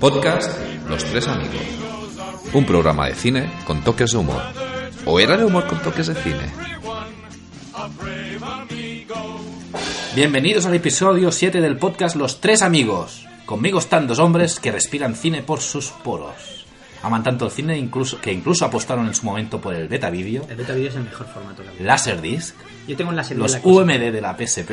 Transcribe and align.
Podcast 0.00 0.50
Los 0.88 1.04
Tres 1.04 1.26
Amigos. 1.26 1.60
Un 2.52 2.64
programa 2.64 3.06
de 3.08 3.14
cine 3.14 3.50
con 3.66 3.82
toques 3.82 4.12
de 4.12 4.18
humor. 4.18 4.40
¿O 5.04 5.18
era 5.18 5.36
de 5.36 5.44
humor 5.44 5.66
con 5.66 5.80
toques 5.82 6.06
de 6.06 6.14
cine? 6.14 6.52
Bienvenidos 10.14 10.66
al 10.66 10.74
episodio 10.74 11.32
7 11.32 11.60
del 11.60 11.76
podcast 11.78 12.16
Los 12.16 12.40
Tres 12.40 12.62
Amigos. 12.62 13.26
Conmigo 13.44 13.78
están 13.78 14.06
dos 14.06 14.18
hombres 14.18 14.60
que 14.60 14.70
respiran 14.72 15.14
cine 15.16 15.42
por 15.42 15.60
sus 15.60 15.88
poros. 15.88 16.66
Aman 17.02 17.22
tanto 17.22 17.46
el 17.46 17.50
cine 17.50 17.76
incluso, 17.78 18.20
que 18.20 18.32
incluso 18.32 18.64
apostaron 18.64 19.06
en 19.06 19.14
su 19.14 19.24
momento 19.24 19.60
por 19.60 19.74
el 19.74 19.88
beta 19.88 20.10
video, 20.10 20.44
El 20.48 20.56
beta 20.56 20.74
video 20.74 20.90
es 20.90 20.96
el 20.96 21.04
mejor 21.04 21.26
formato 21.26 21.62
que 21.62 21.68
había. 21.70 21.82
Laserdisc, 21.82 22.54
Yo 22.88 22.96
tengo 22.96 23.10
en 23.10 23.16
la 23.16 23.22
los 23.22 23.52
la 23.52 23.60
cosa. 23.60 23.68
UMD 23.68 24.12
de 24.12 24.20
la 24.20 24.36
PSP 24.36 24.70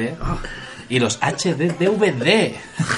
y 0.90 1.00
los 1.00 1.18
HD 1.22 1.74
DVD. 1.78 2.56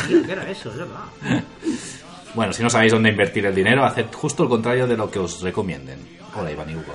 ¿Qué 0.08 0.32
era 0.32 0.50
eso? 0.50 0.72
Es 0.72 0.78
verdad. 0.78 1.04
Bueno, 2.38 2.54
si 2.54 2.62
no 2.62 2.70
sabéis 2.70 2.92
dónde 2.92 3.10
invertir 3.10 3.48
el 3.48 3.56
dinero, 3.56 3.84
haced 3.84 4.06
justo 4.14 4.44
el 4.44 4.50
contrario 4.50 4.86
de 4.86 4.96
lo 4.96 5.10
que 5.10 5.18
os 5.18 5.42
recomienden. 5.42 5.98
Hola, 6.36 6.52
Iván 6.52 6.70
y 6.70 6.76
Hugo. 6.76 6.94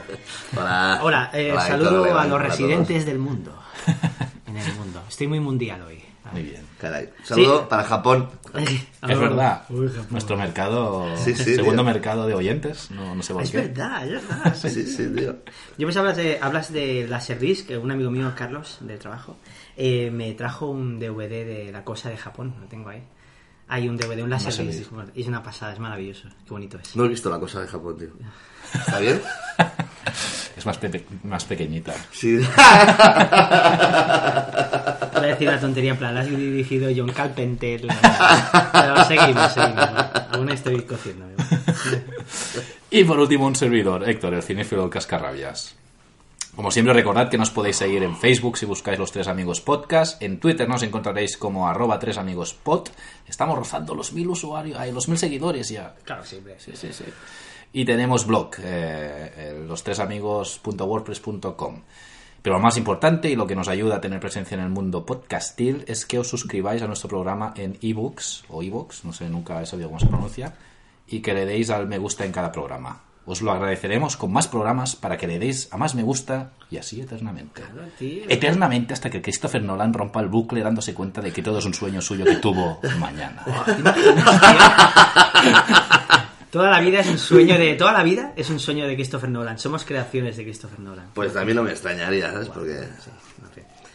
Hola. 0.57 1.01
Hola, 1.03 1.31
eh, 1.35 1.51
Hola, 1.51 1.61
saludo 1.67 2.17
a 2.17 2.25
los 2.27 2.41
residentes 2.41 3.05
del 3.05 3.19
mundo. 3.19 3.53
En 4.47 4.57
el 4.59 4.75
mundo. 4.75 5.03
Estoy 5.09 5.27
muy 5.29 5.41
mundial 5.41 5.81
hoy. 5.83 5.99
Muy 6.31 6.43
bien. 6.43 6.63
Caray. 6.79 7.09
Saludo 7.25 7.61
Sí. 7.61 7.65
para 7.71 7.83
Japón. 7.85 8.29
Es 8.55 9.19
verdad. 9.19 9.65
Uy, 9.71 9.89
Japón. 9.89 10.07
Nuestro 10.11 10.37
mercado, 10.37 11.17
Sí, 11.17 11.35
sí, 11.35 11.55
segundo 11.57 11.83
tío. 11.83 11.93
mercado 11.93 12.27
de 12.27 12.35
oyentes, 12.35 12.91
no, 12.91 13.15
no 13.15 13.23
sé 13.23 13.33
por 13.33 13.43
Es 13.43 13.51
qué. 13.51 13.57
verdad, 13.63 14.07
es 14.07 14.13
verdad. 14.13 14.55
sí. 14.55 14.69
Sí, 14.71 14.87
sí, 14.87 15.09
tío. 15.17 15.37
Yo 15.79 15.87
pues 15.87 15.97
hablas 15.97 16.17
de, 16.19 16.39
hablas 16.41 16.71
de 16.73 17.07
Laserdisc, 17.09 17.67
que 17.67 17.79
un 17.79 17.91
amigo 17.91 18.11
mío, 18.11 18.31
Carlos, 18.37 18.77
del 18.83 18.99
trabajo, 18.99 19.39
eh, 19.77 20.11
me 20.13 20.33
trajo 20.35 20.67
un 20.69 21.01
DVD 21.01 21.45
de 21.47 21.71
La 21.73 21.83
Cosa 21.83 22.11
de 22.11 22.19
Japón, 22.19 22.55
lo 22.61 22.67
tengo 22.67 22.91
ahí. 22.91 23.03
Hay 23.73 23.89
un 23.89 23.97
DVD, 23.97 24.23
un 24.23 24.29
bueno, 24.91 25.11
es 25.15 25.27
una 25.27 25.43
pasada, 25.43 25.73
es 25.73 25.79
maravilloso, 25.79 26.29
qué 26.45 26.51
bonito 26.51 26.79
es. 26.79 26.95
No 26.95 27.07
he 27.07 27.09
visto 27.09 27.31
la 27.31 27.39
cosa 27.41 27.63
de 27.63 27.69
Japón, 27.69 27.97
tío. 27.97 28.09
¿Está 28.75 28.99
bien? 28.99 29.23
Es 30.55 30.67
más, 30.67 30.77
pepe- 30.79 31.07
más 31.25 31.45
pequeñita. 31.47 31.95
Sí. 32.13 32.37
Voy 32.37 32.47
a 35.25 35.27
decir 35.27 35.49
una 35.49 35.59
tontería 35.59 35.93
en 35.93 35.97
plan, 35.97 36.15
la 36.15 36.21
has 36.21 36.29
dirigido 36.29 36.91
John 36.95 37.11
Carpenter. 37.13 37.81
Pero 38.73 39.05
seguimos, 39.05 39.53
seguimos. 39.53 39.89
Aún 40.33 40.51
estoy 40.51 40.83
cociendo. 40.83 41.25
Y 42.91 43.05
por 43.05 43.19
último, 43.19 43.47
un 43.47 43.57
servidor, 43.57 44.07
Héctor, 44.07 44.35
el 44.35 44.43
cinéfilo 44.43 44.83
del 44.83 44.91
Cascarrabias. 44.91 45.75
Como 46.55 46.71
siempre, 46.71 46.93
recordad 46.93 47.31
que 47.31 47.39
nos 47.39 47.51
podéis 47.51 47.77
seguir 47.77 48.03
en 48.03 48.15
Facebook 48.15 48.59
si 48.59 48.67
buscáis 48.67 48.99
los 48.99 49.11
Tres 49.11 49.27
Amigos 49.27 49.63
Podcast. 49.63 50.23
En 50.23 50.39
Twitter 50.39 50.69
nos 50.69 50.83
encontraréis 50.83 51.39
como 51.39 51.67
arroba 51.67 51.99
Tres 51.99 52.19
Amigos 52.19 52.53
Pod. 52.53 52.91
Estamos 53.27 53.57
rozando 53.57 53.95
los 53.95 54.13
mil 54.13 54.29
usuarios, 54.29 54.79
ay, 54.79 54.93
los 54.93 55.09
mil 55.09 55.17
seguidores 55.17 55.71
ya. 55.71 55.95
Claro, 56.05 56.27
siempre. 56.27 56.61
Sí, 56.61 56.73
sí, 56.75 56.93
sí. 56.93 57.05
Y 57.73 57.87
tenemos 57.87 58.27
blog, 58.27 58.51
eh, 58.59 59.33
eh, 59.35 59.65
lostresamigos.wordpress.com. 59.67 61.81
Pero 62.43 62.57
lo 62.57 62.63
más 62.63 62.77
importante 62.77 63.31
y 63.31 63.37
lo 63.37 63.47
que 63.47 63.57
nos 63.57 63.69
ayuda 63.69 63.97
a 63.97 64.03
tener 64.03 64.21
presencia 64.21 64.57
en 64.57 64.61
el 64.61 64.69
mundo 64.69 65.07
podcastil 65.07 65.87
es 65.87 66.05
que 66.05 66.19
os 66.19 66.29
suscribáis 66.29 66.83
a 66.83 66.87
nuestro 66.87 67.09
programa 67.09 67.55
en 67.57 67.79
ebooks 67.81 68.45
o 68.51 68.63
ebooks, 68.63 69.07
no 69.07 69.15
sé, 69.15 69.31
nunca 69.31 69.63
he 69.63 69.67
sabido 69.67 69.89
cómo 69.89 70.01
se 70.01 70.07
pronuncia, 70.07 70.53
y 71.07 71.21
que 71.21 71.33
le 71.33 71.47
deis 71.47 71.71
al 71.71 71.87
me 71.87 71.97
gusta 71.97 72.27
en 72.27 72.33
cada 72.33 72.53
programa. 72.53 73.05
Os 73.25 73.41
lo 73.41 73.53
agradeceremos 73.53 74.17
con 74.17 74.33
más 74.33 74.49
programas 74.49 74.97
para 74.97 75.17
que 75.17 75.29
le 75.29 75.39
deis 75.39 75.69
a 75.71 75.77
más 75.77 75.95
me 75.95 76.03
gusta 76.03 76.51
y 76.71 76.77
así 76.77 77.01
eternamente. 77.01 77.63
tío. 77.99 78.25
Eternamente 78.29 78.95
hasta 78.95 79.11
que 79.11 79.23
Christopher 79.23 79.63
Nolan 79.63 79.93
rompa 79.95 80.21
el 80.21 80.29
bucle 80.29 80.61
dándose 80.61 80.93
cuenta 80.93 81.21
de 81.21 81.33
que 81.33 81.43
todo 81.43 81.59
es 81.59 81.65
un 81.65 81.75
sueño 81.75 82.01
suyo 82.01 82.25
que 82.25 82.37
tuvo 82.37 82.81
mañana. 82.99 83.45
Toda 86.51 86.71
la 86.71 86.81
vida 86.81 87.01
es 87.01 87.09
un 87.09 87.19
sueño 87.19 87.57
de. 87.57 87.75
Toda 87.75 87.93
la 87.93 88.03
vida 88.03 88.35
es 88.37 88.51
un 88.51 88.61
sueño 88.61 88.87
de 88.87 88.95
Christopher 88.95 89.31
Nolan. 89.31 89.59
Somos 89.59 89.85
creaciones 89.85 90.37
de 90.37 90.45
Christopher 90.45 90.81
Nolan. 90.81 91.07
Pues 91.15 91.35
a 91.37 91.45
mí 91.45 91.55
no 91.55 91.63
me 91.63 91.71
extrañaría, 91.71 92.31
¿sabes? 92.31 92.49
Porque... 92.49 92.89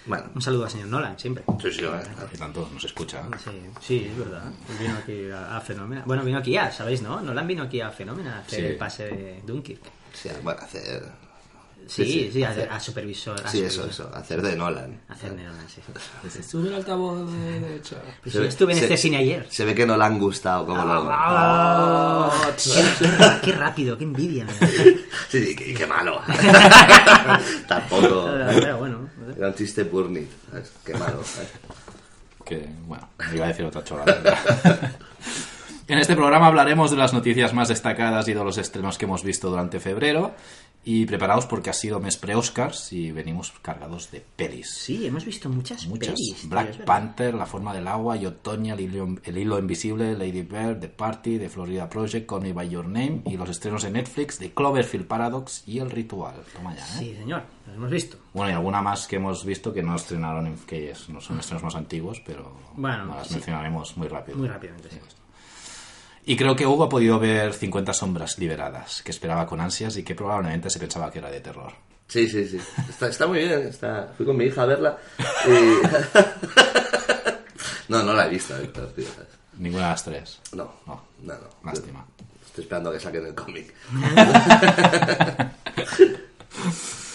Bueno. 0.07 0.25
Un 0.33 0.41
saludo 0.41 0.63
al 0.65 0.71
señor 0.71 0.87
Nolan, 0.87 1.19
siempre. 1.19 1.43
Sí, 1.61 1.71
sí, 1.71 1.83
vale. 1.85 2.03
Que 2.31 2.37
tanto 2.37 2.69
nos 2.73 2.83
escucha. 2.83 3.23
Sí, 3.43 3.51
sí, 3.81 4.07
es 4.09 4.17
verdad. 4.17 4.43
Vino 4.79 4.95
aquí 4.97 5.29
a, 5.31 5.57
a 5.57 5.61
Fenómena. 5.61 6.03
Bueno, 6.05 6.23
vino 6.23 6.37
aquí 6.39 6.51
ya, 6.51 6.71
¿sabéis, 6.71 7.01
no? 7.01 7.19
Nolan 7.21 7.45
vino 7.47 7.63
aquí 7.63 7.81
a 7.81 7.89
Fenómena 7.91 8.37
a 8.37 8.39
hacer 8.39 8.59
Sí. 8.59 8.65
el 8.65 8.75
pase 8.77 9.03
de 9.07 9.41
Dunkirk. 9.45 9.81
Sí, 10.13 10.29
bueno, 10.43 10.59
hacer... 10.61 11.27
Sí, 11.87 12.29
sí, 12.33 12.43
hacer- 12.43 12.69
a 12.69 12.79
supervisor. 12.81 13.39
a 13.45 13.49
Sí, 13.49 13.59
eso, 13.61 13.75
supervisor. 13.83 14.07
eso. 14.07 14.17
Hacer 14.17 14.41
de 14.41 14.55
Nolan. 14.57 14.99
Hacer 15.07 15.33
de 15.35 15.43
Nolan, 15.43 15.65
sí. 15.69 15.79
Sube 16.43 16.67
el 16.67 16.75
altavoz 16.75 17.31
de 17.31 17.59
derecha. 17.61 17.95
Pues 18.23 18.33
yo 18.35 18.41
ve- 18.41 18.47
estuve 18.47 18.73
en 18.73 18.79
se- 18.79 18.85
este 18.85 18.97
cine 18.97 19.17
ayer. 19.17 19.47
Se 19.49 19.63
ve 19.63 19.73
que 19.73 19.85
no 19.85 19.95
le 19.95 20.03
han 20.03 20.19
gustado 20.19 20.65
como 20.65 20.83
lo... 20.83 21.07
¡Ah! 21.09 22.29
qué, 22.61 22.83
qué- 22.99 23.39
qué 23.41 23.51
rápido, 23.53 23.97
qué 23.97 24.03
envidia. 24.05 24.45
Sí, 25.29 25.43
sí, 25.45 25.55
qué, 25.57 25.73
qué 25.73 25.85
malo. 25.85 26.21
Tampoco... 27.67 28.29
Pero 28.53 28.77
bueno, 28.77 29.09
Era 29.37 29.49
un 29.49 29.53
chiste 29.53 29.83
burnit, 29.83 30.29
¿sabes? 30.49 30.71
Qué 30.83 30.93
malo. 30.95 31.23
¿sabes? 31.23 31.49
Que, 32.47 32.65
bueno, 32.85 33.05
iba 33.35 33.43
a 33.43 33.47
decir 33.49 33.65
otra 33.65 33.83
chorrada. 33.83 34.95
en 35.87 35.99
este 35.99 36.15
programa 36.15 36.47
hablaremos 36.47 36.91
de 36.91 36.97
las 36.97 37.13
noticias 37.13 37.53
más 37.53 37.69
destacadas 37.69 38.27
y 38.27 38.33
de 38.33 38.43
los 38.43 38.57
estrenos 38.57 38.97
que 38.97 39.05
hemos 39.05 39.23
visto 39.23 39.49
durante 39.49 39.79
febrero. 39.79 40.33
Y 40.89 41.05
preparaos 41.05 41.45
porque 41.45 41.69
ha 41.69 41.73
sido 41.73 41.99
mes 41.99 42.15
pre-Oscars 42.15 42.93
y 42.93 43.11
venimos 43.11 43.51
cargados 43.61 44.09
de 44.09 44.23
pelis. 44.37 44.69
sí, 44.71 45.05
hemos 45.05 45.25
visto 45.25 45.49
muchas, 45.49 45.85
Muchas. 45.85 46.13
pelis. 46.13 46.35
tío, 46.39 46.49
Black 46.49 46.67
verdad. 46.69 46.85
Panther, 46.85 47.33
La 47.33 47.45
forma 47.45 47.73
del 47.73 47.89
agua, 47.89 48.15
y 48.15 48.25
Otoña, 48.25 48.73
el 48.73 48.79
hilo, 48.79 49.17
el 49.25 49.37
hilo 49.37 49.59
invisible, 49.59 50.13
Lady 50.17 50.43
Bird, 50.43 50.79
The 50.79 50.87
Party, 50.87 51.39
The 51.39 51.49
Florida 51.49 51.89
Project, 51.89 52.25
Call 52.29 52.39
Me 52.41 52.53
By 52.53 52.69
Your 52.69 52.85
Name 52.85 53.21
y 53.25 53.35
los 53.35 53.49
estrenos 53.49 53.83
en 53.83 53.93
Netflix 53.93 54.39
de 54.39 54.53
Cloverfield 54.53 55.07
Paradox 55.07 55.63
y 55.67 55.79
El 55.79 55.91
Ritual. 55.91 56.35
Toma 56.55 56.73
ya, 56.73 56.81
¿eh? 56.85 56.99
Sí, 56.99 57.15
señor, 57.19 57.43
los 57.65 57.75
hemos 57.75 57.91
visto. 57.91 58.17
Bueno, 58.33 58.51
y 58.51 58.53
alguna 58.53 58.81
más 58.81 59.07
que 59.07 59.17
hemos 59.17 59.43
visto 59.43 59.73
que 59.73 59.83
no 59.83 59.93
estrenaron, 59.93 60.47
en, 60.47 60.55
que 60.59 60.93
no 61.09 61.19
son 61.19 61.37
estrenos 61.41 61.63
más 61.63 61.75
antiguos, 61.75 62.21
pero 62.25 62.49
Bueno, 62.77 63.03
no 63.07 63.15
las 63.17 63.27
sí. 63.27 63.33
mencionaremos 63.33 63.97
muy 63.97 64.07
rápido. 64.07 64.37
Muy 64.37 64.47
rápidamente, 64.47 64.89
sí. 64.89 64.99
Y 66.29 66.35
creo 66.35 66.57
que 66.57 66.67
Hugo 66.67 66.83
ha 66.83 66.89
podido 66.89 67.17
ver 67.19 67.53
50 67.53 67.93
sombras 67.93 68.37
liberadas, 68.37 69.01
que 69.01 69.11
esperaba 69.11 69.47
con 69.47 69.61
ansias 69.61 69.95
y 69.95 70.03
que 70.03 70.13
probablemente 70.13 70.69
se 70.69 70.77
pensaba 70.77 71.09
que 71.09 71.19
era 71.19 71.31
de 71.31 71.39
terror. 71.39 71.71
Sí, 72.09 72.27
sí, 72.29 72.45
sí. 72.45 72.59
Está, 72.89 73.07
está 73.07 73.27
muy 73.27 73.39
bien. 73.39 73.61
Está... 73.61 74.11
Fui 74.17 74.25
con 74.25 74.35
mi 74.35 74.43
hija 74.43 74.63
a 74.63 74.65
verla 74.65 74.97
y... 75.47 75.51
no, 77.87 78.03
no 78.03 78.11
la 78.13 78.27
he 78.27 78.29
visto. 78.29 78.55
Ninguna 79.57 79.83
de 79.85 79.89
las 79.89 80.03
tres. 80.03 80.41
No, 80.51 80.69
No. 80.85 81.01
no, 81.23 81.33
no. 81.33 81.47
Lástima. 81.63 82.05
Estoy 82.45 82.65
esperando 82.65 82.89
a 82.89 82.93
que 82.93 82.99
saquen 82.99 83.25
el 83.25 83.33
cómic. 83.33 83.73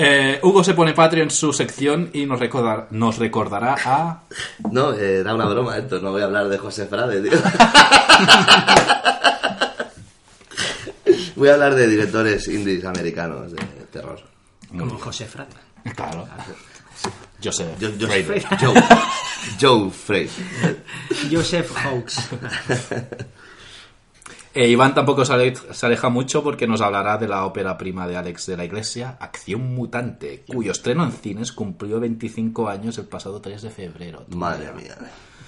Eh, 0.00 0.38
Hugo 0.44 0.62
se 0.62 0.74
pone 0.74 0.92
patrio 0.94 1.24
en 1.24 1.30
su 1.30 1.52
sección 1.52 2.10
y 2.12 2.24
nos, 2.24 2.38
recordar- 2.38 2.86
nos 2.90 3.18
recordará 3.18 3.74
a... 3.84 4.22
No, 4.70 4.92
eh, 4.94 5.18
era 5.18 5.34
una 5.34 5.46
broma, 5.46 5.76
Héctor. 5.76 6.02
No 6.02 6.12
voy 6.12 6.22
a 6.22 6.26
hablar 6.26 6.48
de 6.48 6.56
José 6.56 6.86
Frade, 6.86 7.20
tío. 7.20 7.32
Voy 11.36 11.48
a 11.48 11.54
hablar 11.54 11.74
de 11.76 11.86
directores 11.86 12.48
indies 12.48 12.84
americanos 12.84 13.52
de 13.52 13.58
terror. 13.92 14.20
Como 14.76 14.98
José 14.98 15.24
Frade. 15.26 15.50
Claro. 15.94 16.26
Joseph. 17.42 17.68
Yo, 17.78 17.90
yo, 17.96 18.08
Fraser. 18.08 18.44
Joe. 18.60 18.74
Joe 19.60 19.90
Frey. 19.90 20.28
Joseph 21.30 21.70
Hawks. 21.76 22.18
Eh, 24.54 24.68
Iván 24.68 24.94
tampoco 24.94 25.24
se, 25.24 25.32
ale- 25.32 25.54
se 25.54 25.86
aleja 25.86 26.08
mucho 26.08 26.42
porque 26.42 26.66
nos 26.66 26.80
hablará 26.80 27.18
de 27.18 27.28
la 27.28 27.44
ópera 27.44 27.76
prima 27.78 28.06
de 28.08 28.16
Alex 28.16 28.46
de 28.46 28.56
la 28.56 28.64
Iglesia, 28.64 29.16
Acción 29.20 29.74
Mutante, 29.74 30.44
cuyo 30.52 30.72
estreno 30.72 31.04
en 31.04 31.12
cines 31.12 31.52
cumplió 31.52 32.00
25 32.00 32.68
años 32.68 32.98
el 32.98 33.06
pasado 33.06 33.40
3 33.40 33.62
de 33.62 33.70
febrero. 33.70 34.24
Madre 34.34 34.72
mía. 34.72 34.96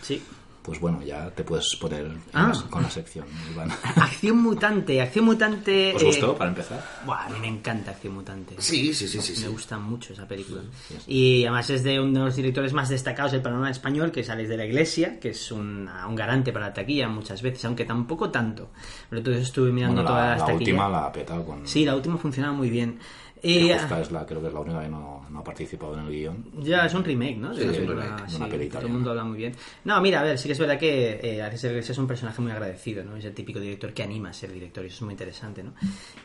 Sí. 0.02 0.22
Pues 0.70 0.78
bueno, 0.78 1.02
ya 1.02 1.28
te 1.30 1.42
puedes 1.42 1.66
poner 1.80 2.06
Ah. 2.32 2.52
con 2.70 2.84
la 2.84 2.90
sección, 2.90 3.26
Iván. 3.52 3.70
Acción 3.96 4.40
Mutante, 4.40 5.02
Acción 5.02 5.24
Mutante... 5.24 5.92
¿Os 5.96 6.00
eh, 6.00 6.06
gustó, 6.06 6.36
para 6.36 6.50
empezar? 6.50 6.80
Buah, 7.04 7.26
a 7.26 7.28
mí 7.30 7.40
me 7.40 7.48
encanta 7.48 7.90
Acción 7.90 8.14
Mutante. 8.14 8.54
Sí, 8.58 8.94
sí, 8.94 9.08
sí, 9.08 9.20
sí. 9.20 9.32
Me 9.32 9.38
sí. 9.38 9.46
gusta 9.48 9.80
mucho 9.80 10.12
esa 10.12 10.28
película. 10.28 10.60
Y 11.08 11.42
además 11.42 11.68
es 11.70 11.82
de 11.82 11.98
uno 11.98 12.20
de 12.20 12.24
los 12.26 12.36
directores 12.36 12.72
más 12.72 12.88
destacados 12.88 13.32
del 13.32 13.42
panorama 13.42 13.68
español, 13.68 14.12
que 14.12 14.22
sales 14.22 14.48
de 14.48 14.56
la 14.56 14.64
iglesia, 14.64 15.18
que 15.18 15.30
es 15.30 15.50
un, 15.50 15.88
un 16.08 16.14
garante 16.14 16.52
para 16.52 16.66
la 16.68 16.72
taquilla 16.72 17.08
muchas 17.08 17.42
veces, 17.42 17.64
aunque 17.64 17.84
tampoco 17.84 18.30
tanto. 18.30 18.70
Pero 19.08 19.18
entonces 19.18 19.42
estuve 19.42 19.72
mirando 19.72 20.02
Bueno, 20.02 20.10
todas 20.10 20.24
la, 20.24 20.30
las 20.30 20.38
la 20.38 20.46
taquillas. 20.46 20.68
última 20.68 20.88
la 20.88 21.06
ha 21.06 21.12
petado 21.12 21.44
con... 21.44 21.66
Sí, 21.66 21.84
la 21.84 21.96
última 21.96 22.16
funcionaba 22.16 22.54
muy 22.54 22.70
bien. 22.70 22.96
Y, 23.42 23.68
Que 23.68 23.74
Justa 23.74 24.00
es 24.00 24.10
la, 24.10 24.26
creo 24.26 24.40
que 24.40 24.48
es 24.48 24.52
la 24.52 24.60
única 24.60 24.80
que 24.82 24.88
no, 24.88 25.26
no 25.30 25.38
ha 25.38 25.44
participado 25.44 25.94
en 25.94 26.06
el 26.06 26.10
guion. 26.10 26.44
Ya, 26.62 26.86
es 26.86 26.94
un 26.94 27.04
remake, 27.04 27.36
¿no? 27.36 27.54
Sí, 27.54 27.62
es 27.62 27.78
un 27.78 27.88
remake 27.88 28.04
de 28.04 28.16
una 28.16 28.28
sí, 28.28 28.68
Todo 28.68 28.82
el 28.82 28.88
mundo 28.88 29.10
habla 29.10 29.24
muy 29.24 29.38
bien. 29.38 29.54
No, 29.84 30.00
mira, 30.00 30.20
a 30.20 30.24
ver, 30.24 30.38
sí 30.38 30.48
que 30.48 30.52
es 30.52 30.58
verdad 30.58 30.78
que 30.78 31.20
eh, 31.22 31.42
Alex 31.42 31.64
Iglesias 31.64 31.90
es 31.90 31.98
un 31.98 32.06
personaje 32.06 32.42
muy 32.42 32.52
agradecido, 32.52 33.04
¿no? 33.04 33.16
Es 33.16 33.24
el 33.24 33.32
típico 33.32 33.60
director 33.60 33.92
que 33.92 34.02
anima 34.02 34.30
a 34.30 34.32
ser 34.32 34.52
director 34.52 34.84
y 34.84 34.88
eso 34.88 34.96
es 34.96 35.02
muy 35.02 35.12
interesante, 35.12 35.62
¿no? 35.62 35.72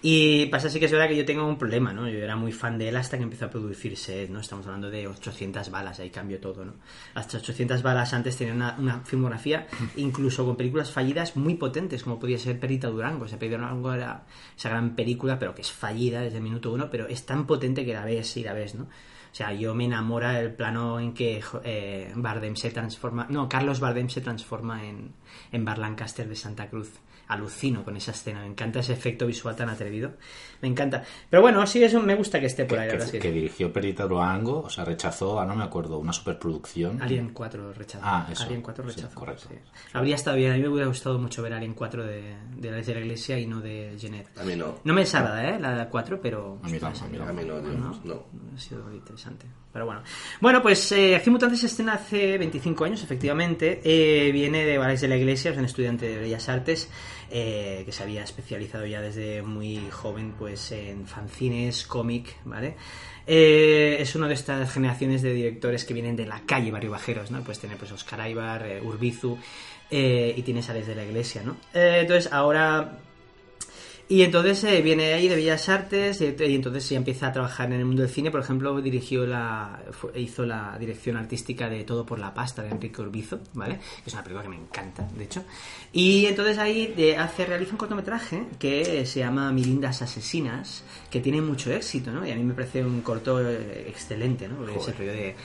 Y 0.01 0.47
pasa 0.47 0.69
sí 0.69 0.79
que 0.79 0.85
es 0.85 0.91
verdad 0.91 1.07
que 1.07 1.15
yo 1.15 1.25
tengo 1.25 1.45
un 1.47 1.57
problema, 1.57 1.93
¿no? 1.93 2.07
Yo 2.09 2.19
era 2.19 2.35
muy 2.35 2.51
fan 2.51 2.77
de 2.77 2.89
él 2.89 2.95
hasta 2.97 3.17
que 3.17 3.23
empezó 3.23 3.45
a 3.45 3.49
producir 3.49 3.95
Sed, 3.95 4.29
¿no? 4.29 4.39
Estamos 4.39 4.65
hablando 4.65 4.89
de 4.89 5.07
800 5.07 5.69
balas, 5.69 5.99
ahí 5.99 6.09
cambió 6.09 6.39
todo, 6.39 6.65
¿no? 6.65 6.73
Hasta 7.13 7.37
800 7.37 7.81
balas 7.81 8.13
antes 8.13 8.35
tenía 8.35 8.53
una, 8.53 8.75
una 8.77 8.99
filmografía, 9.01 9.67
incluso 9.95 10.45
con 10.45 10.55
películas 10.55 10.91
fallidas 10.91 11.35
muy 11.37 11.55
potentes, 11.55 12.03
como 12.03 12.19
podía 12.19 12.37
ser 12.37 12.59
Perita 12.59 12.89
Durango. 12.89 13.25
O 13.25 13.27
sea, 13.27 13.39
Perita 13.39 13.57
Durango 13.57 13.93
era 13.93 14.25
esa 14.57 14.69
gran 14.69 14.95
película, 14.95 15.39
pero 15.39 15.55
que 15.55 15.61
es 15.61 15.71
fallida 15.71 16.21
desde 16.21 16.37
el 16.37 16.43
minuto 16.43 16.71
uno, 16.71 16.89
pero 16.89 17.04
es 17.07 17.25
tan 17.25 17.45
potente 17.45 17.85
que 17.85 17.93
la 17.93 18.05
ves 18.05 18.37
y 18.37 18.43
la 18.43 18.53
ves, 18.53 18.75
¿no? 18.75 18.83
O 18.83 19.37
sea, 19.37 19.51
yo 19.51 19.75
me 19.75 19.83
enamora 19.83 20.39
el 20.39 20.53
plano 20.53 20.97
en 20.97 21.13
que 21.13 21.43
eh, 21.65 22.13
Bardem 22.15 22.55
se 22.55 22.71
transforma. 22.71 23.27
No, 23.29 23.49
Carlos 23.49 23.81
Bardem 23.81 24.07
se 24.07 24.21
transforma 24.21 24.85
en, 24.85 25.13
en 25.51 25.65
Bar 25.65 25.77
Lancaster 25.77 26.27
de 26.27 26.37
Santa 26.37 26.69
Cruz. 26.69 26.93
Alucino 27.27 27.83
con 27.83 27.97
esa 27.97 28.11
escena. 28.11 28.41
Me 28.41 28.47
encanta 28.47 28.79
ese 28.79 28.93
efecto 28.93 29.25
visual 29.25 29.55
tan 29.55 29.69
atrevido. 29.69 30.13
Me 30.61 30.67
encanta. 30.67 31.03
Pero 31.29 31.41
bueno, 31.41 31.65
sí, 31.67 31.83
eso 31.83 32.01
me 32.01 32.15
gusta 32.15 32.39
que 32.39 32.45
esté 32.45 32.65
por 32.65 32.79
ahí. 32.79 32.89
Que, 32.89 32.97
que 32.97 33.19
que 33.19 33.27
sí. 33.27 33.31
dirigió 33.33 33.71
Perita 33.73 34.05
Durango, 34.07 34.61
o 34.61 34.69
sea, 34.69 34.85
rechazó, 34.85 35.39
a 35.39 35.45
no 35.45 35.55
me 35.55 35.63
acuerdo, 35.63 35.97
una 35.99 36.13
superproducción. 36.13 37.01
Alien 37.01 37.29
4 37.33 37.73
rechazó. 37.73 38.03
Ah, 38.05 38.27
eso. 38.31 38.43
Alien 38.45 38.61
4 38.61 38.89
Sí, 38.89 38.95
rechazó. 38.95 39.15
correcto. 39.15 39.47
sí. 39.49 39.55
Habría 39.93 40.15
estado 40.15 40.37
bien. 40.37 40.51
A 40.51 40.55
mí 40.55 40.61
me 40.61 40.69
hubiera 40.69 40.87
gustado 40.87 41.17
mucho 41.19 41.41
ver 41.41 41.53
Alien 41.53 41.73
4 41.73 42.03
de, 42.05 42.35
de 42.57 42.71
la 42.71 42.77
de 42.77 42.93
la 42.93 42.99
Iglesia 43.01 43.37
y 43.39 43.47
no 43.47 43.61
de 43.61 43.95
Genet. 43.99 44.29
A 44.37 44.43
mí 44.43 44.55
no. 44.55 44.75
No 44.83 44.93
me 44.93 45.01
desagrada, 45.01 45.49
¿eh? 45.49 45.59
La 45.59 45.89
4, 45.89 46.19
pero... 46.21 46.59
A 46.63 46.67
mí 46.69 46.79
tampoco, 46.79 47.05
a 47.05 47.07
mí 47.09 47.17
A 47.17 47.33
mí 47.33 47.45
no, 47.45 47.59
Dios, 47.61 48.05
no. 48.05 48.23
Ha 48.55 48.59
sido 48.59 48.91
interesante. 48.93 49.45
Pero 49.75 49.87
bueno. 49.87 50.03
Bueno, 50.39 50.61
pues 50.61 50.89
eh, 50.93 51.17
Acción 51.17 51.33
Mutante 51.33 51.57
se 51.57 51.65
estrena 51.65 51.95
hace 51.95 52.37
25 52.37 52.85
años, 52.85 53.03
efectivamente. 53.03 53.81
Eh, 53.83 54.31
viene 54.31 54.63
de 54.63 54.77
Valais 54.77 55.01
de 55.01 55.09
la 55.09 55.17
Iglesia, 55.17 55.51
es 55.51 55.57
un 55.57 55.65
estudiante 55.65 56.07
de 56.07 56.17
Bellas 56.17 56.47
Artes 56.47 56.89
eh, 57.29 57.83
que 57.85 57.91
se 57.91 58.01
había 58.01 58.23
especializado 58.23 58.85
ya 58.85 59.01
desde 59.01 59.41
muy 59.41 59.81
joven 59.91 60.33
pues 60.39 60.71
en 60.71 61.05
fanzines, 61.05 61.85
cómic, 61.87 62.37
¿vale? 62.45 62.77
Eh, 63.27 63.97
es 63.99 64.15
una 64.15 64.29
de 64.29 64.35
estas 64.35 64.71
generaciones 64.71 65.21
de 65.21 65.33
directores 65.33 65.83
que 65.83 65.93
vienen 65.93 66.15
de 66.15 66.25
la 66.25 66.43
calle 66.45 66.71
Barrio 66.71 66.91
Bajeros, 66.91 67.29
¿no? 67.29 67.41
Pues 67.41 67.59
tiene 67.59 67.75
pues 67.75 67.91
Oscar 67.91 68.21
Aibar, 68.21 68.65
eh, 68.65 68.79
Urbizu 68.81 69.37
y 69.91 70.41
tienes 70.43 70.69
Alex 70.69 70.87
de 70.87 70.95
la 70.95 71.03
Iglesia, 71.03 71.43
¿no? 71.43 71.57
Entonces 71.73 72.31
ahora 72.31 72.97
y 74.07 74.21
entonces 74.21 74.63
eh, 74.65 74.81
viene 74.83 75.13
ahí 75.13 75.27
de 75.27 75.35
Bellas 75.35 75.67
Artes 75.67 76.21
y, 76.21 76.25
y 76.25 76.55
entonces 76.55 76.87
ya 76.89 76.97
empieza 76.97 77.27
a 77.27 77.31
trabajar 77.31 77.67
en 77.67 77.79
el 77.79 77.85
mundo 77.85 78.03
del 78.03 78.11
cine. 78.11 78.29
Por 78.29 78.39
ejemplo, 78.41 78.79
dirigió 78.81 79.25
la, 79.25 79.81
fue- 79.91 80.11
hizo 80.21 80.45
la 80.45 80.77
dirección 80.79 81.17
artística 81.17 81.67
de 81.69 81.83
Todo 81.83 82.05
por 82.05 82.19
la 82.19 82.33
Pasta 82.33 82.61
de 82.61 82.69
Enrique 82.69 83.01
Urbizo, 83.01 83.39
¿vale? 83.53 83.75
Que 84.03 84.03
es 84.07 84.13
una 84.13 84.21
película 84.23 84.43
que 84.43 84.49
me 84.49 84.57
encanta, 84.57 85.07
de 85.17 85.23
hecho. 85.23 85.43
Y 85.91 86.27
entonces 86.27 86.57
ahí 86.59 86.93
de- 86.95 87.17
hace, 87.17 87.45
realiza 87.45 87.71
un 87.71 87.77
cortometraje 87.77 88.43
que 88.59 89.05
se 89.07 89.19
llama 89.21 89.51
Mirindas 89.51 90.01
Asesinas, 90.03 90.83
que 91.09 91.19
tiene 91.19 91.41
mucho 91.41 91.71
éxito, 91.73 92.11
¿no? 92.11 92.25
Y 92.27 92.31
a 92.31 92.35
mí 92.35 92.43
me 92.43 92.53
parece 92.53 92.83
un 92.85 93.01
corto 93.01 93.41
eh, 93.41 93.85
excelente, 93.89 94.47
¿no? 94.47 94.57
Porque 94.57 94.77
ese 94.77 94.93
rollo 94.93 95.11
de 95.13 95.29
eh, 95.29 95.35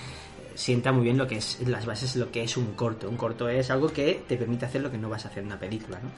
sienta 0.55 0.93
muy 0.93 1.05
bien 1.05 1.17
lo 1.17 1.27
que 1.27 1.37
es 1.37 1.59
las 1.67 1.87
bases 1.87 2.17
lo 2.17 2.31
que 2.31 2.43
es 2.43 2.56
un 2.59 2.73
corto. 2.75 3.09
Un 3.09 3.17
corto 3.17 3.49
es 3.49 3.71
algo 3.71 3.91
que 3.91 4.23
te 4.29 4.37
permite 4.37 4.67
hacer 4.67 4.83
lo 4.83 4.91
que 4.91 4.99
no 4.99 5.09
vas 5.09 5.25
a 5.25 5.29
hacer 5.29 5.39
en 5.41 5.47
una 5.47 5.59
película, 5.59 5.99
¿no? 6.03 6.11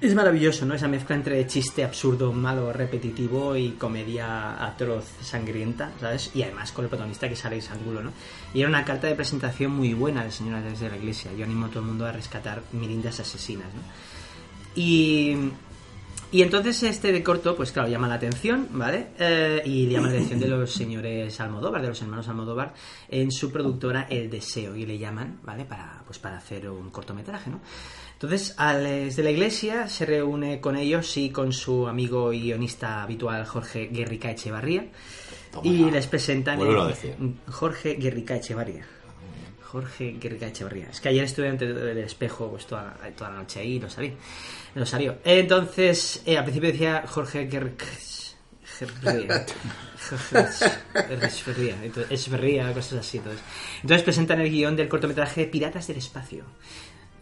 Es 0.00 0.14
maravilloso, 0.14 0.64
¿no? 0.64 0.72
Esa 0.72 0.88
mezcla 0.88 1.14
entre 1.14 1.46
chiste 1.46 1.84
absurdo, 1.84 2.32
malo, 2.32 2.72
repetitivo 2.72 3.54
y 3.54 3.72
comedia 3.72 4.64
atroz, 4.64 5.04
sangrienta, 5.20 5.92
¿sabes? 6.00 6.30
Y 6.34 6.42
además 6.42 6.72
con 6.72 6.86
el 6.86 6.88
protagonista 6.88 7.28
que 7.28 7.34
es 7.34 7.44
Alex 7.44 7.70
Angulo, 7.70 8.02
¿no? 8.02 8.12
Y 8.54 8.60
era 8.60 8.70
una 8.70 8.82
carta 8.82 9.08
de 9.08 9.14
presentación 9.14 9.72
muy 9.72 9.92
buena 9.92 10.24
de 10.24 10.30
señora 10.30 10.62
desde 10.62 10.88
la 10.88 10.96
iglesia. 10.96 11.30
Yo 11.36 11.44
animo 11.44 11.66
a 11.66 11.68
todo 11.68 11.80
el 11.80 11.86
mundo 11.86 12.06
a 12.06 12.12
rescatar 12.12 12.62
mirindas 12.72 13.20
asesinas, 13.20 13.66
¿no? 13.74 13.82
Y, 14.74 15.36
y 16.32 16.40
entonces 16.40 16.82
este 16.82 17.12
de 17.12 17.22
corto, 17.22 17.54
pues 17.54 17.70
claro, 17.70 17.90
llama 17.90 18.08
la 18.08 18.14
atención, 18.14 18.68
¿vale? 18.70 19.08
Eh, 19.18 19.60
y 19.66 19.86
llama 19.86 20.06
la 20.06 20.14
atención 20.14 20.40
de 20.40 20.48
los 20.48 20.72
señores 20.72 21.38
Almodóvar, 21.40 21.82
de 21.82 21.88
los 21.88 22.00
hermanos 22.00 22.26
Almodóvar, 22.26 22.72
en 23.06 23.30
su 23.30 23.52
productora 23.52 24.06
El 24.08 24.30
Deseo, 24.30 24.74
y 24.74 24.86
le 24.86 24.96
llaman, 24.96 25.40
¿vale? 25.42 25.66
Para, 25.66 26.02
pues 26.06 26.18
para 26.18 26.38
hacer 26.38 26.70
un 26.70 26.88
cortometraje, 26.88 27.50
¿no? 27.50 27.60
Entonces, 28.22 28.52
Alex 28.58 29.16
de 29.16 29.22
la 29.22 29.30
Iglesia 29.30 29.88
se 29.88 30.04
reúne 30.04 30.60
con 30.60 30.76
ellos 30.76 31.16
y 31.16 31.30
con 31.30 31.54
su 31.54 31.88
amigo 31.88 32.34
y 32.34 32.42
guionista 32.42 33.02
habitual 33.02 33.46
Jorge 33.46 33.88
Guerrica 33.90 34.30
Echevarría 34.30 34.84
Toma 35.50 35.66
y 35.66 35.86
ya. 35.86 35.90
les 35.90 36.06
presentan 36.06 36.58
Vuélvelo 36.58 36.82
a 36.82 36.88
decir. 36.88 37.14
Jorge 37.48 37.94
Guerrica 37.94 38.36
Echevarría. 38.36 38.86
Jorge 39.62 40.18
Guerrica 40.20 40.48
Echevarría. 40.48 40.90
Es 40.90 41.00
que 41.00 41.08
ayer 41.08 41.24
estuve 41.24 41.48
ante 41.48 41.64
el 41.64 41.96
espejo 41.96 42.50
pues, 42.50 42.66
toda, 42.66 42.94
toda 43.16 43.30
la 43.30 43.36
noche 43.36 43.60
ahí 43.60 43.76
y 43.76 43.80
lo 43.80 43.88
salí. 43.88 44.12
Lo 44.74 44.84
salió. 44.84 45.16
Entonces, 45.24 46.22
eh, 46.26 46.36
al 46.36 46.44
principio 46.44 46.72
decía 46.72 47.04
Jorge 47.06 47.46
Guerrica 47.46 47.86
Echevarría. 48.82 49.46
Echevarría, 52.10 52.74
cosas 52.74 52.98
así. 52.98 53.16
Entonces, 53.16 53.42
entonces 53.80 54.02
presentan 54.02 54.40
el 54.42 54.50
guion 54.50 54.76
del 54.76 54.90
cortometraje 54.90 55.46
Piratas 55.46 55.86
del 55.86 55.96
Espacio. 55.96 56.44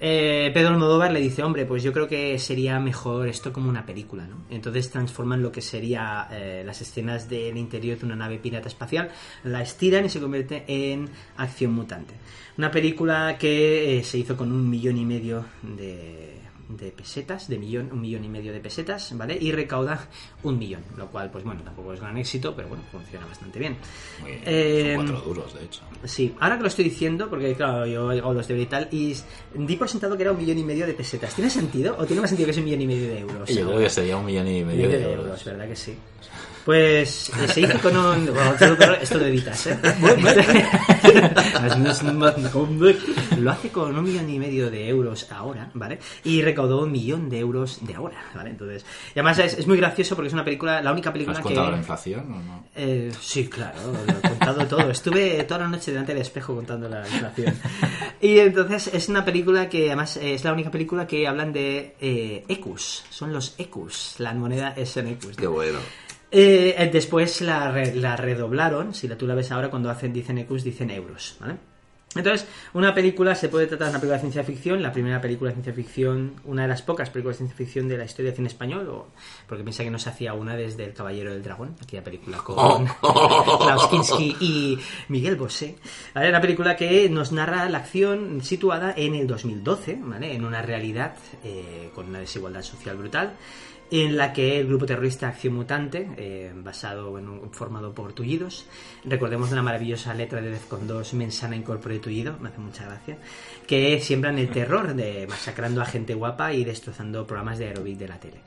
Eh, 0.01 0.51
Pedro 0.55 0.69
Almodóvar 0.69 1.11
le 1.11 1.21
dice, 1.21 1.43
hombre, 1.43 1.67
pues 1.67 1.83
yo 1.83 1.93
creo 1.93 2.07
que 2.07 2.39
sería 2.39 2.79
mejor 2.79 3.27
esto 3.27 3.53
como 3.53 3.69
una 3.69 3.85
película, 3.85 4.27
¿no? 4.27 4.37
Entonces 4.49 4.91
transforman 4.91 5.43
lo 5.43 5.51
que 5.51 5.61
sería 5.61 6.29
eh, 6.31 6.63
las 6.65 6.81
escenas 6.81 7.29
del 7.29 7.57
interior 7.57 7.99
de 7.99 8.07
una 8.07 8.15
nave 8.15 8.39
pirata 8.39 8.69
espacial, 8.69 9.11
la 9.43 9.61
estiran 9.61 10.05
y 10.05 10.09
se 10.09 10.21
convierte 10.21 10.65
en 10.69 11.09
acción 11.37 11.73
mutante. 11.73 12.15
Una 12.57 12.71
película 12.71 13.37
que 13.39 13.99
eh, 13.99 14.05
se 14.05 14.19
hizo 14.19 14.37
con 14.37 14.53
un 14.53 14.71
millón 14.71 14.99
y 14.99 15.05
medio 15.05 15.45
de, 15.63 16.38
de 16.69 16.93
pesetas, 16.93 17.49
de 17.49 17.59
millón, 17.59 17.91
un 17.93 18.01
millón 18.01 18.25
y 18.25 18.29
medio 18.29 18.53
de 18.53 18.61
pesetas, 18.61 19.17
¿vale? 19.17 19.37
Y 19.41 19.53
recauda 19.53 20.09
un 20.43 20.59
millón, 20.59 20.83
lo 20.97 21.07
cual, 21.09 21.31
pues 21.31 21.45
bueno, 21.45 21.63
tampoco 21.63 21.95
es 21.95 22.01
gran 22.01 22.17
éxito, 22.19 22.55
pero 22.55 22.69
bueno, 22.69 22.85
funciona 22.93 23.27
bastante 23.27 23.59
bien. 23.59 23.77
Muy 24.21 24.31
bien. 24.33 24.43
Eh, 24.45 24.93
Son 24.97 25.07
cuatro 25.07 25.21
duros, 25.29 25.55
de 25.55 25.65
hecho. 25.65 25.81
Sí, 26.05 26.35
ahora 26.41 26.57
que 26.57 26.63
lo 26.63 26.69
estoy 26.69 26.85
diciendo, 26.85 27.29
porque 27.31 27.55
claro, 27.55 27.87
yo 27.87 28.11
hago 28.11 28.35
los 28.35 28.47
de 28.47 28.59
y 28.59 28.67
tal, 28.67 28.89
y 28.91 29.17
di 29.55 29.77
por 29.77 29.89
sentado 29.89 30.17
que 30.17 30.23
era 30.23 30.33
un 30.33 30.39
millón 30.39 30.59
y 30.59 30.65
medio 30.65 30.87
de 30.87 30.95
pesetas. 30.95 31.35
¿Tiene 31.35 31.51
sentido? 31.51 31.97
¿O 31.99 32.05
tiene 32.05 32.21
más 32.21 32.31
sentido 32.31 32.47
que 32.47 32.51
es 32.53 32.59
un 32.59 32.65
millón 32.65 32.83
y 32.83 32.87
medio 32.87 33.09
de 33.09 33.19
euros? 33.21 33.49
Yo 33.49 33.67
creo 33.67 33.79
que 33.79 33.91
sería 33.91 34.17
un 34.17 34.27
millón 34.27 34.49
y 34.49 34.65
medio 34.65 34.89
millón 34.89 35.03
de 35.03 35.13
euros. 35.13 35.45
¿verdad 35.45 35.69
que 35.69 35.77
sí? 35.77 35.95
Pues 36.69 37.33
se 37.47 37.63
hizo 37.63 37.79
con 37.79 37.97
un... 37.97 38.27
bueno, 38.27 38.53
esto- 39.01 39.17
lo 39.17 39.25
editas, 39.25 39.69
¿eh? 39.69 39.79
lo 43.39 43.51
hace 43.51 43.71
con 43.71 43.97
un 43.97 44.05
millón 44.05 44.29
y 44.29 44.39
medio 44.39 44.71
de 44.71 44.87
euros 44.87 45.33
ahora, 45.33 45.71
¿vale? 45.73 45.99
Y 46.25 46.43
recaudó 46.43 46.83
un 46.83 46.93
millón 46.93 47.31
de 47.31 47.39
euros 47.39 47.79
de 47.81 47.95
ahora, 47.95 48.23
¿vale? 48.35 48.51
Entonces, 48.51 48.85
y 49.15 49.19
además 49.19 49.39
es, 49.39 49.57
es 49.57 49.67
muy 49.67 49.79
gracioso 49.79 50.15
porque 50.15 50.27
es 50.27 50.35
una 50.35 50.45
película, 50.45 50.83
la 50.83 50.93
única 50.93 51.11
película 51.11 51.39
¿Has 51.39 51.43
que... 51.43 51.55
contado 51.55 51.71
la 51.71 51.79
inflación 51.79 52.35
o 52.35 52.43
no? 52.43 52.65
Eh, 52.77 53.13
sí, 53.19 53.49
claro, 53.49 53.79
lo 54.07 54.13
he 54.13 54.21
contado 54.29 54.67
todo. 54.67 54.91
Estuve 54.91 55.43
toda 55.45 55.61
la 55.61 55.69
noche 55.69 55.93
delante 55.93 56.13
del 56.13 56.21
espejo 56.21 56.55
contando 56.55 56.87
la 56.87 57.01
inflación. 57.09 57.55
Y 58.21 58.41
entonces 58.41 58.91
es 58.93 59.09
una 59.09 59.25
película 59.25 59.71
que 59.71 59.87
además 59.87 60.19
eh, 60.19 60.35
es 60.35 60.45
la 60.45 60.53
única 60.53 60.71
película 60.71 61.07
que 61.07 61.27
hablan 61.27 61.51
de 61.51 61.97
eh, 61.99 62.45
ecus. 62.47 63.05
Son 63.09 63.33
los 63.33 63.55
ecus. 63.57 64.17
La 64.19 64.35
moneda 64.35 64.75
es 64.77 64.95
en 64.99 65.07
ecus. 65.07 65.35
Qué 65.35 65.47
bueno. 65.47 65.79
Eh, 66.31 66.75
eh, 66.77 66.91
después 66.93 67.41
la, 67.41 67.71
re- 67.71 67.95
la 67.95 68.17
redoblaron. 68.17 68.95
Si 68.95 69.09
la, 69.09 69.17
tú 69.17 69.27
la 69.27 69.35
ves 69.35 69.51
ahora, 69.51 69.71
cuando 69.71 69.91
hacen 69.91 70.13
dicen 70.13 70.47
dicen 70.63 70.91
euros. 70.91 71.37
¿vale? 71.41 71.57
Entonces, 72.15 72.49
una 72.73 72.95
película 72.95 73.35
se 73.35 73.51
puede 73.51 73.67
tratar 73.67 73.89
de 73.89 73.91
una 73.91 73.99
película 74.01 74.17
de 74.17 74.21
ciencia 74.23 74.43
ficción, 74.43 74.83
la 74.83 74.93
primera 74.93 75.21
película 75.21 75.51
de 75.51 75.57
ciencia 75.57 75.75
ficción, 75.75 76.35
una 76.45 76.63
de 76.63 76.69
las 76.69 76.81
pocas 76.81 77.11
películas 77.11 77.37
de 77.37 77.45
ciencia 77.47 77.57
ficción 77.57 77.87
de 77.87 77.99
la 77.99 78.05
historia 78.07 78.31
del 78.31 78.37
cine 78.37 78.49
español, 78.49 78.89
o- 78.89 79.09
porque 79.47 79.63
piensa 79.63 79.85
que 79.85 79.91
no 79.91 79.99
se 79.99 80.09
hacía 80.09 80.33
una 80.33 80.57
desde 80.57 80.85
El 80.87 80.95
Caballero 80.95 81.31
del 81.33 81.43
Dragón, 81.43 81.77
aquella 81.83 82.03
película 82.03 82.39
con 82.39 82.87
Klaus 83.61 83.87
Kinski 83.89 84.37
y 84.41 84.79
Miguel 85.09 85.37
Bosé. 85.37 85.77
¿vale? 86.15 86.31
Una 86.31 86.41
película 86.41 86.77
que 86.77 87.09
nos 87.11 87.31
narra 87.31 87.69
la 87.69 87.79
acción 87.79 88.41
situada 88.43 88.95
en 88.97 89.15
el 89.15 89.27
2012, 89.27 89.99
¿vale? 90.03 90.35
en 90.35 90.45
una 90.47 90.63
realidad 90.63 91.15
eh, 91.45 91.91
con 91.95 92.09
una 92.09 92.21
desigualdad 92.21 92.63
social 92.63 92.97
brutal 92.97 93.35
en 93.91 94.17
la 94.17 94.33
que 94.33 94.61
el 94.61 94.67
grupo 94.67 94.87
terrorista 94.87 95.29
Acción 95.29 95.55
Mutante, 95.55 96.09
eh, 96.17 96.53
basado 96.55 97.19
en 97.19 97.51
formado 97.53 97.93
por 97.93 98.13
tullidos, 98.13 98.67
recordemos 99.05 99.51
una 99.53 99.63
maravillosa 99.63 100.15
letra 100.15 100.41
de 100.41 100.51
Defcon 100.51 100.87
2, 100.87 101.15
Mensana 101.15 101.57
Incorpore 101.57 101.99
Tullido, 101.99 102.37
me 102.41 102.49
hace 102.49 102.59
mucha 102.59 102.85
gracia, 102.85 103.19
que 103.67 104.01
siembran 104.01 104.39
el 104.39 104.51
terror 104.51 104.95
de 104.95 105.27
masacrando 105.29 105.81
a 105.81 105.87
gente 105.87 106.15
guapa 106.15 106.53
y 106.53 106.65
destrozando 106.65 107.27
programas 107.27 107.59
de 107.59 107.69
aerobic 107.69 107.99
de 107.99 108.09
la 108.09 108.21
tele. 108.21 108.41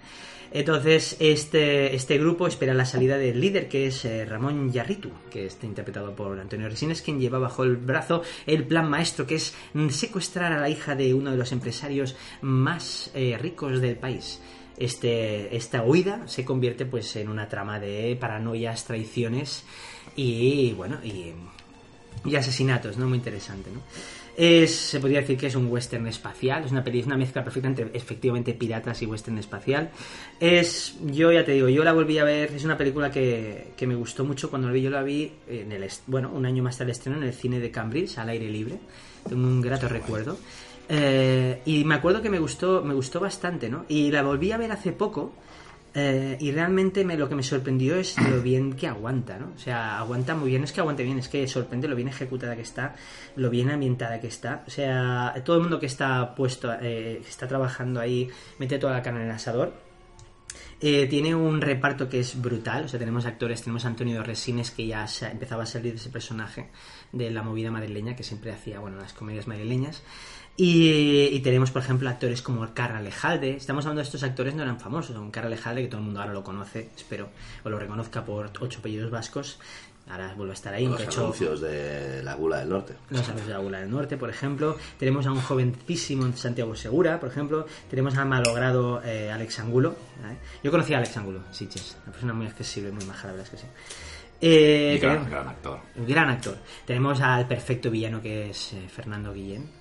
Entonces, 0.53 1.15
este, 1.19 1.95
este 1.95 2.17
grupo 2.17 2.45
espera 2.45 2.73
la 2.73 2.85
salida 2.85 3.17
del 3.17 3.39
líder, 3.39 3.69
que 3.69 3.87
es 3.87 4.03
eh, 4.03 4.25
Ramón 4.25 4.69
Yarritu, 4.69 5.09
que 5.29 5.45
está 5.45 5.65
interpretado 5.65 6.13
por 6.13 6.37
Antonio 6.37 6.67
Resines, 6.67 7.01
quien 7.01 7.21
lleva 7.21 7.39
bajo 7.39 7.63
el 7.63 7.77
brazo 7.77 8.21
el 8.45 8.65
plan 8.65 8.89
maestro, 8.89 9.25
que 9.25 9.35
es 9.35 9.55
mm, 9.73 9.87
secuestrar 9.89 10.51
a 10.51 10.59
la 10.59 10.69
hija 10.69 10.93
de 10.93 11.13
uno 11.13 11.31
de 11.31 11.37
los 11.37 11.53
empresarios 11.53 12.17
más 12.41 13.11
eh, 13.13 13.37
ricos 13.39 13.79
del 13.79 13.95
país. 13.95 14.41
Este, 14.83 15.55
esta 15.55 15.83
huida 15.83 16.27
se 16.27 16.43
convierte 16.43 16.85
pues 16.85 17.15
en 17.15 17.29
una 17.29 17.47
trama 17.47 17.79
de 17.79 18.17
paranoias, 18.19 18.85
traiciones 18.85 19.63
y 20.15 20.73
bueno, 20.73 20.97
y, 21.03 21.33
y 22.25 22.35
asesinatos, 22.35 22.97
¿no? 22.97 23.07
Muy 23.07 23.17
interesante, 23.17 23.69
¿no? 23.71 23.81
Es, 24.37 24.73
se 24.73 24.99
podría 25.01 25.19
decir 25.19 25.37
que 25.37 25.47
es 25.47 25.55
un 25.55 25.67
western 25.67 26.07
espacial, 26.07 26.63
es 26.63 26.71
una 26.71 26.83
peli, 26.83 26.99
es 27.01 27.05
una 27.05 27.17
mezcla 27.17 27.43
perfecta 27.43 27.67
entre 27.67 27.91
efectivamente 27.93 28.53
piratas 28.53 29.01
y 29.01 29.05
western 29.05 29.37
espacial. 29.37 29.91
Es, 30.39 30.95
yo 31.05 31.31
ya 31.33 31.43
te 31.43 31.51
digo, 31.51 31.67
yo 31.67 31.83
la 31.83 31.91
volví 31.91 32.17
a 32.17 32.23
ver, 32.23 32.51
es 32.51 32.63
una 32.63 32.77
película 32.77 33.11
que, 33.11 33.73
que 33.75 33.85
me 33.85 33.93
gustó 33.93 34.23
mucho 34.23 34.49
cuando 34.49 34.69
la 34.69 34.73
vi, 34.73 34.81
yo 34.81 34.89
la 34.89 35.03
vi 35.03 35.33
en 35.47 35.73
el, 35.73 35.87
bueno, 36.07 36.31
un 36.33 36.45
año 36.45 36.63
más 36.63 36.77
tarde 36.77 36.93
estreno 36.93 37.17
en 37.17 37.23
el 37.23 37.33
cine 37.33 37.59
de 37.59 37.71
Cambridge, 37.71 38.17
al 38.17 38.29
aire 38.29 38.49
libre, 38.49 38.79
tengo 39.27 39.45
un 39.45 39.61
grato 39.61 39.89
recuerdo. 39.89 40.37
Eh, 40.93 41.61
y 41.65 41.85
me 41.85 41.95
acuerdo 41.95 42.21
que 42.21 42.29
me 42.29 42.39
gustó, 42.39 42.81
me 42.83 42.93
gustó 42.93 43.19
bastante, 43.21 43.69
¿no? 43.69 43.85
Y 43.87 44.11
la 44.11 44.23
volví 44.23 44.51
a 44.51 44.57
ver 44.57 44.71
hace 44.73 44.91
poco. 44.91 45.33
eh, 45.93 46.37
y 46.39 46.51
realmente 46.51 47.03
me, 47.03 47.17
lo 47.17 47.27
que 47.29 47.35
me 47.35 47.43
sorprendió 47.43 47.95
es 47.95 48.17
lo 48.17 48.41
bien 48.41 48.73
que 48.73 48.87
aguanta, 48.87 49.37
¿no? 49.37 49.51
O 49.55 49.59
sea, 49.59 49.99
aguanta 49.99 50.35
muy 50.35 50.49
bien, 50.49 50.63
es 50.63 50.71
que 50.71 50.79
aguante 50.81 51.03
bien, 51.03 51.19
es 51.19 51.27
que 51.27 51.47
sorprende 51.47 51.87
lo 51.87 51.95
bien 51.95 52.07
ejecutada 52.07 52.55
que 52.55 52.61
está, 52.61 52.95
lo 53.35 53.49
bien 53.49 53.69
ambientada 53.69 54.19
que 54.21 54.27
está. 54.27 54.63
O 54.67 54.69
sea, 54.69 55.33
todo 55.45 55.57
el 55.57 55.61
mundo 55.63 55.79
que 55.79 55.87
está 55.87 56.33
puesto, 56.35 56.71
eh, 56.81 57.21
está 57.27 57.47
trabajando 57.47 57.99
ahí, 57.99 58.29
mete 58.59 58.79
toda 58.79 58.93
la 58.93 59.01
carne 59.01 59.21
en 59.21 59.25
el 59.27 59.31
asador. 59.31 59.73
Tiene 60.79 61.35
un 61.35 61.61
reparto 61.61 62.09
que 62.09 62.19
es 62.19 62.41
brutal, 62.41 62.85
o 62.85 62.87
sea, 62.87 62.99
tenemos 62.99 63.27
actores, 63.27 63.61
tenemos 63.61 63.85
Antonio 63.85 64.23
Resines 64.23 64.71
que 64.71 64.87
ya 64.87 65.05
empezaba 65.31 65.61
a 65.63 65.65
salir 65.67 65.91
de 65.93 65.99
ese 65.99 66.09
personaje 66.09 66.69
de 67.11 67.29
la 67.29 67.43
movida 67.43 67.69
madrileña 67.69 68.15
que 68.15 68.23
siempre 68.23 68.51
hacía, 68.51 68.79
bueno, 68.79 68.97
las 68.97 69.13
comedias 69.13 69.47
madrileñas. 69.47 70.01
Y, 70.57 71.27
y 71.31 71.39
tenemos, 71.39 71.71
por 71.71 71.81
ejemplo, 71.81 72.09
actores 72.09 72.41
como 72.41 72.67
Carra 72.73 73.01
Lejalde. 73.01 73.55
Estamos 73.55 73.85
hablando 73.85 73.99
de 74.01 74.05
estos 74.05 74.21
actores 74.23 74.53
no 74.53 74.61
eran 74.63 74.79
famosos. 74.79 75.15
Un 75.17 75.31
Carra 75.31 75.49
Lejalde 75.49 75.81
que 75.83 75.87
todo 75.87 75.99
el 75.99 76.05
mundo 76.05 76.19
ahora 76.21 76.33
lo 76.33 76.43
conoce, 76.43 76.89
espero, 76.95 77.29
o 77.63 77.69
lo 77.69 77.79
reconozca 77.79 78.23
por 78.23 78.51
ocho 78.59 78.79
apellidos 78.79 79.09
vascos. 79.09 79.59
Ahora 80.09 80.33
vuelve 80.35 80.51
a 80.51 80.55
estar 80.55 80.73
ahí. 80.73 80.87
Los 80.87 80.99
hecho, 81.01 81.21
anuncios 81.21 81.61
de 81.61 82.21
la 82.23 82.33
Gula 82.35 82.59
del 82.59 82.69
Norte. 82.69 82.95
los 83.11 83.27
años 83.29 83.45
de 83.47 83.53
la 83.53 83.59
Gula 83.59 83.79
del 83.79 83.89
Norte, 83.89 84.17
por 84.17 84.29
ejemplo. 84.29 84.77
Tenemos 84.99 85.25
a 85.25 85.31
un 85.31 85.39
jovencísimo 85.41 86.31
Santiago 86.35 86.75
Segura, 86.75 87.19
por 87.19 87.29
ejemplo. 87.29 87.65
Tenemos 87.89 88.17
al 88.17 88.27
malogrado 88.27 89.01
eh, 89.05 89.31
Alex 89.31 89.59
Angulo. 89.59 89.95
¿vale? 90.21 90.37
Yo 90.63 90.69
conocí 90.69 90.93
a 90.93 90.97
Alex 90.97 91.15
Angulo, 91.17 91.39
Sitges. 91.51 91.97
Una 92.03 92.11
persona 92.11 92.33
muy 92.33 92.45
accesible, 92.47 92.91
muy 92.91 93.05
maja, 93.05 93.27
la 93.27 93.33
verdad 93.35 93.47
es 93.53 93.61
que 93.61 93.65
sí. 93.65 93.71
Eh, 94.41 94.95
Y 94.97 94.99
gran, 94.99 95.13
tenemos- 95.17 95.29
gran 95.31 95.47
actor. 95.47 95.79
un 95.95 96.07
gran 96.07 96.29
actor. 96.29 96.57
Tenemos 96.85 97.21
al 97.21 97.47
perfecto 97.47 97.89
villano 97.89 98.21
que 98.21 98.49
es 98.49 98.73
eh, 98.73 98.89
Fernando 98.93 99.31
Guillén. 99.33 99.80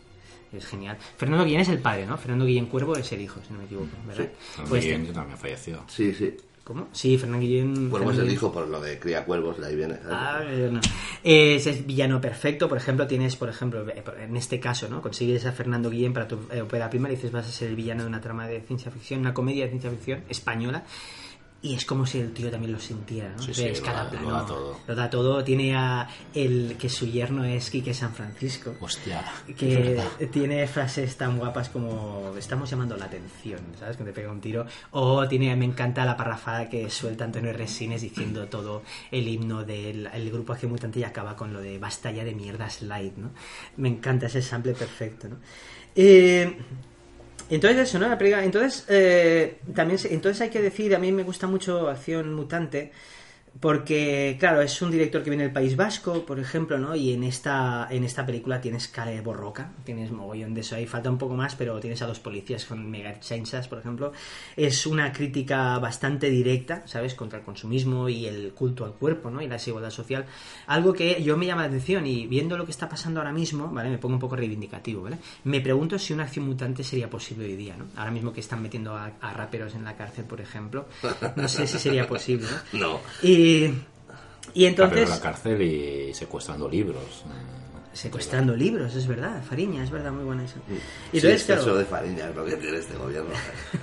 Es 0.53 0.67
genial. 0.67 0.99
Fernando 1.17 1.45
Guillén 1.45 1.61
es 1.61 1.69
el 1.69 1.79
padre, 1.79 2.07
¿no? 2.07 2.17
Fernando 2.19 2.45
Guillén 2.45 2.67
Cuervo 2.67 2.97
es 2.97 3.11
el 3.13 3.21
hijo, 3.21 3.41
si 3.47 3.53
no 3.53 3.61
me 3.61 3.67
equivoco, 3.67 3.89
¿verdad? 4.07 4.29
Pues, 4.69 4.83
También, 4.83 5.07
que 5.07 5.13
también 5.13 5.39
falleció. 5.39 5.85
Sí, 5.87 6.13
sí. 6.13 6.37
¿Cómo? 6.65 6.89
Sí, 6.93 7.17
Fernando 7.19 7.45
Guillén. 7.45 7.89
Cuervo 7.91 8.11
es 8.13 8.19
el 8.19 8.25
Guillén- 8.29 8.33
hijo 8.33 8.53
por 8.53 8.69
lo 8.69 8.81
de 8.81 8.99
cría 8.99 9.25
cuervos, 9.25 9.59
de 9.61 9.67
ahí 9.67 9.77
viene. 9.77 9.97
Ah, 10.09 10.41
no. 10.71 10.81
Es, 11.25 11.67
es 11.67 11.87
villano 11.87 12.21
perfecto, 12.21 12.69
por 12.69 12.79
ejemplo, 12.79 13.07
tienes, 13.07 13.35
por 13.37 13.49
ejemplo, 13.49 13.89
eh, 13.89 14.03
en 14.23 14.37
este 14.37 14.61
caso, 14.61 14.89
¿no? 14.89 15.01
Consigues 15.01 15.47
a 15.47 15.53
Fernando 15.53 15.89
Guillén 15.91 16.13
para 16.13 16.29
tu 16.29 16.39
eh, 16.53 16.61
ópera 16.61 16.91
prima 16.91 17.09
y 17.09 17.17
dices 17.17 17.33
vas 17.33 17.47
a 17.49 17.51
ser 17.51 17.69
el 17.69 17.77
villano 17.77 18.03
de 18.03 18.09
una 18.09 18.21
trama 18.21 18.47
de 18.47 18.61
ciencia 18.61 18.91
ficción, 18.91 19.21
una 19.21 19.35
comedia 19.35 19.65
de 19.65 19.71
ciencia 19.71 19.91
ficción 19.91 20.23
española. 20.29 20.85
Y 21.63 21.75
es 21.75 21.85
como 21.85 22.07
si 22.07 22.19
el 22.19 22.33
tío 22.33 22.51
también 22.51 22.73
lo 22.73 22.81
sintiera, 22.81 23.35
¿no? 23.37 23.43
Sí, 23.43 23.51
es 23.65 23.83
cada 23.83 24.05
da- 24.05 24.11
plano. 24.11 24.31
lo 24.31 24.35
da 24.35 24.47
todo. 24.47 24.81
Lo 24.87 24.95
da 24.95 25.11
todo. 25.11 25.45
Tiene 25.45 25.77
a 25.77 26.09
el 26.33 26.77
que 26.79 26.89
su 26.89 27.07
yerno 27.07 27.45
es 27.45 27.69
Quique 27.69 27.93
San 27.93 28.15
Francisco. 28.15 28.75
Hostia. 28.81 29.23
que 29.59 30.01
tiene 30.33 30.67
frases 30.67 31.19
tan 31.19 31.37
guapas 31.37 31.69
como 31.69 32.33
estamos 32.39 32.71
llamando 32.71 32.97
la 32.97 33.05
atención, 33.05 33.61
¿sabes? 33.79 33.99
Que 33.99 34.05
te 34.05 34.13
pega 34.15 34.33
un 34.33 34.41
tiro. 34.41 34.65
O 34.93 35.29
tiene, 35.29 35.55
me 35.55 35.67
encanta 35.67 36.07
la 36.07 36.17
parrafada 36.17 36.71
que 36.71 36.89
suelta 36.89 37.25
Antonio 37.25 37.53
Resines 37.53 38.01
diciendo 38.01 38.47
todo 38.49 38.83
el 39.11 39.29
himno 39.29 39.63
del 39.63 40.07
el 40.15 40.31
grupo 40.31 40.55
Acción 40.55 40.73
Mutante 40.73 41.01
y 41.01 41.05
acaba 41.05 41.37
con 41.37 41.53
lo 41.53 41.61
de 41.61 41.79
basta 41.79 42.11
ya 42.11 42.25
de 42.25 42.35
mierdas 42.35 42.81
light, 42.81 43.17
¿no? 43.19 43.33
Me 43.77 43.91
encanta 43.91 44.29
ese 44.29 44.41
sample 44.41 44.73
perfecto, 44.73 45.29
¿no? 45.29 45.37
Eh, 45.95 46.57
entonces 47.51 47.89
eso, 47.89 47.99
¿no? 47.99 48.13
Entonces, 48.13 48.85
eh, 48.89 49.59
también 49.75 49.99
entonces 50.11 50.41
hay 50.41 50.51
que 50.51 50.63
decir, 50.63 50.95
a 50.95 50.99
mí 50.99 51.11
me 51.11 51.25
gusta 51.25 51.47
mucho 51.47 51.89
Acción 51.89 52.35
Mutante 52.35 52.93
porque, 53.59 54.37
claro, 54.39 54.63
es 54.63 54.81
un 54.81 54.91
director 54.91 55.23
que 55.23 55.31
viene 55.31 55.43
del 55.45 55.53
País 55.53 55.77
Vasco, 55.77 56.25
por 56.25 56.39
ejemplo, 56.39 56.79
¿no? 56.79 56.95
Y 56.95 57.13
en 57.13 57.25
esta, 57.25 57.89
en 57.91 58.05
esta 58.05 58.25
película 58.25 58.61
tienes 58.61 58.89
Kale 58.89 59.21
Borroca, 59.21 59.73
tienes 59.85 60.11
mogollón 60.13 60.55
de 60.55 60.61
eso 60.61 60.77
ahí, 60.77 60.87
falta 60.87 61.11
un 61.11 61.19
poco 61.19 61.35
más, 61.35 61.57
pero 61.57 61.81
tienes 61.81 62.01
a 62.03 62.07
dos 62.07 62.21
policías 62.21 62.65
con 62.65 62.89
mega 62.89 63.19
chanchas, 63.19 63.67
por 63.67 63.79
ejemplo. 63.79 64.13
Es 64.57 64.87
una 64.87 65.13
crítica 65.13 65.79
bastante 65.79 66.31
directa, 66.31 66.85
¿sabes? 66.87 67.15
Contra 67.15 67.41
el 67.41 67.45
consumismo 67.45 68.09
y 68.09 68.27
el 68.27 68.53
culto 68.53 68.85
al 68.85 68.93
cuerpo, 68.93 69.31
¿no? 69.31 69.43
Y 69.43 69.49
la 69.49 69.55
desigualdad 69.55 69.91
social. 69.91 70.27
Algo 70.67 70.93
que 70.93 71.23
yo 71.23 71.37
me 71.37 71.47
llama 71.47 71.63
la 71.63 71.69
atención 71.69 72.07
y 72.07 72.27
viendo 72.27 72.57
lo 72.57 72.65
que 72.65 72.71
está 72.71 72.89
pasando 72.89 73.21
ahora 73.21 73.33
mismo, 73.33 73.69
¿vale? 73.69 73.91
Me 73.91 73.99
pongo 73.99 74.15
un 74.15 74.21
poco 74.21 74.37
reivindicativo, 74.37 75.03
¿vale? 75.03 75.19
Me 75.45 75.61
pregunto 75.61 75.99
si 75.99 76.13
una 76.13 76.23
acción 76.23 76.47
mutante 76.47 76.85
sería 76.85 77.11
posible 77.11 77.47
hoy 77.47 77.57
día, 77.57 77.77
¿no? 77.77 77.87
Ahora 77.97 78.11
mismo 78.11 78.33
que 78.33 78.41
están 78.41 78.63
metiendo 78.63 78.95
a, 78.95 79.13
a 79.21 79.33
raperos 79.33 79.75
en 79.75 79.85
la 79.85 79.97
cárcel, 79.97 80.25
por 80.25 80.41
ejemplo. 80.41 80.87
No 81.37 81.49
sé 81.49 81.67
si 81.67 81.79
sería 81.79 82.07
posible, 82.07 82.47
¿no? 82.73 82.81
No. 82.81 83.01
Y, 83.23 83.40
y 84.55 84.65
Entonces... 84.65 85.09
la 85.09 85.21
cárcel 85.21 85.63
y 85.63 86.15
secuestrando 86.15 86.69
libros. 86.69 87.25
Secuestrando 87.93 88.55
libros, 88.55 88.95
es 88.95 89.07
verdad, 89.07 89.43
Fariña, 89.43 89.83
es 89.83 89.91
verdad, 89.91 90.13
muy 90.13 90.25
buena 90.25 90.45
esa. 90.45 90.57
Y 91.13 91.21
Sí, 91.21 91.27
entonces, 91.27 91.41
exceso 91.43 91.65
claro, 91.65 91.79
de 91.79 91.85
fariña 91.85 92.29
es 92.29 92.37
lo 92.37 92.45
que 92.45 92.57
tiene 92.57 92.79
este 92.79 92.95
gobierno. 92.97 93.31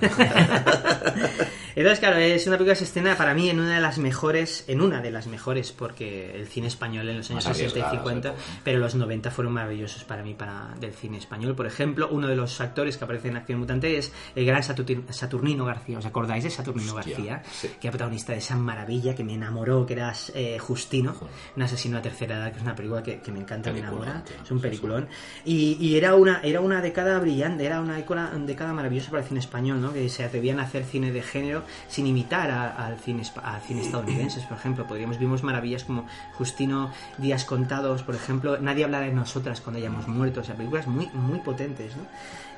entonces, 1.76 1.98
claro, 2.00 2.16
es 2.16 2.46
una 2.46 2.56
película 2.56 2.72
que 2.72 2.78
se 2.78 2.84
estrena 2.84 3.16
para 3.16 3.34
mí 3.34 3.50
en 3.50 3.60
una 3.60 3.74
de 3.76 3.80
las 3.80 3.98
mejores, 3.98 4.64
en 4.66 4.80
una 4.80 5.00
de 5.00 5.10
las 5.10 5.26
mejores, 5.26 5.72
porque 5.72 6.34
el 6.34 6.46
cine 6.48 6.68
español 6.68 7.08
en 7.08 7.18
los 7.18 7.30
años 7.30 7.44
Más 7.44 7.56
60 7.56 7.78
y 7.78 7.82
arriesgadas, 7.82 8.04
50, 8.04 8.28
de 8.28 8.34
todo, 8.34 8.44
¿no? 8.54 8.60
pero 8.64 8.78
los 8.78 8.94
90 8.94 9.30
fueron 9.30 9.52
maravillosos 9.52 10.04
para 10.04 10.22
mí 10.22 10.34
para 10.34 10.74
del 10.80 10.92
cine 10.94 11.18
español. 11.18 11.54
Por 11.54 11.66
ejemplo, 11.66 12.08
uno 12.10 12.28
de 12.28 12.36
los 12.36 12.60
actores 12.60 12.96
que 12.96 13.04
aparece 13.04 13.28
en 13.28 13.36
Acción 13.36 13.60
Mutante 13.60 13.98
es 13.98 14.12
el 14.34 14.44
gran 14.46 14.62
Saturnino 14.62 15.64
García. 15.64 15.98
¿Os 15.98 16.06
acordáis 16.06 16.44
de 16.44 16.50
Saturnino 16.50 16.94
Hostia, 16.94 17.14
García? 17.14 17.42
sí. 17.50 17.68
Que 17.80 17.88
era 17.88 17.92
protagonista 17.92 18.32
de 18.32 18.38
esa 18.38 18.56
maravilla 18.56 19.14
que 19.14 19.24
me 19.24 19.34
enamoró, 19.34 19.86
que 19.86 19.94
era 19.94 20.12
eh, 20.34 20.58
Justino, 20.58 21.14
un 21.56 21.62
asesino 21.62 21.98
a 21.98 22.02
tercera 22.02 22.36
edad, 22.36 22.50
que 22.52 22.58
es 22.58 22.62
una 22.62 22.74
película 22.74 23.02
que, 23.02 23.20
que 23.20 23.32
me 23.32 23.40
encanta, 23.40 23.70
me 23.72 23.80
Peliculón, 23.80 23.97
Es 24.42 24.50
un 24.50 24.60
peliculón. 24.60 25.08
Y, 25.44 25.76
y 25.80 25.96
era 25.96 26.14
una 26.14 26.40
era 26.42 26.60
una 26.60 26.80
década 26.80 27.18
brillante, 27.18 27.64
era 27.64 27.80
una 27.80 27.96
década, 27.96 28.30
década 28.36 28.72
maravillosa 28.72 29.10
para 29.10 29.22
el 29.22 29.28
cine 29.28 29.40
español, 29.40 29.80
¿no? 29.80 29.92
Que 29.92 30.08
se 30.08 30.24
atrevían 30.24 30.60
a 30.60 30.64
hacer 30.64 30.84
cine 30.84 31.12
de 31.12 31.22
género 31.22 31.64
sin 31.88 32.06
imitar 32.06 32.50
al 32.50 32.98
cine 32.98 33.22
al 33.42 33.60
cine 33.62 33.82
estadounidense, 33.82 34.40
por 34.48 34.58
ejemplo. 34.58 34.86
Podríamos 34.86 35.18
vimos 35.18 35.42
maravillas 35.42 35.84
como 35.84 36.06
Justino 36.34 36.90
Días 37.18 37.44
contados, 37.44 38.02
por 38.02 38.14
ejemplo, 38.14 38.58
Nadie 38.58 38.84
habla 38.84 39.00
de 39.00 39.12
nosotras 39.12 39.60
cuando 39.60 39.78
hayamos 39.78 40.08
muerto, 40.08 40.40
o 40.40 40.44
sea, 40.44 40.54
películas 40.54 40.86
muy 40.86 41.08
muy 41.12 41.38
potentes, 41.40 41.96
¿no? 41.96 42.02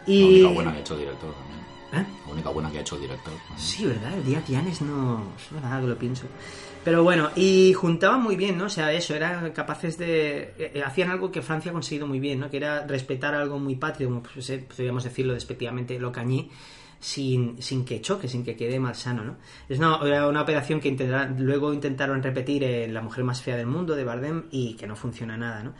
La 0.07 0.13
Y 0.13 0.43
única 0.43 0.49
buena 0.55 0.73
que 0.73 0.79
ha 0.79 0.81
hecho 0.81 0.95
el 0.95 1.01
director 1.01 1.35
también. 1.35 1.61
¿Eh? 1.93 2.07
La 2.27 2.33
única 2.33 2.51
buena 2.51 2.71
que 2.71 2.79
ha 2.79 2.81
hecho 2.81 2.95
el 2.97 3.03
director. 3.03 3.33
Sí, 3.57 3.85
¿verdad? 3.85 4.15
El 4.15 4.25
día 4.25 4.43
Llanes 4.47 4.81
no... 4.81 5.25
Es 5.37 5.53
verdad 5.53 5.81
que 5.81 5.87
lo 5.89 5.99
pienso. 5.99 6.27
Pero 6.83 7.03
bueno, 7.03 7.31
y 7.37 7.75
juntaban 7.75 8.23
muy 8.23 8.37
bien, 8.37 8.57
¿no? 8.57 8.65
O 8.65 8.69
sea, 8.71 8.91
eso, 8.93 9.15
eran 9.15 9.51
capaces 9.53 9.99
de... 9.99 10.55
eh, 10.59 10.73
eh, 10.75 10.83
hacían 10.83 11.11
algo 11.11 11.31
que 11.31 11.43
Francia 11.43 11.71
ha 11.71 11.75
conseguido 11.75 12.07
muy 12.07 12.21
bien, 12.21 12.41
¿no? 12.41 12.51
Que 12.51 12.57
era 12.57 12.87
respetar 12.87 13.35
algo 13.35 13.59
muy 13.59 13.77
patrio, 13.77 14.09
como 14.09 14.23
pues, 14.23 14.49
eh, 14.49 14.65
podríamos 14.67 15.05
decirlo 15.05 15.35
despectivamente, 15.35 15.99
lo 15.99 16.11
cañí, 16.11 16.51
sin, 16.99 17.61
sin 17.61 17.85
que 17.85 18.01
choque, 18.01 18.29
sin 18.29 18.45
que 18.45 18.57
quede 18.57 18.81
malsano, 18.81 19.25
¿no? 19.25 19.37
Es 19.69 19.79
una, 19.79 19.99
era 20.07 20.27
una 20.27 20.41
operación 20.41 20.81
que 20.81 20.97
luego 21.39 21.75
intentaron 21.75 22.23
repetir 22.23 22.65
en 22.65 22.95
La 22.95 23.03
mujer 23.03 23.25
más 23.25 23.43
fea 23.43 23.57
del 23.57 23.67
mundo, 23.67 23.95
de 23.95 24.05
Bardem, 24.05 24.45
y 24.51 24.75
que 24.75 24.87
no 24.87 24.97
funciona 24.97 25.37
nada, 25.37 25.63
¿no? 25.63 25.75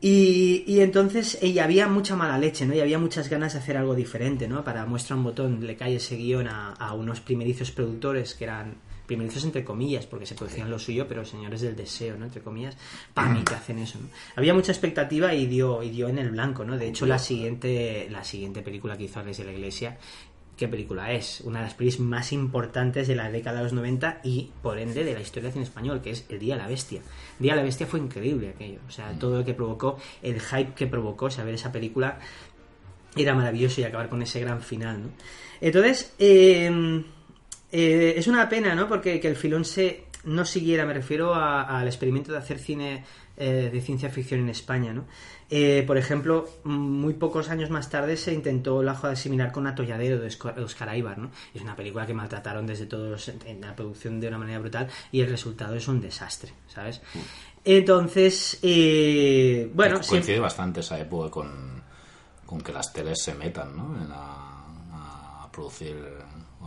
Y, 0.00 0.64
y 0.66 0.80
entonces 0.80 1.42
y 1.42 1.58
había 1.58 1.86
mucha 1.88 2.16
mala 2.16 2.38
leche, 2.38 2.66
¿no? 2.66 2.74
Y 2.74 2.80
había 2.80 2.98
muchas 2.98 3.28
ganas 3.28 3.52
de 3.54 3.58
hacer 3.58 3.76
algo 3.76 3.94
diferente, 3.94 4.48
¿no? 4.48 4.64
Para 4.64 4.86
muestra 4.86 5.16
un 5.16 5.24
botón 5.24 5.66
le 5.66 5.76
cae 5.76 5.96
ese 5.96 6.16
guion 6.16 6.48
a, 6.48 6.72
a 6.72 6.94
unos 6.94 7.20
primerizos 7.20 7.70
productores 7.70 8.34
que 8.34 8.44
eran 8.44 8.76
primerizos 9.06 9.44
entre 9.44 9.64
comillas, 9.64 10.06
porque 10.06 10.26
se 10.26 10.34
producían 10.34 10.70
lo 10.70 10.78
suyo, 10.78 11.06
pero 11.08 11.24
señores 11.24 11.60
del 11.60 11.76
deseo, 11.76 12.16
¿no? 12.16 12.24
Entre 12.24 12.42
comillas, 12.42 12.76
para 13.12 13.28
mí 13.28 13.42
que 13.42 13.54
hacen 13.54 13.78
eso, 13.78 13.98
¿no? 14.00 14.08
Había 14.36 14.54
mucha 14.54 14.72
expectativa 14.72 15.34
y 15.34 15.46
dio, 15.46 15.82
y 15.82 15.90
dio 15.90 16.08
en 16.08 16.18
el 16.18 16.30
blanco, 16.30 16.64
¿no? 16.64 16.78
De 16.78 16.88
hecho, 16.88 17.06
la 17.06 17.18
siguiente, 17.18 18.08
la 18.10 18.24
siguiente 18.24 18.62
película 18.62 18.96
que 18.96 19.04
hizo 19.04 19.20
Alex 19.20 19.38
de 19.38 19.44
la 19.44 19.52
Iglesia 19.52 19.98
¿Qué 20.56 20.68
película 20.68 21.12
es? 21.12 21.40
Una 21.40 21.58
de 21.58 21.64
las 21.64 21.74
pelis 21.74 21.98
más 21.98 22.32
importantes 22.32 23.08
de 23.08 23.16
la 23.16 23.28
década 23.30 23.58
de 23.58 23.64
los 23.64 23.72
90 23.72 24.20
y, 24.22 24.50
por 24.62 24.78
ende, 24.78 25.02
de 25.02 25.12
la 25.12 25.20
historia 25.20 25.44
del 25.44 25.52
cine 25.52 25.64
español, 25.64 26.00
que 26.00 26.10
es 26.10 26.26
El 26.28 26.38
Día 26.38 26.54
de 26.54 26.62
la 26.62 26.68
Bestia. 26.68 27.00
El 27.00 27.42
Día 27.42 27.52
de 27.52 27.56
la 27.56 27.64
Bestia 27.64 27.88
fue 27.88 27.98
increíble 27.98 28.50
aquello. 28.50 28.78
O 28.86 28.90
sea, 28.90 29.18
todo 29.18 29.38
lo 29.38 29.44
que 29.44 29.54
provocó, 29.54 29.98
el 30.22 30.40
hype 30.40 30.74
que 30.74 30.86
provocó, 30.86 31.28
saber 31.28 31.54
esa 31.54 31.72
película 31.72 32.20
era 33.16 33.34
maravilloso 33.34 33.80
y 33.80 33.84
acabar 33.84 34.08
con 34.08 34.22
ese 34.22 34.40
gran 34.40 34.62
final, 34.62 35.02
¿no? 35.02 35.08
Entonces, 35.60 36.14
eh, 36.18 37.04
eh, 37.76 38.14
es 38.16 38.26
una 38.28 38.48
pena, 38.48 38.74
¿no? 38.74 38.86
Porque 38.88 39.18
que 39.20 39.26
el 39.28 39.36
filón 39.36 39.64
se, 39.64 40.04
no 40.24 40.44
siguiera, 40.44 40.86
me 40.86 40.94
refiero 40.94 41.34
al 41.34 41.86
experimento 41.86 42.30
de 42.32 42.38
hacer 42.38 42.58
cine 42.60 43.04
eh, 43.36 43.68
de 43.72 43.80
ciencia 43.80 44.10
ficción 44.10 44.40
en 44.40 44.48
España, 44.48 44.92
¿no? 44.92 45.06
Eh, 45.50 45.82
por 45.86 45.98
ejemplo, 45.98 46.48
muy 46.64 47.14
pocos 47.14 47.48
años 47.50 47.68
más 47.70 47.90
tarde 47.90 48.16
se 48.16 48.32
intentó 48.32 48.82
la 48.82 48.94
joda 48.94 49.14
similar 49.16 49.52
con 49.52 49.66
Atolladero 49.66 50.18
de 50.20 50.28
Oscar 50.62 50.88
Aibar, 50.88 51.18
¿no? 51.18 51.30
Es 51.52 51.60
una 51.62 51.74
película 51.76 52.06
que 52.06 52.14
maltrataron 52.14 52.66
desde 52.66 52.86
todos 52.86 53.28
en 53.28 53.60
la 53.60 53.74
producción 53.76 54.20
de 54.20 54.28
una 54.28 54.38
manera 54.38 54.58
brutal 54.60 54.88
y 55.12 55.20
el 55.20 55.28
resultado 55.28 55.74
es 55.74 55.86
un 55.88 56.00
desastre, 56.00 56.52
¿sabes? 56.68 57.00
Entonces, 57.64 58.58
eh, 58.62 59.70
bueno, 59.74 59.96
coincide 59.96 60.22
siempre- 60.22 60.40
bastante 60.40 60.80
esa 60.80 60.98
época 60.98 61.30
con, 61.30 61.82
con 62.46 62.60
que 62.60 62.72
las 62.72 62.92
teles 62.92 63.22
se 63.22 63.34
metan 63.34 63.76
¿no? 63.76 63.96
En 64.02 64.10
a, 64.12 65.44
a 65.44 65.48
producir 65.52 65.96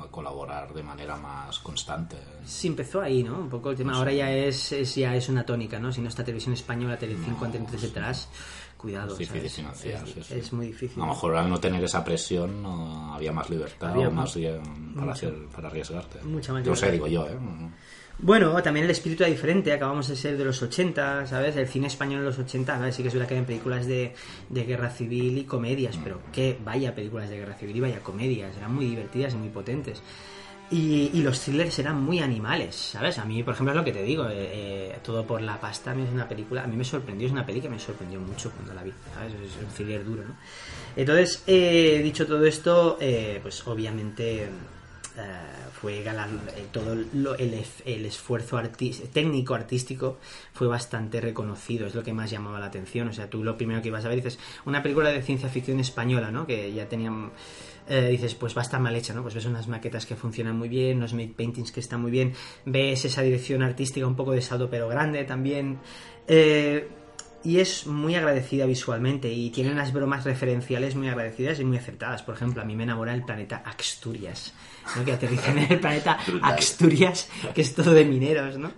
a 0.01 0.07
colaborar 0.11 0.73
de 0.73 0.83
manera 0.83 1.15
más 1.17 1.59
constante. 1.59 2.17
Sí, 2.45 2.67
empezó 2.67 3.01
ahí, 3.01 3.23
¿no? 3.23 3.37
Un 3.39 3.49
poco 3.49 3.71
el 3.71 3.77
tema. 3.77 3.93
Ahora 3.93 4.11
ya 4.13 4.31
es, 4.31 4.71
es- 4.71 4.95
ya 4.95 5.15
es 5.15 5.29
una 5.29 5.45
tónica, 5.45 5.79
¿no? 5.79 5.91
Si 5.91 6.01
no 6.01 6.09
está 6.09 6.23
televisión 6.23 6.53
española, 6.53 6.97
Telecinco, 6.97 7.45
Antena 7.45 7.65
3 7.67 7.81
detrás, 7.81 8.29
cuidado. 8.77 9.13
Es 9.13 9.17
difícil 9.19 9.49
financiar. 9.49 10.03
Es, 10.07 10.13
sí, 10.13 10.23
sí. 10.23 10.33
es 10.35 10.53
muy 10.53 10.67
difícil. 10.67 11.01
A 11.01 11.05
lo 11.05 11.11
mejor 11.13 11.35
al 11.35 11.49
no 11.49 11.59
tener 11.59 11.83
esa 11.83 12.03
presión 12.03 12.61
no 12.63 13.13
había 13.13 13.31
más 13.31 13.49
libertad 13.49 13.91
Había 13.91 14.07
o 14.09 14.11
más 14.11 14.35
más- 14.35 14.95
para, 14.97 15.11
hacer, 15.13 15.33
para 15.55 15.67
arriesgarte. 15.69 16.21
Mucha 16.23 16.53
más 16.53 16.63
Yo 16.63 16.75
sé, 16.75 16.91
digo 16.91 17.07
yo, 17.07 17.27
¿eh? 17.27 17.37
Bueno, 18.19 18.61
también 18.63 18.85
el 18.85 18.91
espíritu 18.91 19.23
era 19.23 19.31
diferente, 19.31 19.71
acabamos 19.71 20.07
de 20.07 20.15
ser 20.15 20.37
de 20.37 20.43
los 20.43 20.59
80, 20.61 21.27
¿sabes? 21.27 21.55
El 21.55 21.67
cine 21.67 21.85
español 21.85 22.19
en 22.19 22.25
los 22.25 22.39
80, 22.39 22.75
¿sabes? 22.75 22.95
Sí 22.95 23.03
que 23.03 23.09
es 23.09 23.13
verdad 23.13 23.29
que 23.29 23.35
hay 23.35 23.43
películas 23.43 23.85
de, 23.85 24.15
de 24.49 24.63
guerra 24.63 24.89
civil 24.89 25.37
y 25.37 25.43
comedias, 25.43 25.99
pero 26.03 26.19
que 26.33 26.57
vaya 26.65 26.95
películas 26.95 27.29
de 27.29 27.37
guerra 27.37 27.53
civil 27.53 27.75
y 27.75 27.79
vaya 27.79 27.99
comedias, 28.01 28.57
eran 28.57 28.73
muy 28.73 28.85
divertidas 28.85 29.33
y 29.33 29.37
muy 29.37 29.49
potentes. 29.49 30.01
Y, 30.71 31.11
y 31.13 31.21
los 31.21 31.39
thrillers 31.39 31.77
eran 31.79 32.01
muy 32.01 32.19
animales, 32.19 32.75
¿sabes? 32.75 33.19
A 33.19 33.25
mí, 33.25 33.43
por 33.43 33.53
ejemplo, 33.53 33.71
es 33.71 33.77
lo 33.77 33.85
que 33.85 33.93
te 33.93 34.03
digo, 34.03 34.27
eh, 34.27 34.91
eh, 34.91 34.99
Todo 35.03 35.25
por 35.25 35.41
la 35.41 35.61
pasta 35.61 35.91
a 35.91 35.95
mí 35.95 36.03
es 36.03 36.09
una 36.11 36.27
película, 36.27 36.63
a 36.63 36.67
mí 36.67 36.75
me 36.75 36.83
sorprendió, 36.83 37.27
es 37.27 37.31
una 37.31 37.45
película 37.45 37.69
que 37.69 37.75
me 37.75 37.79
sorprendió 37.79 38.19
mucho 38.19 38.51
cuando 38.51 38.73
la 38.73 38.83
vi, 38.83 38.93
¿sabes? 39.13 39.33
Es 39.33 39.63
un 39.63 39.69
thriller 39.73 40.03
duro, 40.03 40.23
¿no? 40.25 40.35
Entonces, 40.95 41.43
eh, 41.45 42.01
dicho 42.03 42.25
todo 42.25 42.43
esto, 42.45 42.97
eh, 42.99 43.39
pues 43.41 43.65
obviamente 43.67 44.49
eh, 45.17 45.21
fue 45.73 46.03
galan- 46.03 46.39
eh, 46.55 46.67
todo 46.71 46.93
el, 46.93 47.65
el 47.85 48.05
esfuerzo 48.05 48.59
técnico 49.11 49.55
artístico 49.55 50.19
fue 50.53 50.67
bastante 50.67 51.19
reconocido 51.21 51.87
es 51.87 51.95
lo 51.95 52.03
que 52.03 52.13
más 52.13 52.29
llamaba 52.29 52.59
la 52.59 52.67
atención. 52.67 53.07
O 53.07 53.13
sea 53.13 53.29
tú 53.29 53.43
lo 53.43 53.57
primero 53.57 53.81
que 53.81 53.87
ibas 53.87 54.05
a 54.05 54.09
ver 54.09 54.17
dices 54.17 54.37
una 54.65 54.81
película 54.83 55.09
de 55.09 55.21
ciencia 55.21 55.49
ficción 55.49 55.79
española 55.79 56.29
no 56.31 56.45
que 56.45 56.71
ya 56.73 56.87
tenían 56.87 57.31
eh, 57.89 58.09
dices 58.11 58.35
pues 58.35 58.55
va 58.55 58.61
a 58.61 58.65
estar 58.65 58.79
mal 58.79 58.95
hecha 58.95 59.13
no 59.13 59.21
pues 59.23 59.33
ves 59.33 59.45
unas 59.45 59.67
maquetas 59.67 60.05
que 60.05 60.15
funcionan 60.15 60.57
muy 60.57 60.69
bien 60.69 60.97
unos 60.97 61.13
made 61.13 61.33
paintings 61.35 61.71
que 61.71 61.79
están 61.79 62.01
muy 62.01 62.11
bien 62.11 62.33
ves 62.65 63.05
esa 63.05 63.21
dirección 63.21 63.63
artística 63.63 64.05
un 64.05 64.15
poco 64.15 64.33
de 64.33 64.41
saldo 64.41 64.69
pero 64.69 64.87
grande 64.87 65.23
también 65.23 65.79
y 67.43 67.59
es 67.59 67.87
muy 67.87 68.15
agradecida 68.15 68.65
visualmente 68.65 69.31
y 69.31 69.49
tiene 69.51 69.71
unas 69.71 69.93
bromas 69.93 70.25
referenciales 70.25 70.95
muy 70.95 71.07
agradecidas 71.07 71.59
y 71.61 71.63
muy 71.63 71.77
acertadas. 71.77 72.21
Por 72.23 72.35
ejemplo, 72.35 72.61
a 72.61 72.65
mí 72.65 72.75
me 72.75 72.83
enamora 72.83 73.13
el 73.13 73.23
planeta 73.23 73.63
Asturias, 73.63 74.53
¿no? 74.95 75.05
que 75.05 75.13
aterrizan 75.13 75.57
en 75.59 75.71
el 75.73 75.79
planeta 75.79 76.17
Asturias, 76.41 77.29
que 77.53 77.61
es 77.61 77.73
todo 77.75 77.93
de 77.93 78.05
mineros, 78.05 78.57
¿no? 78.57 78.71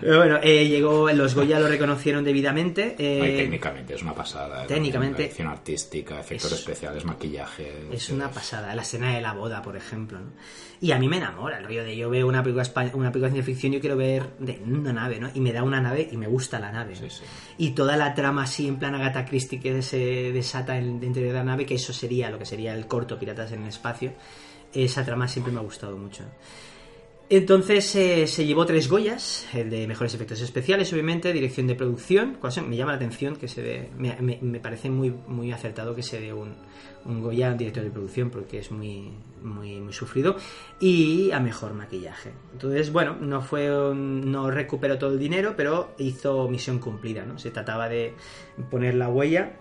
Pero 0.00 0.16
bueno, 0.16 0.38
eh, 0.42 0.66
llegó, 0.66 1.10
los 1.12 1.34
Goya 1.34 1.60
lo 1.60 1.68
reconocieron 1.68 2.24
debidamente. 2.24 2.96
eh, 2.98 3.18
No, 3.18 3.26
y 3.26 3.36
técnicamente 3.36 3.94
es 3.94 4.02
una 4.02 4.14
pasada. 4.14 4.66
técnicamente- 4.66 5.24
Dirección 5.24 5.48
artística, 5.48 6.18
efectos 6.20 6.52
es- 6.52 6.60
especiales, 6.60 7.04
maquillaje. 7.04 7.70
Es 7.92 8.08
una 8.08 8.30
pasada, 8.30 8.74
la 8.74 8.80
escena 8.80 9.14
de 9.14 9.20
la 9.20 9.34
boda, 9.34 9.60
por 9.60 9.76
ejemplo. 9.76 10.18
¿no? 10.20 10.28
Y 10.80 10.92
a 10.92 10.98
mí 10.98 11.06
me 11.06 11.18
enamora 11.18 11.58
el 11.58 11.64
rollo 11.66 11.84
de 11.84 11.94
yo 11.98 12.08
veo 12.08 12.26
una 12.26 12.42
película, 12.42 12.64
una 12.94 13.12
película 13.12 13.28
de 13.28 13.32
ciencia 13.34 13.42
ficción, 13.42 13.72
yo 13.74 13.80
quiero 13.80 13.96
ver 13.96 14.22
de 14.38 14.58
una 14.66 14.94
nave, 14.94 15.20
¿no? 15.20 15.28
Y 15.34 15.40
me 15.40 15.52
da 15.52 15.62
una 15.62 15.82
nave 15.82 16.08
y 16.10 16.16
me 16.16 16.28
gusta 16.28 16.58
la 16.58 16.72
nave. 16.72 16.94
¿no? 16.94 17.00
Sí, 17.00 17.10
sí. 17.10 17.22
Y 17.58 17.70
toda 17.72 17.98
la 17.98 18.14
trama 18.14 18.44
así 18.44 18.66
en 18.66 18.78
plan 18.78 18.94
Agatha 18.94 19.26
Christie 19.26 19.60
que 19.60 19.82
se 19.82 19.98
desata 20.32 20.78
en- 20.78 20.98
dentro 20.98 21.22
de 21.22 21.30
la 21.32 21.44
nave, 21.44 21.66
que 21.66 21.74
eso 21.74 21.92
sería 21.92 22.30
lo 22.30 22.38
que 22.38 22.46
sería 22.46 22.72
el 22.74 22.86
corto 22.86 23.18
Piratas 23.18 23.52
en 23.52 23.62
el 23.64 23.68
Espacio, 23.68 24.14
esa 24.74 25.04
trama 25.04 25.28
siempre 25.28 25.52
me 25.52 25.60
ha 25.60 25.62
gustado 25.62 25.96
mucho. 25.96 26.24
Entonces 27.30 27.96
eh, 27.96 28.26
se 28.26 28.44
llevó 28.44 28.66
tres 28.66 28.86
Goyas, 28.88 29.46
el 29.54 29.70
de 29.70 29.86
mejores 29.86 30.12
efectos 30.14 30.42
especiales, 30.42 30.92
obviamente, 30.92 31.32
dirección 31.32 31.66
de 31.66 31.74
producción. 31.74 32.36
Me 32.68 32.76
llama 32.76 32.92
la 32.92 32.96
atención 32.96 33.36
que 33.36 33.48
se 33.48 33.62
dé, 33.62 33.90
me, 33.96 34.14
me- 34.42 34.60
parece 34.60 34.90
muy, 34.90 35.10
muy 35.26 35.50
acertado 35.50 35.94
que 35.94 36.02
se 36.02 36.20
dé 36.20 36.34
un, 36.34 36.54
un 37.06 37.22
Goya 37.22 37.50
a 37.50 37.54
director 37.54 37.82
de 37.82 37.90
producción 37.90 38.28
porque 38.28 38.58
es 38.58 38.70
muy, 38.70 39.10
muy, 39.42 39.80
muy 39.80 39.92
sufrido. 39.94 40.36
Y 40.80 41.30
a 41.32 41.40
mejor 41.40 41.72
maquillaje. 41.72 42.30
Entonces, 42.52 42.92
bueno, 42.92 43.16
no 43.18 43.40
fue, 43.40 43.74
un- 43.90 44.30
no 44.30 44.50
recuperó 44.50 44.98
todo 44.98 45.12
el 45.14 45.18
dinero, 45.18 45.54
pero 45.56 45.94
hizo 45.98 46.46
misión 46.50 46.78
cumplida, 46.78 47.24
¿no? 47.24 47.38
Se 47.38 47.50
trataba 47.50 47.88
de 47.88 48.12
poner 48.70 48.96
la 48.96 49.08
huella 49.08 49.56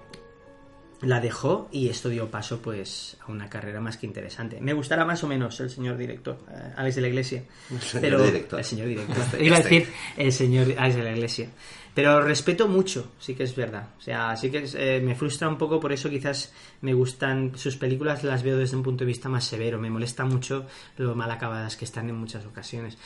la 1.04 1.20
dejó 1.20 1.70
y 1.72 1.90
esto 1.90 2.10
dio 2.10 2.30
paso 2.32 2.60
pues 2.62 3.18
a 3.28 3.32
una 3.32 3.50
carrera 3.50 3.80
más 3.82 3.98
que 3.98 4.06
interesante. 4.06 4.60
Me 4.62 4.74
gustará 4.74 5.06
más 5.06 5.24
o 5.24 5.28
menos 5.28 5.60
el 5.60 5.70
señor 5.70 5.98
director, 5.98 6.40
eh, 6.50 6.74
Alex 6.78 6.96
de 6.96 7.02
la 7.02 7.08
Iglesia. 7.10 7.44
señor 7.80 8.02
pero, 8.02 8.24
director. 8.24 8.60
El 8.60 8.66
señor 8.66 8.88
director. 8.88 9.42
Iba 9.42 9.58
a 9.58 9.60
decir 9.62 9.88
el 10.18 10.32
señor 10.32 10.68
Alex 10.78 10.96
de 10.96 11.04
la 11.04 11.12
Iglesia. 11.12 11.50
Pero 11.94 12.22
respeto 12.22 12.68
mucho, 12.68 13.12
sí 13.20 13.36
que 13.36 13.44
es 13.44 13.56
verdad. 13.56 13.90
O 14.00 14.02
sea, 14.02 14.36
sí 14.36 14.50
que 14.50 14.64
es, 14.64 14.74
eh, 14.76 15.00
me 15.04 15.14
frustra 15.14 15.48
un 15.48 15.60
poco, 15.60 15.80
por 15.80 15.92
eso 15.94 16.10
quizás 16.10 16.52
me 16.82 16.92
gustan 16.94 17.52
sus 17.56 17.76
películas, 17.76 18.24
las 18.24 18.42
veo 18.42 18.58
desde 18.58 18.76
un 18.78 18.82
punto 18.82 19.04
de 19.04 19.08
vista 19.10 19.30
más 19.30 19.44
severo. 19.46 19.78
Me 19.80 19.92
molesta 19.92 20.26
mucho 20.26 20.66
lo 20.98 21.14
mal 21.14 21.30
acabadas 21.30 21.76
que 21.78 21.86
están 21.86 22.10
en 22.10 22.16
muchas 22.16 22.46
ocasiones. 22.46 22.98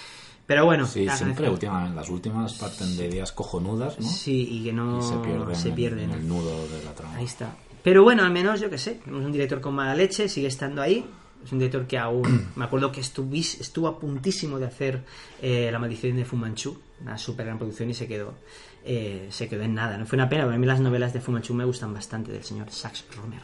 Pero 0.45 0.63
bueno, 0.63 0.85
Sí, 0.87 1.03
la 1.03 1.17
siempre 1.17 1.49
última- 1.49 1.89
las 1.89 2.07
últimas 2.09 2.53
parten 2.53 2.95
de 2.95 3.07
ideas 3.07 3.33
cojonudas, 3.33 3.99
¿no? 3.99 4.07
Sí, 4.07 4.47
y 4.49 4.63
que 4.63 4.71
no 4.71 4.99
y 4.99 5.01
se 5.03 5.17
pierden, 5.17 5.55
se 5.57 5.67
en- 5.69 5.75
pierden. 5.75 6.11
en 6.11 6.19
el 6.19 6.25
nudo 6.29 6.67
de 6.69 6.83
la 6.85 6.93
trama. 6.95 7.15
Ahí 7.17 7.25
está. 7.25 7.53
Pero 7.83 8.03
bueno, 8.03 8.23
al 8.23 8.31
menos 8.31 8.59
yo 8.59 8.69
que 8.69 8.77
sé, 8.77 8.95
tenemos 9.03 9.25
un 9.25 9.31
director 9.31 9.61
con 9.61 9.73
mala 9.75 9.95
leche, 9.95 10.27
sigue 10.27 10.47
estando 10.47 10.81
ahí. 10.81 11.05
Es 11.43 11.51
un 11.51 11.59
director 11.59 11.85
que 11.87 11.97
aún, 11.97 12.49
me 12.55 12.65
acuerdo 12.65 12.91
que 12.91 13.01
estuvis- 13.01 13.59
estuvo 13.61 13.87
a 13.87 13.99
puntísimo 13.99 14.59
de 14.59 14.65
hacer 14.65 15.03
eh, 15.41 15.69
La 15.71 15.79
maldición 15.79 16.17
de 16.17 16.25
Fu 16.25 16.35
Manchu, 16.35 16.77
una 17.01 17.17
super 17.17 17.45
gran 17.45 17.57
producción 17.57 17.89
y 17.89 17.93
se 17.93 18.07
quedó, 18.07 18.33
eh, 18.83 19.27
se 19.29 19.47
quedó 19.47 19.61
en 19.63 19.73
nada. 19.75 19.97
No 19.97 20.05
fue 20.05 20.17
una 20.17 20.27
pena, 20.27 20.43
pero 20.43 20.55
a 20.55 20.57
mí 20.57 20.65
las 20.65 20.79
novelas 20.79 21.13
de 21.13 21.21
Fu 21.21 21.31
Manchu 21.31 21.53
me 21.53 21.63
gustan 21.63 21.93
bastante 21.93 22.31
del 22.31 22.43
señor 22.43 22.69
Sax 22.71 23.05
Romer. 23.15 23.41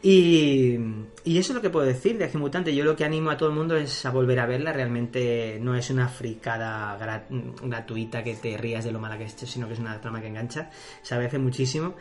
Y, 0.00 0.76
y 1.24 1.38
eso 1.38 1.50
es 1.52 1.56
lo 1.56 1.60
que 1.60 1.70
puedo 1.70 1.84
decir 1.84 2.18
de 2.18 2.24
Acción 2.24 2.40
Mutante. 2.42 2.72
Yo 2.72 2.84
lo 2.84 2.94
que 2.94 3.04
animo 3.04 3.30
a 3.30 3.36
todo 3.36 3.48
el 3.48 3.56
mundo 3.56 3.74
es 3.76 4.06
a 4.06 4.10
volver 4.12 4.38
a 4.38 4.46
verla. 4.46 4.72
Realmente 4.72 5.58
no 5.60 5.74
es 5.74 5.90
una 5.90 6.06
fricada 6.08 6.96
gra- 7.00 7.24
gratuita 7.62 8.22
que 8.22 8.34
te 8.34 8.56
rías 8.56 8.84
de 8.84 8.92
lo 8.92 9.00
mala 9.00 9.18
que 9.18 9.24
es, 9.24 9.32
sino 9.32 9.66
que 9.66 9.72
es 9.74 9.80
una 9.80 10.00
trama 10.00 10.20
que 10.20 10.28
engancha. 10.28 10.70
Se 11.02 11.14
agradece 11.14 11.38
muchísimo. 11.40 11.94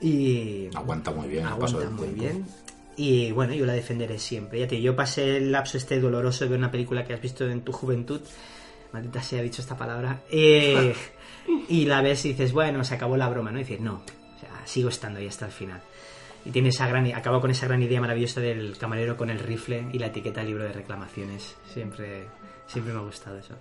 Y 0.00 0.68
Aguanta 0.74 1.10
muy 1.10 1.28
bien 1.28 1.44
el 1.44 1.52
aguanta 1.52 1.78
paso 1.78 1.90
muy 1.90 2.08
bien. 2.08 2.46
Y 2.96 3.30
bueno, 3.32 3.54
yo 3.54 3.66
la 3.66 3.74
defenderé 3.74 4.18
siempre. 4.18 4.60
Ya 4.60 4.68
te 4.68 4.80
yo 4.80 4.96
pasé 4.96 5.36
el 5.36 5.52
lapso 5.52 5.76
este 5.76 6.00
doloroso 6.00 6.44
de 6.44 6.50
ver 6.50 6.58
una 6.58 6.70
película 6.70 7.04
que 7.04 7.12
has 7.12 7.20
visto 7.20 7.48
en 7.48 7.62
tu 7.62 7.72
juventud. 7.72 8.20
Maldita 8.92 9.22
sea, 9.22 9.42
dicho 9.42 9.60
esta 9.60 9.76
palabra. 9.76 10.22
eh, 10.30 10.94
y 11.68 11.84
la 11.84 12.00
ves 12.00 12.24
y 12.24 12.30
dices, 12.30 12.52
bueno, 12.52 12.82
se 12.84 12.94
acabó 12.94 13.16
la 13.16 13.28
broma, 13.28 13.50
¿no? 13.50 13.58
Y 13.58 13.64
dices, 13.64 13.80
no, 13.80 13.94
o 13.94 14.40
sea, 14.40 14.62
sigo 14.64 14.88
estando 14.88 15.18
ahí 15.18 15.26
hasta 15.26 15.46
el 15.46 15.52
final. 15.52 15.80
Y 16.44 16.50
tiene 16.50 16.68
esa 16.68 16.86
gran, 16.86 17.06
acabo 17.14 17.40
con 17.40 17.50
esa 17.50 17.66
gran 17.66 17.82
idea 17.82 18.00
maravillosa 18.00 18.40
del 18.40 18.78
camarero 18.78 19.16
con 19.16 19.30
el 19.30 19.40
rifle 19.40 19.88
y 19.92 19.98
la 19.98 20.06
etiqueta 20.06 20.42
libro 20.42 20.62
de 20.64 20.72
reclamaciones. 20.72 21.56
Siempre, 21.72 22.26
siempre 22.66 22.94
me 22.94 23.00
ha 23.00 23.02
gustado 23.02 23.38
eso. 23.38 23.56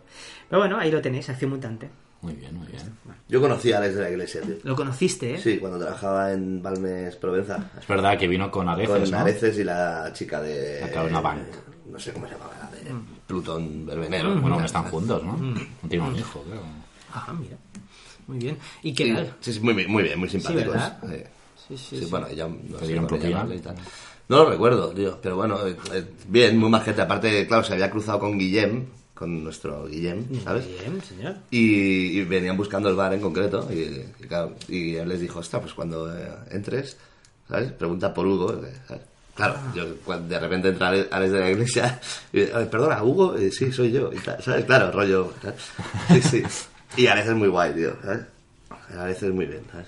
Pero 0.48 0.62
bueno, 0.62 0.78
ahí 0.78 0.92
lo 0.92 1.02
tenéis, 1.02 1.28
Acción 1.30 1.52
Mutante. 1.52 1.90
Muy 2.26 2.34
bien, 2.36 2.56
muy 2.56 2.68
bien. 2.68 2.82
Yo 3.28 3.40
conocí 3.42 3.72
a 3.72 3.78
Alex 3.78 3.96
de 3.96 4.02
la 4.02 4.10
Iglesia, 4.10 4.42
tío. 4.42 4.56
Lo 4.64 4.76
conociste, 4.76 5.36
¿eh? 5.36 5.38
Sí, 5.42 5.58
cuando 5.58 5.80
trabajaba 5.80 6.32
en 6.34 6.62
Balmes 6.62 7.16
Provenza. 7.16 7.72
Es 7.80 7.88
verdad 7.88 8.18
que 8.18 8.28
vino 8.28 8.50
con 8.52 8.68
Areces, 8.68 9.02
Con 9.02 9.12
¿no? 9.12 9.18
Areces 9.20 9.58
y 9.60 9.64
la 9.64 10.12
chica 10.14 10.42
de... 10.42 10.92
La 11.12 11.22
Bank. 11.22 11.42
No 11.92 12.00
sé 12.00 12.12
cómo 12.14 12.28
se 12.28 12.34
llamaba, 12.34 12.54
la 12.60 12.70
de 12.78 12.94
Mm. 12.94 13.06
Plutón 13.26 13.86
Verbenero. 13.86 14.36
Bueno, 14.40 14.56
aún 14.56 14.66
están 14.66 14.84
juntos, 14.86 15.24
¿no? 15.24 15.38
No 15.38 15.90
tiene 15.90 16.06
un 16.08 16.16
hijo, 16.16 16.44
creo. 16.44 16.62
Ajá, 17.14 17.34
mira. 17.34 17.58
Muy 18.28 18.38
bien. 18.40 18.58
¿Y 18.84 18.94
qué 18.94 19.06
Sí, 19.06 19.14
tal? 19.14 19.36
sí, 19.40 19.54
sí, 19.54 19.60
muy, 19.60 19.74
bien, 19.74 19.92
muy 19.92 20.04
bien, 20.04 20.20
muy 20.20 20.30
simpáticos. 20.30 20.76
Sí. 20.76 21.08
Sí, 21.68 21.78
sí, 21.78 21.78
Sí, 21.98 22.00
sí. 22.06 22.12
bueno, 22.12 22.30
ya 22.32 22.48
no 22.48 23.54
y 23.54 23.60
tal. 23.60 23.76
No 24.28 24.38
lo 24.38 24.50
recuerdo, 24.50 24.90
tío, 24.90 25.20
pero 25.22 25.36
bueno, 25.36 25.66
eh, 25.68 25.76
eh, 25.94 26.06
bien, 26.28 26.58
muy 26.58 26.70
majete. 26.70 27.02
Aparte, 27.02 27.48
claro, 27.48 27.64
se 27.64 27.74
había 27.74 27.90
cruzado 27.90 28.20
con 28.20 28.38
Guillem, 28.38 28.86
con 29.16 29.44
nuestro 29.44 29.88
Guillem, 29.88 30.26
¿sabes? 30.44 30.68
Bien, 30.68 31.02
señor. 31.02 31.36
Y, 31.50 32.20
y 32.20 32.24
venían 32.26 32.58
buscando 32.58 32.90
el 32.90 32.96
bar 32.96 33.14
en 33.14 33.22
concreto 33.22 33.68
y, 33.72 34.04
y 34.24 34.28
claro, 34.28 34.54
y 34.68 34.96
él 34.96 35.08
les 35.10 35.22
dijo, 35.22 35.40
ostras, 35.40 35.62
pues 35.64 35.74
cuando 35.74 36.14
eh, 36.16 36.30
entres, 36.52 36.98
¿sabes? 37.50 37.72
Pregunta 37.72 38.14
por 38.14 38.28
Hugo, 38.28 38.54
eh, 38.64 38.74
¿sabes? 38.88 39.04
Claro, 39.36 39.56
Ah. 39.58 39.74
yo 39.76 39.84
cuando 40.06 40.28
de 40.30 40.40
repente 40.40 40.68
entra 40.70 40.90
Ale- 40.90 41.08
Alex 41.12 41.32
de 41.34 41.40
la 41.40 41.50
iglesia 41.52 42.00
y 42.32 42.40
"Eh, 42.42 42.68
perdona, 42.72 43.04
Hugo, 43.04 43.36
Eh, 43.36 43.52
sí, 43.52 43.72
soy 43.72 43.92
yo, 43.92 44.12
y 44.14 44.18
tal, 44.20 44.42
¿sabes? 44.44 44.64
Claro, 44.66 44.92
rollo, 44.92 45.34
¿sabes? 45.42 45.62
Sí, 46.10 46.22
sí. 46.22 46.44
Y 47.02 47.08
Alex 47.08 47.28
es 47.30 47.36
muy 47.36 47.48
guay, 47.50 47.74
tío, 47.74 47.96
¿sabes? 48.04 48.22
Alex 48.98 49.24
es 49.24 49.34
muy 49.34 49.46
bien, 49.46 49.62
¿sabes? 49.72 49.88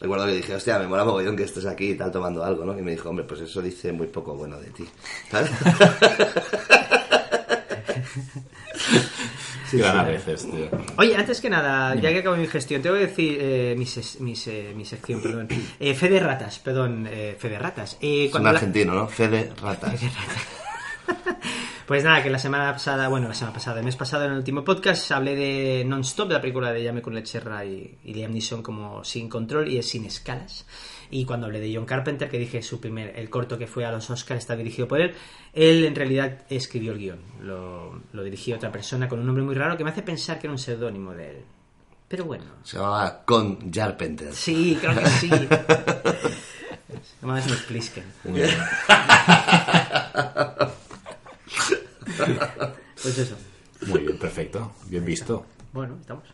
Recuerdo 0.00 0.24
que 0.24 0.32
dije, 0.36 0.54
hostia, 0.54 0.78
me 0.78 0.86
mola 0.86 1.04
mogollón 1.04 1.36
que 1.36 1.42
estés 1.42 1.66
aquí 1.66 1.90
y 1.90 1.94
tal 1.94 2.10
tomando 2.10 2.42
algo, 2.42 2.64
¿no? 2.64 2.78
Y 2.78 2.80
me 2.80 2.92
dijo, 2.92 3.10
hombre, 3.10 3.26
pues 3.26 3.42
eso 3.42 3.60
dice 3.60 3.92
muy 3.92 4.06
poco 4.06 4.34
bueno 4.34 4.58
de 4.58 4.70
ti, 4.70 4.86
¿sabes? 5.30 5.50
A 9.84 10.02
veces, 10.02 10.50
tío. 10.50 10.68
Oye, 10.98 11.14
antes 11.16 11.40
que 11.40 11.48
nada, 11.48 11.94
ya 11.94 12.10
que 12.10 12.18
acabo 12.18 12.36
mi 12.36 12.46
gestión, 12.48 12.82
tengo 12.82 12.96
que 12.96 13.06
decir 13.06 13.38
eh, 13.40 13.74
mi, 13.78 13.84
ses- 13.84 14.18
mi 14.18 14.34
se- 14.34 14.74
mi 14.74 14.84
sección, 14.84 15.22
perdón. 15.22 15.46
Eh, 15.78 15.94
fe 15.94 16.08
de 16.08 16.18
ratas, 16.18 16.58
perdón, 16.58 17.06
eh, 17.08 17.36
fe 17.38 17.48
de 17.50 17.58
ratas. 17.58 17.96
Eh, 18.00 18.22
Es 18.22 18.26
un 18.26 18.30
cuando 18.32 18.50
la- 18.52 18.58
argentino, 18.58 18.94
¿no? 18.94 19.06
Fede 19.08 19.52
Ratas. 19.62 20.00
Pues 21.86 22.04
nada, 22.04 22.22
que 22.22 22.30
la 22.30 22.38
semana 22.38 22.72
pasada, 22.72 23.08
bueno, 23.08 23.26
la 23.26 23.34
semana 23.34 23.52
pasada, 23.54 23.80
el 23.80 23.84
mes 23.84 23.96
pasado 23.96 24.24
en 24.24 24.30
el 24.30 24.38
último 24.38 24.62
podcast 24.62 25.10
hablé 25.10 25.34
de 25.34 25.84
Non-Stop, 25.84 26.28
de 26.28 26.34
la 26.34 26.40
película 26.40 26.72
de 26.72 26.84
Llame 26.84 27.02
con 27.02 27.12
Lecherra 27.16 27.64
y, 27.64 27.98
y 28.04 28.14
Liam 28.14 28.30
Neeson 28.32 28.62
como 28.62 29.02
sin 29.02 29.28
control 29.28 29.68
y 29.68 29.78
es 29.78 29.88
sin 29.88 30.04
escalas. 30.04 30.66
Y 31.10 31.24
cuando 31.24 31.46
hablé 31.46 31.58
de 31.60 31.74
John 31.74 31.86
Carpenter, 31.86 32.28
que 32.28 32.38
dije 32.38 32.62
su 32.62 32.80
primer, 32.80 33.18
el 33.18 33.28
corto 33.30 33.58
que 33.58 33.66
fue 33.66 33.84
a 33.84 33.90
los 33.90 34.08
Oscars 34.10 34.38
está 34.38 34.54
dirigido 34.56 34.86
por 34.86 35.00
él, 35.00 35.12
él 35.52 35.84
en 35.84 35.94
realidad 35.96 36.44
escribió 36.48 36.92
el 36.92 36.98
guion. 36.98 37.18
Lo, 37.42 38.00
lo 38.12 38.22
dirigió 38.22 38.56
otra 38.56 38.70
persona 38.70 39.08
con 39.08 39.18
un 39.18 39.26
nombre 39.26 39.42
muy 39.44 39.54
raro 39.54 39.76
que 39.76 39.82
me 39.84 39.90
hace 39.90 40.02
pensar 40.02 40.38
que 40.38 40.46
era 40.46 40.52
un 40.52 40.58
seudónimo 40.58 41.12
de 41.12 41.30
él. 41.30 41.44
Pero 42.08 42.24
bueno, 42.24 42.44
Se 42.64 42.76
llamaba 42.76 43.22
Con 43.24 43.72
Jarpenter. 43.72 44.32
sí, 44.34 44.76
creo 44.80 44.96
que 44.98 45.06
sí. 45.06 45.30
No 47.22 47.28
más 47.28 47.46
me 47.46 47.52
expliquen. 47.52 48.04
Muy 48.24 48.40
bien. 48.40 48.50
Pues 53.02 53.18
eso. 53.18 53.36
Muy 53.86 54.00
bien, 54.00 54.18
perfecto. 54.18 54.72
Bien 54.86 55.04
visto. 55.04 55.46
Bueno, 55.72 55.96
estamos. 56.00 56.24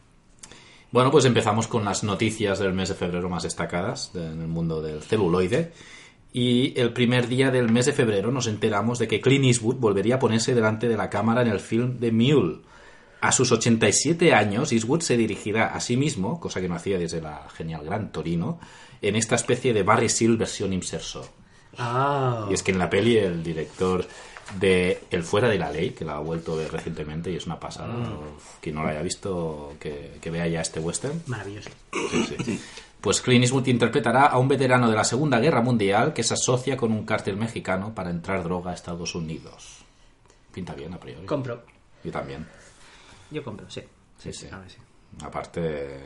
Bueno, 0.97 1.11
pues 1.11 1.27
empezamos 1.27 1.67
con 1.69 1.85
las 1.85 2.05
noticias 2.05 2.59
del 2.59 2.73
mes 2.73 2.89
de 2.89 2.95
febrero 2.95 3.29
más 3.29 3.43
destacadas 3.43 4.15
de- 4.15 4.29
en 4.29 4.41
el 4.41 4.49
mundo 4.49 4.81
del 4.81 5.03
celuloide. 5.03 5.75
Y 6.33 6.73
el 6.81 6.95
primer 6.95 7.29
día 7.29 7.51
del 7.51 7.71
mes 7.71 7.85
de 7.85 7.93
febrero 7.93 8.33
nos 8.33 8.47
enteramos 8.47 8.99
de 8.99 9.07
que 9.07 9.21
Clint 9.21 9.45
Eastwood 9.45 9.75
volvería 9.77 10.15
a 10.15 10.19
ponerse 10.19 10.55
delante 10.55 10.89
de 10.89 10.97
la 10.97 11.11
cámara 11.11 11.43
en 11.43 11.49
el 11.49 11.61
film 11.61 11.99
The 12.01 12.13
Mule. 12.13 12.61
A 13.21 13.31
sus 13.31 13.53
87 13.53 14.33
años, 14.33 14.73
Eastwood 14.73 15.03
se 15.03 15.19
dirigirá 15.19 15.67
a 15.75 15.81
sí 15.81 15.99
mismo, 15.99 16.41
cosa 16.41 16.63
que 16.63 16.69
no 16.71 16.77
hacía 16.77 16.97
desde 16.99 17.21
la 17.21 17.47
genial 17.55 17.85
Gran 17.85 18.11
Torino, 18.11 18.59
en 19.03 19.17
esta 19.17 19.35
especie 19.35 19.75
de 19.75 19.83
Barry 19.83 20.09
Seal 20.09 20.39
versión 20.39 20.73
Inserso. 20.73 21.29
Ah. 21.77 22.47
Y 22.51 22.55
es 22.55 22.63
que 22.63 22.73
en 22.73 22.79
la 22.79 22.89
peli 22.89 23.19
el 23.19 23.43
director 23.43 24.07
de 24.59 25.05
El 25.11 25.23
Fuera 25.23 25.49
de 25.49 25.59
la 25.59 25.71
Ley, 25.71 25.91
que 25.91 26.05
la 26.05 26.17
ha 26.17 26.21
vuelto 26.21 26.55
a 26.55 26.57
ver 26.57 26.73
recientemente 26.73 27.31
y 27.31 27.37
es 27.37 27.47
una 27.47 27.59
pasada, 27.59 27.95
Uf, 27.95 28.59
quien 28.61 28.75
no 28.75 28.85
la 28.85 28.91
haya 28.91 29.03
visto, 29.03 29.75
que, 29.81 30.19
que 30.21 30.31
vea 30.31 30.47
ya 30.47 30.61
este 30.61 30.81
western. 30.81 31.23
Maravilloso. 31.27 31.71
Sí, 32.11 32.37
sí. 32.45 32.61
Pues 33.01 33.21
Clint 33.21 33.45
Eastwood 33.45 33.67
interpretará 33.69 34.27
a 34.27 34.39
un 34.39 34.49
veterano 34.49 34.91
de 34.91 34.97
la 34.97 35.05
Segunda 35.05 35.39
Guerra 35.39 35.61
Mundial 35.61 36.13
que 36.13 36.23
se 36.23 36.35
asocia 36.35 36.77
con 36.77 36.91
un 36.93 37.05
cártel 37.05 37.37
mexicano 37.37 37.95
para 37.95 38.11
entrar 38.11 38.43
droga 38.43 38.73
a 38.73 38.75
Estados 38.75 39.15
Unidos. 39.15 39.85
Pinta 40.53 40.75
bien 40.75 40.95
a 40.95 40.99
priori. 40.99 41.27
Compro. 41.27 41.63
Yo 42.03 42.11
también. 42.11 42.47
Yo 43.31 43.45
compro, 43.45 43.69
sí. 43.71 43.83
Sí, 44.19 44.33
sí. 44.33 44.49
A 44.51 44.59
ver, 44.59 44.71
sí. 44.71 44.79
Aparte, 45.23 46.05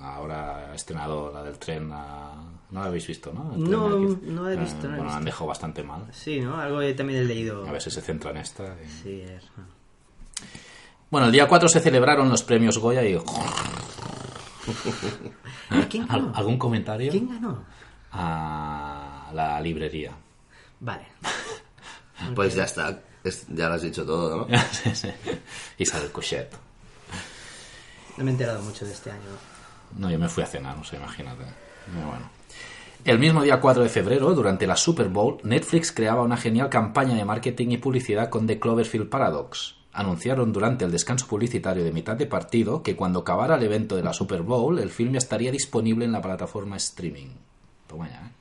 ahora 0.00 0.70
ha 0.70 0.74
estrenado 0.74 1.32
la 1.32 1.42
del 1.42 1.58
tren 1.58 1.90
a... 1.92 2.34
No 2.70 2.80
la 2.82 2.86
habéis 2.88 3.06
visto, 3.06 3.32
¿no? 3.32 3.44
No, 3.56 3.88
no 3.88 4.42
la 4.44 4.50
he 4.52 4.54
Eh, 4.54 4.58
visto, 4.58 4.82
no 4.86 4.88
la 4.88 4.94
he 4.94 4.96
bueno, 4.96 5.02
visto. 5.04 5.16
han 5.16 5.24
dejado 5.24 5.46
bastante 5.46 5.82
mal. 5.82 6.06
Sí, 6.12 6.40
¿no? 6.40 6.60
Algo 6.60 6.80
que 6.80 6.92
también 6.94 7.20
he 7.20 7.24
leído. 7.24 7.66
A 7.66 7.72
ver 7.72 7.80
si 7.80 7.90
se 7.90 8.00
centra 8.02 8.30
en 8.30 8.36
esta. 8.38 8.64
y- 8.84 8.88
Sí, 9.02 9.20
es... 9.22 9.42
bueno. 9.56 9.70
Bueno, 11.10 11.26
el 11.28 11.32
día 11.32 11.48
4 11.48 11.68
se 11.70 11.80
celebraron 11.80 12.28
los 12.28 12.42
premios 12.42 12.76
Goya 12.78 13.02
y... 13.04 13.16
Ah, 15.70 15.86
¿Quién 15.88 16.02
¿Al- 16.08 16.20
ganó? 16.22 16.32
¿Algún 16.36 16.58
comentario? 16.58 17.10
¿Quién 17.10 17.28
ganó? 17.28 17.64
A 18.12 19.30
la 19.32 19.60
librería. 19.60 20.12
Vale. 20.80 21.06
Pues 22.34 22.52
ya 22.56 22.64
está. 22.64 22.98
Es- 23.22 23.46
ya 23.48 23.68
lo 23.68 23.74
has 23.76 23.82
dicho 23.82 24.04
todo, 24.04 24.36
¿no? 24.48 24.58
Sí, 24.72 24.92
sí. 24.94 25.08
Isabel 25.78 26.10
Cochet. 26.10 26.50
No 28.16 28.24
me 28.24 28.30
he 28.30 28.32
enterado 28.32 28.60
mucho 28.62 28.84
de 28.84 28.90
este 28.92 29.10
año. 29.12 29.20
No, 29.96 30.10
yo 30.10 30.18
me 30.18 30.28
fui 30.28 30.42
a 30.42 30.46
cenar, 30.46 30.76
no 30.76 30.82
sé, 30.82 30.96
imagínate. 30.96 31.44
Pero 31.86 32.06
bueno. 32.08 32.28
El 33.04 33.18
mismo 33.18 33.42
día 33.42 33.60
4 33.60 33.84
de 33.84 33.88
febrero, 33.88 34.34
durante 34.34 34.66
la 34.66 34.76
Super 34.76 35.08
Bowl, 35.08 35.38
Netflix 35.44 35.92
creaba 35.92 36.22
una 36.22 36.36
genial 36.36 36.68
campaña 36.68 37.14
de 37.14 37.24
marketing 37.24 37.68
y 37.70 37.78
publicidad 37.78 38.28
con 38.28 38.46
The 38.46 38.58
Cloverfield 38.58 39.08
Paradox. 39.08 39.76
Anunciaron 39.92 40.52
durante 40.52 40.84
el 40.84 40.90
descanso 40.90 41.26
publicitario 41.26 41.84
de 41.84 41.92
mitad 41.92 42.16
de 42.16 42.26
partido 42.26 42.82
que 42.82 42.96
cuando 42.96 43.20
acabara 43.20 43.54
el 43.54 43.62
evento 43.62 43.96
de 43.96 44.02
la 44.02 44.12
Super 44.12 44.42
Bowl, 44.42 44.78
el 44.78 44.90
film 44.90 45.12
ya 45.12 45.18
estaría 45.18 45.52
disponible 45.52 46.04
en 46.04 46.12
la 46.12 46.20
plataforma 46.20 46.76
streaming. 46.76 47.28
Toma 47.86 48.08
ya, 48.08 48.16
¿eh? 48.26 48.38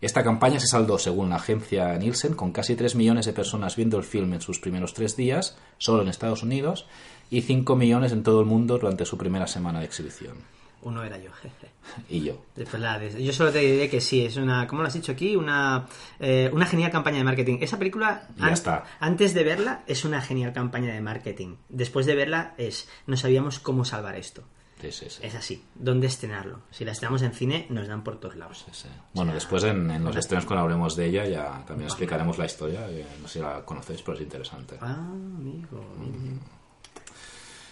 Esta 0.00 0.22
campaña 0.22 0.60
se 0.60 0.66
saldó, 0.66 0.98
según 0.98 1.30
la 1.30 1.36
agencia 1.36 1.96
Nielsen, 1.96 2.34
con 2.34 2.52
casi 2.52 2.76
3 2.76 2.94
millones 2.94 3.24
de 3.24 3.32
personas 3.32 3.74
viendo 3.74 3.96
el 3.96 4.04
film 4.04 4.34
en 4.34 4.42
sus 4.42 4.58
primeros 4.60 4.92
tres 4.92 5.16
días, 5.16 5.56
solo 5.78 6.02
en 6.02 6.08
Estados 6.08 6.42
Unidos, 6.42 6.86
y 7.30 7.40
5 7.40 7.74
millones 7.74 8.12
en 8.12 8.22
todo 8.22 8.40
el 8.40 8.46
mundo 8.46 8.76
durante 8.76 9.06
su 9.06 9.16
primera 9.16 9.46
semana 9.46 9.78
de 9.78 9.86
exhibición. 9.86 10.36
Uno 10.84 11.02
era 11.02 11.18
yo. 11.18 11.30
Y 12.08 12.22
yo. 12.24 12.42
Después 12.56 12.80
la 12.82 12.98
de- 12.98 13.22
Yo 13.22 13.32
solo 13.32 13.50
te 13.52 13.58
diré 13.58 13.88
que 13.90 14.00
sí, 14.00 14.24
es 14.24 14.36
una, 14.36 14.66
¿cómo 14.66 14.82
lo 14.82 14.88
has 14.88 14.94
dicho 14.94 15.12
aquí? 15.12 15.36
Una, 15.36 15.86
eh, 16.18 16.50
una 16.52 16.66
genial 16.66 16.90
campaña 16.90 17.18
de 17.18 17.24
marketing. 17.24 17.58
Esa 17.60 17.78
película, 17.78 18.28
Ya 18.36 18.48
está. 18.50 18.84
antes 19.00 19.34
de 19.34 19.44
verla, 19.44 19.82
es 19.86 20.04
una 20.04 20.20
genial 20.20 20.52
campaña 20.52 20.92
de 20.94 21.00
marketing. 21.00 21.56
Después 21.68 22.06
de 22.06 22.14
verla, 22.14 22.54
es, 22.58 22.88
no 23.06 23.16
sabíamos 23.16 23.58
cómo 23.60 23.84
salvar 23.84 24.16
esto. 24.16 24.42
Sí, 24.80 24.92
sí, 24.92 25.06
sí. 25.08 25.20
Es 25.22 25.34
así, 25.34 25.64
¿dónde 25.74 26.06
estrenarlo? 26.08 26.60
Si 26.70 26.84
la 26.84 26.92
estrenamos 26.92 27.22
en 27.22 27.32
cine, 27.32 27.66
nos 27.70 27.86
dan 27.88 28.02
por 28.04 28.18
todos 28.20 28.36
lados. 28.36 28.66
Bueno, 29.14 29.32
después 29.32 29.64
en, 29.64 29.90
en 29.90 30.04
los 30.04 30.14
estrenos 30.16 30.44
cuando 30.44 30.64
hablemos 30.64 30.94
de 30.96 31.06
ella 31.06 31.24
ya 31.26 31.64
también 31.66 31.88
explicaremos 31.88 32.36
la 32.36 32.44
historia. 32.46 32.86
que 32.86 33.06
no 33.22 33.26
sé 33.28 33.34
si 33.34 33.38
la 33.38 33.64
conocéis, 33.64 34.02
pero 34.02 34.16
es 34.16 34.22
interesante. 34.22 34.76
Ah, 34.82 34.92
amigo. 34.94 35.82
amigo. 35.96 36.40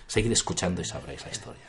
Seguid 0.07 0.33
escuchando 0.33 0.81
y 0.81 0.85
sabréis 0.85 1.23
la 1.25 1.31
historia. 1.33 1.65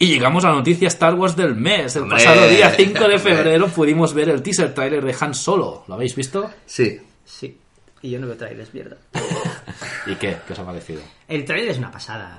Y 0.00 0.06
llegamos 0.06 0.44
a 0.44 0.50
la 0.50 0.54
noticia 0.56 0.86
Star 0.88 1.14
Wars 1.14 1.34
del 1.34 1.56
mes. 1.56 1.96
El 1.96 2.02
Hombre. 2.04 2.18
pasado 2.18 2.48
día 2.48 2.70
5 2.70 3.08
de 3.08 3.18
febrero 3.18 3.66
pudimos 3.68 4.14
ver 4.14 4.28
el 4.28 4.42
teaser 4.42 4.72
trailer 4.72 5.04
de 5.04 5.14
Han 5.20 5.34
Solo. 5.34 5.82
¿Lo 5.88 5.94
habéis 5.94 6.14
visto? 6.14 6.48
Sí. 6.66 6.98
Sí. 7.24 7.58
Y 8.02 8.10
yo 8.10 8.20
no 8.20 8.28
veo 8.28 8.36
trailers, 8.36 8.72
mierda. 8.72 8.96
¿Y 10.06 10.14
qué? 10.14 10.36
¿Qué 10.46 10.52
os 10.52 10.58
ha 10.58 10.64
parecido? 10.64 11.00
El 11.26 11.44
trailer 11.44 11.70
es 11.72 11.78
una 11.78 11.90
pasada. 11.90 12.38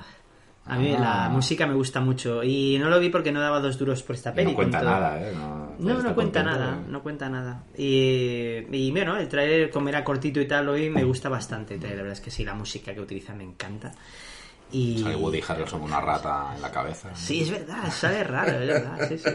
A 0.66 0.76
mí 0.78 0.94
Ah. 0.96 1.00
la 1.00 1.28
música 1.28 1.66
me 1.66 1.74
gusta 1.74 2.00
mucho. 2.00 2.42
Y 2.42 2.78
no 2.78 2.88
lo 2.88 2.98
vi 2.98 3.10
porque 3.10 3.30
no 3.30 3.40
daba 3.40 3.60
dos 3.60 3.76
duros 3.78 4.02
por 4.02 4.16
esta 4.16 4.32
peli. 4.32 4.50
no 4.52 4.56
cuenta 4.56 4.80
nada, 4.82 5.20
¿eh? 5.20 5.32
No, 5.34 5.74
No, 5.78 6.02
no 6.02 6.14
cuenta 6.14 6.14
contento, 6.14 6.42
nada, 6.44 6.78
no 6.88 7.02
cuenta 7.02 7.28
nada. 7.28 7.64
Y, 7.76 8.64
y 8.72 8.90
bueno, 8.90 9.18
el 9.18 9.28
trailer, 9.28 9.70
como 9.70 9.90
era 9.90 10.02
cortito 10.02 10.40
y 10.40 10.46
tal, 10.48 10.68
hoy 10.70 10.88
me 10.88 11.04
gusta 11.04 11.28
bastante. 11.28 11.76
La 11.78 11.88
verdad 11.90 12.12
es 12.12 12.20
que 12.20 12.30
sí, 12.30 12.42
la 12.44 12.54
música 12.54 12.94
que 12.94 13.00
utiliza 13.00 13.34
me 13.34 13.44
encanta. 13.44 13.92
Y... 14.72 14.98
Sale 15.02 15.16
Woody 15.16 15.42
Harrelson 15.46 15.80
con 15.80 15.88
una 15.90 16.00
rata 16.00 16.52
en 16.54 16.62
la 16.62 16.70
cabeza. 16.70 17.10
Sí, 17.14 17.42
es 17.42 17.50
verdad, 17.50 17.90
sale 17.90 18.22
raro, 18.24 18.52
es 18.60 18.68
verdad, 18.68 19.08
sí, 19.08 19.18
sí. 19.18 19.30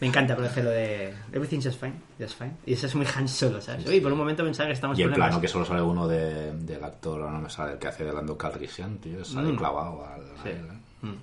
Me 0.00 0.06
encanta, 0.08 0.36
por 0.36 0.44
lo 0.44 0.70
de 0.70 1.14
Everything's 1.32 1.64
just 1.64 1.80
fine, 1.80 1.94
just 2.18 2.36
fine. 2.38 2.52
Y 2.66 2.74
eso 2.74 2.86
es 2.86 2.94
muy 2.94 3.06
Han 3.16 3.26
Solo, 3.28 3.60
¿sabes? 3.60 3.86
Oye, 3.86 4.00
por 4.00 4.12
un 4.12 4.18
momento 4.18 4.44
pensaba 4.44 4.66
que 4.68 4.74
estamos 4.74 4.98
Y 4.98 5.02
el 5.02 5.08
problemas. 5.08 5.28
plano 5.30 5.40
que 5.40 5.48
solo 5.48 5.64
sale 5.64 5.80
uno 5.82 6.06
de, 6.06 6.52
del 6.58 6.84
actor, 6.84 7.20
no 7.30 7.40
me 7.40 7.48
sale, 7.50 7.72
el 7.72 7.78
que 7.78 7.88
hace 7.88 8.04
de 8.04 8.12
Lando 8.12 8.36
Calrissian, 8.36 8.98
tío, 8.98 9.24
sale 9.24 9.52
Mm. 9.52 9.56
clavado 9.56 10.04
al... 10.06 10.22
Sí. 10.42 10.50
¿eh? 10.50 11.14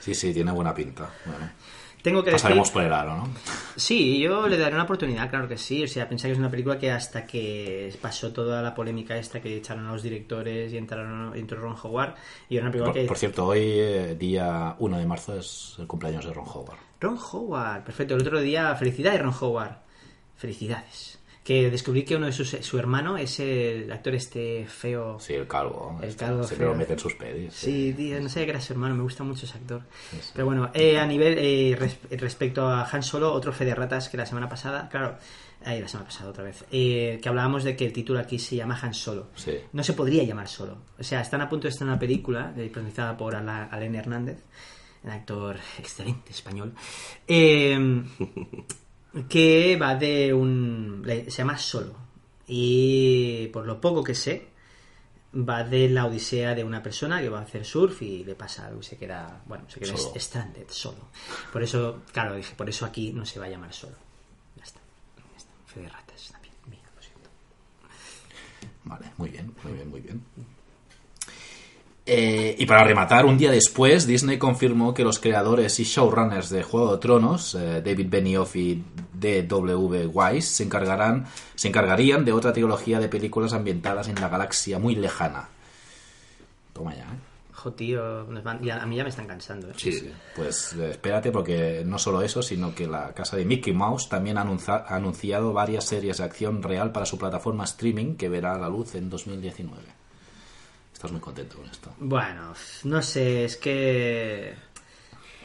Sí, 0.00 0.14
sí, 0.14 0.32
tiene 0.32 0.52
buena 0.52 0.72
pinta. 0.72 1.08
Bueno, 1.26 1.50
Tengo 2.02 2.22
que 2.22 2.30
decir... 2.30 2.42
pasaremos 2.42 2.70
por 2.70 2.82
el 2.82 2.92
aro, 2.92 3.16
¿no? 3.16 3.28
Sí, 3.76 4.18
yo 4.18 4.46
le 4.46 4.56
daré 4.56 4.74
una 4.74 4.84
oportunidad, 4.84 5.28
claro 5.30 5.48
que 5.48 5.58
sí. 5.58 5.84
O 5.84 5.88
sea, 5.88 6.08
pensé 6.08 6.28
que 6.28 6.32
es 6.32 6.38
una 6.38 6.50
película 6.50 6.78
que 6.78 6.90
hasta 6.90 7.26
que 7.26 7.96
pasó 8.00 8.32
toda 8.32 8.62
la 8.62 8.74
polémica 8.74 9.16
esta 9.16 9.40
que 9.40 9.56
echaron 9.56 9.86
a 9.86 9.92
los 9.92 10.02
directores 10.02 10.72
y 10.72 10.76
entraron, 10.76 11.36
entró 11.36 11.60
Ron 11.60 11.76
Howard, 11.82 12.14
y 12.48 12.56
era 12.56 12.64
una 12.64 12.72
película 12.72 12.92
Por, 12.92 13.02
que... 13.02 13.08
por 13.08 13.18
cierto, 13.18 13.46
hoy, 13.46 13.60
eh, 13.62 14.16
día 14.18 14.76
1 14.78 14.98
de 14.98 15.06
marzo, 15.06 15.38
es 15.38 15.76
el 15.78 15.86
cumpleaños 15.86 16.24
de 16.24 16.32
Ron 16.32 16.46
Howard. 16.46 16.78
Ron 17.00 17.18
Howard, 17.32 17.84
perfecto. 17.84 18.14
El 18.14 18.22
otro 18.22 18.40
día, 18.40 18.74
felicidades, 18.74 19.20
Ron 19.20 19.34
Howard. 19.40 19.76
Felicidades. 20.36 21.17
Que 21.48 21.70
descubrí 21.70 22.02
que 22.04 22.14
uno 22.14 22.26
de 22.26 22.32
sus, 22.32 22.50
su 22.50 22.78
hermano 22.78 23.16
es 23.16 23.40
el 23.40 23.90
actor 23.90 24.14
este 24.14 24.66
feo. 24.66 25.18
Sí, 25.18 25.32
el 25.32 25.46
calvo. 25.48 25.98
El 26.02 26.10
este, 26.10 26.26
calvo 26.26 26.44
Siempre 26.44 26.66
lo 26.66 26.72
feo. 26.72 26.78
mete 26.78 26.92
en 26.92 26.98
sus 26.98 27.14
pelis. 27.14 27.54
Sí, 27.54 27.94
tío, 27.96 28.20
no 28.20 28.28
sabía 28.28 28.44
que 28.44 28.50
era 28.50 28.60
su 28.60 28.74
hermano, 28.74 28.94
me 28.94 29.02
gusta 29.02 29.24
mucho 29.24 29.46
ese 29.46 29.56
actor. 29.56 29.80
Pero 30.34 30.44
bueno, 30.44 30.70
eh, 30.74 30.98
a 30.98 31.06
nivel 31.06 31.38
eh, 31.38 31.74
res- 31.74 32.20
respecto 32.20 32.66
a 32.66 32.84
Han 32.92 33.02
Solo, 33.02 33.32
otro 33.32 33.50
fe 33.54 33.64
de 33.64 33.74
ratas 33.74 34.10
que 34.10 34.18
la 34.18 34.26
semana 34.26 34.46
pasada, 34.46 34.90
claro, 34.90 35.16
ahí 35.64 35.80
la 35.80 35.88
semana 35.88 36.06
pasada 36.10 36.28
otra 36.28 36.44
vez, 36.44 36.66
eh, 36.70 37.18
que 37.22 37.28
hablábamos 37.30 37.64
de 37.64 37.74
que 37.74 37.86
el 37.86 37.94
título 37.94 38.20
aquí 38.20 38.38
se 38.38 38.54
llama 38.56 38.78
Han 38.82 38.92
Solo. 38.92 39.28
Sí. 39.34 39.52
No 39.72 39.82
se 39.82 39.94
podría 39.94 40.24
llamar 40.24 40.48
Solo. 40.48 40.76
O 40.98 41.02
sea, 41.02 41.22
están 41.22 41.40
a 41.40 41.48
punto 41.48 41.66
de 41.66 41.70
estar 41.70 41.88
una 41.88 41.98
película 41.98 42.52
protagonizada 42.54 43.16
por 43.16 43.34
Ala- 43.34 43.70
Alain 43.72 43.94
Hernández, 43.94 44.36
un 45.02 45.10
actor 45.10 45.56
excelente 45.78 46.30
español, 46.30 46.74
eh, 47.26 48.02
que 49.28 49.76
va 49.76 49.94
de 49.94 50.32
un... 50.32 51.02
se 51.06 51.30
llama 51.30 51.58
Solo. 51.58 51.94
Y 52.46 53.48
por 53.48 53.66
lo 53.66 53.80
poco 53.80 54.02
que 54.02 54.14
sé, 54.14 54.48
va 55.34 55.64
de 55.64 55.88
la 55.88 56.06
odisea 56.06 56.54
de 56.54 56.64
una 56.64 56.82
persona 56.82 57.20
que 57.20 57.28
va 57.28 57.40
a 57.40 57.42
hacer 57.42 57.64
surf 57.64 58.02
y 58.02 58.24
le 58.24 58.34
pasa 58.34 58.66
algo 58.66 58.80
y 58.80 58.84
se 58.84 58.96
queda, 58.96 59.42
bueno, 59.46 59.64
se 59.68 59.80
queda 59.80 59.96
Solo. 59.96 60.14
stranded, 60.20 60.66
solo. 60.68 61.08
Por 61.52 61.62
eso, 61.62 62.02
claro, 62.12 62.34
dije, 62.36 62.54
por 62.54 62.68
eso 62.68 62.86
aquí 62.86 63.12
no 63.12 63.26
se 63.26 63.38
va 63.38 63.46
a 63.46 63.50
llamar 63.50 63.72
solo. 63.72 63.96
Ya 64.56 64.64
está. 64.64 64.80
Ya 65.32 65.36
está. 65.36 65.50
Fe 65.66 65.80
de 65.80 65.88
ratas 65.88 66.28
también. 66.32 66.54
Mira, 66.66 66.82
lo 66.96 67.02
siento. 67.02 67.28
Vale, 68.84 69.06
muy 69.18 69.28
bien, 69.30 69.52
muy 69.62 69.72
bien, 69.72 69.90
muy 69.90 70.00
bien. 70.00 70.22
Eh, 72.10 72.56
y 72.58 72.64
para 72.64 72.84
rematar, 72.84 73.26
un 73.26 73.36
día 73.36 73.50
después, 73.50 74.06
Disney 74.06 74.38
confirmó 74.38 74.94
que 74.94 75.04
los 75.04 75.18
creadores 75.18 75.78
y 75.78 75.84
showrunners 75.84 76.48
de 76.48 76.62
Juego 76.62 76.92
de 76.92 76.98
Tronos, 77.02 77.54
eh, 77.54 77.82
David 77.84 78.06
Benioff 78.08 78.56
y 78.56 78.82
D.W. 79.12 80.06
Weiss, 80.06 80.46
se, 80.46 80.62
encargarán, 80.64 81.26
se 81.54 81.68
encargarían 81.68 82.24
de 82.24 82.32
otra 82.32 82.54
trilogía 82.54 82.98
de 82.98 83.08
películas 83.08 83.52
ambientadas 83.52 84.08
en 84.08 84.14
la 84.14 84.30
galaxia 84.30 84.78
muy 84.78 84.94
lejana. 84.94 85.48
Toma 86.72 86.94
ya, 86.94 87.02
¿eh? 87.02 87.18
Jo, 87.52 87.72
tío, 87.72 88.22
nos 88.24 88.42
van- 88.44 88.62
ya- 88.62 88.80
a 88.80 88.86
mí 88.86 88.96
ya 88.96 89.02
me 89.02 89.10
están 89.10 89.26
cansando. 89.26 89.68
¿eh? 89.68 89.72
Sí. 89.76 90.10
Pues 90.36 90.74
eh, 90.78 90.90
espérate, 90.92 91.30
porque 91.32 91.82
no 91.84 91.98
solo 91.98 92.22
eso, 92.22 92.40
sino 92.40 92.74
que 92.74 92.86
la 92.86 93.12
casa 93.12 93.36
de 93.36 93.44
Mickey 93.44 93.74
Mouse 93.74 94.08
también 94.08 94.38
ha 94.38 94.42
ha 94.42 94.94
anunciado 94.96 95.52
varias 95.52 95.84
series 95.84 96.18
de 96.18 96.24
acción 96.24 96.62
real 96.62 96.92
para 96.92 97.04
su 97.04 97.18
plataforma 97.18 97.64
streaming 97.64 98.14
que 98.14 98.28
verá 98.30 98.56
la 98.56 98.68
luz 98.70 98.94
en 98.94 99.10
2019. 99.10 99.82
Estás 100.98 101.12
muy 101.12 101.20
contento 101.20 101.58
con 101.58 101.66
esto. 101.66 101.94
Bueno, 102.00 102.54
no 102.82 103.02
sé, 103.02 103.44
es 103.44 103.56
que... 103.56 104.52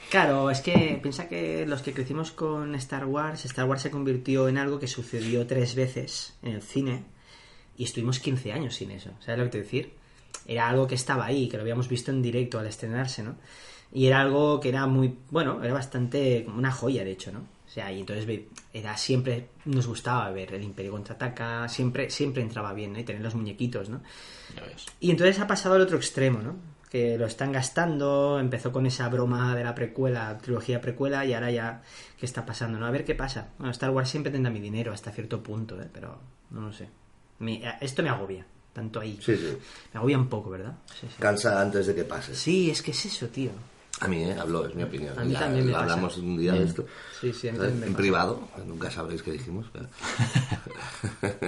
Claro, 0.10 0.50
es 0.50 0.62
que 0.62 0.98
piensa 1.00 1.28
que 1.28 1.68
los 1.68 1.84
que 1.84 1.94
crecimos 1.94 2.32
con 2.32 2.74
Star 2.74 3.06
Wars, 3.06 3.46
Star 3.46 3.70
Wars 3.70 3.84
se 3.84 3.92
convirtió 3.92 4.48
en 4.50 4.58
algo 4.58 4.80
que 4.80 4.88
sucedió 4.88 5.46
tres 5.46 5.76
veces 5.76 6.34
en 6.42 6.54
el 6.54 6.64
cine 6.64 7.04
y 7.78 7.84
estuvimos 7.84 8.20
15 8.20 8.52
años 8.52 8.74
sin 8.74 8.90
eso. 8.90 9.12
¿Sabes 9.20 9.38
lo 9.38 9.44
que 9.44 9.52
te 9.52 9.58
decir? 9.60 9.94
Era 10.48 10.70
algo 10.70 10.88
que 10.88 10.96
estaba 10.96 11.24
ahí, 11.24 11.48
que 11.48 11.58
lo 11.58 11.62
habíamos 11.62 11.88
visto 11.88 12.10
en 12.10 12.24
directo 12.24 12.58
al 12.58 12.66
estrenarse, 12.66 13.22
¿no? 13.22 13.36
Y 13.92 14.08
era 14.08 14.22
algo 14.22 14.60
que 14.60 14.70
era 14.70 14.88
muy, 14.88 15.20
bueno, 15.30 15.64
era 15.64 15.76
bastante 15.76 16.46
como 16.46 16.58
una 16.58 16.72
joya, 16.72 17.04
de 17.04 17.12
hecho, 17.12 17.32
¿no? 17.32 17.42
O 17.74 17.76
sea, 17.76 17.92
y 17.92 18.02
entonces 18.02 18.42
era 18.72 18.96
siempre, 18.98 19.48
nos 19.66 19.88
gustaba 19.88 20.30
ver 20.30 20.54
el 20.54 20.62
Imperio 20.62 20.92
contraataca, 20.92 21.68
siempre, 21.68 22.12
siempre 22.12 22.44
entraba 22.44 22.72
bien, 22.72 22.94
¿no? 22.94 23.00
Y 23.00 23.04
tener 23.04 23.24
los 23.24 23.34
muñequitos, 23.34 23.90
¿no? 23.90 24.04
Y 25.00 25.10
entonces 25.10 25.40
ha 25.40 25.48
pasado 25.48 25.74
al 25.74 25.82
otro 25.82 25.98
extremo, 25.98 26.40
¿no? 26.40 26.56
Que 26.92 27.18
lo 27.18 27.26
están 27.26 27.52
gastando, 27.52 28.40
empezó 28.40 28.72
con 28.72 28.86
esa 28.86 29.10
broma 29.10 29.56
de 29.56 29.64
la 29.64 29.74
precuela, 29.74 30.38
trilogía 30.38 30.82
precuela, 30.82 31.26
y 31.26 31.34
ahora 31.34 31.50
ya, 31.50 31.82
¿qué 32.20 32.28
está 32.28 32.46
pasando? 32.46 32.78
¿no? 32.78 32.86
A 32.86 32.92
ver 32.92 33.06
qué 33.06 33.16
pasa. 33.16 33.48
Bueno, 33.58 33.72
Star 33.72 33.90
Wars 33.90 34.08
siempre 34.08 34.32
tendrá 34.32 34.52
mi 34.52 34.60
dinero 34.60 34.94
hasta 34.94 35.10
cierto 35.12 35.42
punto, 35.42 35.82
¿eh? 35.82 35.88
Pero 35.92 36.20
no 36.52 36.62
lo 36.62 36.72
sé. 36.74 36.88
Me- 37.40 37.60
esto 37.82 38.04
me 38.04 38.10
agobia, 38.10 38.46
tanto 38.72 39.00
ahí. 39.00 39.18
Sí, 39.20 39.36
sí. 39.36 39.58
Me 39.94 39.98
agobia 39.98 40.20
un 40.20 40.30
poco, 40.30 40.52
¿verdad? 40.52 40.76
Sí, 40.94 41.08
sí. 41.08 41.16
Cansa 41.18 41.60
antes 41.60 41.88
de 41.88 41.96
que 41.96 42.04
pase. 42.04 42.36
Sí, 42.36 42.70
es 42.70 42.84
que 42.84 42.92
es 42.92 43.04
eso, 43.08 43.28
tío. 43.30 43.50
A 44.04 44.08
mí, 44.10 44.22
¿eh? 44.24 44.36
Hablo, 44.40 44.66
es 44.68 44.76
mi 44.76 44.84
opinión. 44.84 45.18
A 45.18 45.24
mí 45.24 45.32
Ya 45.34 45.40
también 45.40 45.66
me 45.66 45.72
lo 45.72 45.78
pasa. 45.78 45.94
hablamos 45.94 46.18
un 46.18 46.38
día 46.38 46.54
de 46.54 46.64
esto. 46.64 46.86
Sí, 47.22 47.32
sí, 47.32 47.48
a 47.48 47.52
mí 47.54 47.58
¿Sabes? 47.58 47.72
también 47.72 47.80
me 47.80 47.86
En 47.88 47.92
pasa. 47.94 47.98
privado, 48.02 48.48
nunca 48.66 48.92
sabréis 48.92 49.24
qué 49.24 49.32
dijimos. 49.32 49.66
pero- 49.72 49.88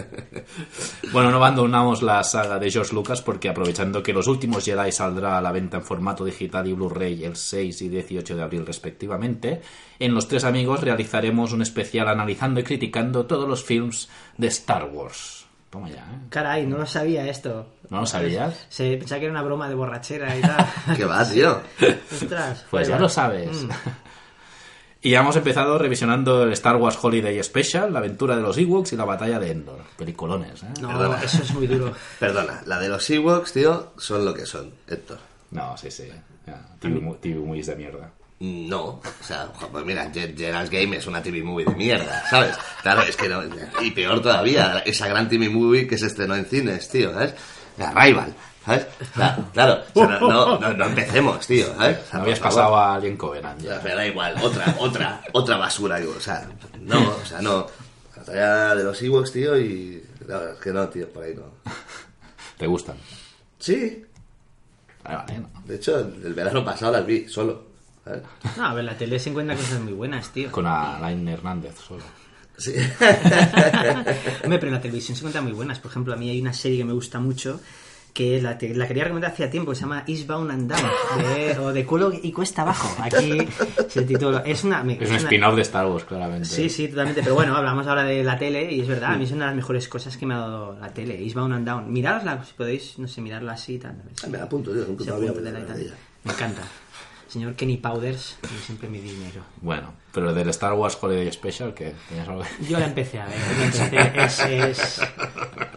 Bueno, 1.12 1.32
no 1.32 1.38
abandonamos 1.38 2.02
la 2.02 2.24
saga 2.24 2.60
de 2.60 2.72
George 2.72 2.94
Lucas 2.94 3.22
porque 3.22 3.50
aprovechando 3.50 4.02
que 4.04 4.14
Los 4.14 4.28
Últimos 4.28 4.64
Jedi 4.66 4.92
saldrá 4.92 5.38
a 5.38 5.42
la 5.42 5.52
venta 5.52 5.78
en 5.78 5.84
formato 5.84 6.24
digital 6.26 6.68
y 6.68 6.74
Blu-ray 6.74 7.24
el 7.24 7.36
6 7.36 7.82
y 7.82 7.90
18 7.90 8.36
de 8.36 8.44
abril 8.44 8.66
respectivamente, 8.66 9.62
en 10.00 10.14
Los 10.14 10.28
Tres 10.28 10.44
Amigos 10.44 10.82
realizaremos 10.82 11.52
un 11.54 11.62
especial 11.62 12.08
analizando 12.08 12.60
y 12.60 12.64
criticando 12.64 13.26
todos 13.26 13.48
los 13.48 13.64
films 13.64 14.10
de 14.38 14.48
Star 14.48 14.90
Wars. 14.92 15.45
Toma 15.76 15.90
ya, 15.90 15.96
¿eh? 15.98 16.20
Caray, 16.30 16.66
no 16.66 16.78
lo 16.78 16.86
sabía 16.86 17.28
esto. 17.28 17.68
¿No 17.90 18.00
lo 18.00 18.06
sabías? 18.06 18.66
Se 18.70 18.96
pensaba 18.96 19.20
que 19.20 19.26
era 19.26 19.34
una 19.34 19.42
broma 19.44 19.68
de 19.68 19.76
borrachera 19.76 20.34
y 20.38 20.42
tal. 20.42 20.66
¿Qué 20.96 21.04
va, 21.04 21.30
tío? 21.30 21.60
Ostras. 22.14 22.66
Pues 22.72 22.88
ya 22.88 22.98
lo 22.98 23.10
sabes. 23.10 23.64
Mm. 23.64 23.70
Y 25.02 25.12
ya 25.12 25.20
hemos 25.20 25.36
empezado 25.36 25.78
revisionando 25.78 26.42
el 26.44 26.54
Star 26.54 26.78
Wars 26.78 26.98
Holiday 27.00 27.44
Special, 27.44 27.92
la 27.94 28.00
aventura 28.00 28.36
de 28.38 28.42
los 28.42 28.58
Ewoks 28.58 28.94
y 28.94 28.96
la 28.96 29.06
batalla 29.06 29.38
de 29.38 29.52
Endor. 29.52 29.82
Peliculones, 29.98 30.64
¿eh? 30.64 30.68
No, 30.82 30.88
Perdona. 30.88 31.22
eso 31.22 31.44
es 31.44 31.54
muy 31.54 31.68
duro. 31.68 31.92
Perdona, 32.20 32.64
la 32.66 32.80
de 32.80 32.90
los 32.90 33.08
Ewoks, 33.12 33.54
tío, 33.54 33.92
son 33.98 34.26
lo 34.26 34.34
que 34.34 34.48
son, 34.48 34.72
Héctor. 34.88 35.20
No, 35.52 35.78
sí, 35.78 35.92
sí. 35.92 36.10
TV, 36.80 37.00
mu- 37.02 37.16
TV 37.18 37.40
movies 37.40 37.68
de 37.68 37.76
mierda. 37.76 38.10
No, 38.70 38.84
o 38.86 39.02
sea, 39.24 39.48
pues 39.72 39.86
mira, 39.86 40.10
Ge- 40.14 40.34
Gerald's 40.38 40.70
Game 40.70 40.98
es 40.98 41.08
una 41.08 41.22
TV 41.24 41.42
movie 41.44 41.66
de 41.66 41.76
mierda, 41.76 42.24
¿sabes? 42.30 42.56
Claro, 42.82 43.02
es 43.04 43.16
que 43.16 43.28
no. 43.30 43.42
Y 43.82 43.92
peor 43.92 44.22
todavía, 44.22 44.80
esa 44.86 45.08
gran 45.08 45.28
TV 45.30 45.50
movie 45.50 45.88
que 45.88 45.98
se 45.98 46.08
estrenó 46.08 46.36
en 46.36 46.46
cines, 46.46 46.88
tío, 46.90 47.12
¿sabes? 47.14 47.34
Arrival, 47.80 48.34
¿sabes? 48.66 48.86
Claro, 49.14 49.46
claro, 49.54 49.84
o 49.94 50.06
sea, 50.08 50.20
no, 50.20 50.60
no, 50.60 50.74
no, 50.74 50.86
empecemos, 50.86 51.46
tío, 51.48 51.68
¿sabes? 51.76 51.98
O 52.00 52.10
sea, 52.10 52.18
No 52.20 52.22
habías 52.24 52.40
pasado 52.40 52.76
a 52.76 52.96
Alien 52.96 53.18
Covenant 53.18 53.62
ya. 53.62 53.80
pero 53.82 53.96
da 53.96 54.06
igual, 54.08 54.36
otra, 54.42 54.76
otra, 54.80 55.22
otra 55.34 55.58
basura, 55.58 55.98
digo, 56.00 56.14
o 56.18 56.22
sea, 56.22 56.48
no, 56.82 57.00
o 57.16 57.26
sea, 57.26 57.42
no. 57.42 57.68
La 58.18 58.24
talla 58.24 58.76
de 58.76 58.84
los 58.84 59.02
Ewoks, 59.02 59.32
tío, 59.32 59.58
y. 59.60 60.04
No, 60.28 60.42
es 60.50 60.60
que 60.60 60.72
no, 60.72 60.88
tío, 60.90 61.08
por 61.10 61.24
ahí 61.24 61.34
no. 61.36 61.44
¿Te 62.58 62.68
gustan? 62.68 62.96
Sí, 63.60 64.04
Vale, 65.04 65.18
vale, 65.18 65.40
no. 65.40 65.50
de 65.66 65.76
hecho, 65.76 66.00
el 66.00 66.34
verano 66.34 66.64
pasado 66.66 66.94
las 66.94 67.06
vi 67.06 67.28
solo, 67.28 67.75
¿sabes? 68.06 68.24
No, 68.58 68.66
a 68.66 68.74
ver, 68.74 68.86
la 68.86 68.98
tele 68.98 69.20
se 69.20 69.32
encuentra 69.32 69.56
cosas 69.58 69.82
muy 69.82 69.92
buenas, 69.94 70.30
tío. 70.32 70.50
Con 70.52 70.66
Alain 70.66 71.28
Hernández 71.28 71.76
solo. 71.86 72.04
Sí. 72.58 72.72
Hombre, 74.44 74.60
pero 74.60 74.68
en 74.68 74.74
la 74.74 74.82
televisión 74.82 75.16
se 75.16 75.22
encuentran 75.22 75.44
muy 75.44 75.54
buenas. 75.54 75.80
Por 75.80 75.92
ejemplo, 75.92 76.14
a 76.14 76.18
mí 76.18 76.30
hay 76.30 76.40
una 76.40 76.54
serie 76.54 76.78
que 76.78 76.86
me 76.86 76.94
gusta 76.94 77.20
mucho 77.20 77.60
que 78.14 78.42
la, 78.42 78.58
te- 78.58 78.74
la 78.74 78.88
quería 78.88 79.04
recomendar 79.04 79.32
hacía 79.32 79.50
tiempo, 79.50 79.72
que 79.72 79.76
se 79.76 79.82
llama 79.82 80.06
Eastbound 80.08 80.50
and 80.50 80.72
Down, 80.72 81.34
de- 81.36 81.60
o 81.60 81.74
de 81.74 81.86
culo 81.86 82.14
y 82.14 82.32
cuesta 82.32 82.62
abajo. 82.62 82.96
Aquí 83.04 83.40
se 83.90 84.04
titula. 84.04 84.42
Es 84.46 84.64
una. 84.64 84.84
me- 84.86 84.98
Es 85.04 85.10
un 85.10 85.18
spin-off 85.18 85.56
de 85.58 85.62
Star 85.64 85.86
Wars, 85.88 86.06
claramente. 86.06 86.46
Sí, 86.48 86.70
sí, 86.70 86.88
totalmente. 86.88 87.22
Pero 87.24 87.36
bueno, 87.36 87.58
hablamos 87.58 87.86
ahora 87.88 88.06
de 88.06 88.24
la 88.24 88.38
tele 88.40 88.72
y 88.72 88.80
es 88.80 88.88
verdad, 88.88 89.16
a 89.16 89.18
mí 89.18 89.26
es 89.26 89.32
una 89.32 89.46
de 89.46 89.48
las 89.48 89.56
mejores 89.58 89.90
cosas 89.90 90.16
que 90.16 90.26
me 90.26 90.34
ha 90.34 90.38
dado 90.38 90.78
la 90.80 90.94
tele. 90.94 91.22
Eastbound 91.22 91.54
and 91.56 91.68
Down. 91.68 91.92
Miradla, 91.92 92.42
si 92.46 92.54
podéis, 92.54 92.98
no 93.00 93.08
sé, 93.10 93.20
mirarla 93.20 93.52
así 93.52 93.78
tal. 93.80 93.92
a 93.92 94.04
ver 94.06 94.14
si- 94.18 94.30
Me 94.30 94.38
la 94.38 94.46
apunto, 94.46 94.72
tío, 94.72 94.86
nunca 94.88 95.04
se 95.04 95.12
me 95.12 95.52
la 95.52 95.60
ella. 95.60 95.94
Me 96.24 96.32
encanta. 96.32 96.62
Señor 97.36 97.56
Kenny 97.56 97.76
Powders, 97.76 98.38
como 98.40 98.58
siempre 98.62 98.88
mi 98.88 99.00
dinero. 99.02 99.44
Bueno, 99.60 99.94
pero 100.14 100.34
del 100.34 100.48
Star 100.52 100.72
Wars 100.72 100.98
Holiday 101.02 101.30
Special, 101.34 101.74
que 101.74 101.94
tenías 102.08 102.30
algo 102.30 102.44
que- 102.44 102.66
Yo 102.66 102.80
la 102.80 102.86
empecé 102.86 103.20
a 103.20 103.26
ver. 103.26 103.36
empecé, 104.06 104.70
es, 104.70 104.80
es- 104.80 105.02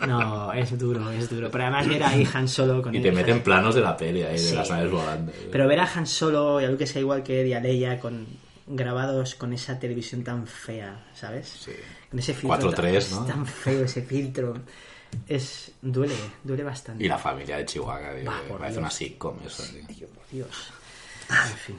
No, 0.06 0.52
es 0.52 0.78
duro, 0.78 1.10
es 1.10 1.28
duro. 1.28 1.50
Pero 1.50 1.64
además 1.64 1.88
ver 1.88 2.04
ahí 2.04 2.28
Han 2.32 2.46
Solo 2.46 2.80
con 2.80 2.94
Y 2.94 3.00
te 3.02 3.10
meten 3.10 3.42
planos 3.42 3.74
de 3.74 3.80
la 3.80 3.96
peli 3.96 4.22
ahí, 4.22 4.34
de 4.34 4.38
Sí. 4.38 4.54
las 4.54 4.70
naves 4.70 4.88
volando. 4.92 5.32
Pero 5.50 5.66
ver 5.66 5.80
a 5.80 5.90
Han 5.92 6.06
Solo 6.06 6.60
y 6.60 6.64
a 6.64 6.70
Luke 6.70 6.86
Skywalker 6.86 7.44
y 7.44 7.52
a 7.54 7.58
Leia 7.60 7.98
con 7.98 8.24
grabados 8.68 9.34
con 9.34 9.52
esa 9.52 9.80
televisión 9.80 10.22
tan 10.22 10.46
fea, 10.46 11.06
¿sabes? 11.12 11.48
Sí. 11.64 11.72
Con 12.08 12.20
ese 12.20 12.34
filtro 12.34 12.70
4:3, 12.70 12.74
tan, 12.76 12.92
¿no? 12.92 12.98
es 13.26 13.26
tan 13.34 13.46
feo 13.46 13.82
ese 13.84 14.02
filtro. 14.02 14.54
Es 15.26 15.72
duele, 15.82 16.14
duele 16.44 16.62
bastante. 16.62 17.02
Y 17.02 17.08
la 17.08 17.18
familia 17.18 17.56
de 17.56 17.64
Chihuahua, 17.64 18.14
tío, 18.14 18.30
Bah, 18.30 18.42
parece 18.46 18.66
Dios. 18.74 18.76
una 18.78 18.90
sitcom 18.90 19.36
eso, 19.44 19.62
tío. 19.64 19.86
Tío, 19.88 20.06
por 20.08 20.28
Dios. 20.30 20.48
En 21.28 21.56
fin. 21.56 21.78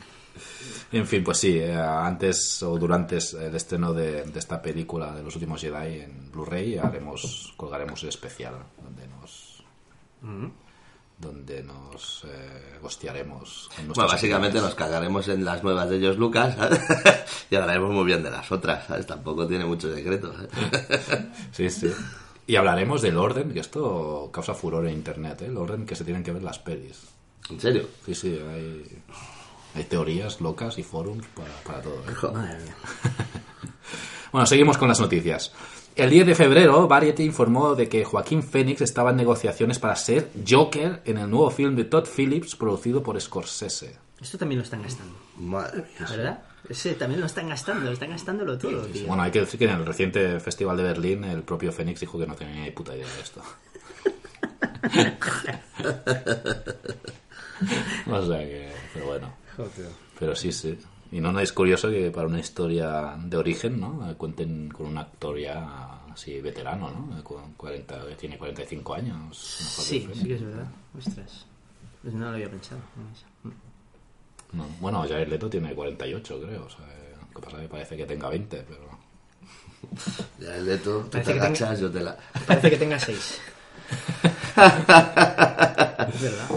En 0.91 1.07
fin, 1.07 1.23
pues 1.23 1.37
sí, 1.37 1.57
eh, 1.57 1.75
antes 1.75 2.63
o 2.63 2.77
durante 2.77 3.17
el 3.17 3.55
estreno 3.55 3.93
de, 3.93 4.23
de 4.23 4.39
esta 4.39 4.61
película 4.61 5.13
de 5.13 5.23
los 5.23 5.35
últimos 5.35 5.61
Jedi 5.61 6.01
en 6.01 6.31
Blu-ray 6.31 6.77
haremos, 6.77 7.53
colgaremos 7.57 8.01
el 8.03 8.09
especial 8.09 8.55
donde 8.81 9.07
nos 9.07 9.63
donde 11.17 11.63
nos 11.63 12.25
eh, 12.27 12.79
hostiaremos 12.81 13.69
Bueno, 13.87 14.07
básicamente 14.07 14.59
nos 14.61 14.73
cagaremos 14.73 15.27
en 15.27 15.43
las 15.43 15.63
nuevas 15.63 15.89
de 15.89 15.99
George 15.99 16.19
Lucas 16.19 16.55
¿sabes? 16.55 16.79
y 17.49 17.55
hablaremos 17.55 17.91
muy 17.91 18.05
bien 18.05 18.23
de 18.23 18.31
las 18.31 18.49
otras, 18.51 18.87
¿sabes? 18.87 19.05
Tampoco 19.05 19.45
tiene 19.45 19.65
mucho 19.65 19.93
secreto. 19.93 20.33
¿sabes? 20.33 21.27
Sí, 21.51 21.69
sí. 21.69 21.91
Y 22.47 22.55
hablaremos 22.55 23.01
del 23.01 23.17
orden, 23.17 23.51
que 23.51 23.59
esto 23.59 24.29
causa 24.31 24.53
furor 24.53 24.87
en 24.87 24.93
internet, 24.93 25.41
¿eh? 25.41 25.47
el 25.47 25.57
orden 25.57 25.85
que 25.85 25.95
se 25.95 26.03
tienen 26.03 26.23
que 26.23 26.31
ver 26.31 26.41
las 26.41 26.57
pelis. 26.57 27.01
¿En 27.49 27.59
serio? 27.59 27.87
Sí, 28.05 28.15
sí, 28.15 28.39
hay, 28.49 28.85
hay 29.75 29.83
teorías 29.83 30.41
locas 30.41 30.77
y 30.77 30.83
forums 30.83 31.25
para, 31.27 31.53
para 31.63 31.81
todo. 31.81 32.03
¿eh? 32.07 32.33
Madre 32.33 32.63
mía. 32.63 32.75
Bueno, 34.31 34.45
seguimos 34.45 34.77
con 34.77 34.87
las 34.87 34.99
noticias. 34.99 35.51
El 35.95 36.11
10 36.11 36.27
de 36.27 36.35
febrero, 36.35 36.87
Variety 36.87 37.23
informó 37.23 37.73
de 37.73 37.89
que 37.89 38.05
Joaquín 38.05 38.43
Phoenix 38.43 38.81
estaba 38.81 39.09
en 39.09 39.15
negociaciones 39.15 39.79
para 39.79 39.95
ser 39.95 40.29
Joker 40.47 41.01
en 41.03 41.17
el 41.17 41.29
nuevo 41.29 41.49
film 41.49 41.75
de 41.75 41.85
Todd 41.85 42.07
Phillips 42.07 42.55
producido 42.55 43.01
por 43.01 43.19
Scorsese. 43.19 43.97
Esto 44.21 44.37
también 44.37 44.59
lo 44.59 44.63
están 44.63 44.83
gastando, 44.83 45.15
Madre 45.37 45.81
mía. 45.81 46.07
¿verdad? 46.09 46.43
Ese 46.69 46.93
también 46.93 47.21
lo 47.21 47.25
están 47.25 47.49
gastando, 47.49 47.91
están 47.91 48.11
gastándolo 48.11 48.57
todo, 48.57 48.81
tío. 48.83 49.07
Bueno, 49.07 49.23
hay 49.23 49.31
que 49.31 49.39
decir 49.39 49.57
que 49.57 49.65
en 49.65 49.71
el 49.71 49.85
reciente 49.85 50.39
Festival 50.39 50.77
de 50.77 50.83
Berlín 50.83 51.23
el 51.23 51.41
propio 51.41 51.71
Phoenix 51.71 52.01
dijo 52.01 52.19
que 52.19 52.27
no 52.27 52.35
tenía 52.35 52.63
ni 52.63 52.71
puta 52.71 52.95
idea 52.95 53.07
de 53.07 53.21
esto. 53.21 53.41
o 58.07 58.27
sea 58.27 58.39
que, 58.39 58.71
pero 58.93 59.05
bueno. 59.07 59.33
Joder. 59.59 59.89
Pero 60.17 60.35
sí, 60.35 60.51
sí. 60.51 60.77
Y 61.11 61.19
no, 61.21 61.31
no 61.31 61.39
es 61.39 61.51
curioso 61.51 61.89
que 61.89 62.11
para 62.11 62.27
una 62.27 62.39
historia 62.39 63.15
de 63.17 63.35
origen, 63.37 63.79
¿no? 63.79 64.15
Cuenten 64.17 64.69
con 64.69 64.85
un 64.87 64.97
actor 64.97 65.37
ya 65.39 66.01
así 66.13 66.39
veterano, 66.39 66.91
¿no? 66.91 67.23
Con 67.23 67.53
40, 67.53 68.15
tiene 68.15 68.37
45 68.37 68.93
años. 68.93 69.37
Sí, 69.37 70.05
que 70.05 70.13
sí 70.15 70.25
que 70.27 70.35
es 70.35 70.41
verdad. 70.43 70.67
Ostras. 70.97 71.45
Pues 72.03 72.13
no 72.13 72.25
lo 72.29 72.35
había 72.35 72.49
pensado. 72.49 72.79
No, 74.53 74.65
bueno, 74.79 75.01
Jared 75.01 75.27
Leto 75.27 75.49
tiene 75.49 75.73
48, 75.73 76.41
creo. 76.41 76.65
O 76.65 76.69
sea, 76.69 76.85
lo 77.21 77.27
que 77.35 77.41
pasa 77.41 77.57
es 77.57 77.63
que 77.63 77.69
parece 77.69 77.97
que 77.97 78.05
tenga 78.05 78.29
20, 78.29 78.65
pero... 78.67 78.99
Ya 80.39 80.55
el 80.55 80.65
Leto, 80.65 81.01
tú 81.05 81.09
Parece 81.11 81.33
te 81.33 81.33
que 81.33 81.39
tenga- 81.39 81.45
agachas, 81.47 81.79
yo 81.79 81.89
te 81.91 81.99
la... 82.01 82.17
Parece 82.47 82.69
que 82.69 82.77
tenga 82.77 82.99
seis. 82.99 83.39
es 84.57 86.21
verdad. 86.21 86.49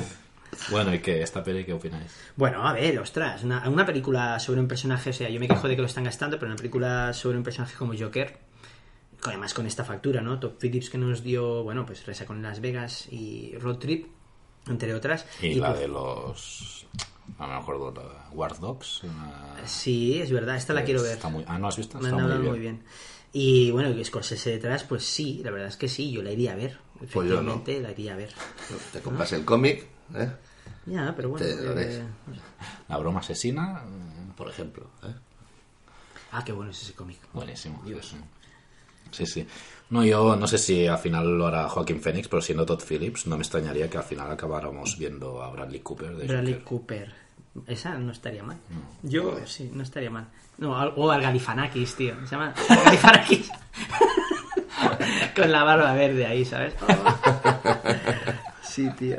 Bueno, 0.72 0.92
¿y 0.94 0.98
qué? 1.00 1.22
¿Esta 1.22 1.44
peli 1.44 1.64
qué 1.64 1.72
opináis? 1.72 2.10
Bueno, 2.36 2.66
a 2.66 2.72
ver, 2.72 2.98
ostras, 2.98 3.44
una, 3.44 3.68
una 3.68 3.86
película 3.86 4.38
sobre 4.40 4.60
un 4.60 4.66
personaje, 4.68 5.10
o 5.10 5.12
sea, 5.12 5.28
yo 5.28 5.38
me 5.38 5.46
quejo 5.48 5.68
de 5.68 5.76
que 5.76 5.82
lo 5.82 5.86
están 5.86 6.04
gastando, 6.04 6.38
pero 6.38 6.50
una 6.50 6.56
película 6.56 7.12
sobre 7.12 7.36
un 7.38 7.44
personaje 7.44 7.76
como 7.76 7.92
Joker, 7.96 8.38
además 9.24 9.54
con 9.54 9.66
esta 9.66 9.84
factura, 9.84 10.20
¿no? 10.20 10.40
Top 10.40 10.58
Phillips 10.60 10.90
que 10.90 10.98
nos 10.98 11.22
dio, 11.22 11.62
bueno, 11.62 11.86
pues 11.86 12.04
Resa 12.06 12.26
con 12.26 12.42
Las 12.42 12.60
Vegas 12.60 13.06
y 13.12 13.54
Road 13.58 13.76
Trip, 13.76 14.06
entre 14.68 14.94
otras. 14.94 15.26
Y, 15.40 15.54
la 15.56 15.68
pues, 15.68 15.80
de 15.80 15.88
los... 15.88 16.86
No 17.38 17.46
me 17.46 17.54
acuerdo, 17.54 17.92
la 17.92 18.30
War 18.32 18.58
Dogs. 18.58 19.04
una- 19.04 19.54
Sí, 19.66 20.20
es 20.20 20.30
verdad, 20.32 20.56
esta 20.56 20.72
la 20.72 20.82
quiero 20.84 21.02
ver. 21.02 21.12
Está 21.12 21.28
muy... 21.28 21.44
Ah, 21.46 21.58
¿no 21.58 21.68
has 21.68 21.76
visto? 21.76 21.98
Me 21.98 22.08
Está 22.08 22.16
han 22.20 22.38
muy 22.40 22.48
muy 22.48 22.58
bien. 22.58 22.82
Y 23.32 23.70
bueno, 23.70 23.90
y 23.90 24.04
Scorsese 24.04 24.50
detrás, 24.50 24.84
pues 24.84 25.04
sí, 25.04 25.40
la 25.42 25.50
verdad 25.50 25.68
es 25.68 25.76
que 25.76 25.88
sí, 25.88 26.10
yo 26.12 26.22
la 26.22 26.32
iría 26.32 26.52
a 26.52 26.56
ver. 26.56 26.78
Pues 26.98 27.12
yo 27.28 27.40
no. 27.42 27.54
Efectivamente, 27.54 27.80
la 27.80 27.90
iría 27.92 28.12
a 28.12 28.16
ver. 28.16 28.30
Te 28.92 29.00
compras 29.00 29.32
el 29.32 29.44
cómic, 29.44 29.86
¿eh? 30.14 30.30
Ya, 30.86 31.12
pero 31.14 31.30
bueno. 31.30 31.46
Eh. 31.46 32.02
La 32.88 32.96
broma 32.98 33.20
asesina, 33.20 33.82
eh, 33.84 34.32
Por 34.36 34.48
ejemplo. 34.48 34.86
¿eh? 35.04 35.14
Ah, 36.32 36.42
qué 36.44 36.52
bueno 36.52 36.70
es 36.70 36.82
ese 36.82 36.94
cómic. 36.94 37.18
buenísimo. 37.32 37.82
Dios. 37.84 38.14
Sí, 39.10 39.26
sí. 39.26 39.46
No, 39.90 40.02
yo 40.04 40.36
no 40.36 40.46
sé 40.46 40.56
si 40.56 40.86
al 40.86 40.98
final 40.98 41.36
lo 41.36 41.46
hará 41.46 41.68
Joaquín 41.68 42.00
Phoenix, 42.00 42.28
pero 42.28 42.40
siendo 42.40 42.64
Todd 42.64 42.80
Phillips, 42.82 43.26
no 43.26 43.36
me 43.36 43.42
extrañaría 43.42 43.90
que 43.90 43.98
al 43.98 44.04
final 44.04 44.30
acabáramos 44.30 44.96
viendo 44.98 45.42
a 45.42 45.50
Bradley 45.50 45.80
Cooper 45.80 46.16
de 46.16 46.26
Bradley 46.26 46.54
Joker. 46.54 46.64
Cooper. 46.64 47.14
Esa 47.66 47.98
no 47.98 48.12
estaría 48.12 48.42
mal. 48.42 48.56
Yo, 49.02 49.38
sí, 49.44 49.70
no 49.74 49.82
estaría 49.82 50.10
mal. 50.10 50.28
No, 50.56 50.72
o 50.72 51.10
al 51.10 51.20
Galifanakis, 51.20 51.94
tío. 51.96 52.14
Se 52.24 52.30
llama 52.30 52.54
Galifanakis. 52.84 53.50
Con 55.36 55.52
la 55.52 55.64
barba 55.64 55.92
verde 55.92 56.24
ahí, 56.24 56.44
¿sabes? 56.46 56.74
sí, 58.62 58.88
tío. 58.98 59.18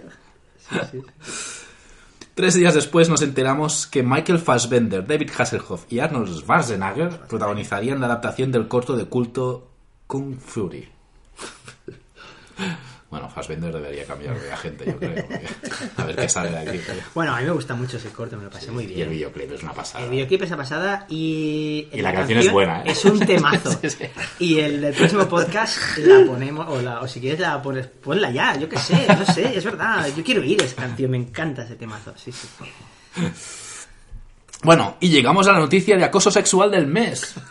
Tres 2.35 2.55
días 2.55 2.73
después 2.73 3.09
nos 3.09 3.21
enteramos 3.21 3.85
que 3.85 4.01
Michael 4.01 4.39
Fassbender, 4.39 5.05
David 5.05 5.29
Hasselhoff 5.37 5.85
y 5.91 5.99
Arnold 5.99 6.39
Schwarzenegger 6.39 7.19
protagonizarían 7.27 7.99
la 7.99 8.07
adaptación 8.07 8.51
del 8.51 8.67
corto 8.67 8.97
de 8.97 9.05
culto 9.05 9.69
Kung 10.07 10.39
Fury. 10.39 10.89
Bueno, 13.13 13.29
Fassbender 13.29 13.71
debería 13.71 14.05
cambiar 14.05 14.33
de 14.41 14.51
agente, 14.51 14.85
yo 14.87 14.97
creo. 14.97 15.23
A 15.97 16.03
ver 16.03 16.15
qué 16.15 16.27
sale 16.27 16.49
de 16.49 16.57
aquí. 16.57 16.79
Bueno, 17.13 17.35
a 17.35 17.39
mí 17.41 17.45
me 17.45 17.51
gusta 17.51 17.75
mucho 17.75 17.97
ese 17.97 18.09
corto, 18.09 18.37
me 18.37 18.45
lo 18.45 18.49
pasé 18.49 18.71
muy 18.71 18.85
Y 18.85 18.87
el 18.87 18.93
bien. 18.95 19.09
videoclip 19.11 19.51
es 19.51 19.61
una 19.61 19.71
pasada. 19.71 20.03
El 20.03 20.09
videoclip 20.09 20.41
es 20.41 20.49
la 20.49 20.57
pasada 20.57 21.05
y... 21.09 21.89
Y 21.93 22.01
la 22.01 22.11
canción 22.11 22.39
es 22.39 22.51
buena, 22.51 22.79
¿eh? 22.79 22.85
Es 22.87 23.05
un 23.05 23.19
temazo. 23.19 23.69
Sí, 23.81 23.89
sí. 23.91 24.05
Y 24.39 24.59
el 24.61 24.91
próximo 24.95 25.27
podcast 25.27 25.77
la 25.99 26.25
ponemos, 26.25 26.65
o, 26.67 26.81
la- 26.81 27.01
o 27.01 27.07
si 27.07 27.19
quieres 27.19 27.39
la 27.39 27.61
pones, 27.61 27.85
ponla 27.85 28.31
ya, 28.31 28.57
yo 28.57 28.67
qué 28.67 28.79
sé, 28.79 29.05
no 29.07 29.25
sé, 29.31 29.55
es 29.59 29.63
verdad. 29.63 30.07
Yo 30.17 30.23
quiero 30.23 30.41
oír 30.41 30.59
esa 30.63 30.77
canción, 30.77 31.11
me 31.11 31.17
encanta 31.17 31.65
ese 31.65 31.75
temazo, 31.75 32.13
sí, 32.17 32.31
sí. 32.31 32.47
Bueno, 34.63 34.97
y 35.01 35.09
llegamos 35.09 35.47
a 35.47 35.51
la 35.51 35.59
noticia 35.59 35.95
de 35.97 36.03
acoso 36.03 36.31
sexual 36.31 36.71
del 36.71 36.87
mes. 36.87 37.35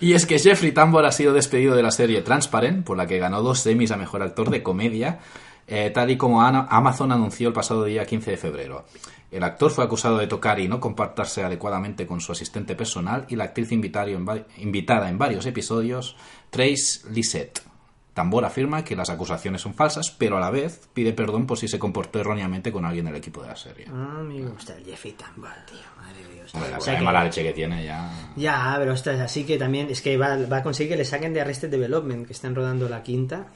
y 0.00 0.12
es 0.12 0.26
que 0.26 0.38
Jeffrey 0.38 0.72
Tambor 0.72 1.06
ha 1.06 1.12
sido 1.12 1.32
despedido 1.32 1.74
de 1.74 1.82
la 1.82 1.90
serie 1.90 2.22
Transparent, 2.22 2.84
por 2.84 2.96
la 2.96 3.06
que 3.06 3.18
ganó 3.18 3.42
dos 3.42 3.60
semis 3.60 3.90
a 3.90 3.96
mejor 3.96 4.22
actor 4.22 4.50
de 4.50 4.62
comedia, 4.62 5.20
eh, 5.66 5.90
tal 5.92 6.10
y 6.10 6.16
como 6.16 6.42
Amazon 6.42 7.12
anunció 7.12 7.48
el 7.48 7.54
pasado 7.54 7.84
día 7.84 8.04
15 8.04 8.32
de 8.32 8.36
febrero. 8.36 8.84
El 9.30 9.42
actor 9.42 9.70
fue 9.70 9.84
acusado 9.84 10.18
de 10.18 10.28
tocar 10.28 10.60
y 10.60 10.68
no 10.68 10.80
comportarse 10.80 11.42
adecuadamente 11.42 12.06
con 12.06 12.20
su 12.20 12.32
asistente 12.32 12.76
personal 12.76 13.26
y 13.28 13.36
la 13.36 13.44
actriz 13.44 13.72
invitada 13.72 15.08
en 15.08 15.18
varios 15.18 15.46
episodios, 15.46 16.16
Trace 16.50 17.00
Lissette. 17.10 17.75
Tambor 18.16 18.46
afirma 18.46 18.82
que 18.82 18.96
las 18.96 19.10
acusaciones 19.10 19.60
son 19.60 19.74
falsas, 19.74 20.10
pero 20.10 20.38
a 20.38 20.40
la 20.40 20.50
vez 20.50 20.88
pide 20.94 21.12
perdón 21.12 21.46
por 21.46 21.58
si 21.58 21.68
se 21.68 21.78
comportó 21.78 22.18
erróneamente 22.18 22.72
con 22.72 22.86
alguien 22.86 23.04
del 23.04 23.16
equipo 23.16 23.42
de 23.42 23.48
la 23.48 23.56
serie. 23.56 23.84
Ah, 23.92 24.22
me 24.24 24.40
gusta 24.40 24.74
el 24.74 24.86
Jeffrey 24.86 25.12
Tambor, 25.12 25.50
tío, 25.66 25.76
madre 26.00 26.26
de 26.26 26.32
Dios. 26.34 26.54
Hombre, 26.54 26.70
la 26.70 26.78
O 26.78 26.80
sea 26.80 26.96
que- 26.96 27.04
mala 27.04 27.24
leche 27.24 27.42
que 27.42 27.52
tiene 27.52 27.84
ya. 27.84 28.10
Ya, 28.34 28.74
pero 28.78 28.94
ostras, 28.94 29.20
así 29.20 29.44
que 29.44 29.58
también 29.58 29.88
es 29.90 30.00
que 30.00 30.16
va, 30.16 30.38
va 30.50 30.56
a 30.56 30.62
conseguir 30.62 30.92
que 30.92 30.96
le 30.96 31.04
saquen 31.04 31.34
de 31.34 31.42
Arrested 31.42 31.68
Development, 31.68 32.26
que 32.26 32.32
están 32.32 32.54
rodando 32.54 32.88
la 32.88 33.02
quinta, 33.02 33.48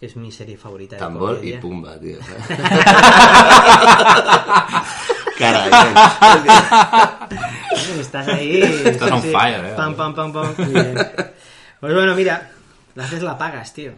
que 0.00 0.06
es 0.06 0.16
mi 0.16 0.32
serie 0.32 0.56
favorita 0.56 0.96
de 0.96 1.00
Tambor 1.00 1.38
y 1.44 1.52
pumba, 1.58 1.96
tío. 2.00 2.18
Caray, 5.38 5.70
Estás 8.00 8.28
ahí. 8.28 8.62
Estás 8.84 9.10
on 9.12 9.22
fire, 9.22 9.64
eh. 9.64 9.74
Pam, 9.76 9.94
pam, 9.94 10.14
pam, 10.14 10.32
pam. 10.32 10.54
Muy 10.58 10.66
bien. 10.72 10.94
Pues 11.80 11.94
bueno, 11.94 12.14
mira, 12.16 12.50
la 12.96 13.04
haces, 13.04 13.22
la 13.22 13.38
pagas, 13.38 13.72
tío. 13.72 13.92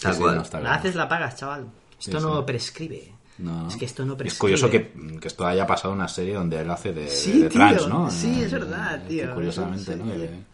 Tal 0.00 0.14
Sí, 0.14 0.20
cual. 0.20 0.36
no, 0.36 0.42
está 0.42 0.60
La 0.60 0.74
haces, 0.74 0.94
la 0.94 1.08
pagas, 1.08 1.36
chaval. 1.36 1.66
Esto 1.98 2.18
Sí, 2.20 2.26
no 2.26 2.38
sí. 2.38 2.44
prescribe. 2.46 3.12
No, 3.38 3.62
no. 3.62 3.68
Es 3.68 3.76
que 3.76 3.84
esto 3.86 4.04
no 4.04 4.12
Es 4.12 4.18
prescribe. 4.18 4.38
curioso 4.40 4.70
que, 4.70 5.18
que 5.20 5.28
esto 5.28 5.46
haya 5.46 5.66
pasado 5.66 5.94
en 5.94 6.00
una 6.00 6.08
serie 6.08 6.34
donde 6.34 6.60
él 6.60 6.70
hace 6.70 6.92
de, 6.92 7.08
Sí, 7.08 7.40
de 7.40 7.48
trans, 7.48 7.88
¿no? 7.88 8.10
Sí, 8.10 8.40
Eh, 8.40 8.44
es 8.44 8.52
verdad, 8.52 9.02
que 9.02 9.08
tío. 9.08 9.34
Curiosamente, 9.34 9.96
¿no? 9.96 10.04
tío. 10.04 10.24
Eh, 10.24 10.44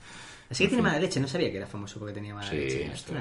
Así 0.51 0.64
que 0.64 0.68
tiene 0.68 0.83
mala 0.85 0.99
leche, 1.01 1.18
no 1.18 1.27
sabía 1.27 1.51
que 1.51 1.57
era 1.57 1.66
famoso 1.66 1.99
porque 1.99 2.14
tenía 2.14 2.33
mala 2.35 2.49
Sí, 2.49 2.57
leche. 2.57 2.87
este, 2.92 3.12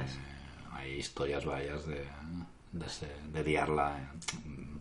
hay 0.71 0.91
historias 0.93 1.43
varias 1.45 1.85
de, 1.87 2.05
de, 2.71 2.89
ser- 2.89 3.21
de 3.33 3.43
liarla, 3.43 3.97
eh, 3.97 4.79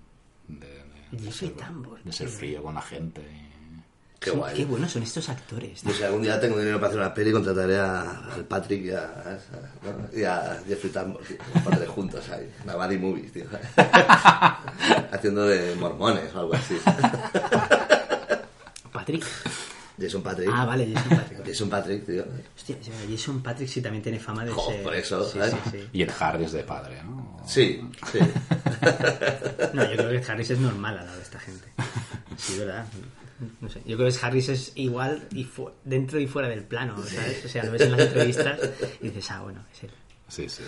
de, 0.48 1.18
de- 1.18 1.32
ser, 1.32 1.50
Tambor, 1.52 2.02
de 2.02 2.12
ser 2.12 2.28
frío 2.28 2.62
con 2.62 2.74
la 2.74 2.82
gente. 2.82 3.22
y- 3.22 3.43
Qué 4.24 4.30
Son- 4.30 4.38
guay. 4.38 4.54
Qué 4.54 4.64
buenos 4.64 4.90
son 4.90 5.02
estos 5.02 5.28
actores. 5.28 5.82
tío. 5.82 5.92
Si 5.92 6.02
algún 6.02 6.22
día 6.22 6.40
tengo 6.40 6.58
dinero 6.58 6.78
para 6.78 6.88
hacer 6.88 7.00
una 7.00 7.12
peli, 7.12 7.30
contrataré 7.30 7.76
a, 7.78 8.00
al 8.34 8.44
Patrick 8.46 8.84
y 8.86 8.90
a, 8.90 9.02
a- 9.02 9.38
¿no? 9.84 10.18
y 10.18 10.24
a 10.24 10.62
Jeffrey 10.66 10.90
Tambor, 10.90 11.22
tío. 11.24 11.36
Los 11.54 11.62
padres 11.62 11.88
juntos 11.90 12.28
ahí. 12.30 12.50
Una 12.64 12.74
buddy 12.76 12.96
movie, 12.98 13.28
tío. 13.30 13.44
Haciendo 15.12 15.44
de 15.46 15.74
mormones 15.76 16.34
o 16.34 16.40
algo 16.40 16.54
así. 16.54 16.78
Patrick. 18.92 19.24
Jason 20.00 20.22
Patrick. 20.22 20.50
Ah, 20.52 20.64
vale, 20.64 20.90
Jason 20.92 21.16
Patrick. 21.18 21.46
Jason 21.46 21.68
Patrick, 21.70 22.06
tío. 22.06 22.24
Hostia, 22.56 22.76
Jason 23.08 23.42
Patrick 23.42 23.68
sí 23.68 23.80
también 23.80 24.02
tiene 24.02 24.18
fama 24.18 24.44
de 24.44 24.50
Jo, 24.50 24.70
ser... 24.72 24.82
por 24.82 24.94
eso, 24.94 25.24
sí, 25.24 25.38
¿sabes? 25.38 25.54
sí, 25.64 25.70
sí. 25.70 25.88
Y 25.92 26.02
Ed 26.02 26.10
Harris 26.18 26.50
de 26.52 26.64
padre, 26.64 27.00
¿no? 27.04 27.40
Sí, 27.46 27.80
sí. 28.10 28.18
No, 29.72 29.82
yo 29.90 29.96
creo 29.96 30.20
que 30.20 30.30
Harris 30.30 30.50
es 30.50 30.58
normal 30.58 30.98
al 30.98 31.06
lado 31.06 31.16
de 31.18 31.22
esta 31.22 31.38
gente. 31.40 31.64
Sí, 32.36 32.58
¿verdad? 32.58 32.84
No 33.60 33.68
sé. 33.68 33.82
Yo 33.84 33.96
creo 33.96 34.08
que 34.10 34.16
Harris 34.22 34.48
es 34.48 34.72
igual 34.76 35.26
y 35.32 35.44
fu- 35.44 35.70
dentro 35.84 36.20
y 36.20 36.26
fuera 36.26 36.48
del 36.48 36.62
plano, 36.64 36.96
¿sabes? 37.04 37.44
O 37.44 37.48
sea, 37.48 37.64
lo 37.64 37.72
ves 37.72 37.82
en 37.82 37.92
las 37.92 38.00
entrevistas 38.00 38.60
y 39.00 39.08
dices, 39.08 39.30
ah, 39.30 39.42
bueno, 39.42 39.64
es 39.72 39.82
él. 39.84 39.90
Sí, 40.28 40.48
sí. 40.48 40.62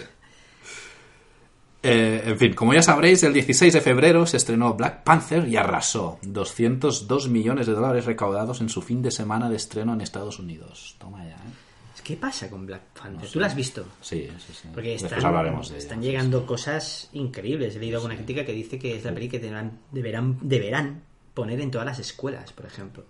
Eh, 1.83 2.23
en 2.25 2.39
fin, 2.39 2.53
como 2.55 2.75
ya 2.75 2.83
sabréis, 2.83 3.23
el 3.23 3.33
16 3.33 3.73
de 3.75 3.81
febrero 3.81 4.27
se 4.27 4.39
estrenó 4.39 4.75
Black 4.75 5.05
Panther 5.05 5.47
y 5.47 5.57
arrasó 5.57 6.19
202 6.23 7.29
millones 7.29 7.67
de 7.67 7.75
dólares 7.75 8.07
recaudados 8.07 8.61
en 8.61 8.69
su 8.69 8.83
fin 8.83 9.03
de 9.03 9.13
semana 9.13 9.49
de 9.49 9.57
estreno 9.57 9.93
en 9.95 10.01
Estados 10.01 10.39
Unidos. 10.41 10.97
Toma 10.99 11.25
ya, 11.25 11.35
¿eh? 11.35 12.03
¿Qué 12.03 12.17
pasa 12.17 12.49
con 12.49 12.67
Black 12.67 12.83
Panther? 13.01 13.29
¿Tú 13.29 13.41
lo 13.41 13.47
has 13.47 13.55
visto? 13.57 13.85
Sí, 14.01 14.29
sí, 14.45 14.53
sí. 14.63 14.69
Porque 14.73 14.91
Después 14.93 15.13
están, 15.13 15.25
hablaremos 15.27 15.71
de 15.71 15.79
están 15.79 15.99
ella, 15.99 16.05
sí, 16.05 16.11
llegando 16.13 16.47
cosas 16.47 17.09
increíbles. 17.13 17.75
He 17.75 17.81
leído 17.81 17.97
alguna 17.99 18.15
crítica 18.17 18.45
que 18.45 18.53
dice 18.53 18.79
que 18.79 18.97
es 18.97 19.05
la 19.05 19.13
peli 19.13 19.29
que 19.29 19.41
deberán, 19.41 19.81
deberán, 19.91 20.39
deberán 20.41 21.03
poner 21.37 21.61
en 21.61 21.71
todas 21.71 21.87
las 21.87 21.99
escuelas, 21.99 22.51
por 22.55 22.65
ejemplo. 22.67 23.05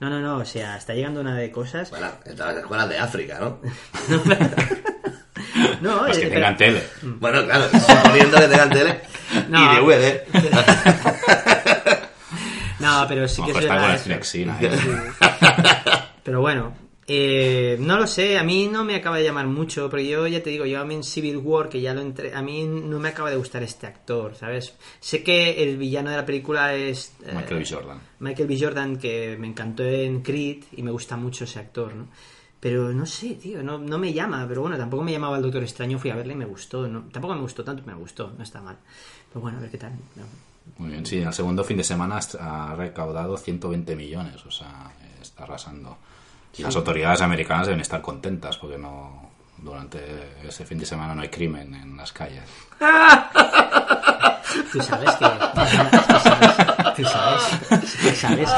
No, 0.00 0.08
no, 0.08 0.18
no, 0.20 0.38
o 0.38 0.44
sea, 0.46 0.78
está 0.78 0.94
llegando 0.94 1.20
una 1.20 1.36
de 1.36 1.52
cosas... 1.52 1.90
Bueno, 1.90 2.08
en 2.24 2.34
todas 2.34 2.54
las 2.54 2.62
escuelas 2.62 2.88
de 2.88 2.98
África, 2.98 3.38
¿no? 3.38 3.60
No, 5.82 6.06
eh, 6.06 6.12
que 6.12 6.18
pero- 6.20 6.30
tengan 6.34 6.56
tele. 6.56 6.82
Bueno, 7.02 7.44
claro, 7.44 7.64
suponiendo 7.70 8.38
que 8.38 8.48
tengan 8.48 8.70
tele 8.70 9.00
No. 9.48 9.72
y 9.72 9.76
DVD. 9.76 10.22
No, 12.78 13.04
pero 13.08 13.26
sí 13.28 13.42
que 13.42 13.50
es 13.52 13.56
con 13.56 13.68
verdad 13.68 13.92
el. 13.92 13.98
Flexin 13.98 14.50
ahí. 14.50 14.70
Pero 16.22 16.40
bueno, 16.40 16.72
eh, 17.08 17.76
no 17.78 17.98
lo 17.98 18.06
sé, 18.06 18.36
a 18.36 18.42
mí 18.42 18.68
no 18.68 18.84
me 18.84 18.96
acaba 18.96 19.18
de 19.18 19.24
llamar 19.24 19.46
mucho, 19.46 19.88
pero 19.88 20.02
yo 20.02 20.26
ya 20.26 20.42
te 20.42 20.50
digo, 20.50 20.66
yo 20.66 20.80
a 20.80 20.84
mí 20.84 20.96
en 20.96 21.04
Civil 21.04 21.36
War, 21.36 21.68
que 21.68 21.80
ya 21.80 21.94
lo 21.94 22.00
entré, 22.00 22.34
a 22.34 22.42
mí 22.42 22.64
no 22.64 22.98
me 22.98 23.10
acaba 23.10 23.30
de 23.30 23.36
gustar 23.36 23.62
este 23.62 23.86
actor, 23.86 24.34
¿sabes? 24.34 24.74
Sé 24.98 25.22
que 25.22 25.62
el 25.62 25.76
villano 25.76 26.10
de 26.10 26.16
la 26.16 26.26
película 26.26 26.74
es 26.74 27.14
eh, 27.24 27.32
Michael 27.32 27.60
B. 27.60 27.66
Jordan. 27.68 28.00
Michael 28.18 28.48
B. 28.48 28.58
Jordan, 28.60 28.96
que 28.96 29.36
me 29.38 29.46
encantó 29.46 29.84
en 29.84 30.20
Creed 30.22 30.64
y 30.72 30.82
me 30.82 30.90
gusta 30.90 31.16
mucho 31.16 31.44
ese 31.44 31.60
actor, 31.60 31.94
¿no? 31.94 32.08
Pero 32.58 32.92
no 32.92 33.06
sé, 33.06 33.34
tío, 33.34 33.62
no, 33.62 33.78
no 33.78 33.98
me 33.98 34.12
llama, 34.12 34.44
pero 34.48 34.62
bueno, 34.62 34.76
tampoco 34.76 35.04
me 35.04 35.12
llamaba 35.12 35.36
el 35.36 35.42
Doctor 35.42 35.62
Extraño, 35.62 35.98
fui 36.00 36.10
a 36.10 36.16
verle 36.16 36.32
y 36.32 36.36
me 36.36 36.46
gustó, 36.46 36.88
¿no? 36.88 37.04
tampoco 37.12 37.34
me 37.34 37.42
gustó 37.42 37.62
tanto, 37.62 37.84
me 37.86 37.94
gustó, 37.94 38.32
no 38.36 38.42
está 38.42 38.60
mal. 38.60 38.78
Pero 39.28 39.42
bueno, 39.42 39.58
a 39.58 39.60
ver 39.60 39.70
qué 39.70 39.78
tal. 39.78 39.92
no. 40.16 40.24
Muy 40.78 40.90
bien, 40.90 41.06
sí, 41.06 41.18
el 41.18 41.32
segundo 41.32 41.62
fin 41.62 41.76
de 41.76 41.84
semana 41.84 42.18
ha 42.40 42.74
recaudado 42.74 43.36
120 43.36 43.94
millones, 43.94 44.44
o 44.44 44.50
sea, 44.50 44.90
está 45.22 45.44
arrasando. 45.44 45.96
Y 46.58 46.62
las 46.62 46.74
autoridades 46.76 47.20
americanas 47.20 47.66
deben 47.66 47.80
estar 47.80 48.00
contentas 48.00 48.56
porque 48.56 48.78
no 48.78 49.30
durante 49.58 49.98
ese 50.46 50.64
fin 50.64 50.78
de 50.78 50.86
semana 50.86 51.14
no 51.14 51.22
hay 51.22 51.28
crimen 51.28 51.74
en 51.74 51.96
las 51.96 52.12
calles. 52.12 52.42
Tú 54.72 54.82
sabes 54.82 55.10
que. 55.16 55.26
Tú 55.26 55.60
sabes. 56.24 56.56
Tú 56.96 57.04
sabes. 57.04 57.42
Tú 58.02 58.14
sabes. 58.14 58.50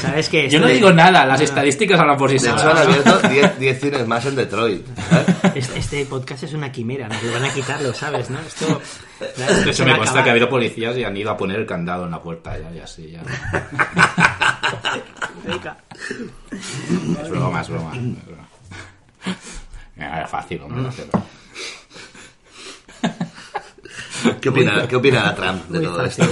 Sabes 0.00 0.28
que 0.28 0.48
Yo 0.48 0.60
no 0.60 0.66
digo 0.68 0.92
nada, 0.92 1.24
las 1.26 1.40
estadísticas 1.40 1.98
hablan 1.98 2.16
por 2.16 2.30
sí 2.30 2.36
hecho, 2.36 2.52
han 2.52 2.58
solas. 2.58 2.86
abierto 2.86 3.18
10 3.28 3.58
10 3.58 3.80
cines 3.80 4.06
más 4.06 4.24
en 4.26 4.36
Detroit. 4.36 4.86
Este, 5.54 5.78
este 5.78 6.04
podcast 6.06 6.44
es 6.44 6.52
una 6.52 6.70
quimera, 6.70 7.08
nos 7.08 7.22
lo 7.22 7.32
van 7.32 7.44
a 7.44 7.52
quitarlo, 7.52 7.92
¿sabes? 7.92 8.30
¿no? 8.30 8.38
Esto, 8.40 8.80
De 9.64 9.70
hecho, 9.70 9.84
me 9.84 9.96
consta 9.96 10.22
que 10.22 10.28
ha 10.28 10.32
habido 10.32 10.48
policías 10.48 10.96
y 10.96 11.04
han 11.04 11.16
ido 11.16 11.30
a 11.30 11.36
poner 11.36 11.58
el 11.58 11.66
candado 11.66 12.04
en 12.04 12.10
la 12.12 12.22
puerta 12.22 12.56
ya, 12.58 12.70
y 12.72 12.78
así, 12.80 13.10
ya. 13.10 13.22
Venga. 15.44 15.76
Es 16.50 17.30
broma, 17.30 17.60
es 17.60 17.68
broma. 17.68 17.92
es 17.94 18.26
broma. 18.26 18.48
Era 19.96 20.26
fácil, 20.26 20.62
hombre, 20.62 20.88
hacerlo. 20.88 21.22
¿Qué 24.40 24.48
opina, 24.48 24.86
¿Qué 24.88 24.96
opina 24.96 25.34
Trump 25.34 25.68
de 25.68 25.78
Muy 25.78 25.86
todo 25.86 26.04
esto? 26.04 26.24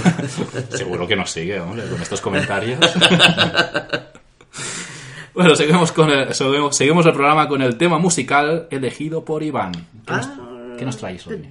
Seguro 0.69 1.07
que 1.07 1.15
nos 1.15 1.31
sigue, 1.31 1.59
hombre, 1.59 1.87
con 1.87 2.01
estos 2.01 2.21
comentarios. 2.21 2.79
bueno, 5.33 5.55
seguimos, 5.55 5.91
con 5.91 6.09
el, 6.09 6.33
seguimos, 6.33 6.75
seguimos 6.75 7.05
el 7.05 7.13
programa 7.13 7.47
con 7.47 7.61
el 7.61 7.77
tema 7.77 7.97
musical 7.97 8.67
elegido 8.69 9.23
por 9.23 9.43
Iván. 9.43 9.71
¿Qué, 10.05 10.13
nos, 10.13 10.29
qué 10.77 10.85
nos 10.85 10.97
traéis 10.97 11.25
hoy? 11.27 11.49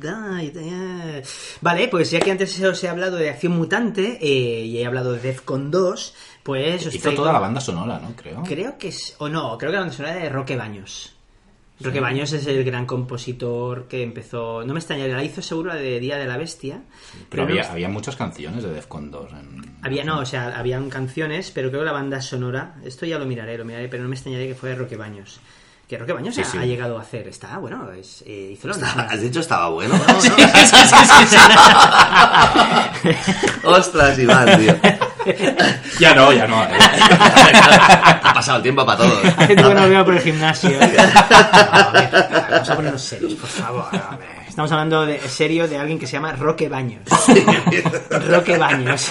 Vale, 1.61 1.89
pues 1.89 2.11
ya 2.11 2.21
que 2.21 2.31
antes 2.31 2.61
os 2.63 2.85
he 2.85 2.89
hablado 2.89 3.17
de 3.17 3.31
Acción 3.31 3.57
Mutante 3.57 4.19
eh, 4.21 4.65
y 4.65 4.79
he 4.79 4.87
hablado 4.87 5.13
de 5.13 5.21
Defcon 5.21 5.71
2, 5.71 6.15
pues 6.45 6.87
Hizo 6.95 7.09
traigo- 7.11 7.17
toda 7.17 7.33
la 7.33 7.41
banda 7.41 7.61
sonora, 7.61 7.99
¿no? 7.99 8.15
Creo. 8.15 8.45
Creo 8.45 8.79
que 8.79 8.89
es. 8.89 9.17
O 9.19 9.29
no, 9.29 9.59
creo 9.59 9.71
que 9.73 9.75
la 9.77 9.81
banda 9.81 9.95
sonora 9.97 10.15
de 10.15 10.29
Roque 10.29 10.57
Baños. 10.57 11.11
Roque 11.81 11.99
Baños 11.99 12.33
es 12.33 12.47
el 12.47 12.63
gran 12.63 12.87
compositor 12.87 13.89
que 13.89 14.05
empezó. 14.05 14.65
No 14.65 14.75
me 14.75 14.79
extrañaría, 14.79 15.17
la 15.17 15.25
hizo 15.25 15.43
seguro 15.43 15.71
la 15.71 15.75
de 15.75 15.99
Día 15.99 16.17
de 16.19 16.27
la 16.27 16.37
Bestia. 16.37 16.83
Pero 17.29 17.43
no 17.43 17.49
me 17.53 17.59
había, 17.61 17.73
había 17.73 17.89
muchas 17.89 18.15
canciones 18.15 18.63
de 18.63 18.73
Defcon 18.73 19.11
2. 19.11 19.33
En... 19.33 19.77
Había, 19.83 20.05
no, 20.05 20.21
o 20.21 20.25
sea, 20.25 20.57
habían 20.57 20.89
canciones, 20.89 21.51
pero 21.51 21.71
creo 21.71 21.81
que 21.81 21.87
la 21.87 21.93
banda 21.93 22.21
sonora, 22.23 22.77
esto 22.85 23.07
ya 23.07 23.19
lo 23.19 23.27
miraré, 23.27 23.59
lo 23.59 23.65
miraré, 23.65 23.89
pero 23.89 24.05
no 24.05 24.09
me 24.09 24.15
extrañaría 24.15 24.47
que 24.47 24.55
fuera 24.55 24.77
Roque 24.77 24.97
Baños. 24.97 25.41
Que 25.95 25.99
Roque 26.01 26.13
Baños 26.13 26.35
Sí, 26.35 26.41
ha, 26.41 26.45
sí. 26.45 26.59
ha 26.59 26.65
llegado 26.65 26.99
a 26.99 27.03
hacer, 27.03 27.29
está, 27.29 27.57
bueno, 27.59 27.89
es, 27.93 28.25
eh, 28.27 28.51
hizo 28.55 28.67
banda 28.67 28.91
sonora. 28.91 29.09
¿Has 29.13 29.21
dicho 29.21 29.39
estaba 29.39 29.69
bueno? 29.69 29.95
No, 30.05 30.13
no. 33.63 33.77
Ostras, 33.77 34.19
Iván, 34.19 34.59
tío. 34.59 34.75
Ya 36.01 36.13
no, 36.17 36.33
ya 36.33 36.49
no. 36.49 36.61
Ha 36.61 38.35
pasado 38.35 38.57
el 38.57 38.63
tiempo 38.65 38.85
para 38.85 38.99
todos. 38.99 39.23
Lo 39.57 39.89
veo 39.89 40.05
por 40.05 40.15
el 40.15 40.21
gimnasio. 40.21 40.71
¿eh? 40.83 40.97
A 41.71 41.91
ver, 41.93 42.11
vamos 42.51 42.71
a 42.71 42.75
ponernos 42.77 43.03
serios, 43.03 43.35
por 43.35 43.49
favor. 43.49 43.87
a 43.93 44.17
ver. 44.17 44.34
Estamos 44.55 44.71
hablando 44.71 45.05
de 45.05 45.19
serio 45.19 45.67
de 45.67 45.77
alguien 45.77 45.99
que 45.99 46.07
se 46.07 46.13
llama 46.13 46.31
Roque 46.31 46.69
Baños. 46.69 47.03
Roque 48.29 48.57
Baños. 48.57 49.11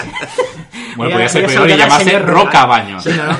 Bueno, 0.95 1.11
podría 1.11 1.27
ser 1.27 1.45
peor 1.47 1.69
y 1.69 1.75
llamarse 1.75 2.17
Roca 2.19 2.65
Baños. 2.65 3.03
Sí, 3.03 3.09
no, 3.09 3.25
no. 3.25 3.37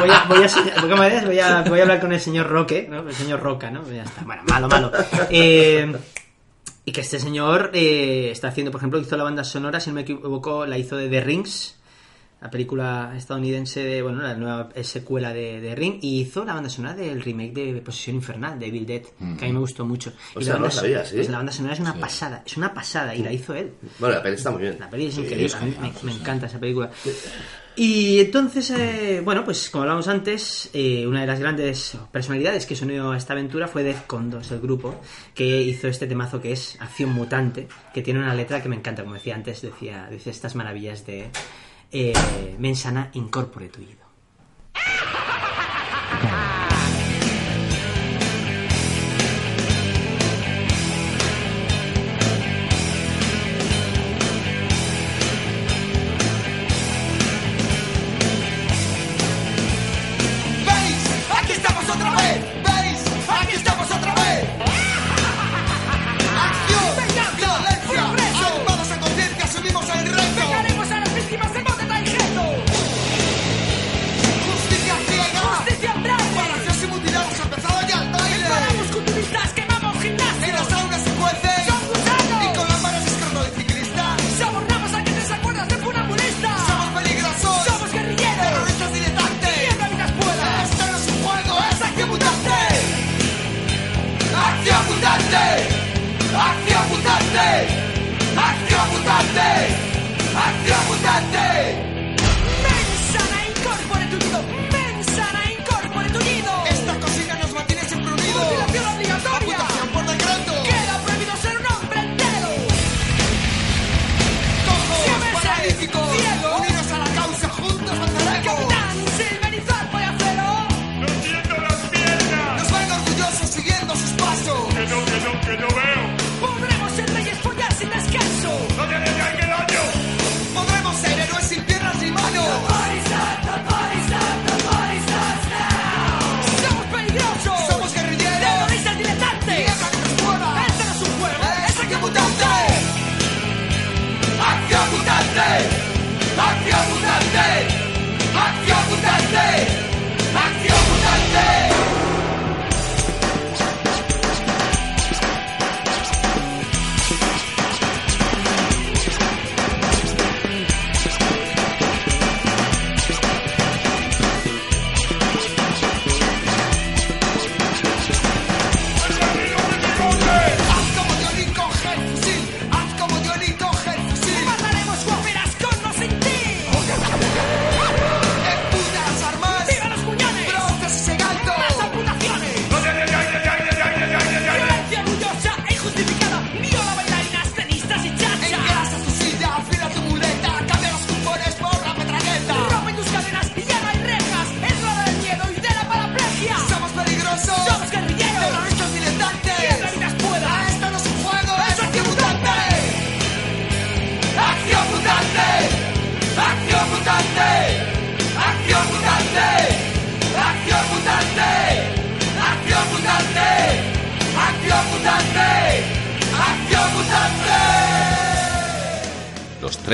Voy 0.00 0.10
a, 0.10 0.24
voy, 0.26 0.42
a, 0.42 1.24
voy, 1.24 1.38
a, 1.38 1.62
voy 1.62 1.78
a 1.78 1.82
hablar 1.82 2.00
con 2.00 2.12
el 2.12 2.18
señor 2.18 2.48
Roque, 2.48 2.88
¿no? 2.90 3.08
El 3.08 3.14
señor 3.14 3.38
Roca, 3.38 3.70
¿no? 3.70 3.88
Ya 3.92 4.02
está. 4.02 4.22
Bueno, 4.24 4.42
malo, 4.48 4.66
malo. 4.66 4.90
Eh, 5.30 5.96
y 6.84 6.90
que 6.90 7.02
este 7.02 7.20
señor 7.20 7.70
eh, 7.74 8.30
está 8.32 8.48
haciendo, 8.48 8.72
por 8.72 8.80
ejemplo, 8.80 8.98
hizo 8.98 9.16
la 9.16 9.22
banda 9.22 9.44
sonora, 9.44 9.78
si 9.78 9.90
no 9.90 9.94
me 9.94 10.00
equivoco, 10.00 10.66
la 10.66 10.78
hizo 10.78 10.96
de 10.96 11.08
The 11.08 11.20
Rings, 11.20 11.76
la 12.44 12.50
película 12.50 13.14
estadounidense 13.16 13.82
de, 13.82 14.02
bueno, 14.02 14.20
la 14.20 14.34
nueva 14.34 14.68
secuela 14.82 15.32
de, 15.32 15.62
de 15.62 15.74
Ring, 15.74 15.98
y 16.02 16.20
hizo 16.20 16.44
la 16.44 16.52
banda 16.52 16.68
sonora 16.68 16.94
del 16.94 17.22
remake 17.22 17.54
de 17.72 17.80
Posesión 17.80 18.16
Infernal, 18.16 18.58
de 18.58 18.66
Evil 18.66 18.84
Dead, 18.84 19.00
que 19.38 19.44
a 19.46 19.48
mí 19.48 19.52
me 19.54 19.60
gustó 19.60 19.86
mucho. 19.86 20.12
O 20.34 20.40
Y 20.40 20.44
sea, 20.44 20.52
la 20.54 20.58
no 20.60 20.64
banda, 20.66 20.76
sabía, 20.82 21.04
¿sí? 21.06 21.16
pues 21.16 21.30
la 21.30 21.38
banda 21.38 21.52
sonora 21.52 21.72
es 21.74 21.80
una 21.80 21.94
pasada, 21.94 22.42
es 22.44 22.56
una 22.58 22.74
pasada, 22.74 23.14
y 23.14 23.22
la 23.22 23.32
hizo 23.32 23.54
él. 23.54 23.72
Bueno, 23.98 24.16
la 24.16 24.22
peli 24.22 24.34
está 24.36 24.50
muy 24.50 24.60
bien. 24.60 24.76
La 24.78 24.90
peli 24.90 25.06
es 25.06 25.14
Sí, 25.14 25.22
increíble, 25.22 25.46
es 25.46 25.54
a 25.54 25.60
mí 25.60 25.72
genial, 25.72 25.92
me, 25.94 25.98
sí, 25.98 26.06
me 26.06 26.12
sí. 26.12 26.18
encanta 26.20 26.46
esa 26.46 26.60
película. 26.60 26.90
Y 27.76 28.20
entonces, 28.20 28.70
eh, 28.70 29.20
bueno, 29.24 29.42
pues 29.44 29.68
como 29.70 29.82
hablamos 29.82 30.06
antes, 30.06 30.70
eh, 30.74 31.06
una 31.08 31.22
de 31.22 31.26
las 31.26 31.40
grandes 31.40 31.96
personalidades 32.12 32.66
que 32.66 32.76
se 32.76 32.84
unió 32.84 33.10
a 33.10 33.16
esta 33.16 33.32
aventura 33.32 33.66
fue 33.66 33.82
Defcon 33.82 34.30
2, 34.30 34.52
el 34.52 34.60
grupo, 34.60 35.00
que 35.34 35.62
hizo 35.62 35.88
este 35.88 36.06
temazo 36.06 36.40
que 36.40 36.52
es 36.52 36.80
Acción 36.80 37.10
Mutante, 37.14 37.66
que 37.92 38.02
tiene 38.02 38.20
una 38.20 38.32
letra 38.34 38.62
que 38.62 38.68
me 38.68 38.76
encanta, 38.76 39.02
como 39.02 39.14
decía 39.14 39.34
antes, 39.34 39.62
decía, 39.62 40.06
dice 40.10 40.30
estas 40.30 40.54
maravillas 40.54 41.04
de 41.04 41.30
eh, 41.94 42.56
Mensana 42.58 43.08
Incorpore 43.12 43.68
tu 43.68 43.80
ido. 43.80 44.03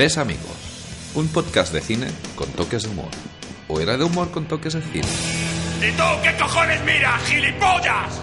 Tres 0.01 0.17
Amigos, 0.17 1.11
un 1.13 1.27
podcast 1.27 1.71
de 1.71 1.79
cine 1.79 2.07
con 2.33 2.49
toques 2.53 2.81
de 2.81 2.89
humor. 2.89 3.09
¿O 3.67 3.79
era 3.79 3.97
de 3.97 4.03
humor 4.03 4.31
con 4.31 4.45
toques 4.45 4.73
de 4.73 4.81
cine? 4.81 5.05
¿Y 5.79 5.91
tú 5.91 6.03
qué 6.23 6.35
cojones 6.41 6.83
miras, 6.83 7.21
gilipollas? 7.21 8.19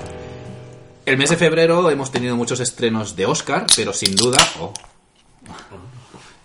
El 1.07 1.17
mes 1.19 1.31
de 1.31 1.37
febrero 1.37 1.89
hemos 1.89 2.11
tenido 2.11 2.35
muchos 2.35 2.59
estrenos 2.59 3.15
de 3.15 3.27
Oscar, 3.27 3.67
pero 3.77 3.93
sin 3.93 4.17
duda... 4.17 4.39
oh. 4.59 4.75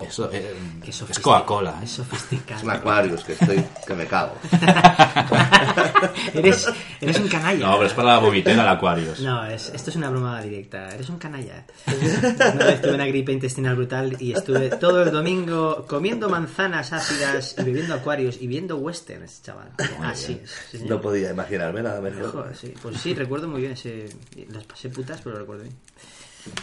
Eso 0.07 0.29
eh, 0.31 0.53
es 0.85 1.19
Coca-Cola. 1.19 1.79
Es 1.81 1.91
sofisticado. 1.91 2.59
Es 2.59 2.63
un 2.63 2.69
Aquarius 2.69 3.23
que 3.23 3.33
estoy, 3.33 3.65
que 3.87 3.93
me 3.95 4.05
cago. 4.05 4.35
eres, 6.35 6.67
eres 7.01 7.19
un 7.19 7.27
canalla. 7.29 7.65
No, 7.65 7.73
pero 7.77 7.87
es 7.87 7.93
para 7.93 8.09
la 8.09 8.19
vomitera 8.19 8.57
del 8.63 8.71
Aquarius. 8.71 9.21
No, 9.21 9.45
es- 9.47 9.71
esto 9.73 9.89
es 9.89 9.95
una 9.95 10.09
broma 10.09 10.41
directa. 10.41 10.89
Eres 10.93 11.09
un 11.09 11.17
canalla. 11.17 11.65
Una 12.03 12.65
vez 12.65 12.81
tuve 12.81 12.95
una 12.95 13.05
gripe 13.05 13.31
intestinal 13.31 13.75
brutal 13.75 14.17
y 14.19 14.33
estuve 14.33 14.69
todo 14.69 15.03
el 15.03 15.11
domingo 15.11 15.85
comiendo 15.87 16.29
manzanas 16.29 16.93
ácidas 16.93 17.55
y 17.57 17.63
bebiendo 17.63 17.93
acuarios 17.93 18.37
y 18.41 18.47
viendo 18.47 18.77
westerns, 18.77 19.41
chaval. 19.43 19.71
Así 20.01 20.39
es. 20.43 20.49
sí, 20.71 20.77
señor. 20.77 20.97
No 20.97 21.01
podía 21.01 21.31
imaginarme 21.31 21.81
nada 21.81 22.01
mejor. 22.01 22.31
Joder, 22.31 22.55
sí. 22.55 22.73
Pues 22.81 22.97
sí, 22.97 23.13
recuerdo 23.13 23.47
muy 23.47 23.61
bien 23.61 23.73
ese... 23.73 24.09
Las 24.49 24.63
pasé 24.65 24.89
putas, 24.89 25.21
pero 25.21 25.35
lo 25.35 25.39
recuerdo 25.41 25.63
bien. 25.63 25.75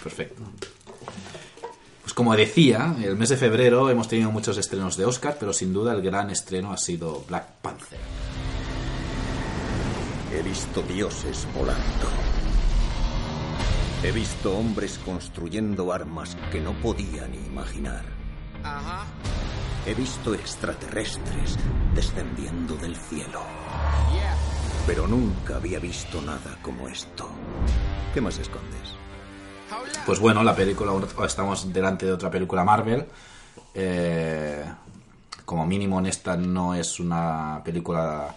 Perfecto. 0.02 0.42
Pues 2.02 2.14
como 2.14 2.34
decía, 2.34 2.94
el 3.02 3.16
mes 3.16 3.28
de 3.28 3.36
febrero 3.36 3.88
hemos 3.90 4.08
tenido 4.08 4.30
muchos 4.30 4.58
estrenos 4.58 4.96
de 4.96 5.04
Oscar, 5.04 5.36
pero 5.38 5.52
sin 5.52 5.72
duda 5.72 5.92
el 5.92 6.02
gran 6.02 6.30
estreno 6.30 6.72
ha 6.72 6.76
sido 6.76 7.24
Black 7.28 7.46
Panther. 7.62 7.98
He 10.32 10.42
visto 10.42 10.82
dioses 10.82 11.46
volando. 11.54 12.29
He 14.02 14.12
visto 14.12 14.56
hombres 14.56 14.98
construyendo 15.04 15.92
armas 15.92 16.34
que 16.50 16.58
no 16.58 16.72
podía 16.80 17.28
ni 17.28 17.36
imaginar. 17.36 18.02
He 19.86 19.92
visto 19.92 20.32
extraterrestres 20.32 21.58
descendiendo 21.94 22.76
del 22.76 22.96
cielo. 22.96 23.42
Pero 24.86 25.06
nunca 25.06 25.56
había 25.56 25.78
visto 25.78 26.22
nada 26.22 26.58
como 26.62 26.88
esto. 26.88 27.28
¿Qué 28.14 28.22
más 28.22 28.38
escondes? 28.38 28.94
Pues 30.06 30.18
bueno, 30.18 30.42
la 30.42 30.56
película, 30.56 30.92
estamos 31.26 31.70
delante 31.70 32.06
de 32.06 32.12
otra 32.12 32.30
película 32.30 32.64
Marvel. 32.64 33.06
Eh, 33.74 34.64
como 35.44 35.66
mínimo 35.66 35.98
en 35.98 36.06
esta 36.06 36.38
no 36.38 36.74
es 36.74 37.00
una 37.00 37.60
película 37.62 38.34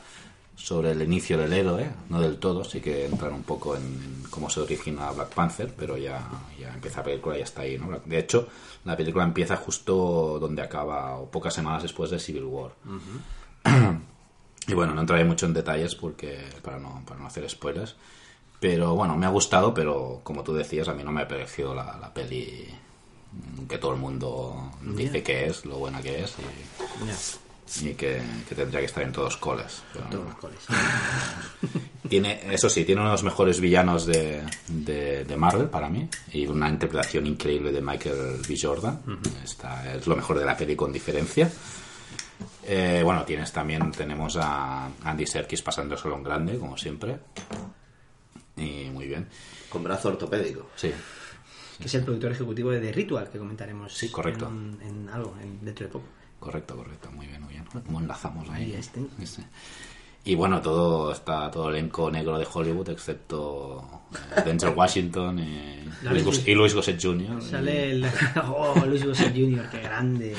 sobre 0.56 0.92
el 0.92 1.02
inicio 1.02 1.38
del 1.38 1.54
héroe, 1.54 1.92
no 2.10 2.22
del 2.22 2.38
todo, 2.38 2.64
sí 2.64 2.80
que 2.80 3.06
entran 3.06 3.34
un 3.34 3.44
poco 3.44 3.76
en 3.76 4.24
cómo 4.30 4.50
se 4.50 4.62
origina 4.62 5.12
Black 5.12 5.34
Panther, 5.34 5.74
pero 5.78 5.98
ya, 5.98 6.22
ya 6.60 6.74
empieza 6.74 7.00
la 7.00 7.06
película 7.06 7.36
y 7.36 7.40
ya 7.40 7.44
está 7.44 7.64
ahí, 7.64 7.78
¿no? 7.78 8.00
De 8.06 8.20
hecho, 8.20 8.48
la 8.86 8.96
película 8.96 9.24
empieza 9.24 9.56
justo 9.58 10.38
donde 10.40 10.62
acaba, 10.62 11.18
o 11.18 11.30
pocas 11.30 11.54
semanas 11.54 11.84
después 11.84 12.10
de 12.12 12.20
Civil 12.20 12.46
War. 12.46 12.72
Y 14.66 14.74
bueno, 14.76 14.94
no 14.94 15.02
entraré 15.02 15.26
mucho 15.26 15.46
en 15.46 15.54
detalles 15.54 15.94
porque 15.94 16.40
para 16.62 16.80
no, 16.80 17.04
para 17.06 17.20
no 17.20 17.28
hacer 17.28 17.50
spoilers. 17.50 17.98
Pero 18.60 18.96
bueno, 18.96 19.18
me 19.18 19.26
ha 19.26 19.30
gustado, 19.30 19.74
pero 19.74 20.22
como 20.24 20.42
tú 20.42 20.54
decías, 20.54 20.88
a 20.88 20.94
mí 20.94 21.04
no 21.04 21.12
me 21.12 21.24
ha 21.24 21.28
parecido 21.28 21.76
la, 21.76 21.98
la 22.00 22.14
peli 22.14 22.70
que 23.68 23.78
todo 23.78 23.94
el 23.94 24.00
mundo 24.00 24.72
dice 24.82 25.24
que 25.24 25.48
es, 25.48 25.66
lo 25.66 25.78
buena 25.78 26.02
que 26.02 26.24
es 26.24 26.36
y, 26.40 27.10
y 27.82 27.94
que, 27.94 28.22
que 28.48 28.56
tendría 28.56 28.80
que 28.82 28.86
estar 28.88 29.04
en 29.04 29.12
todos 29.12 29.38
coles. 29.38 29.82
Pero 29.94 30.06
Todos 30.10 30.26
los 30.26 30.36
coles. 30.36 30.60
Tiene, 32.10 32.54
eso 32.54 32.70
sí, 32.70 32.84
tiene 32.84 33.00
uno 33.02 33.10
de 33.10 33.14
los 33.14 33.24
mejores 33.24 33.60
villanos 33.62 34.06
de, 34.06 34.44
de, 34.68 35.24
de 35.24 35.38
Marvel 35.38 35.70
para 35.70 35.90
mí 35.90 36.08
y 36.34 36.46
una 36.46 36.68
interpretación 36.70 37.26
increíble 37.26 37.72
de 37.72 37.82
Michael 37.82 38.42
B. 38.48 38.58
Jordan. 38.62 39.02
Está- 39.44 39.96
es 39.96 40.06
lo 40.06 40.16
mejor 40.16 40.38
de 40.38 40.46
la 40.46 40.56
peli 40.58 40.76
con 40.76 40.92
diferencia. 40.92 41.50
Eh, 42.66 43.02
bueno, 43.04 43.24
tienes 43.24 43.52
también, 43.54 43.92
tenemos 43.92 44.36
a 44.40 44.90
Andy 45.04 45.26
Serkis 45.26 45.62
pasándoselo 45.62 46.16
en 46.18 46.24
grande, 46.24 46.58
como 46.58 46.78
siempre. 46.78 47.18
Y 48.58 48.90
muy 48.92 49.08
bien. 49.08 49.28
Con 49.70 49.84
brazo 49.84 50.10
ortopédico. 50.10 50.70
Sí, 50.76 50.92
Que 51.80 51.86
es 51.86 51.96
el 51.96 52.04
productor 52.04 52.34
ejecutivo 52.34 52.70
de 52.72 52.80
The 52.82 52.92
Ritual, 52.92 53.30
que 53.30 53.40
comentaremos 53.40 53.94
Sí, 53.94 54.10
correcto. 54.10 54.48
En, 54.48 54.78
en 54.86 55.10
algo, 55.10 55.36
en- 55.42 55.64
dentro 55.64 55.88
de 55.88 55.92
poco. 55.92 56.06
Correcto, 56.44 56.76
correcto. 56.76 57.10
Muy 57.12 57.28
bien, 57.28 57.42
muy 57.42 57.54
bien. 57.54 57.66
¿Cómo 57.86 58.00
enlazamos 58.00 58.50
ahí? 58.50 58.66
Ahí 58.74 58.74
está. 58.80 59.00
Sí. 59.24 59.44
Y 60.26 60.36
bueno, 60.36 60.62
todo 60.62 61.12
está 61.12 61.52
todo 61.52 61.70
el 61.70 61.76
elenco 61.76 62.10
negro 62.10 62.38
de 62.38 62.48
Hollywood, 62.52 62.90
excepto 62.90 64.04
eh, 64.38 64.42
Denzel 64.46 64.74
Washington 64.76 65.40
y, 65.40 65.84
Luis, 66.04 66.48
y 66.48 66.54
Luis 66.56 66.74
Gossett 66.74 67.02
Jr. 67.02 67.42
Sale 67.42 67.92
el... 67.92 68.06
Oh, 68.48 68.74
Luis 68.86 69.06
Gossett 69.06 69.36
Jr., 69.36 69.70
qué 69.70 69.82
grande. 69.82 70.34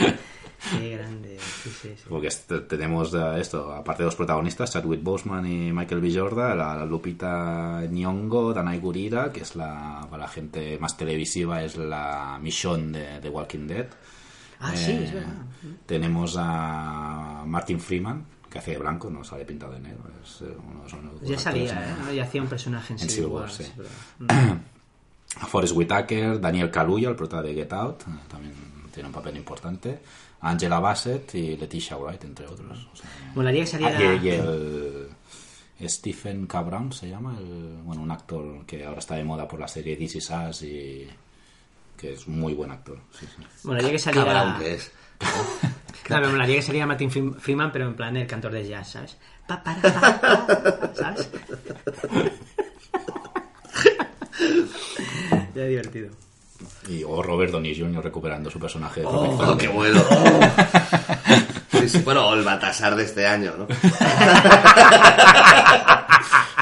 Qué 0.79 0.97
grande. 0.97 1.39
Sí, 1.39 1.69
sí, 1.71 1.89
sí. 1.95 2.05
Porque 2.09 2.29
este- 2.29 2.61
tenemos 2.61 3.13
eh, 3.13 3.19
esto, 3.39 3.75
aparte 3.75 4.03
de 4.03 4.07
los 4.07 4.17
protagonistas, 4.17 4.73
Chadwick 4.73 5.03
Boseman 5.03 5.45
y 5.47 5.71
Michael 5.73 6.01
B. 6.01 6.11
Jordan, 6.19 6.57
la, 6.57 6.75
la 6.77 6.87
Lupita 6.87 7.83
Nyong'o, 7.87 8.55
Danai 8.55 8.79
Gurira, 8.79 9.31
que 9.31 9.41
es 9.43 9.55
la, 9.55 10.07
para 10.09 10.23
la 10.23 10.29
gente 10.29 10.79
más 10.79 10.97
televisiva, 10.97 11.63
es 11.63 11.77
la 11.77 12.39
Michonne 12.41 12.99
de, 12.99 13.21
de 13.21 13.29
Walking 13.29 13.67
Dead. 13.67 13.87
Ah, 14.73 14.77
sí, 14.77 14.91
Eh, 14.93 15.05
es 15.05 15.13
verdad. 15.13 15.33
Tenemos 15.87 16.37
a 16.39 17.45
Martin 17.47 17.81
Freeman, 17.81 18.25
que 18.51 18.59
hace 18.59 18.73
de 18.73 18.79
blanco, 18.79 19.11
no 19.11 19.25
sale 19.25 19.45
pintado 19.45 19.73
de 19.73 19.81
negro. 19.81 20.05
Es 20.23 20.43
eh, 20.43 20.57
uno 20.57 21.13
de 21.21 21.27
Ya 21.29 21.39
salía, 21.39 21.73
¿eh? 22.11 22.17
Ya 22.17 22.25
hacía 22.25 22.43
un 22.43 22.49
personaje 22.49 22.95
en 22.95 23.01
en 23.01 23.09
Civil 23.09 23.31
War. 23.31 23.43
War, 23.43 23.51
sí. 23.51 23.65
sí, 23.65 23.73
pero- 23.77 23.89
a 25.41 25.47
Forrest 25.47 25.75
Whitaker, 25.77 26.41
Daniel 26.41 26.71
Kaluuya, 26.71 27.09
el 27.09 27.17
prota 27.17 27.43
de 27.43 27.55
Get 27.55 27.73
Out, 27.73 28.03
eh, 28.03 28.05
también 28.29 28.55
tiene 28.93 29.09
un 29.09 29.13
papel 29.13 29.37
importante, 29.37 29.99
Angela 30.43 30.79
Bassett 30.79 31.35
y 31.35 31.57
Letitia 31.57 31.97
Wright, 31.97 32.23
entre 32.25 32.47
otros. 32.47 32.87
O 32.93 32.97
sea, 32.97 33.09
Molaría 33.35 33.63
que 33.63 33.67
saliera... 33.67 33.99
Ah, 33.99 34.15
y, 34.23 34.27
y 34.27 34.29
el 34.31 35.09
Stephen 35.91 36.47
Cabron 36.47 36.93
se 36.93 37.09
llama, 37.09 37.37
el- 37.39 37.81
bueno, 37.83 38.03
un 38.03 38.11
actor 38.13 38.65
que 38.65 38.85
ahora 38.85 39.01
está 39.01 39.17
de 39.17 39.25
moda 39.25 39.49
por 39.49 39.59
la 39.59 39.67
serie 39.67 39.97
This 39.97 40.17
Is 40.17 40.31
Us 40.31 40.63
y 40.63 41.09
que 41.97 42.13
es 42.15 42.27
muy 42.29 42.55
buen 42.55 42.71
actor. 42.71 42.99
sí, 43.19 43.27
sí. 43.37 43.43
Molaría 43.65 43.91
que 43.93 43.99
saliera... 43.99 44.33
Cabrón 44.33 44.59
que 44.61 44.75
es. 44.75 44.91
Claro, 46.05 46.27
me 46.27 46.33
molaría 46.33 46.57
que 46.57 46.63
saliera 46.63 46.87
Martin 46.87 47.11
Freem- 47.11 47.35
Freeman, 47.39 47.73
pero 47.73 47.87
en 47.87 47.95
plan 47.95 48.15
el 48.19 48.27
cantor 48.27 48.53
de 48.53 48.69
jazz, 48.69 48.91
¿sabes? 48.93 49.17
Pa, 49.47 49.63
para, 49.63 49.81
pa, 49.81 50.21
pa, 50.21 50.91
¿Sabes? 50.95 51.31
ya 55.55 55.65
divertido. 55.65 56.11
Y, 56.89 57.03
o 57.05 57.23
Robert 57.23 57.53
Downey 57.53 57.79
Jr. 57.79 58.03
recuperando 58.05 58.51
su 58.51 58.59
personaje 58.61 59.01
de 59.01 59.07
Oh, 59.07 59.57
qué 59.59 59.69
bueno. 59.69 60.03
Sí, 61.73 61.89
sí, 61.89 61.99
bueno, 62.05 62.29
o 62.29 62.35
el 62.35 62.45
Batasar 62.45 62.95
de 62.97 63.05
este 63.05 63.27
año, 63.27 63.55
¿no? 63.57 63.67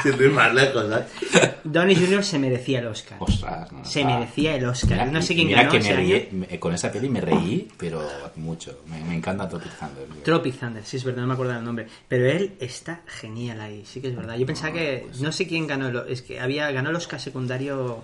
Sin 0.03 0.13
ir 0.21 0.31
más 0.31 0.53
lejos, 0.53 0.87
¿sabes? 0.89 1.51
Downey 1.63 1.95
Jr. 1.95 2.23
se 2.23 2.37
merecía 2.39 2.79
el 2.79 2.87
Oscar. 2.87 3.17
Ostras, 3.21 3.71
no, 3.71 3.83
Se 3.85 4.03
ah. 4.03 4.05
merecía 4.05 4.55
el 4.55 4.65
Oscar. 4.65 4.89
Mira, 4.91 5.05
no 5.05 5.21
sé 5.21 5.33
quién 5.33 5.47
mira 5.47 5.63
ganó 5.63 5.71
que 5.71 5.79
me 5.79 5.95
reí- 5.95 6.31
me- 6.31 6.59
con 6.59 6.73
esa 6.73 6.91
peli 6.91 7.09
me 7.09 7.21
reí, 7.21 7.69
pero 7.77 8.05
mucho. 8.35 8.81
Me, 8.89 9.01
me 9.05 9.15
encanta 9.15 9.47
Tropic 9.47 9.71
Thunder. 9.79 10.23
Tropic 10.23 10.59
Thunder, 10.59 10.83
sí 10.85 10.97
es 10.97 11.03
verdad, 11.03 11.21
no 11.21 11.27
me 11.27 11.33
acuerdo 11.33 11.57
el 11.57 11.63
nombre. 11.63 11.87
Pero 12.07 12.27
él 12.29 12.55
está 12.59 13.01
genial 13.07 13.61
ahí, 13.61 13.83
sí 13.85 14.01
que 14.01 14.09
es 14.09 14.15
verdad. 14.15 14.35
Yo 14.35 14.45
pensaba 14.45 14.73
que. 14.73 15.05
pues 15.07 15.21
No 15.21 15.31
sé 15.31 15.47
quién 15.47 15.65
ganó. 15.67 15.87
el- 15.87 16.11
Es 16.11 16.21
que 16.21 16.39
había 16.39 16.69
ganó 16.71 16.89
el 16.89 16.95
Oscar 16.97 17.19
secundario. 17.19 18.01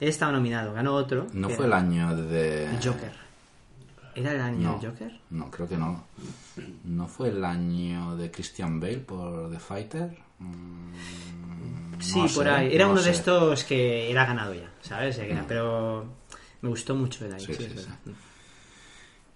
Él 0.00 0.08
estaba 0.08 0.32
nominado, 0.32 0.74
ganó 0.74 0.94
otro. 0.94 1.26
No 1.32 1.48
fue 1.48 1.64
el 1.66 1.72
año 1.72 2.14
de... 2.14 2.68
Joker. 2.84 3.12
¿Era 4.14 4.32
el 4.32 4.40
año 4.40 4.72
No, 4.72 4.78
del 4.78 4.90
Joker? 4.90 5.20
no, 5.30 5.50
creo 5.50 5.68
que 5.68 5.76
no. 5.76 6.04
¿No 6.84 7.06
fue 7.06 7.28
el 7.28 7.44
año 7.44 8.16
de 8.16 8.30
Christian 8.30 8.80
Bale 8.80 8.98
por 8.98 9.50
The 9.50 9.58
Fighter? 9.58 10.10
Mm, 10.38 11.35
Sí, 11.98 12.18
no 12.18 12.26
por 12.28 12.48
ahí. 12.48 12.74
Era 12.74 12.86
no 12.86 12.92
uno 12.92 13.02
de 13.02 13.10
estos 13.10 13.64
que 13.64 14.10
era 14.10 14.24
ganado 14.26 14.54
ya, 14.54 14.70
¿sabes? 14.80 15.18
Era- 15.18 15.44
Pero 15.46 16.04
me 16.62 16.68
gustó 16.68 16.94
mucho 16.94 17.24
el 17.26 17.38
Sí, 17.40 17.54
sí, 17.54 17.62
sí, 17.68 17.74
verdad. 17.74 17.98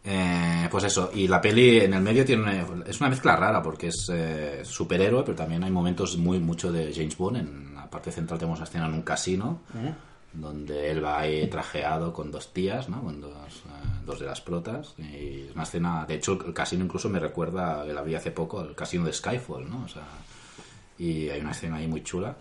Eh, 0.03 0.67
pues 0.71 0.85
eso, 0.85 1.11
y 1.15 1.29
la 1.29 1.41
peli 1.43 1.81
en 1.81 1.93
el 1.93 2.01
medio 2.01 2.25
tiene 2.25 2.43
una- 2.43 2.85
es 2.87 2.99
una 3.01 3.11
mezcla 3.11 3.37
rara 3.37 3.63
porque 3.63 3.89
es 3.89 4.09
eh, 4.11 4.61
superhéroe, 4.65 5.23
pero 5.25 5.37
también 5.37 5.63
hay 5.63 5.71
momentos 5.71 6.17
muy 6.17 6.39
mucho 6.39 6.73
de 6.73 6.91
James 6.95 7.17
Bond. 7.19 7.37
En 7.37 7.75
la 7.75 7.89
parte 7.91 8.11
central 8.11 8.39
tenemos 8.39 8.59
una 8.61 8.67
escena 8.67 8.87
en 8.87 8.95
un 8.95 9.03
casino 9.03 9.61
donde 10.33 10.91
él 10.91 11.05
va 11.05 11.19
ahí 11.19 11.47
trajeado 11.49 12.13
con 12.15 12.31
dos 12.31 12.53
tías, 12.55 12.89
¿no? 12.89 13.03
con 13.03 13.21
dos, 13.21 13.33
eh, 13.67 13.99
dos 14.07 14.21
de 14.21 14.27
las 14.27 14.41
protas. 14.41 14.95
Y 14.97 15.47
es 15.49 15.55
una 15.55 15.65
escena, 15.65 16.07
de 16.07 16.15
hecho, 16.15 16.39
el 16.47 16.55
casino 16.55 16.83
incluso 16.85 17.11
me 17.11 17.19
recuerda, 17.19 17.85
que 17.85 17.93
la 17.93 18.01
vi 18.03 18.15
hace 18.15 18.31
poco, 18.31 18.61
al 18.61 18.75
casino 18.75 19.05
de 19.05 19.13
Skyfall, 19.13 19.69
¿no? 19.69 19.83
O 19.85 19.89
sea, 19.89 20.05
y 20.99 21.29
hay 21.29 21.41
una 21.43 21.51
escena 21.51 21.77
ahí 21.77 21.87
muy 21.89 22.03
chula. 22.03 22.37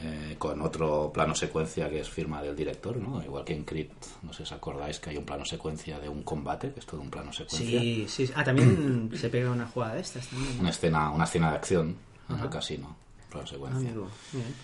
Eh, 0.00 0.34
con 0.38 0.60
otro 0.60 1.10
plano 1.12 1.34
secuencia 1.34 1.88
que 1.88 2.00
es 2.00 2.10
firma 2.10 2.42
del 2.42 2.56
director, 2.56 2.96
¿no? 2.96 3.22
Igual 3.22 3.44
que 3.44 3.54
en 3.54 3.64
Creed, 3.64 3.88
no 4.22 4.32
sé 4.32 4.44
si 4.44 4.52
acordáis 4.52 4.98
que 4.98 5.10
hay 5.10 5.16
un 5.16 5.24
plano 5.24 5.44
secuencia 5.44 5.98
de 6.00 6.08
un 6.08 6.22
combate, 6.22 6.72
que 6.72 6.80
es 6.80 6.86
todo 6.86 7.00
un 7.00 7.10
plano 7.10 7.32
secuencia. 7.32 7.80
Sí, 7.80 8.06
sí. 8.08 8.30
Ah, 8.34 8.42
también 8.42 9.10
se 9.16 9.28
pega 9.28 9.50
una 9.50 9.66
jugada 9.66 9.94
de 9.94 10.00
estas 10.00 10.26
también. 10.28 10.60
Una 10.60 10.70
escena, 10.70 11.10
una 11.10 11.24
escena 11.24 11.50
de 11.50 11.56
acción 11.56 11.96
en 12.28 12.38
el 12.38 12.50
casino, 12.50 12.96
plano 13.30 13.46
secuencia. 13.46 13.88
amigo. 13.88 14.10
Bien. 14.32 14.54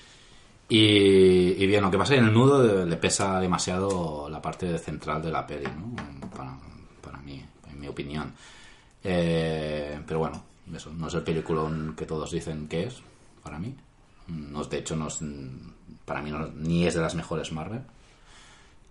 Y, 0.69 1.63
y 1.63 1.67
bien, 1.67 1.83
lo 1.83 1.91
que 1.91 1.99
pasa 1.99 2.15
es 2.15 2.19
que 2.19 2.23
en 2.23 2.29
el 2.29 2.35
nudo 2.35 2.87
le 2.87 2.97
pesa 2.97 3.41
demasiado 3.41 4.29
la 4.29 4.41
parte 4.41 4.79
central 4.79 5.21
de 5.21 5.31
la 5.31 5.47
peli, 5.47 5.67
¿no? 5.67 5.97
Para, 6.29 6.57
para 7.01 7.19
mí. 7.19 7.45
opinión. 7.89 8.33
Eh, 9.03 10.01
pero 10.07 10.21
bueno, 10.21 10.43
eso, 10.75 10.93
no 10.93 11.09
es 11.09 11.15
el 11.15 11.23
peliculón 11.23 11.95
que 11.97 12.07
todos 12.07 12.31
dicen 12.31 12.69
que 12.69 12.85
es, 12.85 13.03
para 13.43 13.59
mí. 13.59 13.75
No, 14.31 14.63
es- 14.63 14.71
de 14.71 14.79
hecho, 14.79 14.97
no 14.97 15.09
es, 15.09 15.19
para 16.05 16.23
mí 16.23 16.31
no- 16.31 16.47
ni 16.49 16.87
es 16.87 16.95
de 16.95 17.01
las 17.03 17.15
mejores 17.15 17.53
Marvel. 17.53 17.83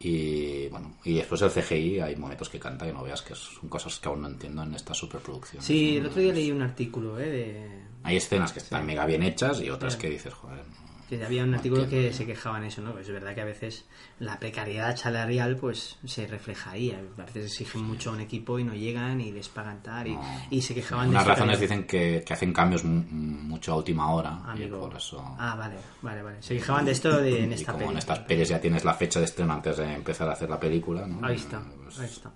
Y 0.01 0.67
bueno, 0.69 0.93
y 1.03 1.15
después 1.15 1.41
el 1.41 1.49
CGI 1.51 1.99
hay 1.99 2.15
momentos 2.15 2.47
que 2.47 2.57
canta 2.57 2.85
que 2.85 2.93
no 2.93 3.03
veas 3.03 3.21
que 3.21 3.35
son 3.35 3.67
cosas 3.67 3.99
que 3.99 4.07
aún 4.07 4.21
no 4.21 4.29
entiendo 4.29 4.63
en 4.63 4.73
esta 4.73 4.93
superproducción. 4.93 5.61
Sí, 5.61 5.97
el 5.97 6.05
otro 6.05 6.21
día 6.21 6.31
leí 6.31 6.51
un 6.51 6.61
artículo, 6.61 7.19
¿eh? 7.19 7.29
De, 7.29 7.69
Hay 8.03 8.15
escenas 8.15 8.53
que 8.53 8.59
están 8.59 8.85
mega 8.85 9.05
bien 9.05 9.23
hechas 9.23 9.59
y 9.61 9.69
otras 9.69 9.97
que 9.97 10.09
dices, 10.09 10.33
joder, 10.33 10.63
que 11.09 11.25
había 11.25 11.43
un 11.43 11.53
artículo 11.55 11.89
que 11.89 12.13
se 12.13 12.25
quejaban 12.25 12.63
eso, 12.63 12.81
¿no? 12.81 12.93
Pues 12.93 13.07
es 13.07 13.13
verdad 13.13 13.33
que 13.35 13.41
a 13.41 13.45
veces 13.45 13.85
la 14.19 14.39
precariedad 14.39 14.95
salarial 14.95 15.57
pues 15.57 15.97
se 16.05 16.27
refleja 16.27 16.71
ahí. 16.71 16.91
A 17.17 17.23
veces 17.25 17.45
exigen 17.45 17.81
mucho 17.83 18.11
a 18.11 18.13
un 18.13 18.21
equipo 18.21 18.59
y 18.59 18.63
no 18.63 18.73
llegan 18.73 19.19
y 19.19 19.31
les 19.31 19.49
pagan 19.49 19.81
tal 19.81 20.07
y, 20.07 20.17
y 20.51 20.61
se 20.61 20.73
quejaban 20.75 21.05
de 21.05 21.11
Unas 21.11 21.23
esto, 21.23 21.33
razones 21.33 21.59
dicen 21.59 21.83
que, 21.85 22.23
que 22.25 22.33
hacen 22.33 22.53
cambios 22.53 22.83
mu- 22.83 23.03
mucho 23.11 23.73
a 23.73 23.77
última 23.77 24.11
hora 24.11 24.39
y 24.55 24.67
por 24.67 24.95
eso... 24.95 25.35
Ah, 25.39 25.55
vale, 25.55 25.75
vale, 26.01 26.21
vale. 26.21 26.41
Se 26.43 26.55
quejaban 26.55 26.85
de 26.85 26.91
esto 26.91 27.17
de, 27.19 27.43
en 27.43 27.51
y 27.51 27.55
esta 27.55 27.71
como 27.71 27.79
peli. 27.85 27.91
en 27.93 27.97
estas 27.97 28.19
pelis 28.19 28.49
ya 28.49 28.61
tienes 28.61 28.85
la 28.85 28.93
fecha 28.93 29.19
de 29.19 29.25
estreno 29.25 29.53
antes 29.53 29.77
de 29.77 29.93
empezar 29.95 30.29
a 30.29 30.33
hacer 30.33 30.49
la 30.49 30.59
película, 30.59 31.07
¿no? 31.07 31.25
Ahí 31.25 31.35
está, 31.35 31.61
Pues, 31.83 31.99
ahí 31.99 32.05
está. 32.05 32.31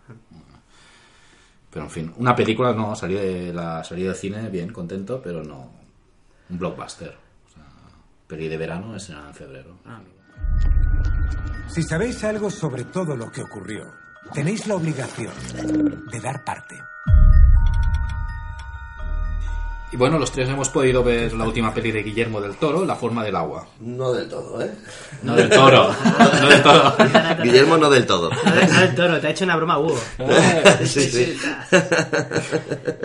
Pero 1.70 1.86
en 1.86 1.92
fin, 1.92 2.14
una 2.18 2.36
película 2.36 2.74
no, 2.74 2.96
salí 2.96 3.16
de 3.16 3.52
la 3.54 3.84
salida 3.84 4.10
del 4.10 4.16
cine 4.18 4.50
bien, 4.50 4.72
contento, 4.72 5.22
pero 5.24 5.44
no 5.44 5.72
un 6.50 6.60
blockbuster. 6.60 7.23
Peli 8.34 8.48
de 8.48 8.58
verano 8.58 8.96
estrenada 8.96 9.28
en 9.28 9.36
febrero. 9.36 9.78
Ah. 9.86 10.02
Si 11.68 11.84
sabéis 11.84 12.24
algo 12.24 12.50
sobre 12.50 12.86
todo 12.86 13.16
lo 13.16 13.32
que 13.32 13.44
ocurrió, 13.44 13.94
tenéis 14.34 14.66
la 14.66 14.74
obligación 14.74 15.32
de 16.12 16.20
dar 16.20 16.44
parte. 16.44 16.76
Y 19.92 19.98
bueno, 19.98 20.18
los 20.18 20.32
tres 20.32 20.50
hemos 20.50 20.70
podido 20.70 21.04
ver 21.04 21.32
la 21.34 21.46
última 21.46 21.72
peli 21.76 21.92
de 21.92 22.02
Guillermo 22.02 22.42
del 22.42 22.56
Toro, 22.56 22.84
La 22.84 22.96
forma 22.96 23.24
del 23.24 23.36
agua. 23.36 23.68
No 23.82 24.12
del 24.12 24.28
todo, 24.28 24.60
¿eh? 24.64 24.74
No 25.22 25.36
del 25.36 25.48
Toro, 25.48 25.96
no 26.42 26.48
del 26.50 26.64
Toro. 26.64 26.96
Guillermo 27.44 27.78
no 27.78 27.88
del 27.92 28.08
todo. 28.08 28.32
A 28.34 28.52
ver, 28.80 28.96
Toro, 28.96 29.22
te 29.22 29.28
ha 29.28 29.30
hecho 29.30 29.44
una 29.44 29.58
broma, 29.58 29.78
Hugo. 29.78 30.00
Sí, 30.84 31.02
sí. 31.02 31.38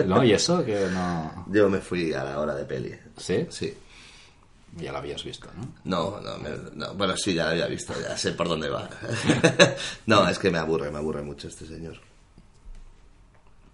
No, 0.07 0.23
y 0.23 0.33
eso 0.33 0.65
que 0.65 0.87
no... 0.91 1.45
Yo 1.51 1.69
me 1.69 1.81
fui 1.81 2.13
a 2.13 2.23
la 2.23 2.39
hora 2.39 2.55
de 2.55 2.65
peli. 2.65 2.95
¿Sí? 3.15 3.45
Sí. 3.51 3.77
Ya 4.77 4.91
la 4.91 4.99
habías 4.99 5.23
visto, 5.23 5.47
¿no? 5.57 5.67
No, 5.83 6.21
no, 6.21 6.37
me- 6.37 6.49
no, 6.75 6.93
bueno, 6.93 7.17
sí, 7.17 7.33
ya 7.33 7.45
lo 7.45 7.49
había 7.51 7.67
visto, 7.67 7.93
ya 8.01 8.15
sé 8.17 8.31
por 8.33 8.47
dónde 8.47 8.69
va. 8.69 8.87
no, 10.05 10.27
es 10.29 10.37
que 10.39 10.51
me 10.51 10.57
aburre, 10.59 10.91
me 10.91 10.99
aburre 10.99 11.21
mucho 11.23 11.47
este 11.47 11.65
señor. 11.65 11.95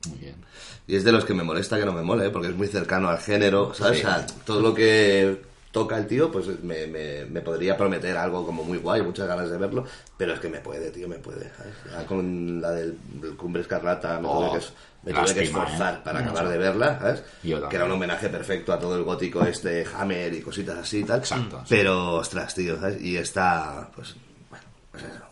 Muy 0.09 0.17
bien. 0.19 0.35
Y 0.87 0.95
es 0.95 1.03
de 1.03 1.11
los 1.11 1.25
que 1.25 1.33
me 1.33 1.43
molesta 1.43 1.77
que 1.79 1.85
no 1.85 1.91
me 1.93 2.01
mole, 2.03 2.29
porque 2.29 2.49
es 2.49 2.55
muy 2.55 2.67
cercano 2.67 3.09
al 3.09 3.17
género, 3.19 3.73
¿sabes? 3.73 3.99
O 3.99 4.01
sea, 4.01 4.25
todo 4.45 4.61
lo 4.61 4.73
que 4.73 5.41
toca 5.76 5.97
el 5.97 6.07
tío, 6.07 6.32
pues 6.32 6.47
me, 6.63 6.88
me, 6.88 7.26
me 7.26 7.41
podría 7.41 7.76
prometer 7.76 8.15
algo 8.15 8.45
como 8.45 8.63
muy 8.63 8.78
guay, 8.78 9.01
muchas 9.01 9.28
ganas 9.28 9.49
de 9.49 9.57
verlo, 9.57 9.84
pero 10.15 10.34
es 10.34 10.39
que 10.39 10.47
me 10.47 10.59
puede, 10.59 10.89
tío, 10.89 11.09
me 11.09 11.17
puede. 11.17 11.51
con 12.07 12.61
la 12.61 12.71
del, 12.71 12.97
del 13.15 13.36
Cumbre 13.36 13.61
Escarlata 13.61 14.21
me 14.21 14.30
tuve 14.30 14.47
Oh, 14.47 14.53
que, 14.53 14.59
tuve 14.59 15.13
lástima, 15.13 15.43
esforzar 15.43 15.95
¿eh? 15.95 16.01
para 16.01 16.19
acabar 16.19 16.47
de 16.47 16.57
verla, 16.57 16.97
¿sabes? 16.97 17.23
Que 17.43 17.76
era 17.76 17.84
un 17.84 17.91
homenaje 17.91 18.30
perfecto 18.30 18.71
a 18.71 18.80
todo 18.80 18.95
el 18.95 19.03
gótico 19.03 19.45
este, 19.45 19.86
Hammer 19.93 20.34
y 20.34 20.41
cositas 20.41 20.78
así 20.78 20.99
y 20.99 21.03
tal. 21.03 21.19
Exacto, 21.19 21.59
sí. 21.59 21.76
Pero, 21.76 22.13
ostras, 22.13 22.55
tío, 22.55 22.80
¿sabes? 22.80 23.01
Y 23.01 23.17
está, 23.17 23.91
pues, 23.93 24.15
bueno, 24.49 24.65
pues 24.91 25.03
eso. 25.03 25.26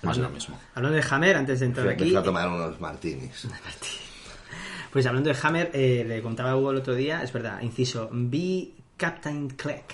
Más 0.00 0.16
de 0.16 0.22
lo 0.22 0.30
mismo. 0.30 0.58
Hablando 0.74 0.96
de 0.96 1.04
Hammer, 1.10 1.36
antes 1.36 1.60
de 1.60 1.66
entrar 1.66 1.86
Me 1.86 1.92
aquí, 1.92 2.16
a 2.16 2.22
tomar 2.22 2.48
unos 2.48 2.80
martinis. 2.80 3.46
pues 4.90 5.04
hablando 5.04 5.28
de 5.28 5.36
Hammer, 5.42 5.70
eh, 5.74 6.06
le 6.08 6.22
contaba 6.22 6.52
a 6.52 6.56
Hugo 6.56 6.70
el 6.70 6.78
otro 6.78 6.94
día, 6.94 7.22
es 7.22 7.30
verdad, 7.34 7.60
inciso, 7.60 8.08
vi 8.10 8.79
Captain 9.00 9.48
Clegg, 9.48 9.84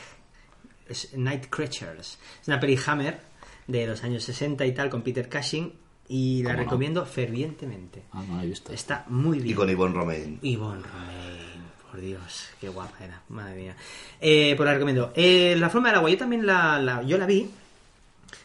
es 0.89 1.17
Night 1.17 1.47
Creatures. 1.49 2.19
Es 2.43 2.49
una 2.49 2.59
peli 2.59 2.77
Hammer 2.87 3.21
de 3.69 3.87
los 3.87 4.03
años 4.03 4.25
60 4.25 4.67
y 4.67 4.73
tal, 4.73 4.91
con 4.91 5.03
Peter 5.03 5.29
Cushing, 5.31 5.73
y 6.09 6.43
la 6.43 6.57
recomiendo 6.57 7.07
fervientemente. 7.07 8.03
Ah, 8.13 8.25
no 8.29 8.37
la 8.37 8.43
he 8.43 8.47
visto. 8.49 8.73
Está 8.73 9.05
muy 9.09 9.39
bien. 9.39 9.51
Y 9.51 9.55
con 9.55 9.69
Yvonne 9.71 9.95
Romain. 9.95 10.39
Yvonne 10.43 10.83
Romain, 10.83 11.63
por 11.91 12.01
Dios, 12.01 12.49
qué 12.61 12.69
guapa 12.69 13.05
era, 13.05 13.23
madre 13.29 13.55
mía. 13.55 13.77
Eh, 14.21 14.55
pues 14.57 14.67
la 14.67 14.73
recomiendo. 14.75 15.13
Eh, 15.15 15.55
la 15.57 15.71
forma 15.71 15.89
del 15.89 15.99
agua, 15.99 16.11
yo 16.11 16.19
también 16.19 16.45
la, 16.45 16.81
la- 16.81 17.03
yo 17.03 17.17
la 17.17 17.27
vi. 17.27 17.49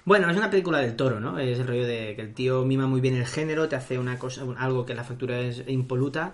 Bueno, 0.06 0.30
es 0.30 0.38
una 0.38 0.50
película 0.50 0.78
del 0.80 0.96
toro, 0.96 1.20
¿no? 1.20 1.40
Es 1.40 1.58
el 1.60 1.68
rollo 1.68 1.86
de 1.88 2.16
que 2.16 2.22
el 2.22 2.34
tío 2.36 2.64
mima 2.66 2.86
muy 2.88 3.02
bien 3.02 3.16
el 3.16 3.26
género, 3.26 3.68
te 3.68 3.76
hace 3.76 3.98
una 3.98 4.18
cosa, 4.20 4.44
algo 4.58 4.86
que 4.86 4.94
la 4.94 5.04
factura 5.04 5.40
es 5.40 5.64
impoluta. 5.68 6.34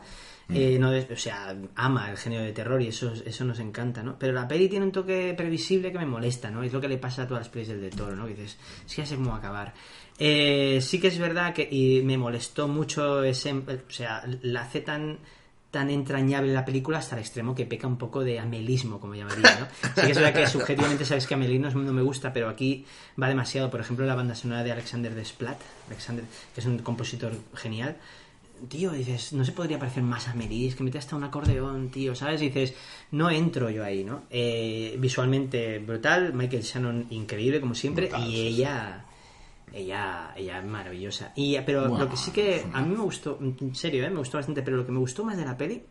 Eh, 0.50 0.78
no 0.80 0.92
o 0.92 1.16
sea, 1.18 1.56
ama 1.76 2.10
el 2.10 2.18
género 2.18 2.44
de 2.44 2.54
terror 2.54 2.82
y 2.82 2.88
eso, 2.88 3.12
eso 3.26 3.44
nos 3.44 3.60
encanta, 3.60 4.02
¿no? 4.02 4.18
Pero 4.18 4.34
la 4.34 4.48
peli 4.48 4.70
tiene 4.70 4.86
un 4.86 4.92
toque 4.92 5.34
previsible 5.36 5.92
que 5.92 5.98
me 5.98 6.06
molesta, 6.06 6.50
¿no? 6.50 6.64
Es 6.64 6.72
lo 6.72 6.80
que 6.80 6.88
le 6.88 6.98
pasa 6.98 7.24
a 7.24 7.28
todas 7.28 7.42
las 7.42 7.50
pelis 7.50 7.68
del, 7.68 7.82
del 7.82 7.96
toro, 7.96 8.16
¿no? 8.16 8.26
Que 8.26 8.34
dices, 8.34 8.58
es 8.86 8.96
que 8.96 9.02
ya 9.02 9.06
sé 9.06 9.16
cómo 9.16 9.32
va 9.32 9.36
a 9.36 9.40
acabar. 9.40 9.74
Eh, 10.20 10.80
sí 10.82 11.00
que 11.00 11.08
es 11.08 11.20
verdad 11.20 11.54
que 11.54 11.68
y 11.70 12.02
me 12.04 12.18
molestó 12.18 12.68
mucho 12.68 13.24
ese, 13.24 13.54
o 13.54 13.64
sea, 13.90 14.24
la 14.42 14.62
hace 14.62 14.82
tan 14.82 15.20
tan 15.72 15.90
entrañable 15.90 16.54
la 16.54 16.64
película 16.64 17.00
hasta 17.00 17.16
el 17.16 17.22
extremo 17.22 17.54
que 17.54 17.66
peca 17.66 17.88
un 17.88 17.98
poco 17.98 18.24
de 18.24 18.40
amelismo, 18.40 19.00
como 19.00 19.16
llamaría, 19.16 19.60
¿no? 19.60 19.68
Sí 19.96 20.02
que 20.02 20.12
es 20.12 20.18
verdad 20.18 20.34
que 20.34 20.48
subjetivamente 20.48 21.04
sabes 21.04 21.28
que 21.28 21.34
Amelie 21.34 21.60
no 21.60 21.72
me 21.72 22.02
gusta, 22.02 22.32
pero 22.32 22.50
aquí 22.50 22.86
va 23.22 23.28
demasiado. 23.28 23.70
Por 23.70 23.82
ejemplo, 23.82 24.06
la 24.06 24.16
banda 24.16 24.34
sonora 24.34 24.64
de 24.64 24.72
Alexander 24.72 25.14
Desplat, 25.14 25.60
Alexander, 25.88 26.24
que 26.56 26.62
es 26.62 26.66
un 26.66 26.80
compositor 26.80 27.34
genial. 27.54 27.98
Tío, 28.70 28.92
dices, 28.92 29.34
no 29.34 29.46
se 29.46 29.52
podría 29.52 29.80
parecer 29.80 30.04
más 30.04 30.28
a 30.28 30.32
Amelie, 30.32 30.68
es 30.68 30.76
que 30.76 30.84
mete 30.84 30.98
hasta 30.98 31.16
un 31.16 31.24
acordeón, 31.24 31.90
tío, 31.90 32.16
¿sabes? 32.16 32.40
dices, 32.40 32.74
no 33.12 33.30
entro 33.30 33.70
yo 33.70 33.84
ahí, 33.84 34.04
¿no? 34.04 34.24
Eh, 34.30 34.96
visualmente 35.00 35.80
brutal, 35.80 36.34
Michael 36.34 36.64
Shannon 36.64 37.08
increíble, 37.12 37.62
como 37.62 37.76
siempre, 37.76 38.08
Brutal, 38.08 38.28
y 38.28 38.32
sí, 38.32 38.32
sí. 38.32 38.48
ella 38.48 39.06
ella 39.74 40.34
ella 40.36 40.60
es 40.60 40.66
maravillosa 40.66 41.34
y 41.36 41.60
pero 41.66 41.88
lo 41.88 42.10
que 42.10 42.16
sí 42.16 42.32
que 42.32 42.66
a 42.72 42.82
mí 42.82 42.96
me 42.96 43.02
gustó 43.02 43.38
en 43.42 43.76
serio 43.76 44.06
¿eh? 44.06 44.10
me 44.10 44.20
gustó 44.20 44.38
bastante 44.38 44.62
pero 44.62 44.78
lo 44.78 44.86
que 44.86 44.94
me 44.94 45.00
gustó 45.00 45.26
más 45.26 45.36
de 45.36 45.44
la 45.44 45.58
peli 45.58 45.84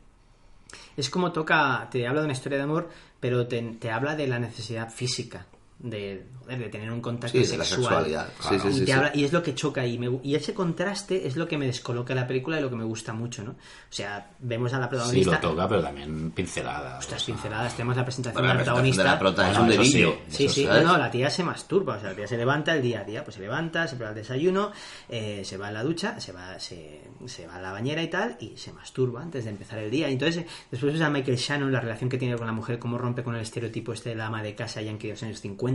es 0.97 1.11
como 1.11 1.31
toca 1.31 1.87
te 1.91 2.07
habla 2.07 2.21
de 2.21 2.25
una 2.25 2.33
historia 2.33 2.57
de 2.57 2.65
amor 2.65 2.89
pero 3.21 3.47
te, 3.47 3.61
te 3.63 3.91
habla 3.91 4.17
de 4.17 4.27
la 4.27 4.39
necesidad 4.39 4.91
física 4.91 5.47
de, 5.79 6.27
joder, 6.41 6.59
de 6.59 6.69
tener 6.71 6.91
un 6.91 7.01
contacto 7.03 7.37
Sí, 7.39 7.45
de 7.45 7.59
la 7.59 7.65
sexual 7.65 8.05
sexualidad. 8.07 8.29
Sí, 8.41 8.59
sí, 8.59 8.69
y, 8.69 8.73
sí, 8.73 8.81
te 8.81 8.87
sí. 8.87 8.93
habla- 8.93 9.11
y 9.15 9.25
es 9.25 9.33
lo 9.33 9.43
que 9.43 9.55
choca 9.55 9.85
y, 9.87 9.99
me- 9.99 10.21
y 10.23 10.35
ese 10.35 10.55
contraste 10.55 11.27
es 11.27 11.37
lo 11.37 11.47
que 11.47 11.59
me 11.59 11.67
descoloca 11.67 12.15
de 12.15 12.21
la 12.21 12.27
película 12.27 12.59
y 12.59 12.63
lo 12.63 12.71
que 12.71 12.77
me 12.77 12.85
gusta 12.85 13.13
mucho 13.13 13.45
¿no? 13.45 13.51
o 13.53 13.57
sea 13.91 14.31
vemos 14.39 14.73
a 14.73 14.79
la 14.79 14.87
Sí, 14.87 14.91
protagonista 14.91 15.31
lo 15.33 15.41
toca, 15.51 15.69
pero 15.69 15.83
también 15.83 16.31
pinceladas. 16.31 16.99
Ostras, 17.01 17.23
o 17.23 17.25
sea, 17.27 17.35
pinceladas, 17.35 17.75
tenemos 17.77 17.97
la 17.97 18.05
presentación 18.05 18.43
de 18.43 18.49
la 18.49 18.55
protagonista. 18.57 19.03
de 19.03 19.09
la 19.09 19.19
prota 19.19 19.51
es 19.53 19.59
un 19.59 19.71
sí. 19.71 19.77
dedillo. 19.77 20.19
Sí, 20.29 20.49
sí, 20.49 20.65
no, 20.65 20.71
¿sabes? 20.71 20.85
no, 20.87 20.97
la 20.99 21.11
tía 21.11 21.31
se 21.31 21.45
masturba, 21.45 21.97
o 21.97 22.01
sea, 22.01 22.11
la 22.11 22.17
tía 22.17 22.27
se 22.27 22.37
levanta 22.39 22.75
el 22.75 22.83
día 22.83 23.01
a 23.01 23.05
día, 23.05 23.23
pues 23.23 23.35
se 23.35 23.43
levanta, 23.43 23.87
se 23.87 23.97
prepara 23.97 24.11
el 24.11 24.17
desayuno, 24.23 24.73
eh, 25.11 25.43
se 25.45 25.57
va 25.59 25.69
a 25.69 25.73
la 25.73 25.83
ducha, 25.83 26.19
se 26.21 26.33
va, 26.33 26.59
se, 26.59 27.03
se 27.27 27.47
va 27.47 27.57
a 27.57 27.61
la 27.61 27.73
bañera 27.73 28.03
y 28.03 28.09
tal, 28.09 28.37
y 28.41 28.57
se 28.57 28.73
masturba 28.73 29.21
antes 29.23 29.45
de 29.45 29.51
empezar 29.51 29.79
el 29.79 29.91
día. 29.91 30.09
Y 30.09 30.15
entonces, 30.15 30.47
después 30.71 30.93
ves 30.95 31.03
a 31.03 31.11
Michael 31.11 31.37
Shannon, 31.37 31.71
la 31.71 31.81
relación 31.81 32.09
que 32.09 32.17
tiene 32.19 32.37
con 32.37 32.47
la 32.47 32.53
mujer, 32.53 32.79
cómo 32.79 32.97
rompe 32.97 33.23
con 33.23 33.35
el 33.35 33.43
estereotipo 33.43 33.93
este 33.93 34.11
de 34.11 34.15
la 34.17 34.27
ama 34.27 34.43
de 34.43 34.55
casa 34.55 34.81
yankee 34.81 35.09
de 35.09 35.13
los 35.15 35.23
años 35.23 35.41
50, 35.41 35.66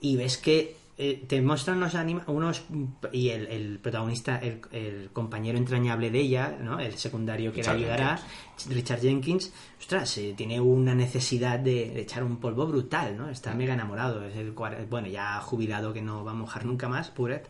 y 0.00 0.16
ves 0.16 0.38
que 0.38 0.76
eh, 0.98 1.24
te 1.28 1.42
muestran 1.42 1.76
unos, 1.76 1.94
anima- 1.94 2.24
unos 2.26 2.62
y 3.12 3.28
el, 3.28 3.46
el 3.48 3.78
protagonista, 3.80 4.38
el, 4.38 4.62
el 4.72 5.10
compañero 5.12 5.58
entrañable 5.58 6.10
de 6.10 6.20
ella, 6.20 6.56
¿no? 6.58 6.80
el 6.80 6.94
secundario 6.96 7.52
que 7.52 7.58
Richard 7.60 7.76
le 7.78 7.84
ayudará, 7.84 8.18
Richard 8.70 9.00
Jenkins, 9.00 9.52
ostras, 9.78 10.16
eh, 10.16 10.32
tiene 10.34 10.58
una 10.58 10.94
necesidad 10.94 11.58
de, 11.58 11.90
de 11.90 12.00
echar 12.00 12.24
un 12.24 12.38
polvo 12.38 12.66
brutal, 12.66 13.14
¿no? 13.16 13.28
Está 13.28 13.54
mega 13.54 13.74
enamorado, 13.74 14.24
es 14.24 14.36
el 14.36 14.52
bueno, 14.52 15.06
ya 15.08 15.38
jubilado 15.42 15.92
que 15.92 16.00
no 16.00 16.24
va 16.24 16.30
a 16.30 16.34
mojar 16.34 16.64
nunca 16.64 16.88
más, 16.88 17.10
Puret. 17.10 17.46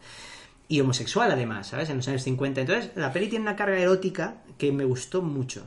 Y 0.69 0.81
homosexual 0.81 1.31
además, 1.31 1.69
¿sabes? 1.69 1.89
En 1.91 1.99
los 1.99 2.09
años 2.09 2.23
50. 2.25 2.62
Entonces, 2.62 2.91
la 2.97 3.12
peli 3.12 3.29
tiene 3.29 3.45
una 3.45 3.55
carga 3.55 3.79
erótica 3.79 4.43
que 4.59 4.73
me 4.73 4.85
gustó 4.85 5.23
mucho. 5.23 5.64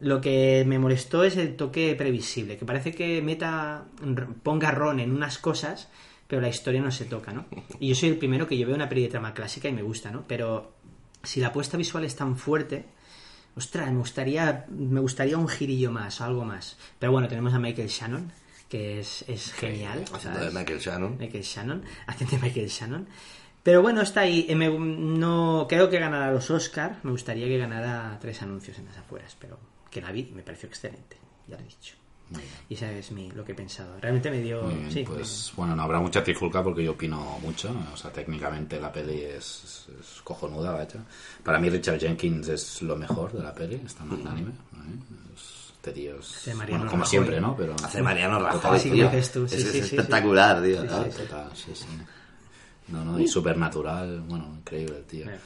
Lo 0.00 0.20
que 0.20 0.64
me 0.66 0.78
molestó 0.78 1.24
es 1.24 1.36
el 1.36 1.56
toque 1.56 1.94
previsible, 1.96 2.56
que 2.58 2.64
parece 2.66 2.92
que 2.92 3.22
meta, 3.22 3.84
ponga 4.42 4.70
ron 4.70 5.00
en 5.00 5.10
unas 5.12 5.38
cosas, 5.38 5.88
pero 6.26 6.42
la 6.42 6.48
historia 6.48 6.82
no 6.82 6.90
se 6.90 7.06
toca, 7.06 7.32
¿no? 7.32 7.46
Y 7.80 7.88
yo 7.88 7.94
soy 7.94 8.10
el 8.10 8.18
primero 8.18 8.46
que 8.46 8.58
yo 8.58 8.66
veo 8.66 8.76
una 8.76 8.88
peli 8.88 9.02
de 9.02 9.08
trama 9.08 9.32
clásica 9.32 9.68
y 9.68 9.72
me 9.72 9.82
gusta, 9.82 10.10
¿no? 10.10 10.24
Pero 10.28 10.72
si 11.22 11.40
la 11.40 11.48
apuesta 11.48 11.76
visual 11.78 12.04
es 12.04 12.14
tan 12.14 12.36
fuerte, 12.36 12.84
ostras, 13.56 13.90
me 13.90 13.98
gustaría, 13.98 14.66
me 14.68 15.00
gustaría 15.00 15.38
un 15.38 15.48
girillo 15.48 15.90
más 15.90 16.20
o 16.20 16.24
algo 16.24 16.44
más. 16.44 16.76
Pero 16.98 17.12
bueno, 17.12 17.26
tenemos 17.26 17.54
a 17.54 17.58
Michael 17.58 17.88
Shannon, 17.88 18.30
que 18.68 19.00
es, 19.00 19.24
es 19.28 19.52
genial. 19.54 20.04
Haciendo 20.12 20.40
de 20.40 20.50
Michael 20.50 20.78
Shannon. 20.78 21.16
Michael 21.18 21.42
Shannon, 21.44 21.82
haciendo 22.06 22.36
de 22.36 22.42
Michael 22.42 22.68
Shannon. 22.68 23.06
Pero 23.62 23.80
bueno, 23.82 24.02
está 24.02 24.20
ahí. 24.20 24.44
Eh, 24.48 24.54
me- 24.54 24.68
no 24.78 25.66
creo 25.68 25.88
que 25.88 25.98
ganara 25.98 26.30
los 26.32 26.50
Oscar. 26.50 26.98
Me 27.02 27.12
gustaría 27.12 27.46
que 27.46 27.56
ganara 27.56 28.18
tres 28.20 28.42
anuncios 28.42 28.78
en 28.78 28.84
las 28.84 28.98
afueras, 28.98 29.36
pero 29.40 29.58
que 30.00 30.06
la 30.06 30.12
vi 30.12 30.28
y 30.30 30.34
me 30.34 30.42
pareció 30.42 30.68
excelente. 30.68 31.16
Ya 31.48 31.56
lo 31.56 31.62
he 31.62 31.66
dicho. 31.66 31.94
Y 32.68 32.74
eso 32.74 32.86
es 32.86 33.12
mi, 33.12 33.30
lo 33.30 33.44
que 33.44 33.52
he 33.52 33.54
pensado. 33.54 33.98
Realmente 34.00 34.30
me 34.30 34.40
dio... 34.40 34.66
Bien, 34.66 34.90
sí, 34.90 35.04
pues 35.06 35.52
bueno, 35.56 35.76
no 35.76 35.82
habrá 35.84 36.00
mucha 36.00 36.22
trifulca 36.24 36.62
porque 36.62 36.82
yo 36.82 36.92
opino 36.92 37.38
mucho. 37.40 37.72
O 37.94 37.96
sea, 37.96 38.10
técnicamente 38.12 38.80
la 38.80 38.90
peli 38.92 39.22
es, 39.22 39.86
es 40.00 40.20
cojonuda, 40.22 40.72
vaya. 40.72 41.00
Para 41.44 41.58
mí 41.60 41.70
Richard 41.70 42.00
Jenkins 42.00 42.48
es 42.48 42.82
lo 42.82 42.96
mejor 42.96 43.32
de 43.32 43.42
la 43.44 43.54
peli, 43.54 43.80
está 43.86 44.04
magnánime. 44.04 44.50
¿eh? 44.50 45.34
Es- 45.34 45.72
Este 45.76 45.92
tío 45.92 46.18
es, 46.18 46.42
bueno, 46.56 46.78
como 46.90 47.04
Rajoy. 47.04 47.06
siempre, 47.06 47.40
¿no? 47.40 47.56
Pero 47.56 47.76
Hace 47.82 48.02
Mariano 48.02 48.40
Rajoy, 48.40 48.80
sí, 48.80 48.90
tío. 48.90 49.08
que 49.08 49.16
dices 49.18 49.32
tú, 49.32 49.46
sí, 49.48 49.54
Es, 49.54 49.62
sí, 49.62 49.68
es 49.68 49.72
sí, 49.74 49.82
sí. 49.90 49.96
espectacular, 49.96 50.60
tío. 50.60 50.82
Total, 50.84 51.50
sí, 51.54 51.70
sí. 51.74 51.86
No, 52.88 53.04
no, 53.04 53.20
y 53.20 53.28
supernatural, 53.28 54.20
bueno, 54.22 54.52
increíble 54.58 54.96
el 54.98 55.04
tío. 55.04 55.24
Yeah. 55.26 55.38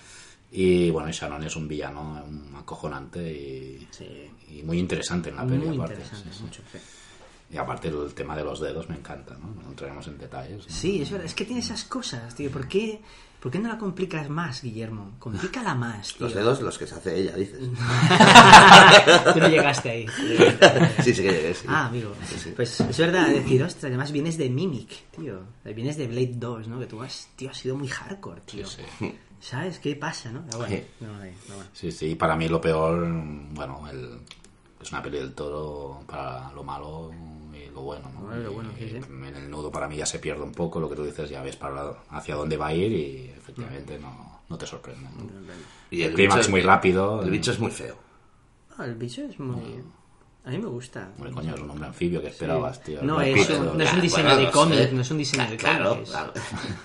Y 0.52 0.90
bueno, 0.90 1.08
y 1.08 1.12
Shannon 1.12 1.44
es 1.44 1.54
un 1.56 1.68
villano 1.68 2.24
un 2.26 2.54
acojonante 2.56 3.20
y, 3.32 3.86
Sí. 3.90 4.30
y 4.48 4.62
muy 4.62 4.78
interesante 4.78 5.30
en 5.30 5.36
la 5.36 5.46
peli, 5.46 5.66
Muy 5.66 5.76
aparte. 5.76 5.94
interesante, 5.94 6.28
sí, 6.30 6.36
sí. 6.38 6.42
mucho. 6.44 6.62
sí. 6.72 6.78
Y 7.52 7.56
aparte 7.56 7.88
el 7.88 8.14
tema 8.14 8.36
de 8.36 8.44
los 8.44 8.60
dedos 8.60 8.88
me 8.88 8.96
encanta, 8.96 9.36
¿no? 9.36 9.48
No 9.62 9.68
entraremos 9.70 10.06
en 10.08 10.18
detalles. 10.18 10.66
¿no? 10.68 10.72
Sí, 10.74 11.02
es 11.02 11.10
verdad. 11.10 11.26
Es 11.26 11.34
que 11.34 11.44
tiene 11.44 11.60
esas 11.60 11.84
cosas, 11.84 12.34
tío. 12.34 12.50
¿Por 12.50 12.68
qué, 12.68 13.00
¿Por 13.40 13.50
qué 13.50 13.58
no 13.58 13.68
la 13.68 13.78
complicas 13.78 14.28
más, 14.28 14.62
Guillermo? 14.62 15.12
Complícala 15.18 15.74
más, 15.74 16.08
tío. 16.14 16.26
Los 16.26 16.34
dedos, 16.34 16.60
los 16.60 16.76
que 16.78 16.86
se 16.86 16.94
hace 16.94 17.16
ella, 17.18 17.34
dices. 17.36 17.58
Tú 19.34 19.38
no 19.40 19.48
llegaste 19.48 19.90
ahí. 19.90 20.06
Sí, 21.02 21.14
sí 21.14 21.22
que 21.22 21.32
llegué, 21.32 21.54
sí. 21.54 21.66
Ah, 21.68 21.86
amigo. 21.86 22.12
Sí, 22.28 22.36
sí. 22.38 22.52
Pues 22.54 22.80
es 22.80 22.98
verdad, 22.98 23.28
decir, 23.28 23.62
ostras, 23.62 23.84
además 23.84 24.12
vienes 24.12 24.36
de 24.36 24.50
Mimic, 24.50 25.10
tío. 25.16 25.40
Vienes 25.64 25.96
de 25.96 26.06
Blade 26.06 26.32
2, 26.34 26.68
¿no? 26.68 26.78
Que 26.78 26.86
tú 26.86 27.02
has, 27.02 27.28
tío, 27.36 27.50
has 27.50 27.56
sido 27.56 27.76
muy 27.76 27.88
hardcore, 27.88 28.42
tío. 28.42 28.66
Sí, 28.66 28.82
sí. 28.98 29.14
¿Sabes 29.40 29.78
qué 29.78 29.96
pasa, 29.96 30.30
no? 30.30 30.44
Pero 30.44 30.58
bueno, 30.58 30.76
Sí. 30.76 30.84
no, 31.00 31.06
no, 31.08 31.14
no, 31.14 31.54
bueno. 31.56 31.70
Sí, 31.72 32.14
para 32.16 32.36
mí 32.36 32.46
lo 32.48 32.60
peor, 32.60 33.08
bueno, 33.52 33.88
el, 33.90 34.20
es 34.82 34.92
una 34.92 35.02
peli 35.02 35.18
del 35.18 35.32
toro 35.34 36.02
para 36.06 36.52
lo 36.52 36.62
malo 36.62 37.10
lo 37.74 37.82
bueno, 37.82 38.10
¿no? 38.14 38.20
Bueno, 38.20 38.42
lo 38.42 38.52
bueno, 38.52 38.70
Y 38.78 38.82
sí, 38.82 38.90
sí. 38.90 38.96
En 39.08 39.36
el 39.36 39.50
nudo 39.50 39.70
para 39.70 39.88
mí 39.88 39.96
ya 39.96 40.06
se 40.06 40.18
pierde 40.18 40.42
un 40.42 40.52
poco, 40.52 40.80
lo 40.80 40.88
que 40.88 40.96
tú 40.96 41.04
dices, 41.04 41.28
ya 41.30 41.42
ves 41.42 41.56
para 41.56 41.94
hacia 42.10 42.34
dónde 42.34 42.56
va 42.56 42.68
a 42.68 42.74
ir 42.74 42.92
y 42.92 43.28
efectivamente 43.36 43.98
no, 43.98 44.40
no 44.48 44.58
te 44.58 44.66
sorprende. 44.66 45.08
¿no? 45.16 45.24
Y 45.90 46.02
el 46.02 46.14
clímax 46.14 46.40
bicho- 46.46 46.50
muy 46.50 46.60
rápido. 46.62 47.22
El 47.22 47.30
bicho 47.30 47.50
es 47.52 47.58
muy 47.60 47.70
feo. 47.70 47.96
Ah, 48.78 48.84
el 48.84 48.94
bicho 48.94 49.22
es 49.22 49.38
muy... 49.38 49.82
A 50.42 50.48
mí 50.50 50.56
me 50.58 50.68
gusta. 50.68 51.10
Hombre, 51.18 51.32
coño, 51.32 51.54
es 51.54 51.60
un 51.60 51.70
hombre 51.70 51.86
anfibio 51.88 52.22
que 52.22 52.28
esperabas, 52.28 52.82
tío. 52.82 53.02
No, 53.02 53.20
es 53.20 53.50
un, 53.50 53.66
¿no? 53.66 53.74
no 53.74 53.84
es 53.84 53.92
un 53.92 54.00
diseño 54.00 54.24
bueno, 54.28 54.40
de 54.40 54.50
cómic, 54.50 54.90
no 54.92 55.00
es 55.02 55.10
un 55.10 55.18
diseño 55.18 55.50
de 55.50 55.56
Claro, 55.58 55.88
cómic. 55.90 56.02
es- 56.04 56.10
claro. 56.10 56.32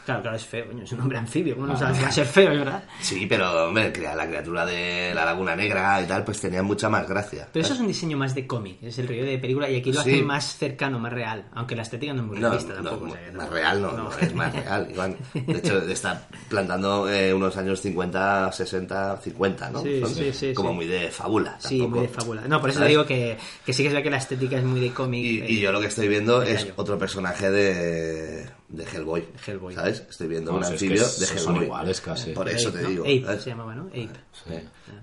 claro, 0.05 0.21
claro, 0.21 0.35
es 0.37 0.45
feo, 0.45 0.67
coño, 0.67 0.83
es 0.83 0.91
un 0.91 0.99
hombre 0.99 1.17
anfibio, 1.17 1.55
¿cómo 1.55 1.67
no 1.67 1.77
sabes 1.79 1.97
que 1.97 2.03
va 2.03 2.09
a 2.09 2.11
ser 2.11 2.25
feo, 2.25 2.49
verdad? 2.49 2.83
Sí, 2.99 3.25
pero 3.27 3.67
hombre, 3.67 3.93
la 4.13 4.27
criatura 4.27 4.65
de 4.65 5.13
la 5.15 5.23
Laguna 5.23 5.55
Negra 5.55 6.01
y 6.01 6.05
tal, 6.05 6.25
pues 6.25 6.41
tenía 6.41 6.61
mucha 6.63 6.89
más 6.89 7.07
gracia. 7.07 7.47
Pero 7.53 7.63
eso 7.65 7.73
es 7.75 7.79
un 7.79 7.87
diseño 7.87 8.17
más 8.17 8.35
de 8.35 8.45
cómic, 8.45 8.83
es 8.83 8.99
el 8.99 9.07
rollo 9.07 9.23
de 9.25 9.37
película 9.37 9.69
y 9.69 9.77
aquí 9.77 9.93
lo 9.93 10.01
Sí. 10.03 10.11
hacen 10.11 10.25
más 10.27 10.57
cercano, 10.57 10.99
más 10.99 11.13
real, 11.13 11.45
aunque 11.53 11.77
la 11.77 11.83
estética 11.83 12.11
no 12.13 12.23
es 12.23 12.27
muy 12.27 12.37
realista 12.37 12.73
no, 12.73 12.89
tampoco. 12.89 13.11
o 13.11 13.15
sea, 13.15 13.31
más 13.31 13.49
real 13.49 13.81
no, 13.81 13.91
no, 13.93 14.09
es 14.19 14.35
más 14.35 14.53
real, 14.53 14.87
Iván. 14.91 15.15
De 15.33 15.57
hecho, 15.57 15.79
está 15.87 16.27
plantando 16.49 17.09
eh, 17.09 17.33
unos 17.33 17.55
años 17.55 17.79
50, 17.79 18.51
60, 18.51 19.17
50, 19.17 19.69
¿no? 19.69 19.81
Sí, 19.81 20.01
Son 20.01 20.13
sí, 20.13 20.33
sí, 20.33 20.53
Como 20.53 20.73
muy 20.73 20.85
de 20.87 21.09
fábula. 21.09 21.55
Sí, 21.59 21.81
muy 21.81 22.01
de 22.01 22.09
fábula. 22.09 22.41
No, 22.49 22.59
por 22.59 22.69
eso 22.69 22.83
digo 22.83 23.05
que, 23.05 23.37
que 23.65 23.73
sí 23.73 23.83
que 23.83 23.87
es 23.87 23.93
verdad 23.93 24.03
que 24.03 24.09
la 24.11 24.17
estética 24.17 24.57
es 24.57 24.63
muy 24.63 24.79
de 24.79 24.91
cómic. 24.91 25.23
Y, 25.23 25.39
eh, 25.41 25.45
y 25.51 25.59
yo 25.59 25.71
lo 25.71 25.79
que 25.81 25.87
estoy 25.87 26.07
viendo 26.07 26.39
me 26.41 26.51
es 26.51 26.67
otro 26.75 26.97
personaje 26.97 27.49
de, 27.49 28.45
de 28.69 28.83
Hellboy. 28.93 29.25
Hellboy. 29.45 29.73
¿Sabes? 29.75 30.03
Estoy 30.09 30.27
viendo 30.27 30.51
No, 30.51 30.57
un 30.59 30.63
si 30.65 30.73
es 30.73 30.79
que 30.79 30.85
anfibio 30.85 31.03
de 31.03 31.25
son 31.39 31.53
Hellboy. 31.53 31.65
iguales 31.65 32.01
casi. 32.01 32.31
Por 32.31 32.49
eso 32.49 32.69
Ape, 32.69 32.77
te 32.77 32.83
¿no? 32.83 32.89
digo. 32.89 33.03
Ape 33.03 33.23
¿sabes? 33.25 33.43
se 33.43 33.49
llamaba, 33.49 33.75
¿no? 33.75 33.83
Ape. 33.87 34.09
Sí. 34.31 34.53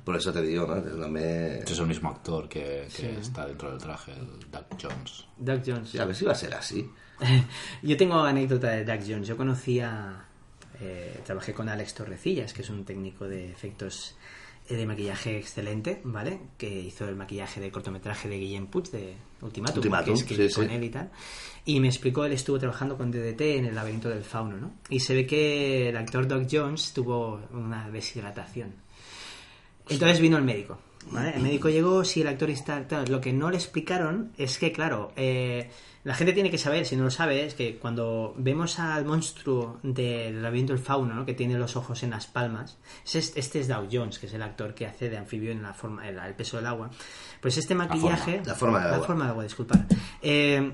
Por 0.04 0.16
eso 0.16 0.32
te 0.32 0.42
digo, 0.42 0.66
¿no? 0.66 0.74
No 0.76 1.08
me... 1.08 1.58
Es 1.60 1.78
el 1.78 1.86
mismo 1.86 2.10
actor 2.10 2.48
que, 2.48 2.86
que 2.96 3.18
está 3.18 3.46
dentro 3.46 3.70
del 3.70 3.78
traje, 3.78 4.12
el 4.12 4.50
Doug 4.50 4.64
Jones. 4.80 5.24
Doug 5.38 5.60
Jones. 5.66 5.90
Sí, 5.90 5.98
a 5.98 6.04
ver 6.04 6.14
si 6.16 6.24
va 6.24 6.32
a 6.32 6.36
ser 6.36 6.54
así. 6.54 6.88
Yo 7.82 7.96
tengo 7.96 8.20
anécdota 8.22 8.68
de 8.70 8.84
Doug 8.84 9.00
Jones. 9.08 9.28
Yo 9.28 9.36
conocía, 9.36 10.24
eh, 10.80 11.20
trabajé 11.24 11.52
con 11.54 11.68
Alex 11.68 11.94
Torrecillas, 11.94 12.52
que 12.52 12.62
es 12.62 12.70
un 12.70 12.84
técnico 12.84 13.26
de 13.28 13.50
efectos 13.50 14.16
de 14.68 14.86
maquillaje 14.86 15.38
excelente, 15.38 16.00
¿vale? 16.04 16.40
Que 16.56 16.68
hizo 16.68 17.08
el 17.08 17.16
maquillaje 17.16 17.60
del 17.60 17.70
cortometraje 17.70 18.28
de 18.28 18.38
Guillem 18.38 18.66
Puig 18.66 18.90
de 18.90 19.14
Ultimatum, 19.40 19.78
Ultimátum, 19.78 20.14
que 20.24 20.48
sí, 20.48 20.54
con 20.54 20.68
sí. 20.68 20.74
él 20.74 20.84
y 20.84 20.88
tal. 20.90 21.10
Y 21.64 21.80
me 21.80 21.88
explicó, 21.88 22.24
él 22.24 22.32
estuvo 22.32 22.58
trabajando 22.58 22.96
con 22.96 23.10
DDT 23.10 23.40
en 23.40 23.66
el 23.66 23.74
laberinto 23.74 24.08
del 24.08 24.24
fauno, 24.24 24.56
¿no? 24.56 24.72
Y 24.88 25.00
se 25.00 25.14
ve 25.14 25.26
que 25.26 25.88
el 25.88 25.96
actor 25.96 26.26
Doug 26.26 26.46
Jones 26.50 26.92
tuvo 26.92 27.40
una 27.52 27.90
deshidratación. 27.90 28.72
Entonces 29.88 30.20
vino 30.20 30.38
el 30.38 30.44
médico. 30.44 30.78
¿Vale? 31.10 31.34
El 31.34 31.42
médico 31.42 31.68
llegó, 31.68 32.04
si 32.04 32.20
el 32.22 32.28
actor 32.28 32.50
está... 32.50 32.84
Lo 33.08 33.20
que 33.20 33.32
no 33.32 33.50
le 33.50 33.56
explicaron 33.56 34.32
es 34.38 34.58
que, 34.58 34.72
claro, 34.72 35.12
eh, 35.16 35.70
la 36.04 36.14
gente 36.14 36.32
tiene 36.32 36.50
que 36.50 36.58
saber, 36.58 36.84
si 36.86 36.96
no 36.96 37.04
lo 37.04 37.10
sabe, 37.10 37.44
es 37.44 37.54
que 37.54 37.76
cuando 37.78 38.34
vemos 38.36 38.78
al 38.78 39.04
monstruo 39.04 39.78
del 39.82 40.42
laberinto 40.42 40.72
del 40.72 40.82
fauno, 40.82 41.14
¿no? 41.14 41.24
que 41.24 41.34
tiene 41.34 41.54
los 41.58 41.76
ojos 41.76 42.02
en 42.02 42.10
las 42.10 42.26
palmas, 42.26 42.78
este 43.12 43.60
es 43.60 43.68
Dow 43.68 43.88
Jones, 43.90 44.18
que 44.18 44.26
es 44.26 44.34
el 44.34 44.42
actor 44.42 44.74
que 44.74 44.86
hace 44.86 45.10
de 45.10 45.16
anfibio 45.16 45.52
en 45.52 45.62
la 45.62 45.74
forma, 45.74 46.08
el, 46.08 46.18
el 46.18 46.34
peso 46.34 46.56
del 46.56 46.66
agua. 46.66 46.90
Pues 47.40 47.56
este 47.58 47.74
maquillaje... 47.74 48.42
la 48.44 48.54
forma 48.54 48.80
del 48.80 48.88
La 48.90 48.94
agua. 48.96 49.06
forma 49.06 49.24
del 49.24 49.30
agua, 49.30 49.44
disculpad. 49.44 49.80
Eh, 50.20 50.72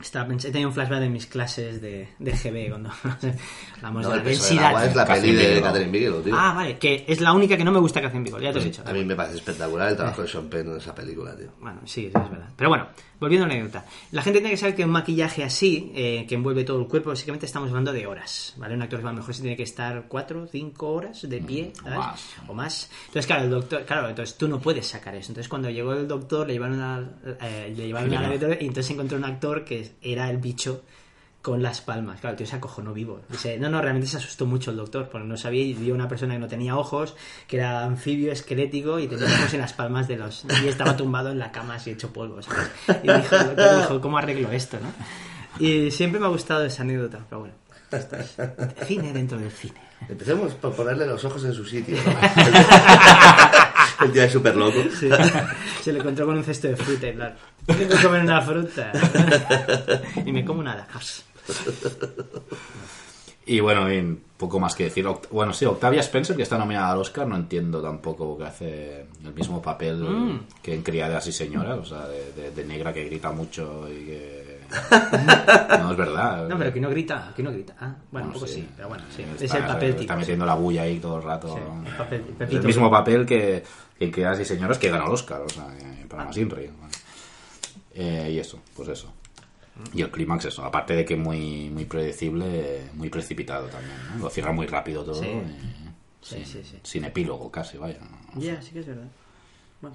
estaba 0.00 0.26
pens- 0.28 0.44
he 0.44 0.50
tenido 0.50 0.68
un 0.68 0.74
flashback 0.74 1.00
de 1.00 1.08
mis 1.08 1.26
clases 1.26 1.80
de, 1.80 2.08
de 2.18 2.32
GB 2.32 2.68
cuando 2.70 2.90
hablamos 3.76 4.02
No, 4.02 4.10
de 4.10 4.16
la 4.18 4.22
densidad. 4.22 4.84
es 4.86 4.94
la 4.94 5.04
Catherine 5.06 5.38
peli 5.38 5.54
de. 5.54 5.62
Catherine 5.62 5.90
Bigelow, 5.92 6.22
tío. 6.22 6.34
Ah, 6.36 6.52
vale, 6.54 6.78
que 6.78 7.04
es 7.08 7.20
la 7.20 7.32
única 7.32 7.56
que 7.56 7.64
no 7.64 7.72
me 7.72 7.78
gusta 7.78 8.00
hacen 8.00 8.22
Bigelow, 8.24 8.42
ya 8.42 8.50
te 8.52 8.56
lo 8.56 8.60
he 8.62 8.64
dicho. 8.64 8.82
A 8.86 8.92
mí 8.92 9.04
me 9.04 9.14
parece 9.14 9.36
espectacular 9.36 9.88
el 9.90 9.96
trabajo 9.96 10.22
de 10.22 10.28
Sean 10.28 10.48
Penn 10.48 10.68
en 10.70 10.76
esa 10.78 10.94
película, 10.94 11.34
tío. 11.36 11.48
Bueno, 11.60 11.80
sí, 11.84 12.06
es 12.06 12.12
verdad. 12.12 12.48
Pero 12.56 12.70
bueno, 12.70 12.88
volviendo 13.20 13.44
a 13.44 13.48
la 13.48 13.54
anécdota. 13.54 13.84
La 14.12 14.22
gente 14.22 14.40
tiene 14.40 14.50
que 14.50 14.56
saber 14.56 14.74
que 14.74 14.84
un 14.84 14.90
maquillaje 14.90 15.44
así, 15.44 15.92
eh, 15.94 16.26
que 16.28 16.34
envuelve 16.34 16.64
todo 16.64 16.80
el 16.80 16.86
cuerpo, 16.86 17.10
básicamente 17.10 17.46
estamos 17.46 17.68
hablando 17.68 17.92
de 17.92 18.06
horas, 18.06 18.54
¿vale? 18.56 18.74
Un 18.74 18.82
actor 18.82 19.00
a 19.00 19.02
lo 19.02 19.12
mejor 19.12 19.34
se 19.34 19.42
tiene 19.42 19.56
que 19.56 19.62
estar 19.62 20.06
4, 20.08 20.48
5 20.50 20.92
horas 20.92 21.28
de 21.28 21.40
pie, 21.40 21.72
¿sabes? 21.82 21.98
más. 21.98 22.34
O 22.48 22.54
más. 22.54 22.90
Entonces, 23.06 23.26
claro, 23.26 23.44
el 23.44 23.50
doctor, 23.50 23.84
claro, 23.84 24.08
entonces 24.08 24.36
tú 24.36 24.48
no 24.48 24.60
puedes 24.60 24.86
sacar 24.86 25.14
eso. 25.14 25.30
Entonces, 25.30 25.48
cuando 25.48 25.70
llegó 25.70 25.92
el 25.92 26.08
doctor, 26.08 26.46
le 26.46 26.54
llevaron 26.54 26.80
a, 26.80 27.08
eh, 27.40 27.72
le 27.76 27.86
llevaron 27.86 28.12
a 28.14 28.28
la 28.28 28.34
y 28.34 28.66
entonces 28.66 28.90
encontró 28.90 29.18
un 29.18 29.24
actor 29.24 29.64
que 29.64 29.92
era 30.02 30.30
el 30.30 30.38
bicho 30.38 30.82
con 31.44 31.62
las 31.62 31.82
palmas. 31.82 32.20
Claro, 32.20 32.32
el 32.32 32.38
tío 32.38 32.46
se 32.46 32.56
acojonó 32.56 32.94
vivo. 32.94 33.20
Dice, 33.28 33.58
no, 33.58 33.68
no, 33.68 33.82
realmente 33.82 34.08
se 34.08 34.16
asustó 34.16 34.46
mucho 34.46 34.70
el 34.70 34.78
doctor, 34.78 35.10
porque 35.10 35.28
no 35.28 35.36
sabía 35.36 35.62
y 35.62 35.74
vio 35.74 35.94
una 35.94 36.08
persona 36.08 36.32
que 36.32 36.40
no 36.40 36.48
tenía 36.48 36.74
ojos, 36.74 37.14
que 37.46 37.58
era 37.58 37.84
anfibio, 37.84 38.32
esquelético 38.32 38.98
y 38.98 39.08
tenía 39.08 39.26
ojos 39.26 39.52
en 39.52 39.60
las 39.60 39.74
palmas 39.74 40.08
de 40.08 40.16
los... 40.16 40.46
Y 40.64 40.68
estaba 40.68 40.96
tumbado 40.96 41.32
en 41.32 41.38
la 41.38 41.52
cama 41.52 41.74
así 41.74 41.90
hecho 41.90 42.10
polvo, 42.14 42.40
¿sabes? 42.40 42.70
Y 43.02 43.12
dijo, 43.12 43.36
dijo, 43.36 44.00
¿cómo 44.00 44.16
arreglo 44.16 44.50
esto, 44.52 44.78
no? 44.80 44.90
Y 45.62 45.90
siempre 45.90 46.18
me 46.18 46.24
ha 46.24 46.30
gustado 46.30 46.64
esa 46.64 46.82
anécdota, 46.82 47.18
pero 47.28 47.40
bueno. 47.40 47.54
Cine 48.86 49.12
dentro 49.12 49.36
del 49.38 49.50
cine. 49.50 49.78
Empecemos 50.08 50.54
por 50.54 50.74
ponerle 50.74 51.06
los 51.06 51.22
ojos 51.26 51.44
en 51.44 51.52
su 51.52 51.66
sitio. 51.66 51.98
¿no? 52.06 52.12
el 54.06 54.12
tío 54.12 54.22
es 54.22 54.32
súper 54.32 54.56
loco. 54.56 54.82
Sí. 54.98 55.10
Se 55.82 55.92
le 55.92 55.98
encontró 55.98 56.24
con 56.24 56.38
un 56.38 56.44
cesto 56.44 56.68
de 56.68 56.76
fruta 56.76 57.06
y 57.06 57.12
claro, 57.12 57.34
tengo 57.66 57.94
que 57.96 58.02
comer 58.02 58.22
una 58.22 58.40
fruta. 58.40 58.92
Y 60.24 60.32
me 60.32 60.42
como 60.42 60.62
lajas. 60.62 61.22
Y 63.46 63.60
bueno, 63.60 63.86
poco 64.38 64.58
más 64.58 64.74
que 64.74 64.84
decir. 64.84 65.04
Oct- 65.04 65.28
Bueno, 65.30 65.52
sí, 65.52 65.66
Octavia 65.66 66.00
Spencer, 66.00 66.34
que 66.34 66.44
está 66.44 66.56
nominada 66.56 66.92
al 66.92 66.98
Oscar, 66.98 67.26
no 67.26 67.36
entiendo 67.36 67.82
tampoco 67.82 68.38
que 68.38 68.44
hace 68.44 69.00
el 69.22 69.34
mismo 69.34 69.60
papel 69.60 69.96
Mm. 70.02 70.40
que 70.62 70.74
en 70.74 70.82
Criadas 70.82 71.26
y 71.26 71.32
Señoras, 71.32 71.78
o 71.78 71.84
sea, 71.84 72.08
de, 72.08 72.32
de- 72.32 72.50
de 72.52 72.64
negra 72.64 72.90
que 72.92 73.04
grita 73.04 73.32
mucho 73.32 73.86
y 73.92 74.06
que... 74.06 74.60
no, 75.78 75.90
es 75.92 75.96
verdad. 75.98 76.48
No, 76.48 76.56
pero 76.56 76.72
que 76.72 76.80
no 76.80 76.88
grita, 76.88 77.34
que 77.36 77.42
no 77.42 77.52
grita. 77.52 77.76
Ah, 77.78 77.94
bueno, 78.10 78.28
un 78.28 78.32
poco 78.32 78.46
sí. 78.46 78.54
sí, 78.54 78.68
pero 78.74 78.88
bueno, 78.88 79.04
sí. 79.14 79.22
Está- 79.22 79.44
Es 79.44 79.54
el 79.54 79.64
papel 79.66 79.88
Está 79.90 80.00
tipo. 80.00 80.16
metiendo 80.16 80.46
la 80.46 80.54
bulla 80.54 80.82
ahí 80.82 80.98
todo 80.98 81.18
el 81.18 81.22
rato. 81.22 81.48
Sí, 81.48 81.60
el 81.90 81.96
papel- 81.98 82.20
Es 82.30 82.36
Pepito. 82.38 82.60
el 82.62 82.66
mismo 82.66 82.90
papel 82.90 83.26
que, 83.26 83.62
que 83.98 84.04
en 84.06 84.10
Criadas 84.10 84.40
y 84.40 84.46
Señoras 84.46 84.78
que 84.78 84.88
ganó 84.88 85.04
el 85.04 85.12
Oscar, 85.12 85.42
o 85.42 85.48
sea, 85.50 85.66
para 86.08 86.24
más 86.24 86.36
Inri. 86.38 86.70
Eh, 87.94 88.30
y 88.32 88.38
eso, 88.38 88.58
pues 88.74 88.88
eso. 88.88 89.12
Y 89.92 90.02
el 90.02 90.10
clímax 90.10 90.44
eso, 90.46 90.64
aparte 90.64 90.94
de 90.94 91.04
que 91.04 91.16
muy 91.16 91.68
muy 91.70 91.84
predecible, 91.84 92.90
muy 92.94 93.10
precipitado 93.10 93.66
también, 93.68 93.96
¿no? 94.16 94.24
Lo 94.24 94.30
cierra 94.30 94.52
muy 94.52 94.66
rápido 94.66 95.04
todo, 95.04 95.20
Sí. 95.20 95.26
y 95.26 95.84
Sí, 96.22 96.36
sin, 96.36 96.46
sí, 96.46 96.62
sí. 96.64 96.78
sin 96.82 97.04
epílogo 97.04 97.50
casi, 97.50 97.76
vaya. 97.76 97.98
¿no? 98.34 98.40
Ya, 98.40 98.62
sí 98.62 98.70
que 98.72 98.80
es 98.80 98.86
verdad. 98.86 99.08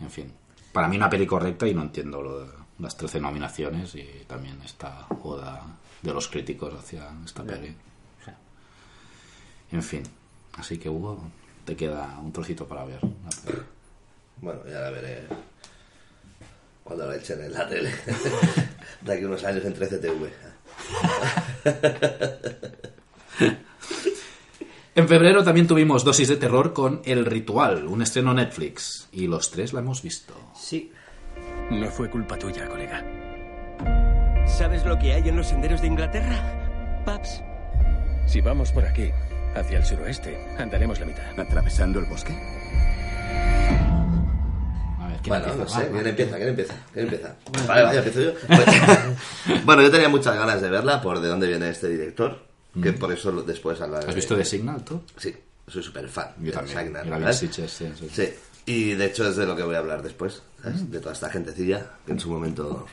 En 0.02 0.12
fin, 0.12 0.32
para 0.72 0.88
mí 0.88 0.98
una 0.98 1.10
peli 1.10 1.26
correcta 1.26 1.66
y 1.68 1.74
no 1.74 1.82
entiendo 1.82 2.22
lo 2.22 2.46
de 2.46 2.52
las 2.80 2.96
13 2.98 3.20
nominaciones 3.20 3.96
y 3.96 4.06
también 4.28 4.62
esta 4.64 5.08
oda 5.24 5.64
de 6.02 6.14
los 6.14 6.28
críticos 6.28 6.74
hacia 6.74 7.10
esta 7.26 7.44
peli. 7.44 7.76
O 8.22 8.26
sea, 8.26 8.38
En 9.72 9.82
fin, 9.82 10.04
así 10.58 10.78
que 10.78 10.90
Hugo, 10.90 11.20
te 11.66 11.76
queda 11.76 12.20
un 12.22 12.32
trocito 12.32 12.68
para 12.68 12.86
ver. 12.86 13.00
Bueno, 14.42 14.62
ya 14.68 14.80
la 14.82 14.90
veré 14.92 15.28
cuando 16.90 17.06
la 17.06 17.18
echen 17.18 17.40
en 17.40 17.54
la 17.54 17.70
tele. 17.70 17.92
de 19.02 19.14
aquí 19.14 19.24
unos 19.24 19.44
años 19.44 19.64
en 19.64 19.76
13TV. 19.76 20.30
En 24.96 25.08
febrero 25.08 25.44
también 25.44 25.68
tuvimos 25.68 26.04
dosis 26.04 26.28
de 26.28 26.36
terror 26.36 26.74
con 26.74 27.02
El 27.06 27.26
Ritual, 27.28 27.86
un 27.86 28.02
estreno 28.02 28.34
Netflix, 28.34 29.08
y 29.12 29.28
los 29.28 29.52
tres 29.52 29.72
la 29.72 29.82
hemos 29.82 30.02
visto. 30.02 30.34
Sí. 30.56 30.92
No 31.70 31.92
fue 31.92 32.10
culpa 32.10 32.40
tuya, 32.40 32.68
colega. 32.68 33.06
¿Sabes 34.48 34.84
lo 34.84 34.98
que 34.98 35.14
hay 35.14 35.30
en 35.30 35.38
los 35.38 35.48
senderos 35.48 35.82
de 35.82 35.88
Inglaterra? 35.88 37.04
Paps. 37.06 37.44
Si 38.26 38.42
vamos 38.42 38.72
por 38.72 38.84
aquí, 38.84 39.12
hacia 39.56 39.78
el 39.78 39.86
suroeste, 39.86 40.38
andaremos 40.58 41.00
la 41.00 41.06
mitad. 41.06 41.40
¿Atravesando 41.40 42.00
el 42.00 42.06
bosque? 42.06 42.36
A 45.20 45.22
ver, 45.22 45.24
¿quién 45.24 45.30
Bueno, 45.30 45.46
empieza? 45.54 45.80
no 45.80 45.86
sé, 45.86 45.92
¿quién 45.92 46.08
empieza? 46.08 46.36
¿Quién 46.38 46.50
empieza? 46.50 46.74
¿Quién 46.94 47.06
empieza? 47.06 47.36
Vale, 47.68 47.84
vale, 47.84 47.98
empiezo 47.98 48.22
yo. 48.22 48.32
Pues- 48.48 49.64
bueno, 49.66 49.82
yo 49.82 49.92
tenía 49.92 50.10
muchas 50.10 50.36
ganas 50.36 50.62
de 50.62 50.70
verla 50.70 51.02
por 51.02 51.20
de 51.20 51.28
dónde 51.28 51.48
viene 51.48 51.70
este 51.70 51.90
director, 51.90 52.40
que 52.82 52.94
por 52.94 53.12
eso 53.12 53.32
después 53.44 53.80
hablaré. 53.82 54.08
¿Has 54.08 54.16
visto 54.16 54.36
The 54.36 54.46
Signal 54.46 54.84
tú? 54.84 55.02
Sí, 55.18 55.36
soy 55.68 55.84
súper 55.84 56.08
fan. 56.10 56.30
Yo 56.40 56.46
de 56.46 56.52
también. 56.52 56.78
Signal, 56.80 57.08
Yo 57.08 57.20
la. 57.20 57.34
Sitges, 57.34 57.72
sí, 57.72 57.92
sí. 58.00 58.10
Sí, 58.12 58.30
y 58.66 58.94
de 58.94 59.06
hecho 59.06 59.28
es 59.28 59.36
de 59.36 59.46
lo 59.46 59.56
que 59.56 59.64
voy 59.64 59.76
a 59.76 59.80
hablar 59.80 60.02
después, 60.02 60.42
¿sabes? 60.62 60.90
De 60.92 61.00
toda 61.00 61.14
esta 61.14 61.30
gentecilla 61.30 61.86
que 62.06 62.12
en 62.14 62.20
su 62.20 62.30
momento 62.30 62.86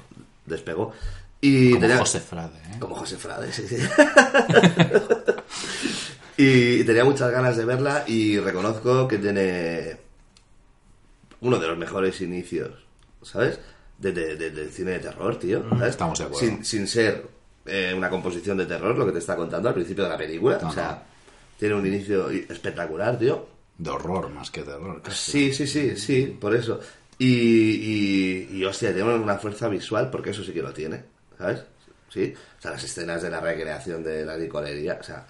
despegó. 0.46 0.92
Y 1.40 1.70
Como 1.72 1.80
tenía- 1.82 1.98
José 1.98 2.20
Frade, 2.20 2.56
¿eh? 2.58 2.76
Como 2.80 2.94
José 2.96 3.16
Frade, 3.16 3.52
sí, 3.52 3.66
sí. 3.68 3.76
y 6.38 6.84
tenía 6.84 7.04
muchas 7.04 7.30
ganas 7.30 7.56
de 7.56 7.64
verla 7.64 8.04
y 8.06 8.38
reconozco 8.38 9.06
que 9.06 9.18
tiene 9.18 9.96
uno 11.40 11.58
de 11.58 11.66
los 11.68 11.76
mejores 11.78 12.20
inicios, 12.20 12.70
¿sabes? 13.22 13.58
De- 13.98 14.12
de- 14.12 14.68
cine 14.68 14.92
de 14.92 14.98
terror, 15.00 15.38
tío. 15.38 15.64
¿sabes? 15.70 15.90
estamos 15.90 16.18
de 16.18 16.24
acuerdo. 16.26 16.46
Sin, 16.46 16.64
sin 16.64 16.86
ser 16.86 17.26
eh, 17.64 17.94
una 17.96 18.10
composición 18.10 18.58
de 18.58 18.66
terror, 18.66 18.96
lo 18.96 19.06
que 19.06 19.12
te 19.12 19.18
está 19.18 19.34
contando 19.36 19.68
al 19.68 19.74
principio 19.74 20.04
de 20.04 20.10
la 20.10 20.18
película. 20.18 20.58
No, 20.60 20.68
o 20.68 20.72
sea, 20.72 20.90
no. 20.90 20.98
tiene 21.58 21.74
un 21.74 21.86
inicio 21.86 22.28
espectacular, 22.30 23.18
tío. 23.18 23.46
De 23.78 23.90
horror 23.90 24.28
más 24.30 24.50
que 24.50 24.60
de 24.62 24.66
terror. 24.72 25.02
casi. 25.02 25.32
Sí, 25.32 25.52
sí, 25.52 25.66
sí, 25.66 25.96
sí, 25.96 26.36
por 26.40 26.54
eso. 26.54 26.80
Y, 27.18 27.26
y, 27.30 28.48
y, 28.58 28.64
hostia, 28.64 28.92
tiene 28.94 29.14
una 29.14 29.38
fuerza 29.38 29.68
visual 29.68 30.10
porque 30.10 30.30
eso 30.30 30.44
sí 30.44 30.52
que 30.52 30.62
lo 30.62 30.72
tiene, 30.72 31.02
¿sabes? 31.38 31.64
Sí, 32.10 32.32
o 32.58 32.62
sea, 32.62 32.72
las 32.72 32.84
escenas 32.84 33.22
de 33.22 33.30
la 33.30 33.40
recreación 33.40 34.02
de 34.04 34.24
la 34.24 34.36
licorería, 34.36 34.98
o 35.00 35.02
sea, 35.02 35.26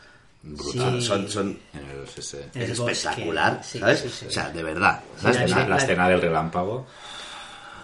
Brutal. 0.49 1.03
son, 1.03 1.29
son, 1.29 1.59
En 1.75 1.81
el, 2.01 2.09
sí, 2.09 2.23
sí. 2.23 2.37
El 2.55 2.63
es 2.63 2.79
espectacular, 2.79 3.61
sí, 3.65 3.79
¿sabes? 3.81 4.01
sí, 4.01 4.09
sí. 4.09 4.27
O 4.27 4.31
sea, 4.31 4.51
de 4.51 4.63
verdad, 4.63 5.01
Sí, 5.17 5.23
¿sabes? 5.23 5.51
la- 5.69 5.77
escena 5.77 6.09
del 6.09 6.21
relámpago, 6.21 6.87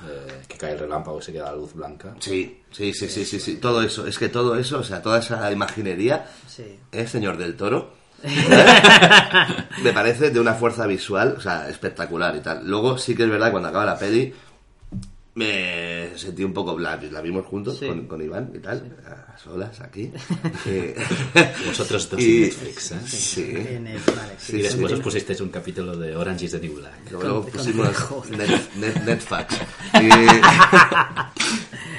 eh, 0.09 0.43
que 0.47 0.57
cae 0.59 0.73
el 0.73 0.79
relámpago 0.79 1.19
y 1.19 1.23
se 1.23 1.33
queda 1.33 1.47
la 1.47 1.57
luz 1.57 1.75
blanca. 1.75 2.15
Sí, 2.21 2.63
sí, 2.71 2.93
sí, 2.95 3.09
sí, 3.09 3.25
sí, 3.25 3.41
sí, 3.41 3.57
todo 3.57 3.83
eso, 3.83 4.07
es 4.07 4.19
que 4.19 4.29
todo 4.29 4.57
eso, 4.57 4.79
o 4.79 4.85
sea, 4.85 5.03
toda 5.03 5.19
esa 5.19 5.51
imaginería, 5.51 6.27
Sí. 6.47 6.79
es 6.93 7.11
señor 7.11 7.37
del 7.37 7.57
toro. 7.57 7.95
Me 9.83 9.93
parece 9.93 10.31
de 10.31 10.39
una 10.41 10.55
fuerza 10.55 10.87
visual, 10.87 11.35
o 11.37 11.41
sea, 11.41 11.69
espectacular 11.69 12.37
y 12.37 12.41
tal. 12.41 12.65
Luego 12.67 12.97
sí 12.99 13.15
que 13.17 13.25
es 13.25 13.31
verdad, 13.31 13.51
cuando 13.51 13.69
acaba 13.69 13.85
la 13.85 13.99
peli, 13.99 14.33
me 15.35 16.11
sentí 16.17 16.45
un 16.45 16.53
poco 16.53 16.75
blanco. 16.75 17.07
La 17.11 17.21
vimos 17.23 17.47
juntos 17.47 17.79
Sí. 17.79 17.87
con, 17.87 18.07
con 18.07 18.21
Iván 18.23 18.51
y 18.55 18.59
tal, 18.59 18.97
a 19.07 19.39
solas 19.39 19.81
aquí. 19.81 20.13
Vosotros 21.67 22.11
dos 22.11 22.21
y- 22.21 22.37
en 22.37 22.43
Netflix, 22.43 22.93
¿eh? 22.93 22.99
Sí. 23.07 23.51
En 23.57 23.87
el- 23.87 23.99
vale, 24.15 24.35
sí, 24.39 24.59
y 24.59 24.63
después 24.63 24.89
sí. 24.89 24.95
os 24.95 25.01
pusisteis 25.01 25.41
un 25.41 25.49
capítulo 25.49 25.97
de 25.97 26.15
Orange 26.17 26.45
is 26.47 26.51
the 26.53 26.61
New 26.61 26.75
Black. 26.77 27.11
Luego 27.11 27.43
Con- 27.43 27.51
pusimos 27.53 27.89
con- 28.01 28.31
net, 28.37 28.51
net- 28.79 29.03
Netfax. 29.05 29.57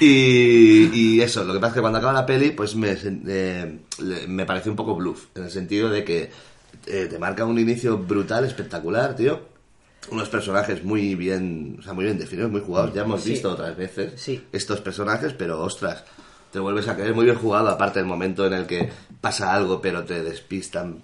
Y, 0.00 0.04
y, 0.04 0.90
y 0.92 1.20
eso, 1.20 1.44
lo 1.44 1.52
que 1.54 1.60
pasa 1.60 1.68
es 1.70 1.74
que 1.74 1.80
cuando 1.80 1.98
acaba 1.98 2.12
la 2.12 2.26
peli, 2.26 2.50
pues 2.50 2.74
me, 2.76 2.96
eh, 3.02 3.78
me 4.28 4.46
pareció 4.46 4.70
un 4.72 4.76
poco 4.76 4.94
bluff, 4.94 5.26
en 5.34 5.44
el 5.44 5.50
sentido 5.50 5.88
de 5.88 6.04
que 6.04 6.30
eh, 6.86 7.06
te 7.08 7.18
marca 7.18 7.44
un 7.44 7.58
inicio 7.58 7.98
brutal, 7.98 8.44
espectacular, 8.44 9.14
tío. 9.16 9.53
Unos 10.10 10.28
personajes 10.28 10.84
muy 10.84 11.14
bien, 11.14 11.76
o 11.78 11.82
sea, 11.82 11.92
muy 11.94 12.04
bien 12.04 12.18
definidos, 12.18 12.50
muy 12.50 12.60
jugados. 12.60 12.92
Ya 12.94 13.02
hemos 13.02 13.22
Sí. 13.22 13.30
visto 13.30 13.50
otras 13.52 13.76
veces 13.76 14.20
Sí. 14.20 14.44
estos 14.52 14.80
personajes, 14.80 15.32
pero 15.32 15.60
ostras, 15.62 16.04
te 16.52 16.58
vuelves 16.58 16.86
a 16.88 16.94
creer 16.94 17.14
muy 17.14 17.24
bien 17.24 17.36
jugado, 17.36 17.68
aparte 17.68 17.98
del 18.00 18.06
momento 18.08 18.46
en 18.46 18.52
el 18.52 18.66
que 18.66 18.90
pasa 19.20 19.52
algo, 19.54 19.80
pero 19.80 20.04
te 20.04 20.22
despistan 20.22 21.02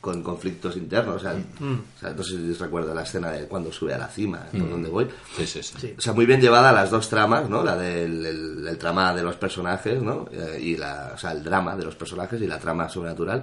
con 0.00 0.22
conflictos 0.22 0.76
internos. 0.76 1.16
O 1.16 1.18
sea, 1.18 1.32
o 1.32 2.00
sea, 2.00 2.10
no 2.10 2.22
sé 2.22 2.36
si 2.36 2.52
recuerdo 2.52 2.94
la 2.94 3.02
escena 3.02 3.32
de 3.32 3.46
cuando 3.48 3.72
sube 3.72 3.92
a 3.92 3.98
la 3.98 4.06
cima, 4.06 4.46
por 4.52 4.70
donde 4.70 4.88
voy. 4.88 5.08
Sí, 5.36 5.44
sí, 5.46 5.60
sí. 5.62 5.94
O 5.98 6.00
sea, 6.00 6.12
muy 6.12 6.24
bien 6.26 6.40
llevada 6.40 6.70
las 6.70 6.90
dos 6.92 7.08
tramas, 7.08 7.50
¿no? 7.50 7.64
La 7.64 7.76
del 7.76 8.24
el, 8.24 8.68
el 8.68 8.78
trama 8.78 9.12
de 9.12 9.22
los 9.24 9.34
personajes, 9.34 10.00
¿no? 10.00 10.28
Eh, 10.30 10.60
y 10.62 10.76
la, 10.76 11.10
o 11.14 11.18
sea, 11.18 11.32
el 11.32 11.42
drama 11.42 11.74
de 11.76 11.84
los 11.84 11.96
personajes 11.96 12.40
y 12.40 12.46
la 12.46 12.60
trama 12.60 12.88
sobrenatural. 12.88 13.42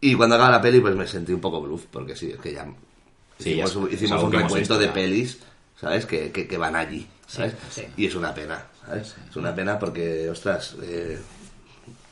Y 0.00 0.14
cuando 0.14 0.34
acaba 0.36 0.50
la 0.50 0.60
peli, 0.60 0.80
pues 0.80 0.94
me 0.94 1.06
sentí 1.08 1.32
un 1.32 1.40
poco 1.40 1.62
bluff, 1.62 1.86
porque 1.90 2.14
sí, 2.14 2.30
es 2.32 2.38
que 2.38 2.52
ya 2.52 2.66
Sí, 3.38 3.50
hicimos, 3.50 3.92
hicimos 3.92 4.22
un 4.22 4.32
recuento 4.32 4.78
de 4.78 4.88
pelis, 4.88 5.38
¿sabes? 5.80 6.06
Que, 6.06 6.30
que, 6.32 6.46
que 6.46 6.58
van 6.58 6.76
allí, 6.76 7.06
¿sabes? 7.26 7.54
sí. 7.70 7.82
Y 7.96 8.06
es 8.06 8.14
una 8.14 8.34
pena, 8.34 8.66
¿sabes? 8.86 9.14
Es 9.28 9.36
una 9.36 9.54
pena 9.54 9.78
porque, 9.78 10.28
ostras, 10.30 10.76
eh, 10.82 11.18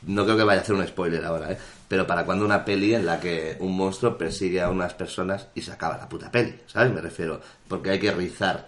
no 0.06 0.24
creo 0.24 0.36
que 0.36 0.44
vaya 0.44 0.60
a 0.60 0.62
hacer 0.62 0.74
un 0.74 0.86
spoiler 0.86 1.24
ahora, 1.24 1.52
¿eh? 1.52 1.58
Pero 1.88 2.06
para 2.06 2.24
cuando 2.24 2.44
una 2.44 2.64
peli 2.64 2.94
en 2.94 3.06
la 3.06 3.20
que 3.20 3.56
un 3.60 3.76
monstruo 3.76 4.18
persigue 4.18 4.60
a 4.60 4.70
unas 4.70 4.94
personas 4.94 5.48
y 5.54 5.62
se 5.62 5.72
acaba 5.72 5.96
la 5.96 6.08
puta 6.08 6.30
peli, 6.30 6.58
¿sabes? 6.66 6.92
Me 6.92 7.00
refiero, 7.00 7.40
porque 7.68 7.90
hay 7.90 8.00
que 8.00 8.10
rizar 8.12 8.66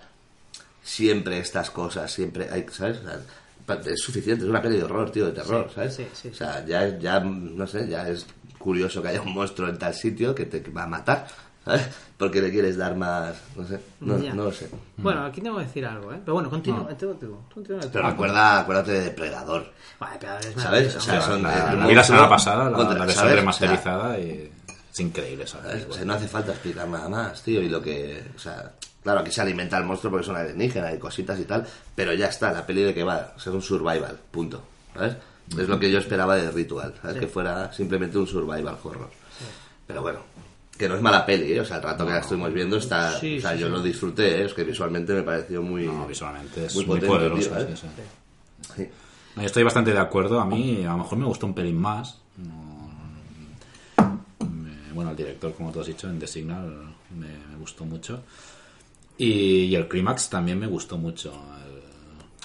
siempre 0.82 1.38
estas 1.38 1.70
cosas, 1.70 2.12
siempre 2.12 2.48
hay, 2.50 2.66
¿sabes? 2.70 2.98
O 2.98 3.02
sea, 3.04 3.20
pa- 3.66 3.80
es 3.84 4.00
suficiente, 4.00 4.44
es 4.44 4.50
una 4.50 4.62
peli 4.62 4.76
de 4.78 4.84
horror, 4.84 5.10
tío, 5.10 5.26
de 5.26 5.32
terror, 5.32 5.66
Sí, 5.68 5.74
¿sabes? 5.74 5.94
sí, 5.94 6.06
sí, 6.12 6.28
o 6.28 6.34
sea, 6.34 6.64
ya, 6.66 6.98
ya, 6.98 7.20
no 7.20 7.66
sé, 7.66 7.88
ya 7.88 8.08
es 8.08 8.26
curioso 8.58 9.02
que 9.02 9.08
haya 9.08 9.22
un 9.22 9.34
monstruo 9.34 9.68
en 9.68 9.78
tal 9.78 9.94
sitio 9.94 10.34
que 10.34 10.46
te 10.46 10.60
va 10.70 10.84
a 10.84 10.86
matar, 10.86 11.26
¿sabes? 11.64 11.82
Porque 12.16 12.40
le 12.40 12.50
quieres 12.50 12.76
dar 12.76 12.94
más, 12.96 13.34
no 13.56 13.66
sé, 13.66 13.80
no, 14.00 14.16
no 14.18 14.44
lo 14.44 14.52
sé. 14.52 14.68
Bueno, 14.96 15.24
aquí 15.24 15.40
tengo 15.40 15.58
que 15.58 15.64
decir 15.64 15.84
algo, 15.84 16.12
¿eh? 16.12 16.18
Pero 16.24 16.34
bueno, 16.34 16.48
continúa. 16.50 16.88
tú. 16.96 17.16
Pero 17.92 18.06
acuerda, 18.06 18.60
acuérdate 18.60 18.92
de 18.92 19.00
Depredador, 19.04 19.72
Vale, 19.98 20.16
pero 20.20 20.38
es 20.38 20.54
¿sabes? 20.62 20.96
O 20.96 21.00
sea, 21.00 21.20
son, 21.20 21.42
la, 21.42 21.86
vi 21.86 21.94
la 21.94 22.04
semana 22.04 22.28
pasada, 22.28 22.70
la, 22.70 22.76
contra- 22.76 22.98
la 22.98 23.04
versión 23.06 23.24
¿sabes? 23.24 23.36
remasterizada, 23.38 24.18
y 24.18 24.50
es 24.92 25.00
increíble, 25.00 25.44
O 25.44 25.46
¿sabes? 25.46 25.82
sea, 25.82 25.90
o 25.90 25.92
sea, 25.94 26.04
no 26.04 26.14
hace 26.14 26.28
falta 26.28 26.52
explicar 26.52 26.86
nada 26.88 27.08
más, 27.08 27.42
tío. 27.42 27.60
Y 27.60 27.68
lo 27.68 27.82
que. 27.82 28.24
O 28.36 28.38
sea, 28.38 28.72
claro, 29.02 29.20
aquí 29.20 29.30
se 29.32 29.40
alimenta 29.40 29.76
el 29.78 29.84
monstruo 29.84 30.10
porque 30.12 30.26
son 30.26 30.36
alienígenas 30.36 30.94
y 30.94 30.98
cositas 30.98 31.38
y 31.40 31.44
tal. 31.44 31.66
Pero 31.94 32.12
ya 32.14 32.26
está, 32.28 32.52
la 32.52 32.64
peli 32.64 32.82
de 32.82 32.94
que 32.94 33.02
va. 33.02 33.32
O 33.36 33.40
sea, 33.40 33.50
es 33.50 33.54
un 33.56 33.62
survival, 33.62 34.18
punto. 34.30 34.62
¿Sabes? 34.94 35.16
Es 35.58 35.68
lo 35.68 35.78
que 35.78 35.90
yo 35.90 35.98
esperaba 35.98 36.36
de 36.36 36.50
Ritual, 36.50 36.94
¿sabes? 37.02 37.18
Que 37.18 37.26
fuera 37.26 37.72
simplemente 37.72 38.16
un 38.18 38.26
survival 38.26 38.78
horror. 38.82 39.10
Pero 39.86 40.00
bueno, 40.00 40.20
que 40.76 40.88
no 40.88 40.96
es 40.96 41.02
mala 41.02 41.24
peli, 41.24 41.52
¿eh? 41.52 41.60
O 41.60 41.64
sea, 41.64 41.76
el 41.76 41.82
rato 41.82 42.04
que 42.04 42.12
la 42.12 42.18
estuvimos 42.18 42.52
viendo 42.52 42.76
está. 42.76 43.18
Sí, 43.18 43.38
o 43.38 43.40
sea, 43.40 43.52
sí, 43.52 43.58
yo 43.58 43.66
sí. 43.66 43.72
lo 43.72 43.82
disfruté, 43.82 44.40
¿eh? 44.40 44.44
Es 44.46 44.54
que 44.54 44.64
visualmente 44.64 45.12
me 45.14 45.22
pareció 45.22 45.62
muy. 45.62 45.86
No, 45.86 46.06
visualmente 46.06 46.66
es 46.66 46.74
muy 46.74 46.86
muy, 46.86 47.00
potente, 47.00 47.16
poderoso. 47.16 47.50
tío, 47.50 48.84
¿eh? 48.84 48.90
No, 49.36 49.42
estoy 49.42 49.62
bastante 49.62 49.92
de 49.92 49.98
acuerdo. 49.98 50.40
A 50.40 50.44
mí, 50.44 50.84
a 50.84 50.90
lo 50.92 50.98
mejor 50.98 51.18
me 51.18 51.26
gustó 51.26 51.46
un 51.46 51.54
pelín 51.54 51.76
más. 51.78 52.20
Bueno, 54.92 55.10
el 55.10 55.16
director, 55.16 55.52
como 55.54 55.72
tú 55.72 55.80
has 55.80 55.86
dicho, 55.86 56.08
en 56.08 56.20
The 56.20 56.26
Signal 56.26 56.94
me, 57.16 57.26
me 57.26 57.56
gustó 57.58 57.84
mucho. 57.84 58.22
Y, 59.18 59.64
y 59.64 59.74
el 59.74 59.88
clímax 59.88 60.28
también 60.28 60.58
me 60.58 60.66
gustó 60.66 60.98
mucho. 60.98 61.32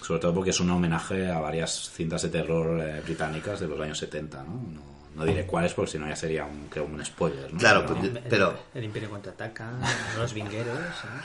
sobre 0.01 0.19
todo 0.19 0.33
porque 0.33 0.49
es 0.49 0.59
un 0.59 0.69
homenaje 0.71 1.29
a 1.29 1.39
varias 1.39 1.91
cintas 1.91 2.23
de 2.23 2.29
terror 2.29 2.81
británicas 3.03 3.59
de 3.59 3.67
los 3.67 3.79
años 3.79 3.97
70, 3.99 4.43
¿no? 4.43 4.88
No, 5.15 5.25
diré 5.25 5.45
cuáles 5.45 5.73
porque 5.73 5.91
si 5.91 5.97
no 5.99 6.07
ya 6.07 6.15
sería 6.15 6.45
un, 6.45 6.67
creo, 6.69 6.85
un 6.85 7.03
spoiler, 7.05 7.51
¿no? 7.53 7.59
Claro, 7.59 7.85
Pero- 7.87 7.99
El- 8.01 8.19
pero. 8.29 8.59
El 8.73 8.83
Imperio 8.85 9.09
contraataca, 9.09 9.71
los 10.17 10.33
vingueros. 10.33 10.77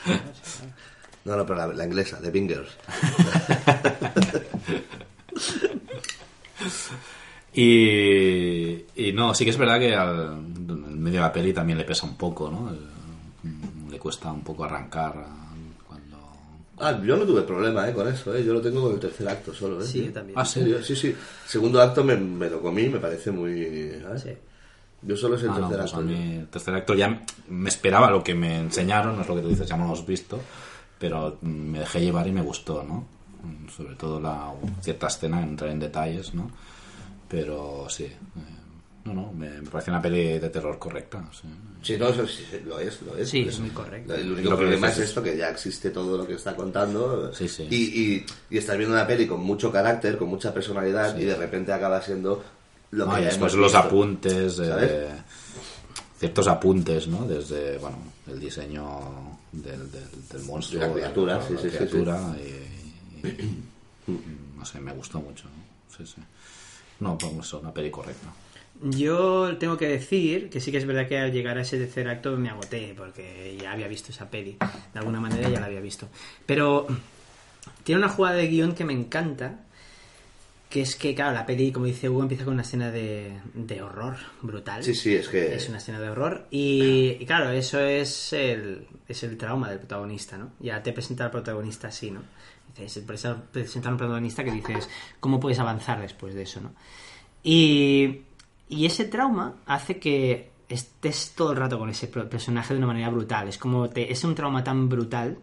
¿eh? 0.07 0.19
No, 1.25 1.35
no, 1.35 1.43
pero 1.43 1.57
la, 1.57 1.67
la 1.73 1.85
inglesa, 1.85 2.19
de 2.21 2.29
Bingers. 2.29 2.69
Y, 7.53 8.85
y 8.95 9.13
no, 9.13 9.33
sí 9.33 9.45
que 9.45 9.51
es 9.51 9.57
verdad 9.57 9.79
que 9.79 9.95
al 9.95 10.33
en 10.33 11.01
medio 11.01 11.19
de 11.21 11.25
la 11.27 11.31
peli 11.31 11.53
también 11.53 11.77
le 11.77 11.85
pesa 11.85 12.05
un 12.05 12.17
poco, 12.17 12.51
¿no? 12.51 12.69
Le 13.89 13.97
cuesta 13.99 14.31
un 14.31 14.41
poco 14.43 14.65
arrancar. 14.65 15.25
Ah, 16.77 16.99
yo 17.03 17.15
no 17.15 17.23
tuve 17.25 17.41
problema 17.43 17.87
eh, 17.87 17.93
con 17.93 18.07
eso, 18.07 18.35
eh. 18.35 18.43
yo 18.43 18.53
lo 18.53 18.61
tengo 18.61 18.81
con 18.81 18.93
el 18.93 18.99
tercer 18.99 19.27
acto 19.29 19.53
solo. 19.53 19.81
Eh, 19.81 19.85
Sí, 19.85 20.09
también. 20.13 20.37
Ah, 20.37 20.41
¿En 20.41 20.45
sí. 20.47 20.59
serio? 20.59 20.83
Sí, 20.83 20.95
sí. 20.95 21.15
Segundo 21.47 21.81
acto 21.81 22.03
me, 22.03 22.15
me 22.17 22.49
lo 22.49 22.61
comí, 22.61 22.89
me 22.89 22.99
parece 22.99 23.31
muy. 23.31 23.99
¿sabes? 24.01 24.21
Sí. 24.23 24.29
Yo 25.01 25.15
solo 25.15 25.35
es 25.35 25.43
el 25.43 25.49
Ah, 25.51 25.59
no, 25.59 25.69
tercer 25.69 25.77
pues 25.79 25.93
a 25.93 25.97
acto. 25.97 26.07
mí 26.07 26.35
el 26.35 26.47
tercer 26.47 26.73
acto 26.75 26.93
ya 26.95 27.21
me 27.49 27.69
esperaba 27.69 28.09
lo 28.11 28.23
que 28.23 28.33
me 28.35 28.57
enseñaron, 28.59 29.15
no 29.15 29.21
es 29.21 29.27
lo 29.27 29.35
que 29.35 29.41
tú 29.41 29.49
dices, 29.49 29.67
ya 29.67 29.77
no 29.77 29.83
lo 29.83 29.93
hemos 29.93 30.05
visto, 30.05 30.39
pero 30.99 31.37
me 31.41 31.79
dejé 31.79 32.01
llevar 32.01 32.27
y 32.27 32.31
me 32.31 32.41
gustó, 32.41 32.83
¿no? 32.83 33.05
Sobre 33.75 33.95
todo 33.95 34.19
la 34.19 34.51
cierta 34.81 35.07
escena, 35.07 35.43
entrar 35.43 35.69
en 35.69 35.79
detalles, 35.79 36.33
¿no? 36.33 36.49
Pero 37.29 37.85
sí, 37.89 38.05
eh, 38.05 38.15
no, 39.05 39.13
no, 39.13 39.31
me, 39.33 39.49
me 39.61 39.69
parece 39.69 39.91
una 39.91 40.01
peli 40.01 40.39
de 40.39 40.49
terror 40.49 40.77
correcta, 40.79 41.23
sí. 41.31 41.47
Sí, 41.83 41.97
no, 41.97 42.07
eso 42.09 42.25
sí, 42.27 42.43
lo 42.65 42.79
es, 42.79 43.01
lo 43.03 43.15
es. 43.17 43.29
Sí, 43.29 43.45
es 43.47 43.59
muy 43.59 43.69
correcto. 43.69 44.15
El 44.15 44.31
único 44.31 44.57
problema 44.57 44.89
es 44.89 44.97
es- 44.97 45.09
esto, 45.09 45.21
que 45.21 45.37
ya 45.37 45.49
existe 45.49 45.91
todo 45.91 46.17
lo 46.17 46.25
que 46.27 46.33
está 46.33 46.55
contando. 46.55 47.31
Sí, 47.33 47.47
sí. 47.47 47.67
Y, 47.69 47.75
y, 48.15 48.25
y 48.49 48.57
estás 48.57 48.75
viendo 48.77 48.95
una 48.95 49.05
peli 49.05 49.27
con 49.27 49.41
mucho 49.41 49.71
carácter, 49.71 50.17
con 50.17 50.27
mucha 50.29 50.51
personalidad, 50.53 51.15
Sí. 51.15 51.21
y 51.21 51.25
de 51.25 51.35
repente 51.35 51.71
acaba 51.71 52.01
siendo 52.01 52.43
lo 52.91 53.05
No, 53.05 53.13
que 53.13 53.19
y 53.19 53.23
ya 53.23 53.29
después 53.29 53.53
hemos 53.53 53.61
los 53.61 53.71
visto. 53.73 53.87
apuntes, 53.87 54.59
eh, 54.59 54.67
¿Sabes? 54.67 55.11
ciertos 56.17 56.47
apuntes, 56.47 57.07
¿no? 57.07 57.27
Desde, 57.27 57.77
bueno, 57.77 57.97
el 58.27 58.39
diseño 58.39 59.37
del, 59.51 59.91
del, 59.91 60.03
del 60.31 60.43
monstruo, 60.43 60.81
la 60.81 60.91
criatura, 60.93 61.41
sí, 61.47 61.53
la 61.53 61.59
sí, 61.61 61.69
sí, 61.69 61.75
criatura, 61.77 62.35
y- 62.39 63.27
y- 63.27 63.63
no 64.57 64.65
sé, 64.65 64.79
me 64.79 64.93
gustó 64.93 65.19
mucho. 65.19 65.45
¿no? 65.45 65.95
Sí, 65.97 66.05
sí. 66.15 66.21
No, 67.01 67.17
pues 67.17 67.31
eso, 67.39 67.59
una 67.59 67.73
peli 67.73 67.91
correcta. 67.91 68.27
Yo 68.81 69.57
tengo 69.57 69.77
que 69.77 69.87
decir 69.87 70.49
que 70.49 70.59
sí 70.59 70.71
que 70.71 70.77
es 70.77 70.85
verdad 70.85 71.07
que 71.07 71.17
al 71.17 71.31
llegar 71.31 71.57
a 71.57 71.61
ese 71.61 71.77
tercer 71.77 72.09
acto 72.09 72.35
me 72.37 72.49
agoté, 72.49 72.93
porque 72.95 73.57
ya 73.59 73.71
había 73.71 73.87
visto 73.87 74.11
esa 74.11 74.29
peli. 74.29 74.57
De 74.93 74.99
alguna 74.99 75.19
manera 75.19 75.49
ya 75.49 75.59
la 75.59 75.67
había 75.67 75.79
visto. 75.79 76.09
Pero 76.45 76.85
tiene 77.83 77.99
una 77.99 78.09
jugada 78.09 78.35
de 78.35 78.47
guion 78.47 78.73
que 78.73 78.83
me 78.83 78.93
encanta, 78.93 79.61
que 80.69 80.81
es 80.81 80.95
que, 80.95 81.15
claro, 81.15 81.33
la 81.33 81.45
peli, 81.45 81.71
como 81.71 81.85
dice 81.85 82.09
Hugo, 82.09 82.23
empieza 82.23 82.43
con 82.43 82.53
una 82.53 82.63
escena 82.63 82.91
de, 82.91 83.39
de 83.53 83.81
horror 83.81 84.17
brutal. 84.41 84.83
Sí, 84.83 84.93
sí, 84.93 85.15
es 85.15 85.29
que... 85.29 85.55
Es 85.55 85.69
una 85.69 85.77
escena 85.77 86.01
de 86.01 86.09
horror. 86.09 86.47
Y, 86.51 87.17
y 87.19 87.25
claro, 87.25 87.51
eso 87.51 87.79
es 87.79 88.33
el, 88.33 88.87
es 89.07 89.23
el 89.23 89.37
trauma 89.37 89.69
del 89.69 89.79
protagonista, 89.79 90.37
¿no? 90.37 90.51
Ya 90.59 90.83
te 90.83 90.91
presenta 90.91 91.25
al 91.25 91.31
protagonista 91.31 91.87
así, 91.87 92.11
¿no? 92.11 92.21
Dices, 92.77 93.03
presenta 93.05 93.41
presenta 93.41 93.87
a 93.87 93.93
un 93.93 93.97
protagonista 93.97 94.43
que 94.43 94.51
dices, 94.51 94.89
¿cómo 95.21 95.39
puedes 95.39 95.59
avanzar 95.59 96.01
después 96.01 96.35
de 96.35 96.41
eso, 96.41 96.59
¿no? 96.59 96.73
Y, 97.41 98.23
y 98.69 98.85
ese 98.85 99.05
trauma 99.05 99.55
hace 99.65 99.99
que 99.99 100.49
estés 100.69 101.33
todo 101.35 101.51
el 101.51 101.57
rato 101.57 101.77
con 101.77 101.89
ese 101.89 102.07
personaje 102.07 102.73
de 102.73 102.77
una 102.79 102.87
manera 102.87 103.09
brutal. 103.09 103.47
Es 103.47 103.57
como 103.57 103.89
te, 103.89 104.11
es 104.11 104.23
un 104.23 104.33
trauma 104.35 104.63
tan 104.63 104.89
brutal 104.89 105.37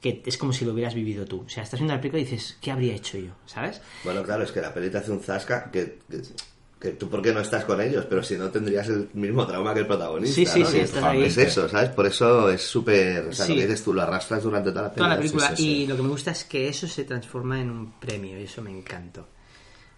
que 0.00 0.22
es 0.26 0.36
como 0.36 0.52
si 0.52 0.64
lo 0.64 0.72
hubieras 0.72 0.94
vivido 0.94 1.24
tú. 1.26 1.44
O 1.46 1.48
sea, 1.48 1.62
estás 1.62 1.78
viendo 1.78 1.94
la 1.94 2.00
película 2.00 2.20
y 2.20 2.24
dices, 2.24 2.56
¿qué 2.60 2.70
habría 2.72 2.94
hecho 2.94 3.18
yo? 3.18 3.32
¿Sabes? 3.46 3.80
Bueno, 4.04 4.22
claro, 4.24 4.42
es 4.42 4.50
que 4.50 4.60
la 4.60 4.74
peli 4.74 4.90
te 4.90 4.98
hace 4.98 5.12
un 5.12 5.20
zasca 5.20 5.70
que, 5.70 6.00
que, 6.10 6.22
que 6.80 6.90
tú 6.92 7.08
por 7.08 7.22
qué 7.22 7.32
no 7.32 7.38
estás 7.40 7.64
con 7.64 7.80
ellos, 7.80 8.06
pero 8.08 8.22
si 8.24 8.36
no 8.36 8.50
tendrías 8.50 8.88
el 8.88 9.10
mismo 9.12 9.46
trauma 9.46 9.72
que 9.74 9.80
el 9.80 9.86
protagonista. 9.86 10.34
Sí, 10.34 10.46
sí, 10.46 10.60
¿no? 10.60 10.66
sí, 10.66 10.78
estás 10.80 11.04
ahí. 11.04 11.22
Es 11.22 11.36
eso, 11.36 11.68
¿sabes? 11.68 11.90
Por 11.90 12.06
eso 12.06 12.50
es 12.50 12.62
súper... 12.62 13.26
O 13.28 13.32
sea, 13.32 13.46
Sí. 13.46 13.52
lo 13.54 13.60
que 13.60 13.66
dices 13.68 13.84
tú, 13.84 13.92
lo 13.94 14.02
arrastras 14.02 14.42
durante 14.42 14.70
toda 14.70 14.82
la 14.82 14.88
peli. 14.88 14.98
toda 14.98 15.08
la 15.10 15.16
película 15.18 15.48
sí, 15.50 15.56
sí. 15.62 15.68
y 15.82 15.86
lo 15.86 15.94
que 15.96 16.02
me 16.02 16.08
gusta 16.08 16.32
es 16.32 16.44
que 16.44 16.68
eso 16.68 16.88
se 16.88 17.04
transforma 17.04 17.60
en 17.60 17.70
un 17.70 17.92
premio 18.00 18.40
y 18.40 18.44
eso 18.44 18.60
me 18.62 18.70
encantó 18.76 19.28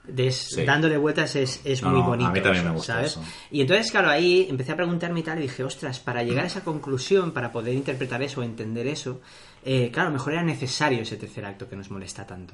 Des- 0.07 0.37
Sí. 0.55 0.65
dándole 0.65 0.99
vueltas 0.99 1.35
es, 1.37 1.61
es 1.65 1.83
No, 1.83 1.91
muy 1.91 2.01
no, 2.01 2.05
a 2.05 2.09
bonito 2.09 2.31
mí 2.31 2.41
también 2.43 2.65
me 2.65 2.71
gusta 2.73 2.95
¿sabes? 2.97 3.13
eso. 3.13 3.25
y 3.51 3.63
entonces 3.63 3.91
claro 3.91 4.11
ahí 4.11 4.47
empecé 4.51 4.73
a 4.73 4.77
preguntarme 4.77 5.21
y 5.21 5.23
tal 5.23 5.39
y 5.39 5.43
dije 5.43 5.65
ostras 5.65 5.99
para 5.99 6.23
llegar 6.23 6.45
a 6.45 6.47
esa 6.47 6.63
conclusión 6.63 7.33
para 7.33 7.51
poder 7.51 7.73
interpretar 7.75 8.23
eso 8.23 8.43
entender 8.43 8.87
eso 8.87 9.23
eh, 9.65 9.91
claro 9.91 10.11
mejor 10.11 10.35
era 10.35 10.43
necesario 10.43 11.01
ese 11.01 11.17
tercer 11.17 11.47
acto 11.47 11.69
que 11.71 11.77
nos 11.77 11.91
molesta 11.91 12.27
tanto 12.27 12.53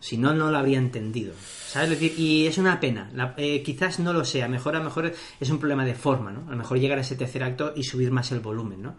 si 0.00 0.16
no, 0.16 0.32
no 0.32 0.50
lo 0.50 0.56
habría 0.56 0.78
entendido. 0.78 1.34
¿Sabes? 1.66 1.90
Es 1.90 2.00
decir, 2.00 2.18
y 2.18 2.46
es 2.46 2.56
una 2.56 2.80
pena. 2.80 3.10
La- 3.12 3.34
eh, 3.36 3.62
quizás 3.62 3.98
no 3.98 4.14
lo 4.14 4.24
sea. 4.24 4.48
Mejor, 4.48 4.74
a 4.74 4.78
lo 4.78 4.86
mejor 4.86 5.12
es 5.38 5.50
un 5.50 5.58
problema 5.58 5.84
de 5.84 5.94
forma, 5.94 6.30
¿no? 6.32 6.46
A 6.48 6.52
lo 6.52 6.56
mejor 6.56 6.78
llegar 6.78 6.96
a 6.96 7.02
ese 7.02 7.16
tercer 7.16 7.42
acto 7.42 7.74
y 7.76 7.84
subir 7.84 8.10
más 8.10 8.32
el 8.32 8.40
volumen, 8.40 8.80
¿no? 8.80 8.96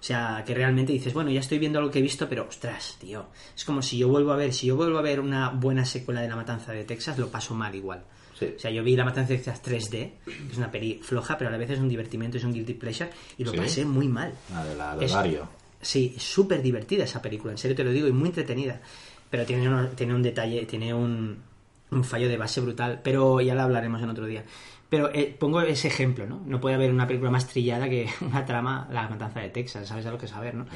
O 0.00 0.02
sea, 0.02 0.42
que 0.46 0.54
realmente 0.54 0.92
dices, 0.94 1.12
bueno, 1.12 1.30
ya 1.30 1.40
estoy 1.40 1.58
viendo 1.58 1.78
lo 1.80 1.90
que 1.90 1.98
he 1.98 2.02
visto, 2.02 2.26
pero 2.26 2.46
ostras, 2.48 2.96
tío. 2.98 3.26
Es 3.54 3.64
como 3.66 3.82
si 3.82 3.98
yo 3.98 4.08
vuelvo 4.08 4.32
a 4.32 4.36
ver, 4.36 4.52
si 4.54 4.66
yo 4.66 4.74
vuelvo 4.76 4.96
a 4.98 5.02
ver 5.02 5.20
una 5.20 5.50
buena 5.50 5.84
secuela 5.84 6.22
de 6.22 6.28
La 6.28 6.36
Matanza 6.36 6.72
de 6.72 6.84
Texas, 6.84 7.18
lo 7.18 7.28
paso 7.28 7.54
mal 7.54 7.74
igual. 7.74 8.02
Sí. 8.38 8.46
O 8.56 8.58
sea, 8.58 8.70
yo 8.70 8.82
vi 8.82 8.96
La 8.96 9.04
Matanza 9.04 9.32
de 9.32 9.36
Texas 9.36 9.62
3D, 9.62 9.90
que 10.24 10.52
es 10.52 10.56
una 10.56 10.70
peli 10.70 11.00
floja, 11.02 11.36
pero 11.36 11.48
a 11.48 11.52
la 11.52 11.58
vez 11.58 11.68
es 11.70 11.78
un 11.78 11.88
divertimento, 11.90 12.38
es 12.38 12.44
un 12.44 12.54
guilty 12.54 12.72
pleasure, 12.74 13.10
y 13.36 13.44
lo 13.44 13.50
¿Sí? 13.50 13.56
pasé 13.58 13.84
muy 13.84 14.08
mal. 14.08 14.32
La 14.50 14.64
de 14.64 14.74
la 14.74 14.96
de 14.96 15.04
Es- 15.04 15.12
Dario. 15.12 15.46
Sí, 15.82 16.14
es 16.16 16.22
súper 16.22 16.62
divertida 16.62 17.04
esa 17.04 17.20
película, 17.20 17.52
en 17.52 17.58
serio 17.58 17.76
te 17.76 17.84
lo 17.84 17.90
digo, 17.90 18.08
y 18.08 18.12
muy 18.12 18.28
entretenida. 18.28 18.80
Pero 19.30 19.44
tiene, 19.44 19.68
uno- 19.68 19.88
tiene 19.88 20.14
un 20.14 20.22
detalle, 20.22 20.64
tiene 20.64 20.92
un, 20.94 21.36
un 21.90 22.04
fallo 22.04 22.28
de 22.28 22.36
base 22.38 22.60
brutal, 22.62 23.00
pero 23.04 23.40
ya 23.42 23.54
lo 23.54 23.60
hablaremos 23.62 24.02
en 24.02 24.08
otro 24.10 24.24
día. 24.26 24.44
Pero 24.90 25.08
eh, 25.14 25.34
pongo 25.38 25.60
ese 25.62 25.86
ejemplo, 25.88 26.26
¿no? 26.26 26.42
No 26.44 26.60
puede 26.60 26.74
haber 26.74 26.90
una 26.90 27.06
película 27.06 27.30
más 27.30 27.46
trillada 27.46 27.88
que 27.88 28.08
una 28.20 28.44
trama, 28.44 28.88
La 28.92 29.08
Matanza 29.08 29.40
de 29.40 29.48
Texas, 29.50 29.88
¿sabes 29.88 30.04
a 30.04 30.10
lo 30.10 30.18
que 30.18 30.26
saber, 30.26 30.54
no? 30.54 30.66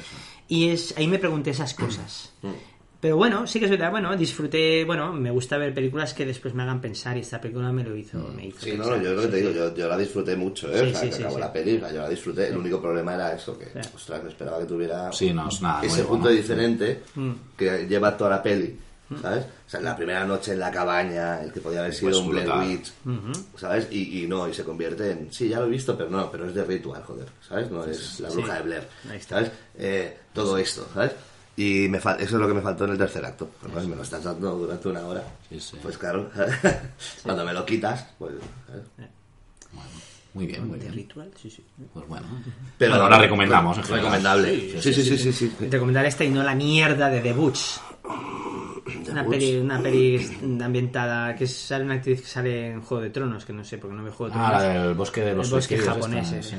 Y 0.47 0.69
es, 0.69 0.95
ahí 0.97 1.07
me 1.07 1.19
pregunté 1.19 1.49
esas 1.51 1.73
cosas. 1.73 2.33
Pero 3.01 3.17
bueno, 3.17 3.45
sí 3.45 3.59
que 3.59 3.65
es 3.65 3.71
verdad, 3.71 3.91
bueno, 3.91 4.15
disfruté, 4.15 4.83
bueno, 4.85 5.13
me 5.13 5.29
gusta 5.29 5.57
ver 5.57 5.73
películas 5.75 6.13
que 6.15 6.25
después 6.25 6.53
me 6.55 6.63
hagan 6.63 6.81
pensar 6.81 7.15
y 7.17 7.19
esta 7.19 7.39
película 7.39 7.71
me 7.71 7.83
lo 7.83 7.95
hizo, 7.95 8.17
me 8.35 8.47
hizo 8.47 8.61
Sí, 8.61 8.71
no, 8.71 8.77
pensar. 8.77 8.97
no, 8.97 9.03
yo 9.03 9.13
lo 9.13 9.21
que 9.21 9.27
te 9.27 9.33
Sí, 9.41 9.41
digo, 9.47 9.53
yo, 9.53 9.75
yo 9.75 9.87
la 9.89 9.97
disfruté 9.97 10.35
mucho, 10.35 10.71
¿eh? 10.71 10.79
Sí, 10.79 10.85
o 10.85 10.89
sea, 10.91 10.99
sí, 11.01 11.05
que 11.07 11.11
sí, 11.13 11.21
acabó 11.21 11.35
sí. 11.35 11.41
la 11.41 11.51
sea, 11.53 11.91
yo 11.91 12.01
la 12.01 12.09
disfruté. 12.09 12.47
El 12.47 12.57
único 12.57 12.81
problema 12.81 13.13
era 13.13 13.33
eso, 13.35 13.59
que, 13.59 13.65
Sí. 13.65 13.89
ostras, 13.93 14.23
me 14.23 14.29
esperaba 14.29 14.57
que 14.59 14.65
tuviera 14.65 15.11
Sí, 15.11 15.31
no, 15.33 15.49
es 15.49 15.61
nada 15.61 15.81
ese 15.83 15.97
nuevo, 15.97 16.09
punto 16.09 16.29
¿no? 16.29 16.35
diferente 16.35 17.01
Mm. 17.15 17.31
que 17.55 17.85
lleva 17.87 18.15
toda 18.17 18.29
la 18.31 18.41
peli, 18.41 18.75
¿sabes? 19.21 19.45
O 19.45 19.69
sea, 19.69 19.79
la 19.81 19.95
primera 19.95 20.25
noche 20.25 20.53
en 20.53 20.59
la 20.59 20.71
cabaña, 20.71 21.41
el 21.41 21.51
que 21.53 21.59
podía 21.61 21.79
haber 21.79 21.93
sido 21.93 22.11
Pues 22.11 22.21
un 22.21 22.29
Blair. 22.29 22.49
Witch, 22.51 22.91
¿sabes? 23.57 23.87
Y, 23.91 24.23
y 24.23 24.27
no, 24.27 24.47
y 24.47 24.53
se 24.53 24.63
convierte 24.63 25.11
en, 25.11 25.31
sí, 25.31 25.49
ya 25.49 25.59
lo 25.59 25.65
he 25.67 25.69
visto, 25.69 25.97
pero 25.97 26.09
no, 26.09 26.29
pero 26.31 26.47
es 26.47 26.53
de 26.55 26.63
ritual, 26.65 27.03
joder, 27.03 27.27
¿sabes? 27.47 27.69
No 27.71 27.83
es 27.85 28.19
la 28.19 28.29
bruja 28.29 28.51
Sí. 28.53 28.57
de 28.57 28.63
Blair, 28.63 28.87
Ahí 29.11 29.17
está. 29.17 29.35
¿sabes? 29.35 29.51
Eh, 29.77 30.17
todo 30.33 30.57
esto, 30.57 30.87
¿sabes? 30.93 31.11
Y 31.57 31.87
me 31.87 32.01
fal- 32.01 32.15
eso 32.19 32.35
es 32.35 32.41
lo 32.41 32.47
que 32.49 32.53
me 32.53 32.61
faltó 32.61 32.83
en 32.85 32.91
el 32.91 32.97
tercer 32.97 33.23
acto. 33.23 33.49
Pues 33.71 33.85
me 33.87 33.95
lo 33.95 34.01
estás 34.03 34.23
dando 34.23 34.55
durante 34.57 34.89
una 34.89 35.05
hora. 35.05 35.23
Sí, 35.49 35.59
sí. 35.59 35.77
Pues 35.81 35.97
claro, 35.97 36.29
cuando 37.23 37.45
me 37.45 37.53
lo 37.53 37.65
quitas, 37.65 38.05
pues... 38.19 38.33
¿sabes? 38.67 39.09
Muy 40.33 40.47
bien, 40.47 40.67
muy 40.67 40.77
¿De 40.77 40.83
bien. 40.87 40.95
ritual? 40.95 41.31
Sí, 41.41 41.49
sí. 41.49 41.63
Pues 41.93 42.05
bueno. 42.09 42.27
Pero 42.77 42.91
Bueno, 42.95 43.09
la 43.09 43.19
recomendamos. 43.19 43.77
en 43.77 43.83
general. 43.85 44.03
Recomendable. 44.03 44.81
Sí, 44.81 44.93
sí, 44.93 45.01
sí, 45.05 45.17
sí, 45.17 45.31
sí. 45.31 45.55
Recomendar 45.71 46.05
esta 46.05 46.25
y 46.25 46.29
no 46.29 46.43
la 46.43 46.53
mierda 46.55 47.09
de 47.09 47.21
The 47.21 47.31
Butch. 47.31 47.61
Una 49.11 49.25
peli, 49.25 49.57
una 49.57 49.81
peli 49.81 50.19
ambientada 50.63 51.35
que 51.35 51.47
sale 51.47 51.85
una 51.85 51.95
actriz 51.95 52.21
que 52.21 52.27
sale 52.27 52.67
en 52.71 52.81
Juego 52.81 53.03
de 53.03 53.09
Tronos, 53.09 53.43
que 53.45 53.53
no 53.53 53.63
sé, 53.63 53.77
porque 53.77 53.95
no 53.95 54.03
ve 54.03 54.11
Juego 54.11 54.33
de 54.33 54.39
Ah, 54.39 54.49
Tronos. 54.59 54.63
la 54.75 54.83
del 54.85 54.93
bosque 54.93 55.21
de 55.21 55.33
los 55.33 55.47
El 55.47 55.53
bosque 55.55 55.75
esta, 55.75 56.19
ese. 56.19 56.43
sí. 56.43 56.55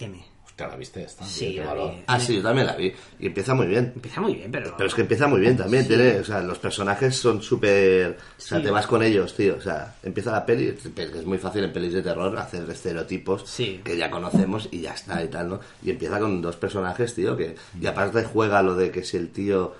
M. 0.00 0.24
Hostia, 0.44 0.66
¿la 0.68 0.76
viste 0.76 1.02
esta? 1.02 1.24
Sí, 1.24 1.54
la 1.54 1.66
valor. 1.66 1.90
vi. 1.92 2.02
Ah, 2.06 2.18
sí, 2.20 2.36
yo 2.36 2.42
también 2.42 2.66
la 2.66 2.76
vi. 2.76 2.92
Y 3.18 3.26
empieza 3.26 3.54
muy 3.54 3.66
bien. 3.66 3.92
Empieza 3.94 4.20
muy 4.20 4.34
bien, 4.34 4.50
pero... 4.50 4.74
Pero 4.76 4.88
es 4.88 4.94
que 4.94 5.00
empieza 5.02 5.26
muy 5.26 5.40
bien 5.40 5.56
también, 5.56 5.86
tiene, 5.86 6.18
o 6.20 6.24
sea, 6.24 6.40
los 6.42 6.58
personajes 6.58 7.16
son 7.16 7.40
súper, 7.42 8.16
o 8.36 8.40
sea, 8.40 8.58
Sí. 8.58 8.64
te 8.64 8.70
vas 8.70 8.86
con 8.86 9.02
ellos, 9.02 9.34
tío, 9.36 9.56
o 9.56 9.60
sea, 9.60 9.94
empieza 10.02 10.32
la 10.32 10.44
peli, 10.44 10.74
es 10.96 11.24
muy 11.26 11.38
fácil 11.38 11.64
en 11.64 11.72
pelis 11.72 11.92
de 11.94 12.02
terror 12.02 12.36
hacer 12.38 12.68
estereotipos 12.70 13.44
Sí. 13.48 13.80
que 13.84 13.96
ya 13.96 14.10
conocemos 14.10 14.68
y 14.70 14.80
ya 14.80 14.92
está 14.94 15.22
y 15.22 15.28
tal, 15.28 15.48
¿no? 15.50 15.60
Y 15.82 15.90
empieza 15.90 16.18
con 16.18 16.40
dos 16.42 16.56
personajes, 16.56 17.14
tío, 17.14 17.36
que, 17.36 17.54
y 17.80 17.86
aparte 17.86 18.24
juega 18.24 18.62
lo 18.62 18.74
de 18.74 18.90
que 18.90 19.02
si 19.02 19.16
el 19.18 19.28
tío, 19.30 19.74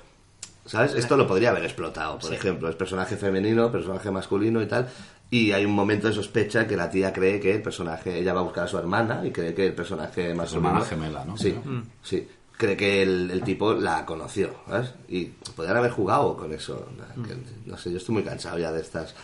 ¿sabes? 0.66 0.94
Esto 0.94 1.16
lo 1.16 1.26
podría 1.26 1.50
haber 1.50 1.64
explotado, 1.64 2.18
por 2.18 2.28
Sí. 2.30 2.34
ejemplo, 2.36 2.68
es 2.68 2.76
personaje 2.76 3.16
femenino, 3.16 3.70
personaje 3.72 4.11
masculino 4.11 4.61
y 4.62 4.66
tal, 4.66 4.88
y 5.30 5.52
hay 5.52 5.64
un 5.64 5.72
momento 5.72 6.08
de 6.08 6.14
sospecha 6.14 6.66
que 6.66 6.76
la 6.76 6.90
tía 6.90 7.12
cree 7.12 7.38
que 7.40 7.54
el 7.54 7.62
personaje, 7.62 8.18
ella 8.18 8.32
va 8.34 8.40
a 8.40 8.44
buscar 8.44 8.64
a 8.64 8.68
su 8.68 8.78
hermana 8.78 9.22
y 9.24 9.30
cree 9.30 9.54
que 9.54 9.66
el 9.68 9.74
personaje 9.74 10.34
masculino... 10.34 10.68
hermana 10.70 10.84
gemela, 10.86 11.24
¿no? 11.24 11.36
Sí, 11.36 11.52
Mm. 11.52 11.82
sí. 12.02 12.28
Cree 12.56 12.76
que 12.76 13.02
el, 13.02 13.30
el 13.30 13.42
tipo 13.42 13.72
la 13.72 14.04
conoció, 14.04 14.50
¿sabes? 14.68 14.92
Y 15.08 15.24
podrían 15.56 15.78
haber 15.78 15.92
jugado 15.92 16.36
con 16.36 16.52
eso. 16.52 16.88
Mm. 17.16 17.70
no 17.70 17.78
sé, 17.78 17.90
yo 17.90 17.96
estoy 17.96 18.12
muy 18.16 18.22
cansado 18.22 18.58
ya 18.58 18.70
de 18.70 18.82
estas 18.82 19.14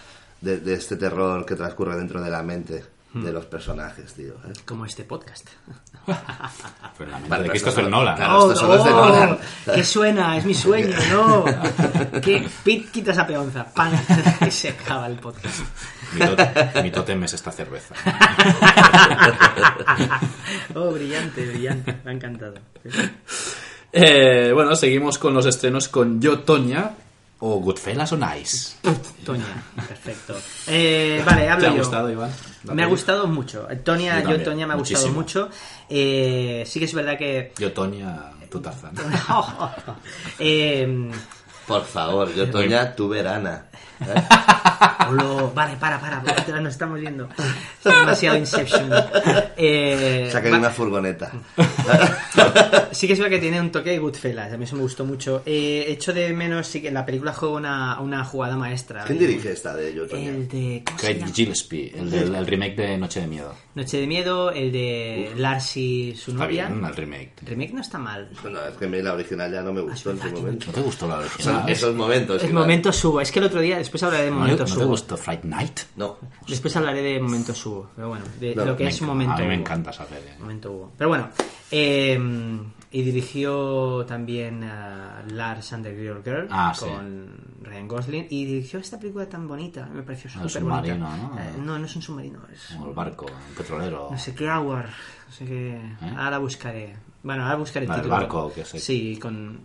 de, 0.41 0.59
de 0.61 0.75
este 0.75 0.97
terror 0.97 1.45
que 1.45 1.55
transcurre 1.55 1.97
dentro 1.97 2.23
de 2.23 2.31
la 2.31 2.43
mente. 2.43 2.83
De 3.25 3.33
los 3.33 3.47
personajes, 3.47 4.13
tío. 4.15 4.35
¿sabes? 4.43 4.59
Como 4.61 4.85
este 4.87 5.05
podcast. 5.05 5.49
Pero 6.99 7.11
la 7.11 7.17
mente 7.19 7.29
Vale, 7.31 7.43
de 7.43 7.49
pero 7.49 7.51
Christopher 7.51 7.85
esto- 7.85 7.91
Nolan. 7.97 8.17
claro. 8.17 8.39
esto 8.53 8.57
solo 8.61 8.75
es 8.77 8.85
de 8.85 8.91
Nolan. 8.91 9.39
¿Qué 9.75 9.85
suena? 9.85 10.37
Es 10.37 10.45
mi 10.45 10.55
sueño, 10.55 10.97
¿no? 11.13 11.45
¿Qué? 12.23 12.49
Pit, 12.65 12.91
quita 12.91 13.11
esa 13.13 13.27
peonza. 13.27 13.65
¡Pam! 13.75 13.93
Y 14.47 14.51
se 14.51 14.69
acaba 14.71 15.07
el 15.09 15.17
podcast. 15.17 15.61
Mi, 16.15 16.21
tot- 16.21 16.83
mi 16.83 16.91
tótem 16.91 17.25
es 17.25 17.33
esta 17.35 17.51
cerveza. 17.53 17.95
Oh, 20.75 20.91
brillante, 20.93 21.45
brillante. 21.47 21.97
Me 22.05 22.11
ha 22.11 22.15
encantado. 22.15 22.55
Eh, 23.93 24.53
bueno, 24.53 24.77
seguimos 24.77 25.19
con 25.19 25.35
los 25.35 25.47
estrenos 25.47 25.89
con 25.89 26.21
Yo, 26.21 26.41
Toña 26.41 26.91
o 27.55 27.61
Goodfellas 27.61 28.13
on 28.13 28.25
Ice. 28.41 28.77
Toña, 29.25 29.45
perfecto. 29.75 30.35
Eh, 30.67 31.23
vale, 31.25 31.49
hablo 31.49 31.65
¿Te 31.65 31.71
ha 31.71 31.73
yo. 31.73 31.79
gustado, 31.79 32.11
Iván? 32.11 32.31
Me 32.65 32.83
ha 32.83 32.87
gustado 32.87 33.27
mucho. 33.27 33.67
Toña, 33.85 34.23
Yo 34.23 34.31
yo, 34.37 34.43
Toña 34.43 34.67
me 34.67 34.75
ha 34.75 34.77
gustado 34.77 35.09
muchísimo. 35.09 35.13
mucho. 35.47 35.51
Eh, 35.89 36.65
sí 36.67 36.79
que 36.79 36.85
es 36.87 36.95
verdad 36.95 37.17
que. 37.17 37.53
Yo, 37.59 37.73
Toña, 37.73 38.33
tú 38.51 38.61
Tarzán. 38.61 38.93
eh, 40.39 41.11
Por 41.67 41.85
favor, 41.85 42.33
yo, 42.35 42.51
Toña, 42.51 42.95
tu 42.95 43.09
verana. 43.09 43.67
¿Eh? 44.01 44.23
Olo, 45.09 45.53
Vale, 45.55 45.77
para, 45.77 46.01
para, 46.01 46.23
para, 46.23 46.61
nos 46.61 46.73
estamos 46.73 46.99
viendo. 47.01 47.29
Es 47.39 47.85
demasiado 47.85 48.37
Inception. 48.37 48.91
Eh, 49.57 50.29
Saca 50.33 50.49
de 50.51 50.55
una 50.59 50.71
furgoneta. 50.71 51.31
Sí 52.93 53.07
que 53.07 53.13
es 53.13 53.19
verdad 53.19 53.31
que 53.37 53.39
tiene 53.41 53.61
un 53.61 53.71
toque 53.71 53.91
de 53.91 53.99
Goodfellas, 53.99 54.53
a 54.53 54.57
mí 54.57 54.65
eso 54.65 54.77
me 54.77 54.83
gustó 54.83 55.05
mucho. 55.05 55.43
Eh, 55.47 55.85
echo 55.89 56.13
de 56.13 56.33
menos, 56.33 56.67
sí 56.67 56.81
que 56.83 56.89
en 56.89 56.95
la 56.95 57.05
película 57.05 57.33
juega 57.33 57.55
una, 57.57 58.01
una 58.01 58.25
jugada 58.25 58.57
maestra. 58.57 59.05
¿Quién 59.05 59.19
dirige 59.19 59.53
esta 59.53 59.75
de 59.75 59.93
Toña? 59.93 60.29
El 60.31 60.49
de... 60.49 60.83
¿cómo 60.85 60.99
se 60.99 61.17
Craig? 61.19 61.33
Gillespie, 61.35 61.93
el 61.97 62.11
del 62.11 62.47
remake 62.47 62.77
de 62.77 62.99
Noche 62.99 63.21
de 63.21 63.27
Miedo. 63.27 63.55
Noche 63.75 63.99
de 64.01 64.07
Miedo, 64.07 64.51
el 64.51 64.73
de 64.73 65.33
Lars 65.37 65.77
y 65.77 66.15
su 66.17 66.31
Está 66.33 66.45
novia. 66.45 66.69
bien, 66.69 66.85
el 66.85 66.97
remake. 66.97 67.33
El 67.43 67.47
remake 67.49 67.73
no 67.75 67.81
está 67.83 67.99
mal. 67.99 68.29
Bueno, 68.43 68.59
es 68.67 68.77
que 68.77 69.03
la 69.03 69.13
original 69.13 69.53
ya 69.53 69.63
no 69.63 69.73
me 69.73 69.83
gustó 69.83 70.11
en 70.13 70.21
su 70.21 70.29
momento. 70.31 70.67
¿No 70.69 70.73
te 70.73 70.81
gustó 70.81 71.07
la 71.09 71.15
Son 71.17 71.25
original? 71.25 71.69
esos 71.69 71.95
momentos. 71.95 72.43
El 72.45 72.53
momento 72.55 72.93
subo. 72.93 73.21
Es 73.21 73.31
que 73.31 73.39
el 73.41 73.45
otro 73.47 73.61
día, 73.61 73.66
después 73.75 74.03
hablaré 74.03 74.25
de 74.25 74.31
¿No, 74.31 74.37
momento 74.39 74.63
¿No 74.63 74.65
te 74.67 74.73
subo. 74.73 74.87
gustó 74.87 75.17
Fright 75.17 75.45
Night? 75.45 75.81
No. 75.97 76.17
Después 76.49 76.77
hablaré 76.77 77.03
de 77.03 77.21
momento 77.21 77.55
subo. 77.55 77.91
Pero 77.97 78.09
bueno, 78.09 78.25
de 78.41 78.55
No, 78.55 78.65
lo 78.65 78.77
que 78.77 78.87
es 78.87 78.95
encanta- 78.97 79.07
momento 79.07 79.35
A 79.35 79.39
mí 79.39 79.43
me 79.47 79.55
Hugo. 79.55 79.61
encanta 79.61 79.91
esa 79.91 80.07
serie. 80.07 80.35
Momento 80.39 80.73
Hugo. 80.73 80.93
Pero 80.97 81.09
bueno, 81.09 81.29
eh, 81.71 82.19
y 82.93 83.03
dirigió 83.03 84.07
también 84.07 84.63
a 84.65 85.23
Lars 85.29 85.73
and 85.73 85.85
the 85.85 85.93
Real 85.95 86.23
Girl 86.25 86.47
Ah, 86.51 86.73
sí. 86.75 86.85
con 86.87 87.29
Ryan 87.63 87.89
Gosling 87.89 88.27
y 88.31 88.45
dirigió 88.45 88.79
esta 88.79 88.99
película 88.99 89.29
tan 89.29 89.47
bonita, 89.49 89.87
me 89.87 90.03
pareció 90.03 90.31
El 90.43 90.49
súper 90.49 90.63
bonita. 90.65 90.95
submarino, 90.95 91.17
¿no? 91.35 91.39
Eh, 91.39 91.53
no, 91.59 91.79
no 91.79 91.85
es 91.87 91.97
un 91.97 92.03
submarino, 92.03 92.41
es 92.53 92.75
Como 92.75 92.89
el 92.89 92.95
barco, 92.95 93.27
el 93.27 93.55
petrolero. 93.57 94.09
no 94.11 94.19
sé 94.19 94.35
qué 94.35 94.49
Hour, 94.49 94.85
no 94.87 95.33
sé 95.35 95.45
qué. 95.45 95.81
Ahora 96.17 96.39
buscaré. 96.39 96.97
Bueno, 97.23 97.43
ahora 97.43 97.57
buscaré 97.57 97.87
el 97.87 97.91
¿Eh? 97.93 97.95
Título. 97.97 98.15
barco, 98.15 98.53
que 98.55 98.65
sé. 98.65 98.79
Sí, 98.79 99.19
con, 99.21 99.59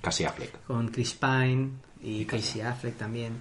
Casi 0.00 0.24
Affleck. 0.24 0.64
con 0.66 0.88
Chris 0.88 1.14
Pine 1.14 1.70
y 2.04 2.24
Casey 2.24 2.60
Affleck 2.60 2.96
también. 2.96 3.38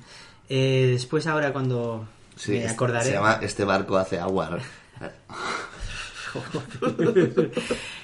Eh, 0.49 0.89
después 0.91 1.28
ahora 1.28 1.53
cuando 1.53 2.07
Sí, 2.36 2.53
me 2.53 2.68
acordaré. 2.68 3.05
Se 3.05 3.14
llama 3.14 3.39
Este 3.41 3.66
barco 3.66 3.97
hace 3.97 4.20
agua. 4.20 4.59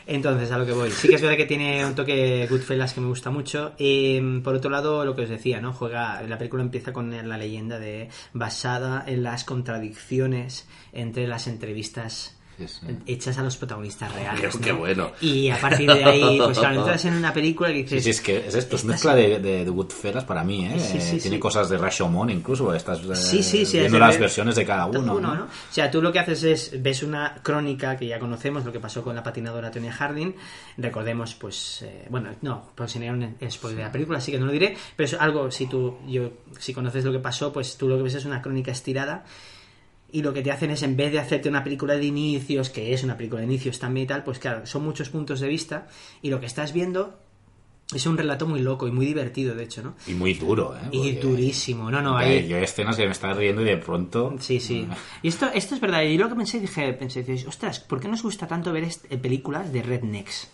Entonces, 0.05 0.51
a 0.51 0.57
lo 0.57 0.65
que 0.65 0.71
voy. 0.71 0.91
Sí 0.91 1.07
que 1.07 1.15
es 1.15 1.21
verdad 1.21 1.37
que 1.37 1.45
tiene 1.45 1.85
un 1.85 1.95
toque 1.95 2.47
Goodfellas 2.49 2.93
que 2.93 3.01
me 3.01 3.07
gusta 3.07 3.31
mucho. 3.31 3.73
Eh, 3.77 4.41
por 4.43 4.55
otro 4.55 4.69
lado, 4.69 5.05
lo 5.05 5.15
que 5.15 5.23
os 5.23 5.29
decía, 5.29 5.61
¿no? 5.61 5.73
Juega, 5.73 6.21
la 6.23 6.37
película 6.37 6.63
empieza 6.63 6.93
con 6.93 7.27
la 7.27 7.37
leyenda 7.37 7.79
de 7.79 8.09
basada 8.33 9.03
en 9.07 9.23
las 9.23 9.43
contradicciones 9.43 10.67
entre 10.93 11.27
las 11.27 11.47
entrevistas 11.47 12.38
Sí, 12.67 12.85
hechas 13.05 13.37
a 13.37 13.43
los 13.43 13.55
protagonistas 13.57 14.13
reales. 14.13 14.55
Qué- 14.57 14.63
qué 14.63 14.73
¿no? 14.73 14.79
bueno. 14.79 15.11
Y 15.21 15.49
a 15.49 15.57
partir 15.59 15.91
de 15.91 16.03
ahí, 16.03 16.37
pues 16.37 16.57
claro, 16.59 16.75
entras 16.79 17.05
en 17.05 17.13
una 17.15 17.31
película 17.33 17.69
que 17.69 17.75
dices... 17.83 18.03
sí, 18.03 18.09
es 18.09 18.21
que 18.21 18.47
es 18.47 18.55
esto, 18.55 18.75
es 18.75 18.85
mezcla 18.85 19.15
de, 19.15 19.39
de, 19.39 19.63
de 19.65 19.69
Goodfellas 19.69 20.25
para 20.25 20.43
mí, 20.43 20.65
¿eh? 20.65 20.79
Sí, 20.79 21.17
Tiene 21.19 21.39
cosas 21.39 21.69
de 21.69 21.77
Rashomon 21.77 22.29
incluso, 22.29 22.73
estás 22.73 22.99
eh, 22.99 23.65
viendo 23.71 23.99
las 23.99 24.19
versiones 24.19 24.55
de 24.55 24.65
cada 24.65 24.85
uno. 24.87 24.99
uno, 24.99 25.19
¿no? 25.19 25.35
¿no? 25.35 25.43
O 25.43 25.47
sea, 25.73 25.89
tú 25.89 26.01
lo 26.01 26.11
que 26.11 26.19
haces 26.19 26.43
es, 26.43 26.81
ves 26.81 27.03
una 27.03 27.35
crónica 27.41 27.95
que 27.97 28.07
ya 28.07 28.19
conocemos, 28.19 28.65
lo 28.65 28.71
que 28.71 28.79
pasó 28.79 29.03
con 29.03 29.15
la 29.15 29.23
patinadora 29.23 29.71
Tonya 29.71 29.91
Harding. 29.93 30.35
Recordemos, 30.77 31.35
pues, 31.35 31.81
eh, 31.83 32.07
bueno, 32.09 32.29
no, 32.41 32.71
pues 32.75 32.91
sería 32.91 33.11
un 33.11 33.35
spoiler 33.49 33.77
de 33.77 33.83
la 33.85 33.91
película, 33.91 34.17
así 34.17 34.31
que 34.31 34.39
no 34.39 34.45
lo 34.45 34.51
diré, 34.51 34.75
pero 34.95 35.05
es 35.07 35.13
algo, 35.13 35.51
si 35.51 35.67
tú, 35.67 35.97
yo, 36.07 36.29
si 36.57 36.73
conoces 36.73 37.03
lo 37.05 37.11
que 37.11 37.19
pasó, 37.19 37.51
pues 37.53 37.77
tú 37.77 37.87
lo 37.87 37.97
que 37.97 38.03
ves 38.03 38.15
es 38.15 38.25
una 38.25 38.41
crónica 38.41 38.71
estirada. 38.71 39.23
Y 40.11 40.21
lo 40.21 40.33
que 40.33 40.41
te 40.41 40.51
hacen 40.51 40.71
es, 40.71 40.83
en 40.83 40.95
vez 40.97 41.11
de 41.11 41.19
hacerte 41.19 41.49
una 41.49 41.63
película 41.63 41.95
de 41.95 42.05
inicios, 42.05 42.69
que 42.69 42.93
es 42.93 43.03
una 43.03 43.17
película 43.17 43.41
de 43.41 43.47
inicios 43.47 43.79
también 43.79 44.05
y 44.05 44.07
tal, 44.07 44.23
pues 44.23 44.39
claro, 44.39 44.65
son 44.65 44.83
muchos 44.83 45.09
puntos 45.09 45.39
de 45.39 45.47
vista. 45.47 45.87
Y 46.21 46.29
lo 46.29 46.39
que 46.39 46.45
estás 46.45 46.73
viendo 46.73 47.19
es 47.93 48.05
un 48.05 48.17
relato 48.17 48.45
muy 48.45 48.59
loco 48.59 48.87
y 48.87 48.91
muy 48.91 49.05
divertido, 49.05 49.55
de 49.55 49.63
hecho, 49.63 49.81
¿no? 49.81 49.95
Y 50.05 50.13
muy 50.13 50.35
duro, 50.35 50.75
¿eh? 50.75 50.89
Y 50.91 51.13
durísimo. 51.13 51.89
No, 51.89 52.01
no, 52.01 52.15
ahí... 52.15 52.47
Yo 52.47 52.57
hay 52.57 52.63
escenas 52.63 52.95
que 52.95 53.05
me 53.05 53.11
estaba 53.11 53.33
riendo 53.33 53.61
y 53.63 53.65
de 53.65 53.77
pronto... 53.77 54.35
Sí, 54.39 54.59
sí. 54.59 54.87
Y 55.23 55.27
esto, 55.27 55.49
esto 55.53 55.73
es 55.73 55.81
verdad. 55.81 56.03
Y 56.03 56.17
lo 56.17 56.29
que 56.29 56.35
pensé, 56.35 56.59
dije, 56.59 56.93
pensé, 56.93 57.23
dices, 57.23 57.47
ostras, 57.47 57.79
¿por 57.79 57.99
qué 57.99 58.07
nos 58.07 58.21
gusta 58.21 58.45
tanto 58.47 58.71
ver 58.71 58.83
eh, 58.83 59.17
películas 59.17 59.73
de 59.73 59.81
rednecks? 59.81 60.49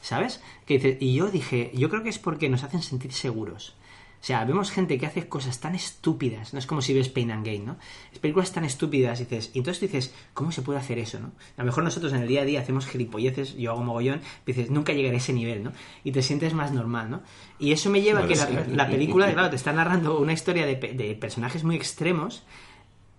¿Sabes? 0.00 0.40
Que 0.64 0.96
y 0.98 1.14
yo 1.14 1.30
dije, 1.30 1.70
yo 1.74 1.90
creo 1.90 2.02
que 2.02 2.08
es 2.08 2.18
porque 2.18 2.48
nos 2.48 2.62
hacen 2.62 2.80
sentir 2.80 3.12
seguros. 3.12 3.74
O 4.20 4.24
sea, 4.24 4.44
vemos 4.44 4.70
gente 4.70 4.98
que 4.98 5.06
hace 5.06 5.28
cosas 5.28 5.60
tan 5.60 5.74
estúpidas, 5.74 6.52
no 6.52 6.58
es 6.58 6.66
como 6.66 6.82
si 6.82 6.92
ves 6.92 7.08
Pain 7.08 7.30
and 7.30 7.44
Gain, 7.44 7.64
¿no? 7.64 7.78
Es 8.12 8.18
películas 8.18 8.52
tan 8.52 8.66
estúpidas, 8.66 9.18
y 9.18 9.24
dices, 9.24 9.50
y 9.54 9.58
entonces 9.58 9.80
dices, 9.80 10.14
¿cómo 10.34 10.52
se 10.52 10.60
puede 10.60 10.78
hacer 10.78 10.98
eso, 10.98 11.18
no? 11.20 11.28
A 11.56 11.60
lo 11.60 11.64
mejor 11.64 11.84
nosotros 11.84 12.12
en 12.12 12.20
el 12.20 12.28
día 12.28 12.42
a 12.42 12.44
día 12.44 12.60
hacemos 12.60 12.86
gilipolleces, 12.86 13.56
yo 13.56 13.70
hago 13.70 13.82
mogollón, 13.82 14.20
y 14.44 14.52
dices, 14.52 14.70
nunca 14.70 14.92
llegaré 14.92 15.16
a 15.16 15.18
ese 15.20 15.32
nivel, 15.32 15.64
¿no? 15.64 15.72
Y 16.04 16.12
te 16.12 16.20
sientes 16.20 16.52
más 16.52 16.70
normal, 16.70 17.10
¿no? 17.10 17.22
Y 17.58 17.72
eso 17.72 17.88
me 17.88 18.02
lleva 18.02 18.20
a 18.20 18.26
que 18.26 18.36
la, 18.36 18.66
la 18.68 18.88
película, 18.90 19.32
claro, 19.32 19.48
te 19.48 19.56
está 19.56 19.72
narrando 19.72 20.18
una 20.18 20.34
historia 20.34 20.66
de, 20.66 20.74
de 20.76 21.14
personajes 21.14 21.64
muy 21.64 21.76
extremos, 21.76 22.42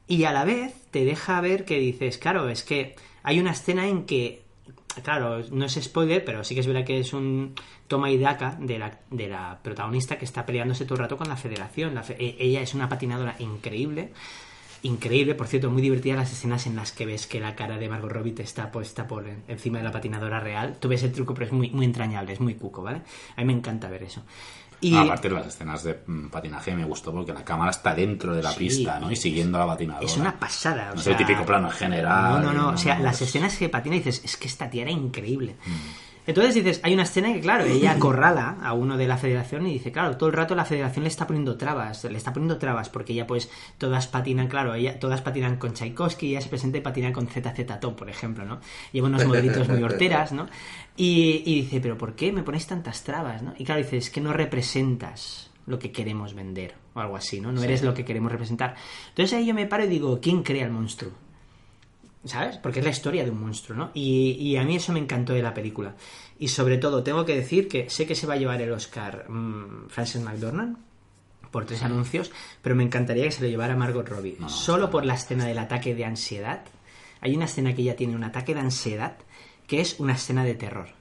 y 0.08 0.26
a 0.26 0.34
la 0.34 0.45
vez 0.45 0.74
te 0.91 1.04
deja 1.04 1.41
ver 1.41 1.66
que 1.66 1.80
dices, 1.80 2.20
claro, 2.20 2.47
es 2.49 2.64
que 2.64 2.95
hay 3.24 3.39
una 3.39 3.52
escena 3.52 3.88
en 3.88 4.06
que, 4.06 4.40
claro, 5.03 5.41
no 5.51 5.65
es 5.65 5.73
spoiler, 5.81 6.23
pero 6.25 6.43
sí 6.43 6.53
que 6.53 6.61
es 6.61 6.67
verdad 6.67 6.83
que 6.85 6.99
es 6.99 7.13
un 7.13 7.53
toma 7.87 8.09
y 8.11 8.17
daca 8.17 8.57
de 8.59 8.77
la, 8.79 8.99
de 9.09 9.27
la 9.27 9.59
protagonista 9.63 10.17
que 10.17 10.25
está 10.25 10.45
peleándose 10.45 10.85
todo 10.85 10.95
el 10.95 11.01
rato 11.01 11.17
con 11.17 11.27
la 11.29 11.37
federación. 11.37 11.97
E- 12.17 12.35
ella 12.39 12.61
es 12.61 12.73
una 12.73 12.89
patinadora 12.89 13.35
increíble. 13.39 14.11
Increíble, 14.83 15.35
por 15.35 15.47
cierto, 15.47 15.69
muy 15.69 15.81
divertidas 15.83 16.17
las 16.17 16.31
escenas 16.31 16.65
en 16.65 16.75
las 16.75 16.91
que 16.91 17.05
ves 17.05 17.27
que 17.27 17.39
la 17.39 17.55
cara 17.55 17.77
de 17.77 17.87
Margot 17.87 18.11
Robbie 18.11 18.33
está 18.39 18.71
puesta 18.71 19.07
por 19.07 19.27
en- 19.27 19.43
encima 19.47 19.77
de 19.77 19.83
la 19.83 19.91
patinadora 19.91 20.39
real. 20.39 20.77
Tú 20.79 20.87
ves 20.87 21.03
el 21.03 21.11
truco, 21.11 21.33
pero 21.35 21.45
es 21.45 21.51
muy, 21.51 21.69
muy 21.69 21.85
entrañable, 21.85 22.33
es 22.33 22.39
muy 22.39 22.55
cuco, 22.55 22.81
¿vale? 22.81 23.01
A 23.35 23.41
mí 23.41 23.45
me 23.45 23.53
encanta 23.53 23.89
ver 23.89 24.03
eso. 24.03 24.23
Y, 24.82 24.95
Ah, 24.95 25.01
Aparte 25.03 25.29
las 25.29 25.45
escenas 25.47 25.84
de 25.84 26.01
mm, 26.07 26.29
patinaje 26.29 26.75
me 26.75 26.84
gustó 26.86 27.11
porque 27.13 27.32
la 27.34 27.45
cámara 27.45 27.69
está 27.71 27.93
dentro 27.93 28.34
de 28.36 28.41
la 28.41 28.51
Sí. 28.51 28.59
pista, 28.59 28.99
¿no? 28.99 29.11
Y 29.11 29.15
siguiendo 29.15 29.57
a 29.57 29.61
la 29.61 29.67
patinadora. 29.73 30.05
Es 30.05 30.17
una 30.17 30.39
pasada. 30.39 30.89
o 30.91 30.95
No 30.95 31.01
es 31.01 31.07
el 31.07 31.13
sea, 31.15 31.17
típico 31.17 31.45
plano 31.45 31.67
en 31.67 31.73
general. 31.73 32.41
No, 32.41 32.51
no, 32.51 32.53
no. 32.53 32.69
O 32.69 32.77
sea, 32.77 32.97
no, 32.97 33.03
las 33.03 33.21
es- 33.21 33.29
escenas 33.29 33.55
que 33.57 33.69
patina 33.69 33.95
y 33.95 33.99
dices, 33.99 34.21
es 34.25 34.38
que 34.38 34.47
esta 34.47 34.69
tía 34.69 34.82
era 34.82 34.91
increíble. 34.91 35.55
Entonces 36.32 36.55
dices, 36.55 36.79
hay 36.84 36.93
una 36.93 37.03
escena 37.03 37.34
que, 37.34 37.41
claro, 37.41 37.65
ella 37.65 37.91
acorrala 37.97 38.57
a 38.61 38.73
uno 38.73 38.97
de 38.97 39.05
la 39.05 39.17
federación 39.17 39.67
y 39.67 39.73
dice, 39.73 39.91
claro, 39.91 40.15
todo 40.15 40.29
el 40.29 40.36
rato 40.36 40.55
la 40.55 40.63
federación 40.63 41.03
le 41.03 41.09
está 41.09 41.27
poniendo 41.27 41.57
trabas, 41.57 42.05
le 42.05 42.17
está 42.17 42.32
poniendo 42.32 42.57
trabas, 42.57 42.88
porque 42.89 43.11
ella, 43.11 43.27
pues, 43.27 43.49
todas 43.77 44.07
patinan, 44.07 44.47
claro, 44.47 44.73
ella, 44.73 44.97
todas 44.97 45.21
patinan 45.21 45.57
con 45.57 45.73
Tchaikovsky, 45.73 46.29
ella 46.29 46.41
se 46.41 46.47
presenta 46.47 46.77
y 46.77 46.82
patina 46.82 47.11
con 47.11 47.27
ZZ 47.27 47.79
Top, 47.82 47.97
por 47.97 48.09
ejemplo, 48.09 48.45
¿no? 48.45 48.61
Lleva 48.93 49.07
unos 49.07 49.25
modelitos 49.25 49.67
muy 49.67 49.84
horteras, 49.84 50.32
¿no? 50.32 50.47
Y, 50.95 51.43
y 51.45 51.61
dice, 51.63 51.82
pero 51.82 51.97
¿por 51.97 52.15
qué 52.15 52.32
me 52.32 52.43
ponéis 52.43 52.65
tantas 52.65 53.03
trabas, 53.03 53.41
no? 53.41 53.53
Y 53.57 53.65
claro, 53.65 53.82
dice, 53.82 53.97
es 53.97 54.09
que 54.09 54.21
no 54.21 54.32
representas 54.32 55.51
lo 55.65 55.79
que 55.79 55.91
queremos 55.91 56.34
vender, 56.34 56.75
o 56.93 57.01
algo 57.01 57.17
así, 57.17 57.41
¿no? 57.41 57.51
No 57.51 57.61
eres 57.61 57.84
lo 57.84 57.93
que 57.93 58.05
queremos 58.05 58.32
representar. 58.32 58.75
Entonces 59.09 59.38
ahí 59.38 59.45
yo 59.45 59.53
me 59.53 59.67
paro 59.67 59.84
y 59.84 59.88
digo, 59.88 60.19
¿quién 60.21 60.43
crea 60.43 60.65
el 60.65 60.71
monstruo? 60.71 61.11
¿Sabes? 62.24 62.57
Porque 62.57 62.80
es 62.80 62.86
la 62.86 62.91
historia 62.91 63.24
de 63.24 63.32
un 63.32 63.41
monstruo, 63.41 63.76
¿no? 63.76 63.91
Y, 63.93 64.34
y 64.39 64.57
a 64.57 64.63
mí 64.63 64.76
eso 64.76 64.93
me 64.93 64.99
encantó 64.99 65.34
de 65.34 65.41
la 65.41 65.53
película. 65.53 65.95
Y 66.38 66.49
sobre 66.49 66.78
todo, 66.78 67.03
tengo 67.03 67.26
que 67.26 67.36
decir 67.36 67.67
que 67.67 67.89
sé 67.89 68.05
que 68.05 68.15
se 68.15 68.28
va 68.28 68.36
a 68.36 68.38
llevar 68.38 68.61
el 68.61 68.72
Oscar 68.72 69.30
mm, 69.30 69.89
Frances 69.89 70.22
McDormand 70.22 70.78
por 71.51 71.65
tres 71.65 71.84
anuncios, 71.84 72.32
pero 72.61 72.76
me 72.76 72.84
encantaría 72.84 73.26
que 73.26 73.32
se 73.32 73.41
lo 73.41 73.49
llevara 73.49 73.76
Margot 73.76 74.07
Robbie. 74.07 74.38
Solo 74.47 74.89
por 74.89 75.05
la 75.05 75.15
escena 75.15 75.45
del 75.45 75.59
ataque 75.59 75.93
de 75.93 76.05
ansiedad. 76.05 76.63
Hay 77.19 77.36
una 77.36 77.45
escena 77.45 77.76
que 77.76 77.82
ella 77.82 77.95
tiene 77.95 78.15
un 78.15 78.24
ataque 78.24 78.53
de 78.53 78.61
ansiedad 78.61 79.17
que 79.67 79.82
es 79.82 79.99
una 79.99 80.13
escena 80.13 80.43
de 80.43 80.55
terror. 80.55 81.01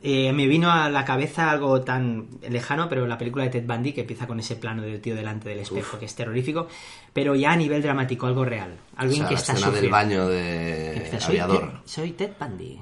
Eh, 0.00 0.32
me 0.32 0.46
vino 0.46 0.70
a 0.70 0.88
la 0.90 1.04
cabeza 1.04 1.50
algo 1.50 1.80
tan 1.80 2.28
lejano, 2.48 2.88
pero 2.88 3.04
la 3.08 3.18
película 3.18 3.42
de 3.44 3.50
Ted 3.50 3.66
Bundy, 3.66 3.92
que 3.92 4.02
empieza 4.02 4.28
con 4.28 4.38
ese 4.38 4.54
plano 4.54 4.82
del 4.82 5.00
tío 5.00 5.16
delante 5.16 5.48
del 5.48 5.58
espejo, 5.58 5.98
que 5.98 6.04
es 6.04 6.14
terrorífico, 6.14 6.68
pero 7.12 7.34
ya 7.34 7.50
a 7.52 7.56
nivel 7.56 7.82
dramático, 7.82 8.26
algo 8.28 8.44
real. 8.44 8.76
O 8.96 9.00
Alguien 9.00 9.18
sea, 9.20 9.28
que 9.28 9.34
la 9.34 9.40
está 9.40 9.52
escena 9.54 9.70
del 9.72 9.90
sufriendo. 9.90 9.96
baño 9.96 10.28
Que 10.28 11.10
de 11.10 11.20
soy, 11.20 11.38
aviador. 11.38 11.70
Ted, 11.72 11.78
soy 11.84 12.12
Ted 12.12 12.30
Bundy. 12.38 12.80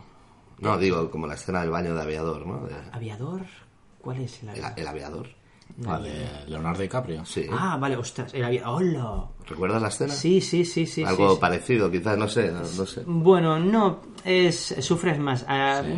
No, 0.59 0.77
digo, 0.79 1.11
como 1.11 1.27
la 1.27 1.35
escena 1.35 1.63
del 1.63 1.71
baño 1.71 1.95
de 1.95 2.03
aviador, 2.03 2.47
¿no? 2.47 2.67
De- 2.67 2.75
¿Aviador? 2.93 3.43
¿Cuál 4.03 4.21
es 4.21 4.43
el 4.43 4.51
El, 4.51 4.55
aviador? 4.57 4.79
el 4.79 4.87
aviador. 4.89 5.29
De 5.77 6.27
Leonardo 6.49 6.81
DiCaprio. 6.81 7.25
Sí. 7.27 7.47
Ah, 7.51 7.77
vale, 7.79 7.97
ostras, 7.97 8.33
aviador. 8.35 8.83
¡Hola! 8.83 9.25
¿Recuerdas 9.47 9.83
la 9.83 9.89
escena? 9.89 10.13
Sí, 10.13 10.41
sí, 10.41 10.65
sí, 10.65 10.87
sí. 10.87 11.05
Algo 11.05 11.29
sí, 11.29 11.35
sí. 11.35 11.41
parecido, 11.41 11.91
quizás, 11.91 12.17
no 12.17 12.29
sé, 12.29 12.51
no, 12.51 12.61
no 12.61 12.87
sé. 12.87 13.03
Bueno, 13.07 13.59
no, 13.59 14.01
es 14.25 14.75
sufres 14.81 15.19
más. 15.19 15.41
Sí, 15.41 15.47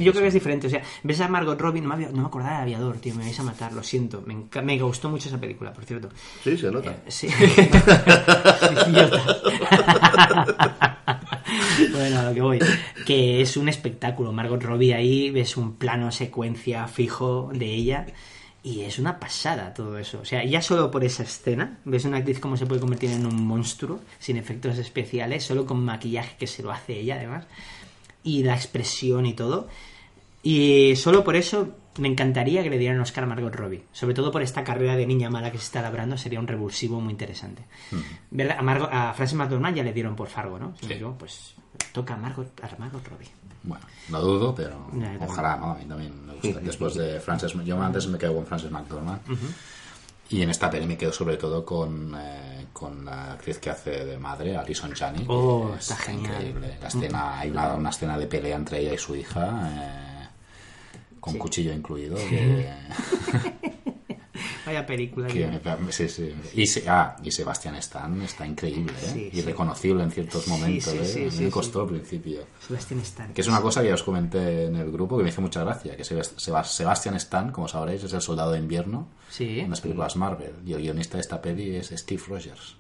yo 0.04 0.12
creo 0.12 0.22
que 0.22 0.28
es 0.28 0.34
diferente. 0.34 0.66
O 0.66 0.70
sea, 0.70 0.82
ves 1.04 1.20
a 1.20 1.28
Margot 1.28 1.60
Robbie, 1.60 1.80
no 1.80 1.96
me, 1.96 2.06
no 2.06 2.22
me 2.22 2.26
acordaba 2.26 2.54
del 2.54 2.62
aviador, 2.62 2.96
tío, 2.96 3.14
me 3.14 3.22
vais 3.24 3.38
a 3.38 3.44
matar, 3.44 3.72
lo 3.72 3.82
siento. 3.82 4.22
Me, 4.26 4.44
me 4.62 4.78
gustó 4.80 5.08
mucho 5.08 5.28
esa 5.28 5.38
película, 5.38 5.72
por 5.72 5.84
cierto. 5.84 6.08
Sí, 6.42 6.58
se 6.58 6.70
nota. 6.70 6.90
Eh, 6.90 7.02
sí. 7.08 7.28
Bueno, 11.92 12.20
a 12.20 12.22
lo 12.24 12.34
que 12.34 12.40
voy. 12.40 12.58
Que 13.06 13.40
es 13.40 13.56
un 13.56 13.68
espectáculo. 13.68 14.32
Margot 14.32 14.62
Robbie 14.62 14.94
ahí, 14.94 15.30
ves 15.30 15.56
un 15.56 15.76
plano 15.76 16.10
secuencia 16.10 16.86
fijo 16.88 17.50
de 17.53 17.66
ella. 17.66 18.07
Y 18.68 18.82
es 18.82 18.99
una 18.99 19.18
pasada 19.18 19.72
todo 19.72 19.96
eso. 19.96 20.20
O 20.20 20.26
sea, 20.26 20.45
ya 20.45 20.61
solo 20.61 20.90
por 20.90 21.03
esa 21.03 21.22
escena, 21.22 21.78
ves 21.86 22.04
una 22.04 22.18
actriz 22.18 22.38
cómo 22.38 22.58
se 22.58 22.66
puede 22.66 22.82
convertir 22.82 23.11
en 23.12 23.24
un 23.24 23.46
monstruo, 23.46 24.00
sin 24.18 24.36
efectos 24.36 24.76
especiales, 24.76 25.42
solo 25.42 25.64
con 25.64 25.82
maquillaje 25.82 26.36
que 26.38 26.46
se 26.46 26.62
lo 26.62 26.70
hace 26.70 27.00
ella 27.00 27.14
además. 27.14 27.46
Y 28.22 28.42
la 28.42 28.54
expresión 28.54 29.24
y 29.24 29.32
todo. 29.32 29.68
Y 30.42 30.96
solo 30.96 31.24
por 31.24 31.34
eso 31.34 31.76
me 31.99 32.08
encantaría 32.08 32.62
que 32.62 32.68
le 32.68 32.76
dieran 32.76 33.00
Oscar 33.00 33.24
a 33.24 33.26
Margot 33.26 33.54
Robbie. 33.54 33.84
Sobre 33.92 34.12
todo 34.12 34.30
por 34.30 34.42
esta 34.42 34.64
carrera 34.64 34.96
de 34.96 35.07
niña 35.07 35.30
mala 35.30 35.50
que 35.50 35.57
se 35.57 35.64
está 35.64 35.80
labrando, 35.80 36.18
sería 36.18 36.38
un 36.38 36.46
revulsivo 36.46 37.00
muy 37.00 37.12
interesante. 37.12 37.62
¿Verdad? 38.30 38.58
A, 38.58 38.62
Margot, 38.62 38.90
a 38.92 39.14
Frances 39.14 39.34
McDormand 39.38 39.78
ya 39.78 39.82
le 39.82 39.95
dieron 39.95 40.14
por 40.14 40.28
Fargo, 40.28 40.58
¿no? 40.58 40.74
Pues 41.18 41.54
toca 41.92 42.12
a 42.12 42.16
Margot, 42.18 42.53
a 42.62 42.76
Margot 42.78 43.08
Robbie. 43.08 43.30
Bueno, 43.63 43.85
lo 44.11 44.21
dudo, 44.22 44.55
pero 44.55 44.87
ojalá, 45.21 45.57
¿no? 45.57 45.72
A 45.72 45.75
mí 45.75 45.85
también 45.85 46.13
me 46.26 46.35
gusta. 46.35 46.61
Después 46.61 46.95
de 46.95 47.21
Frances, 47.21 47.53
yo 47.64 47.80
antes 47.83 48.07
me 48.09 48.17
quedo 48.18 48.35
con 48.35 48.47
Frances 48.47 48.71
McDormand. 48.71 49.21
Y 50.30 50.43
en 50.43 50.51
esta 50.51 50.71
peli 50.71 50.87
me 50.87 50.99
quedo 50.99 51.11
sobre 51.13 51.39
todo 51.39 51.64
con, 51.64 52.14
eh, 52.14 52.67
con 52.72 53.03
la 53.05 53.33
actriz 53.33 53.59
que 53.59 53.71
hace 53.71 54.05
de 54.05 54.18
madre, 54.18 54.57
Alison 54.59 54.93
Janney. 54.93 55.25
Oh, 55.26 55.72
es 55.75 55.91
está 55.91 55.97
genial. 55.97 56.33
increíble. 56.35 56.76
La 56.83 56.89
escena, 56.89 57.39
hay 57.39 57.51
una, 57.51 57.75
una 57.75 57.89
escena 57.91 58.18
de 58.18 58.26
pelea 58.26 58.57
entre 58.57 58.80
ella 58.80 58.93
y 58.93 58.99
su 58.99 59.17
hija, 59.17 59.71
eh, 59.72 60.29
con 61.18 61.39
cuchillo 61.39 61.72
incluido. 61.72 62.17
que- 62.17 62.71
Vaya 64.66 64.86
película. 64.86 65.28
Que- 65.28 65.60
sí, 65.90 66.08
sí. 66.08 66.34
Y, 66.54 66.66
se- 66.66 66.88
ah, 66.88 67.16
y 67.22 67.30
Sebastián 67.30 67.74
Stan 67.76 68.20
está 68.22 68.46
increíble, 68.46 68.92
¿eh? 69.14 69.30
Irreconocible 69.32 70.02
en 70.02 70.10
ciertos 70.10 70.46
momentos, 70.48 70.92
¿eh? 70.94 71.30
me 71.44 71.50
costó 71.50 71.82
al 71.82 71.88
principio. 71.88 72.40
Sebastián 72.66 73.00
Stan. 73.00 73.32
Que 73.32 73.40
es 73.40 73.48
una 73.48 73.60
cosa 73.60 73.82
que 73.82 73.88
ya 73.88 73.94
os 73.94 74.02
comenté 74.02 74.66
en 74.66 74.76
el 74.76 74.90
grupo 74.90 75.16
que 75.16 75.22
me 75.24 75.28
hizo 75.30 75.40
mucha 75.40 75.62
gracia, 75.64 75.96
que 75.96 76.02
Sebas- 76.04 76.34
Sebas- 76.36 76.66
Sebastian 76.72 77.14
Stan, 77.16 77.50
como 77.52 77.68
sabréis, 77.68 78.02
es 78.04 78.12
el 78.12 78.20
soldado 78.20 78.52
de 78.52 78.58
invierno 78.58 79.08
en 79.60 79.70
las 79.70 79.80
películas 79.80 80.16
Marvel. 80.16 80.54
Y 80.66 80.72
el 80.72 80.80
guionista 80.82 81.16
de 81.16 81.22
esta 81.22 81.40
peli 81.40 81.76
es 81.76 81.88
Steve 81.88 82.22
Rogers. 82.28 82.76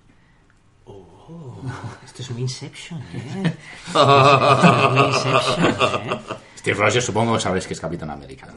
Oh, 0.84 1.60
esto 2.04 2.22
es 2.22 2.30
muy 2.30 2.40
Inception, 2.42 3.00
¿eh? 3.02 3.52
Esto 3.88 4.72
es 4.72 4.90
muy 4.90 5.00
Inception, 5.08 5.64
¿eh? 5.66 6.18
Steve 6.56 6.76
Rogers 6.78 7.04
supongo 7.04 7.34
que 7.34 7.40
sabréis 7.40 7.66
que 7.66 7.74
es 7.74 7.80
Capitán 7.80 8.10
América. 8.10 8.48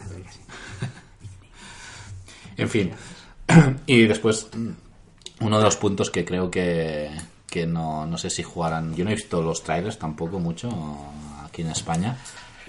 En 2.57 2.69
fin. 2.69 2.91
Y 3.85 4.03
después, 4.07 4.47
uno 5.41 5.57
de 5.57 5.63
los 5.63 5.75
puntos 5.75 6.09
que 6.09 6.23
creo 6.25 6.49
que, 6.49 7.09
que 7.49 7.65
no, 7.67 8.05
no 8.05 8.17
sé 8.17 8.29
si 8.29 8.43
jugarán. 8.43 8.95
Yo 8.95 9.03
no 9.03 9.11
he 9.11 9.15
visto 9.15 9.41
los 9.41 9.63
trailers 9.63 9.97
tampoco 9.99 10.39
mucho 10.39 10.69
aquí 11.45 11.61
en 11.63 11.69
España, 11.71 12.17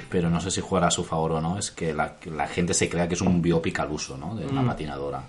pero 0.08 0.28
no 0.30 0.40
sé 0.40 0.50
si 0.50 0.60
jugará 0.60 0.88
a 0.88 0.90
su 0.90 1.04
favor 1.04 1.32
o 1.32 1.40
no. 1.40 1.58
Es 1.58 1.70
que 1.70 1.92
la, 1.94 2.16
que 2.16 2.30
la 2.30 2.48
gente 2.48 2.74
se 2.74 2.88
crea 2.88 3.06
que 3.06 3.14
es 3.14 3.20
un 3.20 3.40
biopic 3.42 3.78
al 3.80 3.90
uso, 3.92 4.16
¿no? 4.16 4.34
De 4.34 4.46
una 4.46 4.62
Mm. 4.62 4.66
patinadora. 4.66 5.22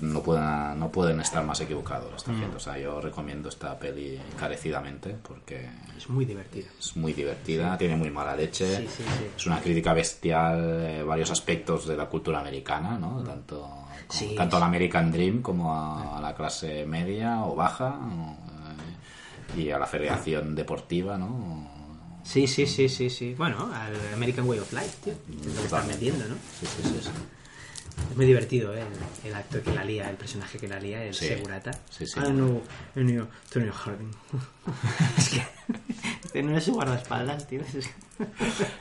No 0.00 0.22
pueden, 0.22 0.78
no 0.78 0.90
pueden 0.90 1.20
estar 1.20 1.44
más 1.44 1.60
equivocados 1.60 2.12
esta 2.16 2.32
gente. 2.34 2.56
O 2.56 2.60
sea, 2.60 2.78
yo 2.78 3.00
recomiendo 3.00 3.48
esta 3.48 3.78
peli 3.78 4.20
encarecidamente 4.32 5.16
porque 5.22 5.68
Es 5.96 6.08
muy 6.08 6.24
divertido. 6.24 6.66
es 6.78 6.96
muy 6.96 7.12
divertida, 7.12 7.76
tiene 7.78 7.96
muy 7.96 8.10
mala 8.10 8.34
leche, 8.36 8.76
Sí, 8.76 8.86
sí, 8.88 9.02
sí. 9.02 9.26
es 9.36 9.46
una 9.46 9.60
crítica 9.60 9.92
bestial 9.92 10.78
de 10.82 11.02
varios 11.02 11.30
aspectos 11.30 11.86
de 11.86 11.96
la 11.96 12.06
cultura 12.06 12.40
americana, 12.40 12.98
¿no? 12.98 13.22
Tanto, 13.22 13.60
como- 13.60 14.20
Sí, 14.20 14.34
tanto 14.36 14.56
sí. 14.56 14.62
al 14.62 14.68
American 14.68 15.12
Dream 15.12 15.42
como 15.42 15.74
a, 15.74 16.18
a 16.18 16.20
la 16.20 16.34
clase 16.34 16.86
media 16.86 17.44
o 17.44 17.54
baja 17.54 17.88
o, 18.00 18.36
eh, 19.56 19.60
y 19.60 19.70
a 19.70 19.78
la 19.78 19.86
federación 19.86 20.54
deportiva, 20.54 21.18
¿no? 21.18 21.68
Sí, 22.22 22.46
sí, 22.46 22.66
sí, 22.66 22.88
sí, 22.88 23.10
sí. 23.10 23.34
Bueno, 23.36 23.70
al 23.74 23.92
American 24.14 24.46
Way 24.48 24.58
of 24.60 24.72
Life, 24.72 24.96
tío. 25.04 25.14
Lo 25.46 25.54
que 25.60 25.64
están 25.64 25.86
metiendo, 25.86 26.24
¿no? 26.28 26.34
Sí, 26.60 26.66
sí, 26.66 26.82
sí. 27.02 27.10
Es 28.10 28.16
muy 28.16 28.26
divertido, 28.26 28.74
¿eh? 28.74 28.82
El, 29.24 29.28
el 29.30 29.34
actor 29.34 29.60
que 29.62 29.72
la 29.72 29.84
lía, 29.84 30.08
el 30.10 30.16
personaje 30.16 30.58
que 30.58 30.66
la 30.68 30.78
lía, 30.80 31.04
el 31.04 31.14
Sí. 31.14 31.28
segurata. 31.28 31.70
Sí, 31.90 32.06
sí. 32.06 32.18
Know, 32.20 32.62
any 32.96 33.18
of 33.18 33.28
Tony 33.52 33.68
Harding. 33.72 34.10
es 36.24 36.32
que 36.32 36.42
no 36.42 36.56
es 36.56 36.64
su 36.64 36.72
guardaespaldas, 36.72 37.46
tío. 37.46 37.60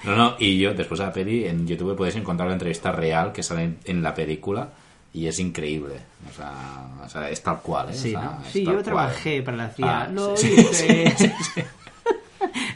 No, 0.03 0.15
no, 0.15 0.35
y 0.39 0.59
yo 0.59 0.73
después 0.73 0.99
de 0.99 1.05
la 1.05 1.13
peli 1.13 1.45
en 1.45 1.67
YouTube 1.67 1.95
podéis 1.95 2.15
encontrar 2.15 2.47
la 2.47 2.53
entrevista 2.53 2.91
real 2.91 3.31
que 3.31 3.43
sale 3.43 3.63
en, 3.63 3.77
en 3.85 4.01
la 4.03 4.13
película 4.13 4.69
y 5.13 5.27
es 5.27 5.39
increíble. 5.39 5.95
O 6.29 6.33
sea, 6.35 6.87
o 7.03 7.09
sea, 7.09 7.29
es 7.29 7.41
tal 7.41 7.61
cual, 7.61 7.89
¿eh? 7.89 7.93
Sí, 7.93 8.15
O 8.15 8.19
sea, 8.19 8.31
¿no? 8.39 8.41
es 8.45 8.51
Sí, 8.51 8.63
yo 8.65 8.71
cual. 8.73 8.83
trabajé 8.83 9.41
para 9.43 9.57
la 9.57 9.69
CIA. 9.69 10.01
Ah, 10.01 10.07
lo 10.07 10.35
sí, 10.37 10.53
hice. 10.57 11.13
sí, 11.17 11.31
sí, 11.55 11.61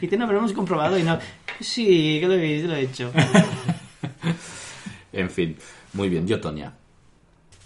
y 0.02 0.08
te 0.08 0.16
no, 0.16 0.26
pero 0.26 0.38
lo 0.38 0.44
hemos 0.46 0.52
comprobado 0.52 0.98
y 0.98 1.02
no. 1.02 1.18
Sí, 1.60 2.18
que 2.20 2.26
lo 2.26 2.34
he 2.34 2.62
lo 2.62 2.74
he 2.74 2.80
hecho. 2.82 3.12
En 5.12 5.30
fin, 5.30 5.56
muy 5.94 6.08
bien, 6.08 6.26
yo 6.26 6.40
Tonia. 6.40 6.74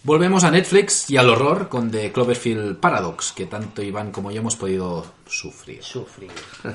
Volvemos 0.04 0.44
a 0.44 0.50
Netflix 0.52 1.10
y 1.10 1.16
al 1.16 1.28
horror 1.28 1.68
con 1.68 1.90
The 1.90 2.12
Cloverfield 2.12 2.78
Paradox, 2.78 3.32
que 3.32 3.46
tanto 3.46 3.82
Iván 3.82 4.12
como 4.12 4.30
yo 4.30 4.38
hemos 4.40 4.54
podido 4.56 5.04
sufrir. 5.26 5.82
Sufrir. 5.82 6.30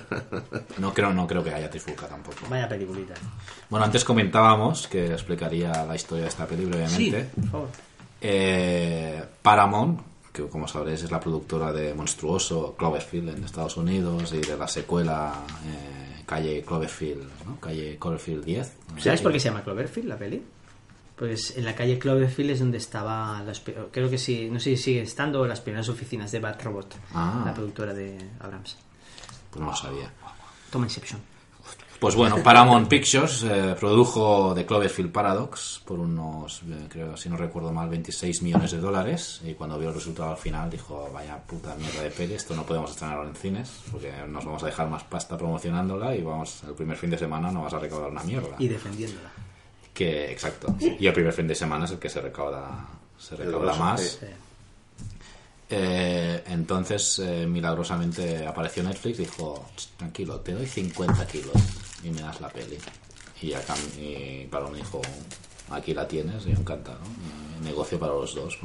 No 0.78 0.94
creo, 0.94 1.14
no 1.14 1.26
creo 1.26 1.44
que 1.44 1.54
haya 1.54 1.70
trifulca 1.70 2.08
tampoco. 2.08 2.38
Vaya 2.50 2.68
peliculita. 2.68 3.14
Bueno, 3.70 3.86
antes 3.86 4.04
comentábamos 4.04 4.88
que 4.88 5.06
explicaría 5.14 5.86
la 5.86 5.96
historia 5.96 6.24
de 6.24 6.30
esta 6.30 6.46
peli 6.46 6.64
Sí, 6.64 6.70
brevemente. 6.70 7.30
por 7.36 7.50
favor. 7.50 7.70
Eh, 8.22 9.24
Paramount, 9.42 10.02
que 10.32 10.44
como 10.48 10.68
sabréis 10.68 11.04
es 11.04 11.12
la 11.12 11.20
productora 11.20 11.72
de 11.72 11.94
Monstruoso 11.94 12.76
Cloverfield 12.78 13.30
en 13.30 13.44
Estados 13.44 13.78
Unidos 13.78 14.34
y 14.34 14.40
de 14.40 14.58
la 14.58 14.68
secuela 14.68 15.34
eh, 15.66 16.24
Calle 16.26 16.62
Cloverfield, 16.64 17.24
¿no? 17.46 17.60
Calle 17.60 17.98
Cloverfield 18.00 18.44
10. 18.44 18.74
¿Sabes 19.00 19.22
por 19.22 19.32
qué 19.32 19.40
se 19.40 19.50
llama 19.50 19.64
Cloverfield 19.64 20.10
la 20.10 20.18
peli? 20.18 20.42
Pues 21.16 21.56
en 21.58 21.66
la 21.66 21.76
calle 21.76 22.00
Cloverfield 22.00 22.52
es 22.52 22.60
donde 22.60 22.78
estaba, 22.80 23.42
las, 23.44 23.62
creo 23.92 24.10
que 24.10 24.18
sí, 24.18 24.50
no 24.52 24.60
sé 24.60 24.76
si 24.76 24.78
sigue 24.84 25.02
estando 25.04 25.46
las 25.46 25.62
primeras 25.62 25.88
oficinas 25.90 26.32
de 26.32 26.40
Bad 26.40 26.62
Robot, 26.64 26.96
Ah. 27.14 27.44
la 27.46 27.54
productora 27.54 27.94
de 27.94 28.18
Abrams. 28.40 28.78
Pues 29.52 29.62
no 29.62 29.70
lo 29.70 29.76
sabía. 29.76 30.12
Toma 30.72 30.86
Inception. 30.86 31.22
Pues 32.00 32.16
bueno, 32.16 32.44
Paramount 32.44 32.90
Pictures 32.90 33.44
eh, 33.44 33.76
produjo 33.80 34.52
The 34.54 34.66
Cloverfield 34.66 35.10
Paradox 35.14 35.82
por 35.86 36.00
unos, 36.00 36.62
eh, 36.64 36.88
creo, 36.90 37.16
si 37.16 37.30
no 37.30 37.38
recuerdo 37.38 37.72
mal, 37.72 37.88
26 37.88 38.42
millones 38.42 38.72
de 38.72 38.80
dólares. 38.80 39.40
Y 39.46 39.54
cuando 39.54 39.80
vio 39.80 39.88
el 39.88 39.96
resultado 39.96 40.32
al 40.32 40.38
final 40.38 40.70
dijo, 40.70 41.10
vaya 41.14 41.38
puta 41.38 41.74
mierda 41.76 42.02
de 42.02 42.10
peli, 42.10 42.34
esto 42.34 42.56
no 42.56 42.64
podemos 42.66 42.92
estrenarlo 42.92 43.26
en 43.30 43.36
cines, 43.36 43.72
porque 43.90 44.12
nos 44.28 44.44
vamos 44.44 44.62
a 44.64 44.66
dejar 44.66 44.90
más 44.90 45.04
pasta 45.06 45.38
promocionándola 45.38 46.14
y 46.14 46.22
vamos, 46.24 46.64
el 46.68 46.74
primer 46.74 46.98
fin 46.98 47.12
de 47.12 47.18
semana 47.20 47.52
no 47.52 47.62
vas 47.64 47.74
a 47.74 47.80
recaudar 47.80 48.10
una 48.12 48.24
mierda. 48.24 48.56
Y 48.60 48.68
defendiéndola. 48.68 49.32
Que, 49.94 50.32
exacto. 50.32 50.76
Y 50.80 51.06
el 51.06 51.14
primer 51.14 51.34
fin 51.34 51.48
de 51.48 51.56
semana 51.56 51.86
es 51.86 51.92
el 51.92 52.00
que 52.00 52.10
se 52.10 52.20
recauda, 52.22 52.88
se 53.18 53.36
recauda 53.36 53.76
más. 53.76 54.02
sí. 54.02 54.26
Eh, 55.76 56.44
entonces, 56.48 57.18
eh, 57.20 57.48
milagrosamente 57.48 58.46
apareció 58.46 58.84
Netflix 58.84 59.20
y 59.20 59.24
dijo, 59.24 59.66
"Ch, 59.76 59.88
tranquilo, 59.98 60.40
te 60.42 60.54
doy 60.54 60.68
50 60.68 61.26
kilos 61.26 61.56
y 62.04 62.12
me 62.12 62.22
das 62.22 62.40
la 62.42 62.50
peli. 62.50 62.78
Y, 63.42 63.54
acá, 63.54 63.74
y 63.98 64.46
Paloma 64.52 64.78
dijo, 64.78 65.02
aquí 65.72 65.94
la 65.94 66.08
tienes, 66.08 66.46
y. 66.46 66.52
¿no? 66.52 66.76
Eh, 66.76 67.64
negocio 67.64 68.00
para 68.00 68.14
los 68.14 68.36
dos. 68.36 68.60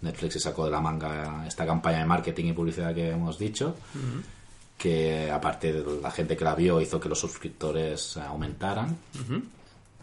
Netflix 0.00 0.32
se 0.34 0.40
sacó 0.40 0.64
de 0.64 0.72
la 0.72 0.80
manga 0.80 1.44
esta 1.46 1.64
campaña 1.64 1.98
de 1.98 2.06
marketing 2.06 2.46
y 2.46 2.52
publicidad 2.52 2.92
que 2.94 3.10
hemos 3.10 3.38
dicho, 3.38 3.76
que 4.76 5.30
aparte 5.30 5.72
de 5.72 6.00
la 6.02 6.10
gente 6.10 6.36
que 6.36 6.44
la 6.44 6.56
vio 6.56 6.80
hizo 6.80 6.98
que 6.98 7.08
los 7.08 7.20
suscriptores 7.20 8.16
aumentaran. 8.16 8.96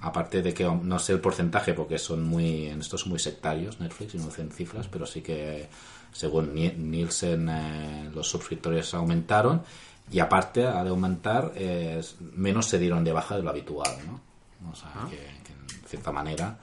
Aparte 0.01 0.41
de 0.41 0.53
que 0.53 0.63
no 0.63 0.97
sé 0.99 1.13
el 1.13 1.19
porcentaje 1.19 1.73
porque 1.73 1.97
son 1.97 2.23
muy 2.23 2.67
en 2.67 2.79
estos 2.79 3.01
son 3.01 3.09
muy 3.09 3.19
sectarios 3.19 3.79
Netflix 3.81 4.15
y 4.15 4.17
no 4.17 4.25
dicen 4.27 4.49
cifras, 4.51 4.87
pero 4.87 5.05
sí 5.05 5.21
que 5.21 5.67
según 6.13 6.53
Ni- 6.55 6.71
Nielsen 6.71 7.49
eh, 7.49 8.09
los 8.13 8.27
suscriptores 8.29 8.93
aumentaron 8.93 9.61
y 10.11 10.19
aparte 10.19 10.65
al 10.65 10.87
aumentar 10.87 11.51
eh, 11.55 12.01
menos 12.35 12.65
se 12.67 12.79
dieron 12.79 13.03
de 13.03 13.11
baja 13.11 13.35
de 13.35 13.43
lo 13.43 13.49
habitual, 13.49 13.91
¿no? 14.07 14.69
O 14.71 14.75
sea, 14.75 14.91
que, 15.09 15.17
que 15.17 15.51
en 15.53 15.87
cierta 15.87 16.11
manera 16.11 16.57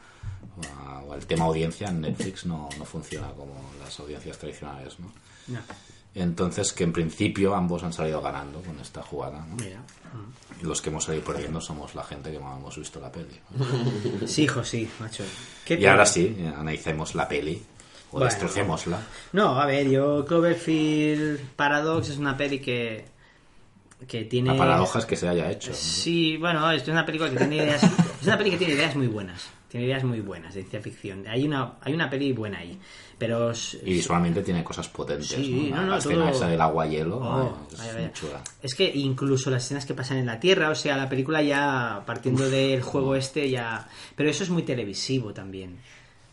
o 1.06 1.14
el 1.14 1.26
tema 1.26 1.44
audiencia 1.44 1.88
en 1.88 2.00
Netflix 2.00 2.46
no, 2.46 2.68
no 2.78 2.84
funciona 2.86 3.28
como 3.32 3.54
las 3.82 4.00
audiencias 4.00 4.38
tradicionales, 4.38 4.98
¿no? 4.98 5.12
No. 5.48 5.60
Entonces 6.16 6.72
que 6.72 6.82
en 6.84 6.92
principio 6.92 7.54
ambos 7.54 7.82
han 7.82 7.92
salido 7.92 8.22
ganando 8.22 8.60
con 8.62 8.80
esta 8.80 9.02
jugada, 9.02 9.44
¿no? 9.46 9.56
Mira. 9.56 9.80
Y 10.60 10.64
los 10.64 10.80
que 10.80 10.88
hemos 10.88 11.04
salido 11.04 11.22
perdiendo 11.24 11.60
somos 11.60 11.94
la 11.94 12.02
gente 12.04 12.32
que 12.32 12.38
no 12.38 12.56
hemos 12.56 12.76
visto 12.78 12.98
la 13.00 13.12
peli. 13.12 13.38
Sí, 14.26 14.44
hijo, 14.44 14.64
sí, 14.64 14.88
macho. 14.98 15.24
¿Qué 15.64 15.74
Y 15.74 15.84
ahora 15.84 16.06
sí, 16.06 16.34
analicemos 16.56 17.14
la 17.14 17.28
peli 17.28 17.62
o 18.10 18.12
Bueno. 18.12 18.24
destrocémosla. 18.26 18.98
No, 19.34 19.60
a 19.60 19.66
ver, 19.66 19.90
yo 19.90 20.24
Cloverfield 20.24 21.38
Paradox 21.54 22.08
es 22.08 22.16
una 22.16 22.34
peli 22.34 22.60
que 22.60 23.04
que 24.08 24.24
tiene 24.24 24.52
La 24.52 24.58
paradoja 24.58 24.98
es 24.98 25.06
que 25.06 25.16
se 25.16 25.28
haya 25.28 25.50
hecho. 25.50 25.70
¿no? 25.70 25.76
Sí, 25.76 26.36
bueno, 26.38 26.70
es 26.70 26.86
una 26.88 27.04
película 27.04 27.30
que 27.30 27.36
tiene 27.36 27.56
ideas 27.56 27.82
es 27.82 28.26
una 28.26 28.38
peli 28.38 28.50
que 28.50 28.56
tiene 28.58 28.72
ideas 28.74 28.96
muy 28.96 29.06
buenas. 29.06 29.48
Tiene 29.68 29.86
ideas 29.86 30.04
muy 30.04 30.20
buenas 30.20 30.54
de 30.54 30.60
ciencia 30.60 30.80
ficción. 30.80 31.26
Hay 31.26 31.44
una 31.44 31.72
hay 31.80 31.92
una 31.92 32.08
peli 32.08 32.32
buena 32.32 32.58
ahí, 32.58 32.78
pero 33.18 33.50
es- 33.50 33.76
Y 33.82 33.94
visualmente 33.94 34.42
tiene 34.42 34.62
cosas 34.62 34.88
potentes. 34.88 35.26
Sí, 35.28 35.68
¿no? 35.70 35.76
no, 35.76 35.82
La 35.82 35.88
no, 35.88 35.96
escena 35.98 36.26
todo- 36.26 36.28
esa 36.36 36.46
del 36.48 36.60
agua-hielo 36.60 37.16
Oh, 37.18 37.56
es 37.72 37.78
vaya, 37.78 37.92
muy 37.92 38.02
vaya. 38.02 38.12
chula. 38.12 38.40
Es 38.62 38.74
que 38.76 38.84
incluso 38.94 39.50
las 39.50 39.64
escenas 39.64 39.84
que 39.84 39.94
pasan 39.94 40.18
en 40.18 40.26
la 40.26 40.38
Tierra, 40.38 40.70
o 40.70 40.74
sea, 40.76 40.96
la 40.96 41.08
película 41.08 41.42
ya 41.42 42.02
partiendo 42.06 42.48
del 42.48 42.80
juego 42.82 43.16
este 43.16 43.50
ya... 43.50 43.88
Pero 44.14 44.30
eso 44.30 44.44
es 44.44 44.50
muy 44.50 44.62
televisivo 44.62 45.32
también. 45.34 45.78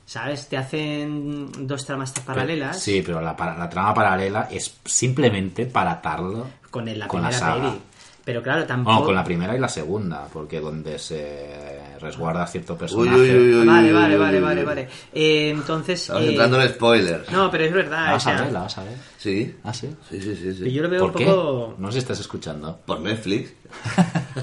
¿Sabes? 0.06 0.50
Te 0.50 0.58
hacen 0.58 1.50
dos 1.66 1.86
tramas 1.86 2.12
paralelas 2.12 2.78
Sí, 2.82 3.02
pero 3.06 3.22
la, 3.22 3.36
la 3.58 3.70
trama 3.70 3.94
paralela 3.94 4.50
es 4.52 4.78
simplemente 4.84 5.66
para 5.66 5.92
atarlo 5.94 6.46
con 6.70 6.88
el- 6.90 7.00
la 7.00 7.08
con 7.08 7.22
la 7.22 7.30
primera 7.30 7.48
saga. 7.54 7.70
peli. 7.72 7.82
Pero 8.26 8.42
claro, 8.42 8.66
tampoco... 8.66 8.92
Bueno, 8.94 9.06
con 9.08 9.16
la 9.16 9.24
primera 9.24 9.54
y 9.56 9.60
la 9.60 9.68
segunda, 9.68 10.28
porque 10.32 10.62
donde 10.62 10.98
se 10.98 11.98
resguarda 12.00 12.48
cierto 12.48 12.78
personaje. 12.78 13.20
Uy, 13.20 13.30
uy, 13.30 13.36
uy, 13.38 13.54
uy, 13.56 13.66
Vale, 13.68 13.92
vale, 13.92 14.18
vale, 14.18 14.40
vale, 14.40 14.64
vale. 14.64 14.88
Eh, 15.14 15.50
entonces... 15.50 16.04
Estamos 16.04 16.24
eh, 16.24 16.30
entrando 16.30 16.62
en 16.62 16.70
spoilers. 16.70 17.30
No, 17.32 17.52
pero 17.52 17.66
es 17.66 17.74
verdad. 17.74 18.06
La 18.06 18.10
o 18.12 18.14
vas 18.14 18.28
a 18.28 18.42
ver, 18.42 18.52
la 18.54 18.60
vas 18.62 18.78
a 18.78 18.84
ver. 18.86 18.94
Sí. 19.18 19.54
¿Ah, 19.66 19.74
sí? 19.74 19.90
Sí, 20.10 20.22
sí, 20.22 20.36
sí. 20.38 20.54
sí. 20.54 20.72
yo 20.72 20.84
lo 20.84 20.90
veo 20.90 21.02
¿Por 21.02 21.10
un 21.10 21.16
qué? 21.18 21.26
poco... 21.26 21.76
No 21.78 21.88
sé 21.88 21.94
si 21.94 22.00
estás 22.00 22.20
escuchando. 22.22 22.80
Por 22.86 23.02
Netflix. 23.02 23.54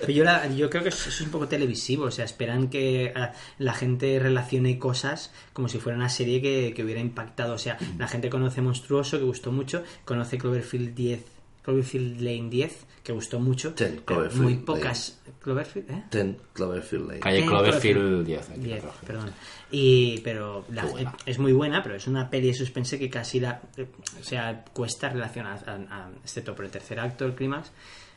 Pero 0.00 0.12
yo, 0.12 0.24
la- 0.24 0.46
yo 0.48 0.68
creo 0.68 0.82
que 0.82 0.90
eso 0.90 1.08
es 1.08 1.20
un 1.22 1.30
poco 1.30 1.48
televisivo, 1.48 2.04
o 2.04 2.10
sea, 2.10 2.24
esperan 2.26 2.68
que 2.68 3.12
ah, 3.16 3.32
la 3.58 3.72
gente 3.72 4.18
relacione 4.18 4.78
cosas 4.78 5.32
como 5.52 5.68
si 5.68 5.78
fuera 5.78 5.96
una 5.96 6.08
serie 6.10 6.42
que, 6.42 6.74
que 6.76 6.84
hubiera 6.84 7.00
impactado. 7.00 7.54
O 7.54 7.58
sea, 7.58 7.78
la 7.98 8.06
gente 8.06 8.28
conoce 8.28 8.60
Monstruoso, 8.60 9.18
que 9.18 9.24
gustó 9.24 9.50
mucho, 9.52 9.82
conoce 10.04 10.36
Cloverfield 10.36 10.94
10, 10.94 11.24
Cloverfield 11.64 12.20
Lane 12.20 12.50
10, 12.50 12.86
que 13.02 13.12
gustó 13.12 13.40
mucho. 13.40 13.72
Ten 13.74 14.02
Cloverfield 14.04 14.42
muy 14.42 14.52
Lane. 14.54 14.64
pocas. 14.66 15.20
¿Cloverfield? 15.40 15.90
¿Eh? 15.90 16.04
Ten 16.10 16.36
Cloverfield 16.52 17.06
Lane. 17.08 17.20
Calle 17.20 17.46
Cloverfield 17.46 18.26
10. 18.26 18.50
aquí, 18.50 18.60
10, 18.60 18.80
Cloverfield. 18.80 19.06
perdón. 19.06 19.30
Y, 19.70 20.20
pero 20.20 20.64
la- 20.70 21.16
es 21.26 21.38
muy 21.38 21.52
buena, 21.52 21.82
pero 21.82 21.94
es 21.96 22.06
una 22.06 22.28
peli 22.30 22.48
de 22.48 22.54
suspense 22.54 22.98
que 22.98 23.10
casi 23.10 23.40
la, 23.40 23.60
eh, 23.76 23.86
o 24.20 24.22
sea, 24.22 24.64
cuesta 24.72 25.08
relacionar, 25.08 25.58
a- 25.66 25.72
a- 26.06 26.10
excepto 26.22 26.54
por 26.54 26.64
el 26.64 26.70
tercer 26.70 27.00
acto, 27.00 27.24
el 27.24 27.34
clímax. 27.34 27.70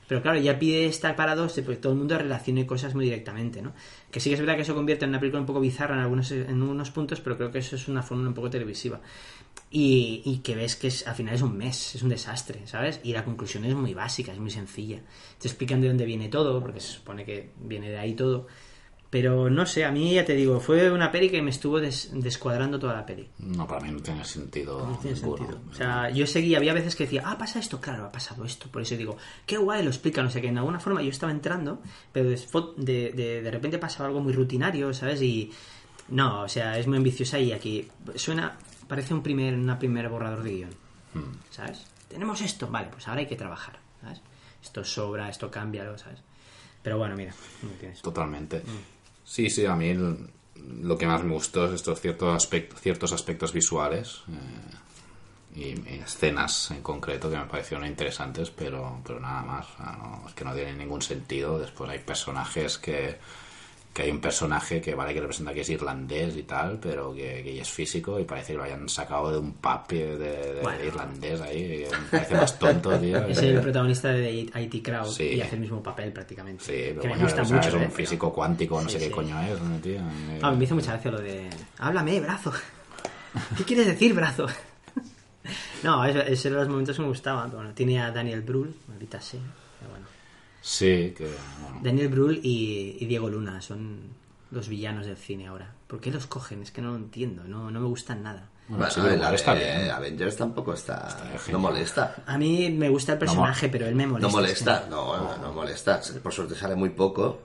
Pero 0.07 0.21
claro, 0.21 0.39
ya 0.39 0.57
pide 0.57 0.85
estar 0.85 1.17
para 1.17 1.35
dos, 1.35 1.51
porque 1.55 1.75
todo 1.75 1.91
el 1.91 1.97
mundo 1.99 2.17
relacione 2.17 2.65
cosas 2.65 2.95
muy 2.95 3.03
directamente, 3.03 3.61
¿no? 3.61 3.73
Que 4.09 4.21
sí 4.21 4.29
que 4.29 4.35
es 4.35 4.39
verdad 4.39 4.55
que 4.55 4.61
eso 4.61 4.73
convierte 4.73 5.03
en 5.03 5.09
una 5.09 5.19
película 5.19 5.41
un 5.41 5.45
poco 5.45 5.59
bizarra 5.59 5.95
en 5.95 5.99
algunos, 6.01 6.31
en 6.31 6.61
unos 6.63 6.91
puntos, 6.91 7.19
pero 7.19 7.35
creo 7.35 7.51
que 7.51 7.57
eso 7.59 7.75
es 7.75 7.89
una 7.89 8.01
fórmula 8.01 8.29
un 8.29 8.33
poco 8.33 8.49
televisiva. 8.49 9.01
Y, 9.69 10.21
y 10.25 10.37
que 10.37 10.55
ves 10.55 10.75
que 10.77 10.87
es, 10.87 11.05
al 11.07 11.15
final 11.15 11.35
es 11.35 11.41
un 11.41 11.57
mes, 11.57 11.95
es 11.95 12.01
un 12.01 12.09
desastre, 12.09 12.65
¿sabes? 12.67 13.01
Y 13.03 13.11
la 13.11 13.25
conclusión 13.25 13.65
es 13.65 13.75
muy 13.75 13.93
básica, 13.93 14.31
es 14.31 14.39
muy 14.39 14.49
sencilla. 14.51 15.01
Te 15.39 15.47
explican 15.47 15.81
de 15.81 15.89
dónde 15.89 16.05
viene 16.05 16.29
todo, 16.29 16.61
porque 16.61 16.79
se 16.79 16.93
supone 16.93 17.25
que 17.25 17.49
viene 17.59 17.89
de 17.89 17.97
ahí 17.99 18.13
todo. 18.13 18.47
Pero 19.09 19.49
no 19.49 19.65
sé, 19.65 19.85
a 19.85 19.91
mí 19.91 20.13
ya 20.15 20.25
te 20.25 20.35
digo, 20.35 20.59
fue 20.59 20.91
una 20.91 21.09
peli 21.11 21.29
que 21.29 21.41
me 21.41 21.49
estuvo 21.49 21.79
des- 21.79 22.09
descuadrando 22.13 22.77
toda 22.77 22.93
la 22.93 23.05
peli. 23.05 23.27
No, 23.39 23.65
para 23.65 23.79
mí 23.81 23.91
no 23.91 23.99
tiene 24.01 24.23
sentido. 24.25 24.85
No 24.85 24.97
tiene 24.99 25.15
sentido. 25.15 25.59
O 25.71 25.73
sea, 25.73 26.09
yo 26.09 26.27
seguía, 26.27 26.57
había 26.57 26.73
veces 26.73 26.93
que 26.95 27.05
decía, 27.05 27.23
ah, 27.25 27.37
pasa 27.37 27.59
esto, 27.59 27.79
claro, 27.79 28.05
ha 28.05 28.11
pasado 28.11 28.43
esto. 28.43 28.67
Por 28.69 28.81
eso 28.81 28.97
digo, 28.97 29.15
qué 29.45 29.57
guay, 29.57 29.81
lo 29.83 29.89
explica, 29.89 30.21
no 30.21 30.29
sé 30.29 30.41
qué. 30.41 30.47
En 30.49 30.57
alguna 30.57 30.79
forma 30.81 31.01
yo 31.01 31.09
estaba 31.09 31.31
entrando, 31.31 31.81
pero 32.11 32.29
de, 32.29 33.11
de, 33.11 33.41
de 33.41 33.51
repente 33.51 33.77
pasaba 33.77 34.07
algo 34.07 34.19
muy 34.19 34.33
rutinario, 34.33 34.93
¿sabes? 34.93 35.21
Y 35.21 35.51
no, 36.09 36.41
o 36.43 36.49
sea, 36.49 36.77
es 36.77 36.85
muy 36.85 36.97
ambiciosa 36.97 37.39
y 37.39 37.53
aquí 37.53 37.87
suena, 38.15 38.57
parece 38.87 39.13
un 39.13 39.21
primer, 39.23 39.53
una 39.55 39.77
primer 39.79 40.09
borrador 40.09 40.43
de 40.43 40.51
guion, 40.51 40.69
¿sabes? 41.51 41.85
Tenemos 42.07 42.41
esto, 42.41 42.67
vale, 42.67 42.87
pues 42.91 43.07
ahora 43.07 43.21
hay 43.21 43.27
que 43.27 43.35
trabajar, 43.35 43.79
¿sabes? 44.01 44.21
Esto 44.63 44.83
sobra, 44.83 45.29
esto 45.29 45.51
cámbialo, 45.51 45.97
¿sabes? 45.97 46.19
Pero 46.81 46.97
bueno, 46.97 47.15
mira, 47.15 47.33
tienes. 47.79 48.01
Totalmente. 48.01 48.59
Mm. 48.59 49.23
Sí, 49.23 49.49
sí, 49.49 49.65
a 49.65 49.75
mí 49.75 49.89
el- 49.89 50.29
lo 50.81 50.97
que 50.97 51.05
más 51.05 51.23
me 51.23 51.33
gustó 51.33 51.65
es 51.67 51.73
estos 51.73 51.99
ciertos, 52.01 52.33
aspectos 52.35 52.79
ciertos 52.81 53.11
aspectos 53.13 53.53
visuales 53.53 54.21
eh, 55.53 55.55
y, 55.55 55.93
y 55.95 55.99
escenas 56.03 56.71
en 56.71 56.81
concreto 56.81 57.29
que 57.29 57.37
me 57.37 57.45
parecieron 57.45 57.85
interesantes, 57.85 58.49
pero, 58.51 59.01
pero 59.05 59.19
nada 59.19 59.41
más. 59.43 59.67
O 59.73 59.77
sea, 59.77 59.91
no- 60.01 60.23
es 60.27 60.33
que 60.33 60.43
no 60.45 60.53
tienen 60.53 60.77
ningún 60.77 61.01
sentido. 61.01 61.59
Después 61.59 61.89
hay 61.89 61.99
personajes 61.99 62.77
que, 62.77 63.17
que 63.97 64.03
hay 64.03 64.11
un 64.11 64.21
personaje 64.21 64.79
que 64.79 64.93
vale 64.93 65.11
que 65.11 65.21
representa 65.21 65.55
que 65.55 65.61
es 65.61 65.69
irlandés 65.71 66.37
y 66.37 66.43
tal, 66.43 66.77
pero 66.79 67.15
que, 67.15 67.41
que 67.43 67.59
es 67.61 67.67
físico 67.67 68.19
y 68.19 68.25
parece 68.25 68.51
que 68.53 68.57
lo 68.59 68.63
hayan 68.65 68.87
sacado 68.87 69.31
de 69.31 69.39
un 69.39 69.53
pub 69.53 69.87
de, 69.87 70.17
de 70.19 70.61
Bueno. 70.61 70.83
irlandés 70.83 71.41
ahí. 71.41 71.63
que 71.67 71.87
Me 71.89 72.19
parece 72.19 72.35
más 72.35 72.59
tonto, 72.59 72.99
tío. 72.99 73.17
Es 73.27 73.39
el 73.39 73.59
protagonista 73.59 74.09
de 74.09 74.31
IT 74.31 74.85
Crowd 74.85 75.07
Sí. 75.09 75.23
y 75.23 75.41
hace 75.41 75.55
el 75.55 75.61
mismo 75.61 75.81
papel 75.81 76.13
prácticamente. 76.13 76.63
Sí, 76.63 76.71
que 76.73 76.87
pero 76.89 77.01
me 77.01 77.09
bueno, 77.09 77.23
gusta 77.23 77.41
o 77.41 77.45
sea, 77.45 77.55
mucho. 77.57 77.67
es 77.69 77.73
¿eh? 77.73 77.77
un 77.77 77.83
Pero- 77.85 77.95
físico 77.95 78.31
cuántico, 78.33 78.79
no 78.79 78.87
Sí, 78.87 78.93
sé 78.93 78.99
sí. 78.99 79.05
qué 79.07 79.11
coño 79.11 79.41
es, 79.41 79.59
¿no, 79.59 79.77
tío? 79.79 79.95
Eh, 79.95 80.39
Ah, 80.43 80.51
me 80.51 80.63
hizo 80.63 80.75
mucha 80.75 80.91
gracia 80.91 81.09
lo 81.09 81.19
de. 81.19 81.49
Háblame, 81.79 82.19
brazo. 82.21 82.53
¿Qué 83.57 83.63
quieres 83.63 83.87
decir, 83.87 84.13
brazo? 84.13 84.45
no, 85.83 86.05
es- 86.05 86.15
esos 86.27 86.45
eran 86.45 86.59
los 86.59 86.69
momentos 86.69 86.95
que 86.95 87.01
me 87.01 87.07
gustaban. 87.07 87.49
Bueno, 87.51 87.71
tiene 87.73 87.99
a 87.99 88.11
Daniel 88.11 88.41
Brühl, 88.41 88.75
maldita 88.87 89.19
sea. 89.21 89.39
Sí, 90.69 91.13
que 91.17 91.23
bueno, 91.61 91.79
Daniel 91.81 92.09
Brühl 92.09 92.41
y, 92.43 92.97
y 92.99 93.05
Diego 93.05 93.29
Luna 93.29 93.61
son 93.61 94.01
los 94.51 94.67
villanos 94.67 95.05
del 95.05 95.15
cine 95.15 95.47
ahora. 95.47 95.73
¿Por 95.87 96.01
qué 96.01 96.11
los 96.11 96.27
cogen? 96.27 96.61
Es 96.61 96.71
que 96.71 96.81
no 96.81 96.89
lo 96.91 96.97
entiendo. 96.97 97.45
No, 97.45 97.71
no 97.71 97.79
me 97.79 97.87
gustan 97.87 98.21
nada. 98.21 98.49
Bueno, 98.67 98.85
Bueno, 98.97 99.09
el- 99.13 99.21
War 99.21 99.33
está 99.33 99.55
eh, 99.55 99.77
bien. 99.83 99.91
Avengers 99.91 100.35
tampoco 100.35 100.73
está. 100.73 101.07
genial. 101.39 101.41
no 101.53 101.59
molesta. 101.59 102.15
A 102.25 102.37
mí 102.37 102.69
me 102.69 102.89
gusta 102.89 103.13
el 103.13 103.19
personaje, 103.19 103.69
pero 103.69 103.85
él 103.87 103.95
me 103.95 104.07
molesta. 104.07 104.27
No 104.27 104.33
molesta, 104.35 104.75
es 104.79 104.83
que- 104.83 104.89
no, 104.89 105.17
no, 105.17 105.37
no 105.37 105.53
molesta. 105.53 106.01
Por 106.21 106.33
suerte 106.33 106.53
sale 106.55 106.75
muy 106.75 106.89
poco 106.89 107.43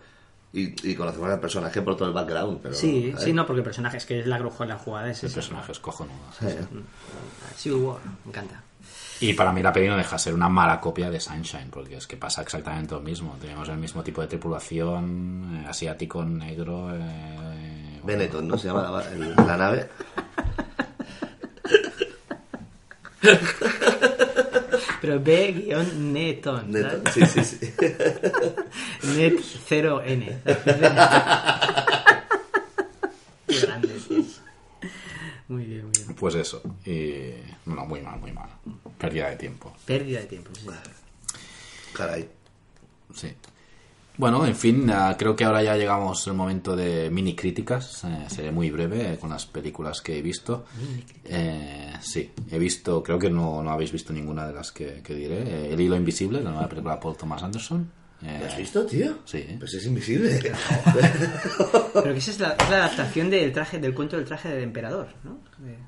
y, 0.53 0.91
y 0.91 0.97
conocemos 0.97 1.31
al 1.31 1.39
personaje 1.39 1.81
por 1.81 1.97
todo 1.97 2.09
el 2.09 2.15
background. 2.15 2.59
Pero, 2.61 2.75
Sí, 2.75 3.13
¿eh? 3.17 3.21
sí, 3.21 3.33
no, 3.33 3.47
porque 3.47 3.61
el 3.61 3.65
personaje 3.65 3.99
es 3.99 4.05
que 4.07 4.19
es 4.19 4.27
la, 4.27 4.41
grujo- 4.41 4.65
la 4.67 4.79
jugada. 4.79 5.09
Es 5.11 5.23
el 5.23 5.29
esa. 5.29 5.37
personaje 5.37 5.71
es 5.71 5.79
cojonudo. 5.79 6.17
Civil 7.57 7.79
War, 7.83 7.99
me 8.25 8.31
encanta. 8.31 8.65
Y 9.23 9.35
para 9.35 9.53
mí 9.53 9.63
la 9.63 9.73
peli 9.73 9.89
no 9.89 9.97
deja 9.97 10.17
de 10.17 10.19
ser 10.23 10.35
una 10.35 10.49
mala 10.49 10.81
copia 10.81 11.09
de 11.11 11.21
Sunshine, 11.21 11.69
porque 11.71 11.97
es 11.97 12.07
que 12.07 12.17
pasa 12.17 12.43
exactamente 12.43 12.95
lo 12.95 13.01
mismo. 13.01 13.37
Tenemos 13.41 13.69
el 13.69 13.77
mismo 13.79 14.03
tipo 14.03 14.21
de 14.21 14.27
tripulación, 14.27 15.63
eh, 15.65 15.69
asiático, 15.69 16.25
negro. 16.25 16.91
eh, 16.95 16.99
bueno, 18.03 18.19
Benetton, 18.19 18.49
¿no? 18.49 18.59
Se 18.59 18.67
llama 18.69 18.91
la, 18.91 19.09
el- 19.13 19.35
la 19.37 19.57
nave. 19.57 19.89
Pero 25.01 25.21
B-Neton. 25.21 26.71
Neton, 26.71 27.03
sí, 27.13 27.27
sí, 27.27 27.45
sí. 27.45 27.59
Net 29.17 29.35
0N. 29.69 30.39
Qué 33.47 33.61
grande, 33.67 33.89
tío. 34.09 34.25
Muy 35.49 35.65
bien, 35.67 35.83
muy 35.85 35.93
bien. 35.93 36.15
Pues 36.19 36.35
eso. 36.37 36.63
Y. 36.87 37.33
No, 37.67 37.85
muy 37.87 38.01
mal, 38.01 38.19
muy 38.21 38.33
mal. 38.33 38.49
Pérdida 39.03 39.29
de 39.31 39.37
tiempo. 39.37 39.73
Pérdida 39.85 40.21
de 40.21 40.27
tiempo, 40.27 40.51
sí. 40.55 40.67
Caray. 41.93 42.29
Sí. 43.15 43.29
Bueno, 44.17 44.45
en 44.47 44.55
fin, 44.55 44.91
ah, 44.91 45.17
creo 45.19 45.35
que 45.35 45.45
ahora 45.45 45.63
ya 45.63 45.75
llegamos 45.77 46.27
al 46.29 46.35
momento 46.35 46.77
de 46.77 47.09
mini 47.11 47.35
críticas. 47.35 48.05
Eh, 48.05 48.27
seré 48.29 48.53
muy 48.53 48.71
breve 48.71 49.15
eh, 49.15 49.19
con 49.19 49.31
las 49.31 49.47
películas 49.47 50.01
que 50.03 50.19
he 50.19 50.23
visto. 50.23 50.67
Eh, 51.25 51.95
sí, 52.03 52.31
he 52.51 52.59
visto, 52.59 53.03
creo 53.03 53.19
que 53.19 53.31
no, 53.31 53.63
no 53.63 53.71
habéis 53.71 53.91
visto 53.91 54.13
ninguna 54.13 54.47
de 54.47 54.53
las 54.53 54.71
que, 54.71 55.03
que 55.03 55.15
diré. 55.15 55.43
Eh, 55.43 55.73
El 55.73 55.81
hilo 55.81 55.97
invisible, 55.97 56.43
la 56.43 56.51
nueva 56.51 56.69
película 56.69 56.97
de 56.97 57.01
Paul 57.01 57.17
Thomas 57.17 57.43
Anderson. 57.43 57.91
Eh, 58.23 58.39
¿Lo 58.39 58.47
has 58.47 58.57
visto, 58.57 58.87
tío? 58.87 59.19
Sí. 59.25 59.45
Pues 59.59 59.75
es 59.75 59.87
invisible. 59.87 60.39
Pero 61.95 62.13
que 62.13 62.19
esa 62.19 62.31
es 62.31 62.39
la, 62.41 62.51
es 62.53 62.71
la 62.71 62.77
adaptación 62.85 63.31
del 63.31 63.53
traje, 63.53 63.79
del 63.79 63.95
cuento 63.95 64.17
del 64.17 64.27
traje 64.27 64.51
del 64.51 64.63
emperador, 64.63 65.09
¿no? 65.25 65.39
De- 65.59 65.79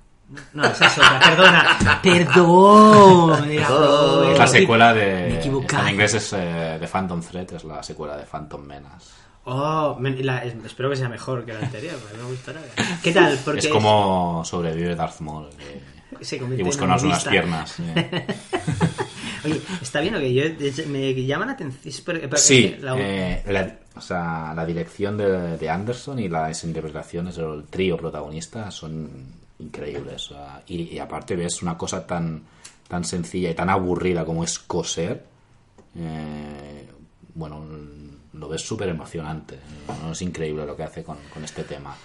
No, 0.54 0.64
esa 0.64 0.86
es 0.86 0.98
otra, 0.98 1.20
perdona. 1.20 2.00
Perdón. 2.02 3.50
Era 3.50 3.68
Oh. 3.70 4.24
Es 4.30 4.38
la 4.38 4.46
secuela 4.46 4.94
Me 4.94 5.00
de. 5.00 5.38
equivoqué. 5.38 5.76
En 5.76 5.88
inglés 5.88 6.14
es 6.14 6.32
eh, 6.32 6.78
de 6.80 6.88
Phantom 6.88 7.20
Thread, 7.20 7.52
es 7.54 7.64
la 7.64 7.82
secuela 7.82 8.16
de 8.16 8.24
Phantom 8.24 8.62
Menace. 8.64 9.10
Oh, 9.44 9.96
me- 10.00 10.10
la- 10.22 10.42
es- 10.44 10.54
espero 10.64 10.88
que 10.90 10.96
sea 10.96 11.08
mejor 11.08 11.44
que 11.44 11.52
la 11.52 11.60
anterior, 11.60 11.94
porque 12.00 12.16
no 12.16 12.24
me 12.24 12.30
gustará. 12.30 12.60
¿Qué 13.02 13.12
tal? 13.12 13.38
Porque 13.44 13.60
es 13.60 13.68
como 13.68 14.42
sobrevive 14.44 14.94
Darth 14.96 15.20
Maul 15.20 15.50
eh, 15.60 15.82
se 16.22 16.36
y 16.36 16.62
busca 16.62 16.84
unas, 16.84 17.24
piernas. 17.26 17.78
eh. 17.80 18.26
Oye, 19.44 19.60
está 19.82 20.00
bien, 20.00 20.14
que 20.14 20.32
yo 20.72 20.86
me 20.88 21.12
llaman 21.26 21.48
la 21.48 21.54
atención. 21.54 21.94
Sí, 22.36 22.76
la- 22.80 22.96
eh, 22.98 23.42
la, 23.46 23.76
o 23.94 24.00
sea, 24.00 24.54
la 24.56 24.64
dirección 24.64 25.18
de, 25.18 25.58
de 25.58 25.70
Anderson 25.70 26.18
y 26.18 26.30
las 26.30 26.64
interpretaciones 26.64 27.36
del 27.36 27.64
trío 27.68 27.98
protagonista 27.98 28.70
son 28.70 29.10
increíbles. 29.58 30.30
y, 30.66 30.98
aparte 30.98 31.36
ves 31.36 31.62
una 31.62 31.76
cosa 31.76 32.06
tan, 32.06 32.42
tan 32.88 33.04
sencilla 33.04 33.50
y 33.50 33.54
tan 33.54 33.70
aburrida 33.70 34.24
como 34.24 34.44
es 34.44 34.58
coser. 34.58 35.24
eh, 35.96 36.88
bueno, 37.34 37.64
lo 38.32 38.48
ves 38.48 38.62
súper 38.62 38.88
emocionante. 38.88 39.58
¿no? 40.02 40.12
Es 40.12 40.22
increíble 40.22 40.66
lo 40.66 40.76
que 40.76 40.84
hace 40.84 41.02
con, 41.02 41.18
con 41.32 41.44
este 41.44 41.64
tema. 41.64 41.96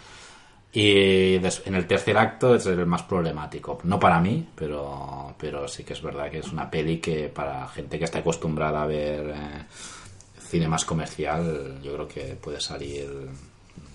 Y 0.72 1.36
en 1.36 1.76
el 1.76 1.88
tercer 1.88 2.16
acto 2.18 2.54
es 2.54 2.66
el 2.68 2.86
más 2.86 3.02
problemático. 3.04 3.80
No 3.84 4.00
para 4.00 4.20
mí, 4.20 4.48
pero, 4.56 5.34
pero 5.40 5.68
sí 5.68 5.84
que 5.84 5.94
es 5.94 6.02
verdad 6.02 6.30
que 6.30 6.40
es 6.40 6.52
una 6.52 6.70
peli 6.70 7.00
que 7.00 7.28
para 7.30 7.68
gente 7.70 7.98
que 7.98 8.06
está 8.06 8.20
acostumbrada 8.20 8.84
a 8.84 8.86
ver 8.86 9.34
eh, 9.36 9.66
cine 10.40 10.68
más 10.68 10.86
comercial, 10.86 11.80
yo 11.82 11.94
creo 11.94 12.08
que 12.08 12.22
puede 12.36 12.62
salir 12.62 13.10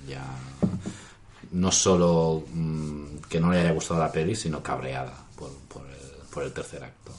ya 0.09 0.25
no 1.55 1.71
solo 1.71 2.45
mm, 2.53 3.19
que 3.29 3.41
no 3.41 3.51
le 3.51 3.61
haya 3.61 3.71
gustado 3.71 4.01
la 4.01 4.11
peli, 4.11 4.35
sino 4.35 4.63
cabreada 4.63 5.15
por, 5.37 5.51
por, 5.69 5.83
el, 5.87 6.27
por 6.33 6.43
el 6.43 6.53
tercer 6.53 6.83
acto. 6.83 7.13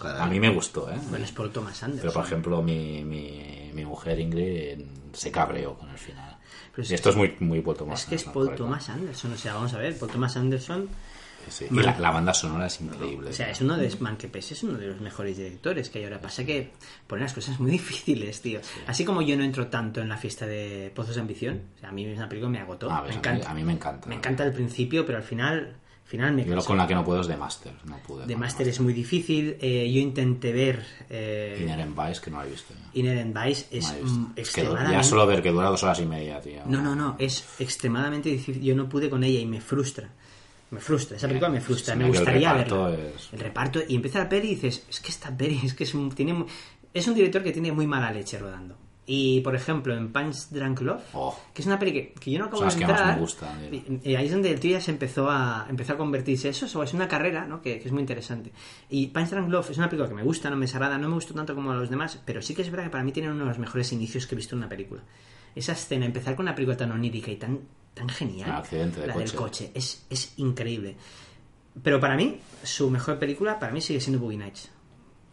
Caray. 0.00 0.20
A 0.20 0.26
mí 0.26 0.40
me 0.40 0.52
gustó, 0.52 0.90
¿eh? 0.90 0.98
Bueno, 1.10 1.24
es 1.24 1.32
por 1.32 1.50
Thomas 1.50 1.82
Anderson. 1.82 2.02
Pero 2.02 2.12
por 2.12 2.24
ejemplo, 2.24 2.62
mi, 2.62 3.04
mi, 3.04 3.70
mi 3.72 3.84
mujer 3.84 4.18
Ingrid 4.18 4.84
se 5.12 5.30
cabreó 5.30 5.74
con 5.74 5.90
el 5.90 5.98
final. 5.98 6.36
Pero 6.74 6.88
y 6.88 6.94
esto 6.94 7.10
es 7.10 7.16
muy, 7.16 7.36
muy 7.40 7.60
Paul 7.60 7.76
Thomas 7.76 8.02
Es 8.02 8.06
que 8.06 8.14
es 8.16 8.24
Paul. 8.24 8.54
Thomas 8.54 8.88
Anderson, 8.88 9.32
o 9.32 9.36
sea, 9.36 9.54
vamos 9.54 9.72
a 9.74 9.78
ver, 9.78 9.96
Paul 9.98 10.10
Thomas 10.10 10.36
Anderson, 10.36 10.88
Sí, 11.50 11.66
y 11.70 11.74
la, 11.74 11.98
la 11.98 12.10
banda 12.10 12.32
sonora 12.34 12.66
es 12.66 12.80
increíble. 12.80 13.30
o 13.30 13.32
sea, 13.32 13.50
es 13.50 13.60
uno 13.60 13.76
de 13.76 13.88
Man 14.00 14.16
que 14.16 14.28
pese, 14.28 14.54
es 14.54 14.62
uno 14.62 14.78
de 14.78 14.86
los 14.88 15.00
mejores 15.00 15.36
directores 15.36 15.90
que 15.90 15.98
hay 15.98 16.04
ahora. 16.04 16.20
Pasa 16.20 16.44
que 16.44 16.70
pone 17.06 17.22
las 17.22 17.32
cosas 17.32 17.58
muy 17.60 17.70
difíciles, 17.78 18.40
tío. 18.42 18.60
Así 18.86 19.04
como 19.04 19.22
yo 19.22 19.36
no 19.36 19.44
entro 19.44 19.68
tanto 19.68 20.00
en 20.00 20.08
la 20.08 20.16
fiesta 20.16 20.46
de 20.46 20.92
Pozos 20.94 21.14
de 21.16 21.20
Ambición, 21.20 21.60
o 21.76 21.80
sea, 21.80 21.88
a 21.88 21.92
mí 21.92 22.06
una 22.06 22.28
película 22.28 22.50
me 22.50 22.58
agotó. 22.60 22.90
Ah, 22.90 23.02
me 23.02 23.08
ves, 23.08 23.16
a 23.16 23.18
mí- 23.18 23.18
encanta. 23.18 23.50
a 23.50 23.54
mí 23.54 23.64
me 23.64 23.72
encanta. 23.72 24.08
Me 24.08 24.14
encanta 24.16 24.42
al 24.44 24.52
principio, 24.52 25.04
pero 25.06 25.18
al 25.18 25.24
final, 25.24 25.76
al 26.04 26.08
final 26.10 26.32
me 26.34 26.42
Yo 26.42 26.48
lo 26.50 26.54
cansa. 26.56 26.66
con 26.68 26.76
la 26.78 26.86
que 26.86 26.94
no 26.94 27.04
puedo 27.04 27.20
es 27.20 27.26
de 27.26 27.36
Master. 27.36 27.72
No 27.84 27.98
pude. 27.98 28.26
De 28.26 28.34
Master 28.36 28.66
es 28.68 28.80
muy 28.80 28.92
difícil. 28.94 29.56
eh, 29.60 29.90
yo 29.92 30.00
intenté 30.00 30.52
ver 30.52 30.84
eh, 31.10 31.58
Inherent 31.60 31.94
Vice, 31.96 32.20
que 32.22 32.30
no 32.30 32.38
la 32.38 32.46
he 32.46 32.50
visto. 32.50 32.72
yo. 32.74 32.80
Inherent 33.00 33.36
Vice, 33.36 33.66
es 33.70 33.92
No 34.02 34.08
mm, 34.10 34.32
extremadamente... 34.36 34.92
ya 34.92 35.02
solo 35.02 35.26
ver 35.26 35.42
que 35.42 35.50
dura 35.50 35.68
dos 35.68 35.82
horas 35.82 36.00
y 36.00 36.06
media, 36.06 36.40
tío. 36.40 36.62
No, 36.66 36.80
no, 36.80 36.94
no, 36.94 37.16
es 37.18 37.44
extremadamente 37.58 38.30
difícil. 38.30 38.62
Yo 38.62 38.74
no 38.74 38.88
pude 38.88 39.10
con 39.10 39.22
ella 39.24 39.38
y 39.40 39.46
me 39.46 39.60
frustra. 39.60 40.08
Me 40.70 40.80
frustra, 40.80 41.16
esa 41.16 41.26
película 41.28 41.48
me 41.50 41.60
frustra, 41.60 41.94
Sí, 41.94 41.98
me 41.98 42.04
el 42.06 42.10
gustaría 42.12 42.52
reparto 42.52 42.84
verla. 42.84 43.04
es- 43.16 43.28
El 43.32 43.38
reparto, 43.40 43.80
y 43.88 43.94
empieza 43.96 44.18
la 44.18 44.28
peli 44.28 44.48
y 44.48 44.54
dices, 44.54 44.84
es 44.88 45.00
que 45.00 45.08
esta 45.08 45.34
peli 45.36 45.60
es 45.64 45.72
que 45.74 45.84
es 45.84 45.94
un, 45.94 46.10
tiene, 46.10 46.44
es 46.92 47.08
un 47.08 47.14
director 47.14 47.42
que 47.42 47.52
tiene 47.52 47.72
muy 47.72 47.86
mala 47.86 48.10
leche 48.12 48.38
rodando. 48.38 48.76
Y, 49.10 49.40
por 49.40 49.56
ejemplo, 49.56 49.96
en 49.96 50.12
Punch 50.12 50.50
Drunk 50.50 50.82
Love, 50.82 51.02
Oh. 51.14 51.34
que 51.54 51.62
es 51.62 51.66
una 51.66 51.78
peli 51.78 51.92
que, 51.94 52.12
que 52.12 52.30
yo 52.30 52.38
no 52.38 52.44
acabo 52.44 52.62
de 52.66 52.70
entrar, 52.74 53.14
me 53.14 53.20
gustan, 53.22 53.58
eh. 53.64 53.82
y, 54.04 54.10
y 54.10 54.16
ahí 54.16 54.26
es 54.26 54.32
donde 54.32 54.50
el 54.50 54.60
tío 54.60 54.72
ya 54.72 54.82
se 54.82 54.90
empezó 54.90 55.30
a, 55.30 55.66
empezó 55.70 55.94
a 55.94 55.96
convertirse 55.96 56.50
eso, 56.50 56.82
es 56.82 56.92
una 56.92 57.08
carrera, 57.08 57.46
¿no? 57.46 57.62
Que, 57.62 57.78
que 57.78 57.86
es 57.86 57.92
muy 57.92 58.02
interesante. 58.02 58.52
Y 58.90 59.06
Punch 59.06 59.30
Drunk 59.30 59.48
Love 59.48 59.70
es 59.70 59.78
una 59.78 59.88
película 59.88 60.10
que 60.10 60.14
me 60.14 60.22
gusta, 60.22 60.50
no 60.50 60.56
me 60.56 60.66
desagrada, 60.66 60.98
no 60.98 61.08
me 61.08 61.14
gustó 61.14 61.32
tanto 61.32 61.54
como 61.54 61.70
a 61.72 61.76
los 61.76 61.88
demás, 61.88 62.20
pero 62.26 62.42
sí 62.42 62.54
que 62.54 62.60
es 62.60 62.70
verdad 62.70 62.84
que 62.84 62.90
para 62.90 63.02
mí 63.02 63.10
tiene 63.12 63.30
uno 63.30 63.44
de 63.44 63.48
los 63.48 63.58
mejores 63.58 63.90
inicios 63.94 64.26
que 64.26 64.34
he 64.34 64.36
visto 64.36 64.54
en 64.54 64.58
una 64.58 64.68
película. 64.68 65.00
Esa 65.58 65.72
escena, 65.72 66.06
empezar 66.06 66.34
con 66.36 66.44
una 66.44 66.54
película 66.54 66.76
tan 66.76 66.92
onírica 66.92 67.30
y 67.30 67.36
tan, 67.36 67.60
tan 67.94 68.08
genial, 68.08 68.50
Un 68.50 68.56
accidente 68.56 69.00
de 69.00 69.06
la 69.08 69.16
del 69.16 69.32
coche. 69.34 69.70
es, 69.74 70.06
es 70.08 70.32
increíble. 70.38 70.96
Pero 71.82 72.00
para 72.00 72.16
mí, 72.16 72.38
su 72.62 72.90
mejor 72.90 73.18
película, 73.18 73.58
para 73.58 73.72
mí 73.72 73.80
sigue 73.80 74.00
siendo 74.00 74.20
Boogie 74.20 74.38
Nights. 74.38 74.70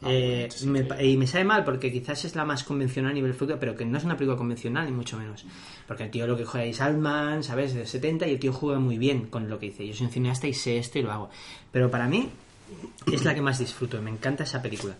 Ah, 0.01 0.07
Eh, 0.11 0.49
me- 0.65 0.85
y 1.03 1.15
me 1.17 1.25
sabe 1.25 1.45
mal 1.45 1.63
porque 1.63 1.91
quizás 1.91 2.25
es 2.25 2.35
la 2.35 2.43
más 2.45 2.63
convencional 2.63 3.11
a 3.11 3.13
nivel 3.13 3.33
fútbol, 3.33 3.57
pero 3.59 3.75
que 3.75 3.85
no 3.85 3.97
es 3.97 4.03
una 4.03 4.15
película 4.17 4.37
convencional, 4.37 4.85
ni 4.85 4.91
mucho 4.91 5.17
menos. 5.17 5.45
Porque 5.87 6.03
el 6.03 6.11
tío 6.11 6.27
lo 6.27 6.35
que 6.37 6.43
juega 6.45 6.65
es 6.65 6.81
Altman, 6.81 7.43
¿sabes? 7.43 7.73
De 7.73 7.85
70 7.87 8.27
y 8.27 8.31
el 8.31 8.39
tío 8.39 8.51
juega 8.53 8.77
muy 8.79 8.97
bien 8.97 9.27
con 9.27 9.49
lo 9.49 9.57
que 9.57 9.67
dice. 9.67 9.87
Yo 9.87 9.93
soy 9.93 10.07
un 10.07 10.11
cineasta 10.11 10.47
y 10.47 10.53
sé 10.53 10.77
esto 10.77 10.99
y 10.99 11.03
lo 11.03 11.11
hago. 11.11 11.29
Pero 11.71 11.89
para 11.89 12.07
mí 12.07 12.29
es 13.11 13.23
la 13.23 13.33
que 13.33 13.41
más 13.41 13.57
disfruto, 13.59 14.01
me 14.01 14.11
encanta 14.11 14.43
esa 14.43 14.61
película. 14.61 14.95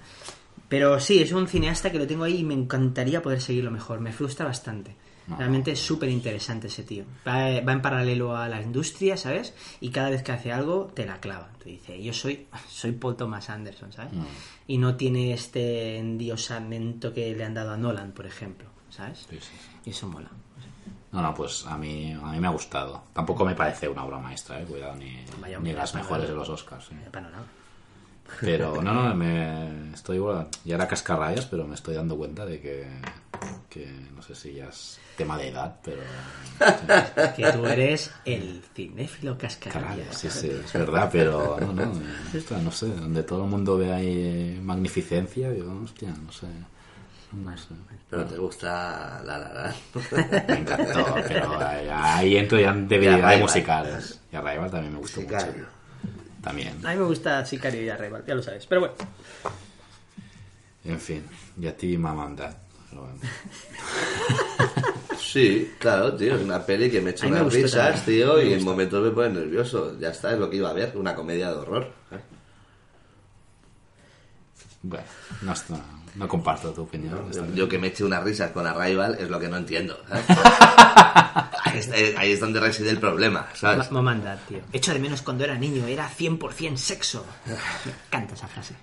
Pero 0.70 1.00
sí, 1.00 1.22
es 1.22 1.32
un 1.34 1.48
cineasta 1.48 1.92
que 1.92 2.00
lo 2.00 2.08
tengo 2.08 2.24
ahí 2.24 2.38
y 2.38 2.44
me 2.44 2.54
encantaría 2.56 3.22
poder 3.22 3.42
seguirlo 3.42 3.70
mejor. 3.72 4.00
Me 4.00 4.12
frustra 4.14 4.46
bastante. 4.46 4.96
Realmente 5.28 5.72
es 5.72 5.80
súper 5.80 6.10
interesante 6.10 6.68
ese 6.68 6.84
tío. 6.84 7.04
Va, 7.28 7.60
va 7.62 7.74
en 7.74 7.82
paralelo 7.82 8.38
a 8.38 8.48
la 8.48 8.62
industria, 8.62 9.18
¿sabes? 9.18 9.54
Y 9.82 9.90
cada 9.90 10.10
vez 10.12 10.22
que 10.22 10.32
hace 10.32 10.52
algo, 10.52 10.92
te 10.94 11.06
la 11.06 11.20
clava. 11.20 11.50
Te 11.64 11.70
dice, 11.70 12.02
yo 12.02 12.14
soy, 12.14 12.48
soy 12.70 12.92
Paul 12.92 13.16
Thomas 13.16 13.50
Anderson, 13.50 13.92
¿sabes? 13.92 14.12
Y 14.68 14.78
no 14.78 14.96
tiene 14.96 15.34
este 15.34 15.98
endiosamiento 15.98 17.12
que 17.14 17.36
le 17.36 17.44
han 17.44 17.56
dado 17.56 17.72
a 17.72 17.78
Nolan, 17.78 18.12
por 18.12 18.28
ejemplo, 18.28 18.68
¿sabes? 18.90 19.26
Sí, 19.30 19.38
sí, 19.40 19.52
sí. 19.60 19.70
Y 19.86 19.90
eso 19.90 20.08
mola. 20.08 20.30
No, 21.12 21.22
no, 21.22 21.34
pues 21.34 21.66
a 21.66 21.78
mí, 21.78 22.12
a 22.12 22.32
mí 22.32 22.40
me 22.40 22.48
ha 22.48 22.52
gustado. 22.52 23.04
Tampoco 23.14 23.46
me 23.46 23.56
parece 23.56 23.88
una 23.88 24.04
obra 24.04 24.20
maestra, 24.20 24.62
eh, 24.62 24.66
cuidado, 24.66 24.96
ni, 24.96 25.24
Vaya, 25.40 25.60
ni 25.60 25.72
las 25.74 25.96
mejores 25.96 26.28
de 26.28 26.36
los 26.36 26.50
Oscars. 26.50 26.92
eh. 26.92 27.10
Para 27.12 27.30
nada. 27.30 27.46
Pero 28.42 28.82
no, 28.82 28.94
no, 28.94 29.16
me 29.16 29.94
estoy 29.94 30.18
igual. 30.18 30.50
Ya 30.66 30.76
era 30.76 30.88
cascarrayas, 30.88 31.46
pero 31.46 31.66
me 31.66 31.76
estoy 31.76 31.96
dando 31.96 32.18
cuenta 32.18 32.46
de 32.46 32.60
que, 32.60 32.88
que 33.70 33.86
no 34.14 34.22
sé 34.22 34.36
si 34.36 34.54
ya 34.54 34.66
es 34.68 35.00
tema 35.16 35.38
de 35.38 35.50
edad, 35.50 35.76
pero. 35.84 36.02
Que 37.36 37.52
tú 37.52 37.66
eres 37.66 38.12
el 38.24 38.62
cinéfilo 38.74 39.38
Caray, 39.38 39.58
cascarrabias. 39.58 40.18
sí, 40.18 40.30
sí, 40.30 40.50
es 40.50 40.72
verdad, 40.74 41.10
pero 41.12 41.58
no, 41.60 41.74
no, 41.74 41.92
ostras, 42.38 42.62
no 42.62 42.72
sé, 42.72 42.88
donde 42.88 43.24
todo 43.24 43.44
el 43.44 43.50
mundo 43.50 43.78
ve 43.78 43.92
ahí 43.92 44.60
magnificencia, 44.64 45.52
yo, 45.54 45.70
hostia, 45.84 46.10
no 46.10 46.32
sé. 46.32 46.48
No 47.34 47.58
sé. 47.58 47.68
Pero 48.10 48.26
te 48.26 48.38
gusta 48.38 49.22
la 49.26 49.38
la 49.38 49.54
la. 49.54 49.76
Me 50.48 50.60
encantó, 50.60 51.16
pero 51.28 51.60
ahí, 51.60 52.38
entro 52.38 52.58
ya 52.58 52.70
en 52.70 52.88
debilidades 52.88 53.24
Arrival. 53.26 53.42
musicales. 53.42 54.22
Y 54.32 54.36
Arrival 54.38 54.72
también 54.72 54.94
me 54.94 55.00
gustó 55.00 55.20
Sicario. 55.20 55.52
mucho. 55.54 55.66
También. 56.42 56.86
A 56.86 56.92
mí 56.92 56.98
me 56.98 57.04
gusta 57.06 57.44
Sicario 57.46 57.82
y 57.84 57.90
Arrival, 57.90 58.24
ya 58.26 58.36
lo 58.36 58.42
sabes. 58.44 58.66
Pero 58.68 58.82
bueno, 58.82 58.94
En 60.86 61.00
fin, 61.02 61.26
y 61.60 61.68
a 61.68 61.76
ti 61.76 61.98
Mom 61.98 62.20
and 62.22 62.40
Dad. 62.40 62.56
Pero 62.90 63.02
bueno. 63.02 63.20
Sí, 65.26 65.74
claro, 65.80 66.16
tío, 66.16 66.36
es 66.36 66.42
una 66.44 66.64
peli 66.66 66.90
que 66.92 67.02
me 67.02 67.10
echa 67.12 67.26
unas 67.28 67.52
risas, 67.52 67.96
también. 68.06 68.06
tío, 68.24 68.36
Me 68.36 68.44
y 68.46 68.54
en 68.54 68.64
momentos 68.64 69.04
me 69.04 69.10
pone 69.12 69.30
nervioso. 69.30 69.98
Ya 70.00 70.10
está, 70.10 70.32
es 70.34 70.40
lo 70.40 70.50
que 70.50 70.58
iba 70.58 70.70
a 70.70 70.74
ver, 70.74 70.96
una 70.96 71.16
comedia 71.16 71.50
de 71.50 71.56
horror. 71.58 71.92
¿eh? 72.12 72.20
Bueno, 74.84 75.04
no, 76.16 76.28
comparto 76.28 76.72
tu 76.72 76.84
opinión. 76.84 77.32
Yo, 77.56 77.68
que 77.68 77.78
me 77.80 77.88
eche 77.88 78.04
unas 78.04 78.24
risas 78.24 78.52
con 78.52 78.68
Arrival 78.68 79.18
es 79.20 79.30
lo 79.30 79.40
que 79.40 79.48
no 79.48 79.58
entiendo. 79.58 79.98
¿sabes? 80.08 80.26
ahí, 81.64 81.80
está- 81.80 82.20
ahí 82.20 82.32
es 82.32 82.40
donde 82.40 82.60
reside 82.60 82.92
el 82.92 83.00
problema, 83.00 83.48
¿sabes? 83.56 83.90
Ma- 83.92 84.02
Mamanda, 84.02 84.38
tío. 84.48 84.60
Echo 84.72 84.94
de 84.94 85.00
menos 85.00 85.24
cuando 85.24 85.44
era 85.44 85.56
niño, 85.58 85.88
era 85.88 86.08
100% 86.10 86.78
sexo. 86.78 87.26
Me 87.86 87.92
encanta 88.08 88.36
esa 88.36 88.48
frase. 88.48 88.76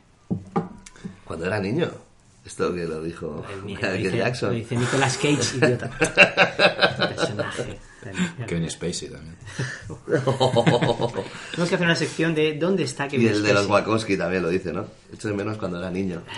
Cuando 1.24 1.46
era 1.46 1.60
niño. 1.60 1.88
Esto 2.44 2.74
que 2.74 2.84
lo 2.86 3.00
dijo 3.02 3.44
Lo 3.58 3.62
Michael 3.64 4.02
dice, 4.02 4.16
Jackson. 4.16 4.48
lo 4.50 4.54
dice 4.56 4.76
Nicolas 4.76 5.16
Cage, 5.16 5.56
idiota. 5.58 5.88
Personaje. 7.08 7.78
Kevin 8.48 8.68
Spacey 8.68 9.08
también. 9.10 9.36
Tenemos 10.06 11.68
que 11.68 11.74
hacer 11.76 11.82
una 11.86 11.94
sección 11.94 12.34
de 12.34 12.54
¿Dónde 12.54 12.82
está 12.82 13.06
Y 13.06 13.10
Kevin 13.10 13.28
el 13.28 13.42
de 13.44 13.52
los 13.54 13.64
Spacey? 13.66 13.70
Wachowski 13.84 14.16
también 14.16 14.42
lo 14.42 14.48
dice, 14.48 14.72
¿no? 14.72 14.86
Echo 15.12 15.28
de 15.28 15.34
menos 15.34 15.56
cuando 15.56 15.78
era 15.78 15.90
niño. 15.90 16.22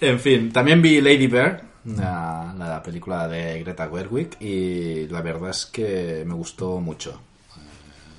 En 0.00 0.18
fin, 0.18 0.50
también 0.52 0.80
vi 0.80 1.00
Lady 1.00 1.26
Bird, 1.26 1.60
la, 1.84 2.54
la 2.58 2.82
película 2.82 3.28
de 3.28 3.60
Greta 3.62 3.88
Gerwig, 3.92 4.30
y 4.40 5.06
la 5.08 5.20
verdad 5.20 5.50
es 5.50 5.66
que 5.66 6.24
me 6.26 6.32
gustó 6.34 6.80
mucho. 6.80 7.20
Eh, 7.56 7.60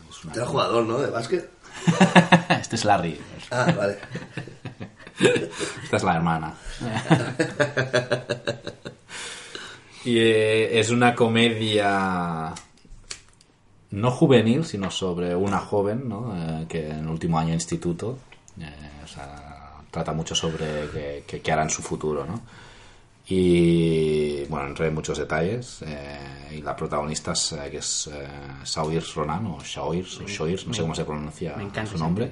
es 0.10 0.23
una- 0.23 0.34
Era 0.34 0.45
jugador, 0.45 0.86
¿no? 0.86 0.99
De 0.99 1.10
básquet. 1.10 1.49
Este 2.61 2.76
es 2.76 2.85
Larry. 2.85 3.19
Ah, 3.49 3.73
vale. 3.76 3.98
Esta 5.84 5.98
es 5.98 6.03
la 6.03 6.15
hermana. 6.15 6.53
y 10.06 10.18
eh, 10.18 10.80
es 10.80 10.89
una 10.89 11.15
comedia 11.15 12.53
no 13.91 14.11
juvenil, 14.11 14.64
sino 14.65 14.89
sobre 14.89 15.35
una 15.35 15.60
joven 15.60 16.07
¿no? 16.07 16.34
Eh, 16.35 16.65
que 16.68 16.89
en 16.89 16.99
el 16.99 17.07
último 17.07 17.38
año 17.38 17.49
de 17.49 17.56
instituto 17.56 18.19
eh, 18.60 19.02
o 19.03 19.07
sea, 19.07 19.73
trata 19.91 20.14
mucho 20.14 20.34
sobre 20.34 21.23
qué 21.26 21.52
hará 21.52 21.64
en 21.64 21.69
su 21.69 21.81
futuro. 21.81 22.26
¿no? 22.26 22.41
Y 23.27 24.43
bueno, 24.45 24.68
entré 24.68 24.88
en 24.88 24.93
muchos 24.95 25.18
detalles. 25.18 25.81
eh, 25.85 26.57
y 26.57 26.61
la 26.61 26.76
protagonista 26.76 27.31
es, 27.31 27.52
eh, 27.53 27.69
que 27.72 27.77
es 27.77 28.10
eh, 28.11 28.27
Saoirse 28.64 29.14
Ronan, 29.15 29.45
o 29.48 29.60
Saoirse, 29.64 30.23
o 30.23 30.27
Shoirs, 30.27 30.68
no 30.68 30.73
sé 30.73 30.81
cómo 30.81 30.95
se 30.95 31.06
pronuncia 31.06 31.56
su 31.88 31.98
nombre. 31.98 32.31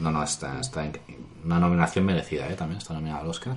No, 0.00 0.10
no, 0.10 0.22
está, 0.24 0.60
está 0.60 0.84
en- 0.84 0.98
una 1.44 1.58
nominación 1.60 2.04
merecida, 2.06 2.48
¿eh? 2.48 2.54
también 2.54 2.78
está 2.78 2.94
nominada 2.94 3.20
al 3.20 3.28
Oscar. 3.28 3.56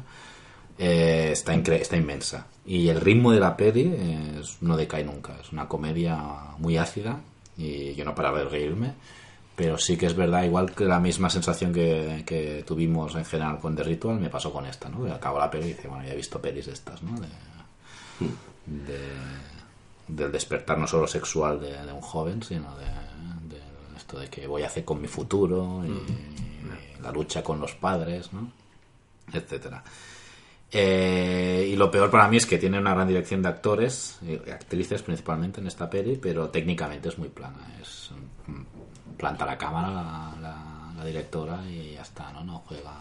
Eh, 0.78 1.30
está, 1.32 1.56
incre- 1.56 1.80
está 1.82 1.96
inmensa. 1.98 2.46
Y 2.66 2.90
el 2.90 3.02
ritmo 3.02 3.32
de 3.32 3.40
la 3.40 3.56
peli 3.58 3.92
eh, 3.96 4.40
es- 4.42 4.62
no 4.62 4.76
decae 4.78 5.04
nunca. 5.04 5.36
Es 5.42 5.52
una 5.52 5.68
comedia 5.68 6.18
muy 6.60 6.78
ácida 6.78 7.20
y 7.58 7.96
yo 7.96 8.06
no 8.06 8.14
paraba 8.14 8.40
de 8.40 8.46
reírme. 8.46 8.94
Pero 9.58 9.78
sí 9.80 9.98
que 9.98 10.06
es 10.06 10.16
verdad, 10.16 10.44
igual 10.44 10.72
que 10.74 10.86
la 10.86 11.00
misma 11.00 11.30
sensación 11.32 11.74
que, 11.74 12.24
que 12.26 12.64
tuvimos 12.66 13.16
en 13.16 13.26
general 13.26 13.60
con 13.60 13.76
The 13.76 13.84
Ritual, 13.84 14.20
me 14.20 14.30
pasó 14.30 14.54
con 14.54 14.66
esta, 14.68 14.88
¿no? 14.88 15.04
Que 15.04 15.12
acabo 15.12 15.40
la 15.40 15.50
peli 15.52 15.66
y 15.66 15.74
dice, 15.74 15.88
bueno, 15.88 16.06
ya 16.06 16.14
he 16.14 16.16
visto 16.16 16.40
pelis 16.40 16.68
de 16.68 16.74
estas, 16.74 17.02
¿no? 17.02 17.20
De, 17.20 17.28
de- 18.66 19.58
del 20.08 20.32
despertar 20.32 20.78
no 20.78 20.88
solo 20.88 21.06
sexual 21.08 21.60
de, 21.60 21.72
de 21.86 21.92
un 21.92 22.00
joven, 22.02 22.42
sino 22.42 22.78
de, 22.78 22.86
de 23.56 23.62
esto 23.98 24.18
de 24.20 24.30
que 24.30 24.48
voy 24.48 24.62
a 24.64 24.68
hacer 24.68 24.86
con 24.86 25.02
mi 25.02 25.08
futuro 25.08 25.84
y, 25.86 25.90
y 25.90 27.02
la 27.02 27.12
lucha 27.12 27.44
con 27.44 27.60
los 27.60 27.74
padres, 27.74 28.32
¿no? 28.32 28.50
etcétera. 29.34 29.84
Eh, 30.72 31.68
y 31.72 31.76
lo 31.76 31.90
peor 31.92 32.10
para 32.12 32.28
mí 32.30 32.38
es 32.38 32.46
que 32.46 32.58
tiene 32.58 32.78
una 32.80 32.94
gran 32.94 33.08
dirección 33.08 33.42
de 33.42 33.50
actores 33.50 34.20
y 34.22 34.36
actrices 34.50 35.02
principalmente 35.02 35.60
en 35.62 35.68
esta 35.68 35.90
peli, 35.90 36.16
pero 36.22 36.48
técnicamente 36.50 37.10
es 37.10 37.18
muy 37.18 37.30
plana. 37.30 37.76
Es 37.82 38.12
planta 39.18 39.46
la 39.46 39.58
cámara 39.58 39.90
la, 39.90 40.34
la- 40.42 40.94
la 40.98 41.06
directora 41.06 41.62
y 41.70 41.94
ya 41.94 42.02
está, 42.02 42.32
¿no? 42.32 42.44
No 42.44 42.60
juega, 42.66 42.92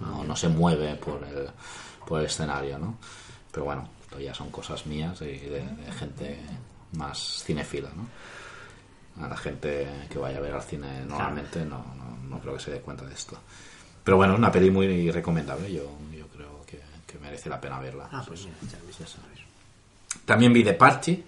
no, 0.00 0.22
no 0.24 0.36
se 0.36 0.48
mueve 0.48 0.94
por 0.96 1.22
el, 1.24 1.48
por 2.06 2.20
el 2.20 2.26
escenario, 2.26 2.78
¿no? 2.78 2.96
Pero 3.50 3.64
bueno, 3.64 3.88
esto 4.02 4.20
ya 4.20 4.32
son 4.34 4.50
cosas 4.50 4.86
mías 4.86 5.20
y 5.22 5.24
de, 5.38 5.60
de 5.66 5.92
gente 5.92 6.40
más 6.92 7.42
cinefila, 7.44 7.88
¿no? 7.96 9.24
A 9.24 9.28
la 9.28 9.36
gente 9.36 10.06
que 10.10 10.18
vaya 10.18 10.38
a 10.38 10.40
ver 10.40 10.54
al 10.54 10.62
cine 10.62 11.04
normalmente 11.06 11.64
no, 11.64 11.78
no, 11.96 12.16
no 12.28 12.38
creo 12.38 12.54
que 12.54 12.60
se 12.60 12.70
dé 12.70 12.80
cuenta 12.80 13.04
de 13.06 13.14
esto. 13.14 13.36
Pero 14.04 14.18
bueno, 14.18 14.36
una 14.36 14.52
peli 14.52 14.70
muy 14.70 15.10
recomendable, 15.10 15.72
yo, 15.72 15.90
yo 16.16 16.28
creo 16.28 16.60
que, 16.66 16.80
que 17.06 17.18
merece 17.18 17.48
la 17.48 17.60
pena 17.60 17.80
verla. 17.80 18.08
Ah, 18.12 18.22
pues 18.26 18.44
mira, 18.44 18.56
ya 18.70 18.78
he 18.78 18.86
visto. 18.86 19.04
También 20.24 20.52
vi 20.52 20.62
The 20.62 20.74
Party, 20.74 21.24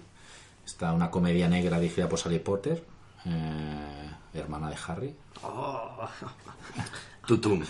está 0.65 0.93
una 0.93 1.09
comedia 1.11 1.49
negra 1.49 1.77
dirigida 1.79 2.07
por 2.07 2.19
Sally 2.19 2.39
Potter, 2.39 2.83
eh, 3.25 4.08
hermana 4.33 4.69
de 4.69 4.75
Harry. 4.87 5.13
Tutum. 7.27 7.61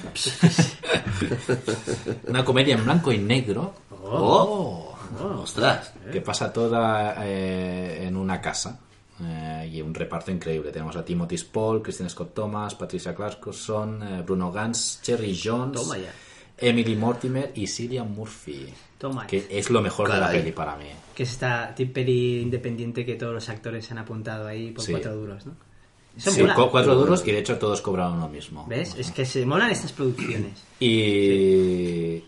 Una 2.28 2.46
comedia 2.46 2.76
en 2.76 2.84
blanco 2.84 3.12
y 3.12 3.18
negro 3.18 3.74
Oh. 4.02 4.96
Ostras. 5.42 5.94
que 6.12 6.22
pasa 6.22 6.54
toda 6.54 7.16
eh, 7.26 8.06
en 8.08 8.16
una 8.16 8.40
casa 8.40 8.80
eh, 9.22 9.70
y 9.74 9.82
un 9.82 9.94
reparto 9.94 10.32
increíble. 10.32 10.72
Tenemos 10.72 10.96
a 10.96 11.04
Timothy 11.04 11.38
Spall, 11.38 11.82
Christine 11.82 12.10
Scott 12.10 12.34
Thomas, 12.34 12.76
Patricia 12.76 13.14
Clarkson, 13.14 14.02
eh, 14.04 14.22
Bruno 14.22 14.52
Gans, 14.52 15.00
Cherry 15.02 15.38
Jones, 15.44 15.82
Toma 15.82 15.98
ya. 15.98 16.14
Emily 16.58 16.96
Mortimer 16.96 17.52
y 17.56 17.68
Cillian 17.68 18.12
Murphy. 18.14 18.74
Toma. 18.98 19.28
Que 19.28 19.48
es 19.50 19.70
lo 19.70 19.82
mejor 19.82 20.12
de 20.12 20.20
la 20.20 20.30
peli 20.32 20.52
para 20.52 20.76
mí. 20.78 20.86
Que 21.14 21.24
es 21.24 21.32
esta 21.32 21.74
peli 21.76 22.42
independiente 22.42 23.06
que 23.06 23.16
todos 23.16 23.34
los 23.34 23.50
actores 23.50 23.86
se 23.86 23.94
han 23.94 24.00
apuntado 24.00 24.48
ahí 24.48 24.72
por 24.72 24.84
Sí. 24.86 24.92
cuatro 24.94 25.16
duros, 25.16 25.46
¿no? 25.46 25.54
Eso 26.18 26.32
Sí, 26.32 26.42
mola. 26.42 26.56
cuatro 26.56 26.96
duros 26.96 27.24
y 27.26 27.32
de 27.32 27.40
hecho 27.40 27.58
todos 27.58 27.82
cobraron 27.82 28.20
lo 28.20 28.28
mismo. 28.28 28.66
¿Ves? 28.68 28.96
Es 28.98 29.12
que 29.12 29.26
se 29.26 29.46
molan 29.46 29.72
estas 29.72 29.92
producciones. 29.94 30.60
Y, 30.80 32.24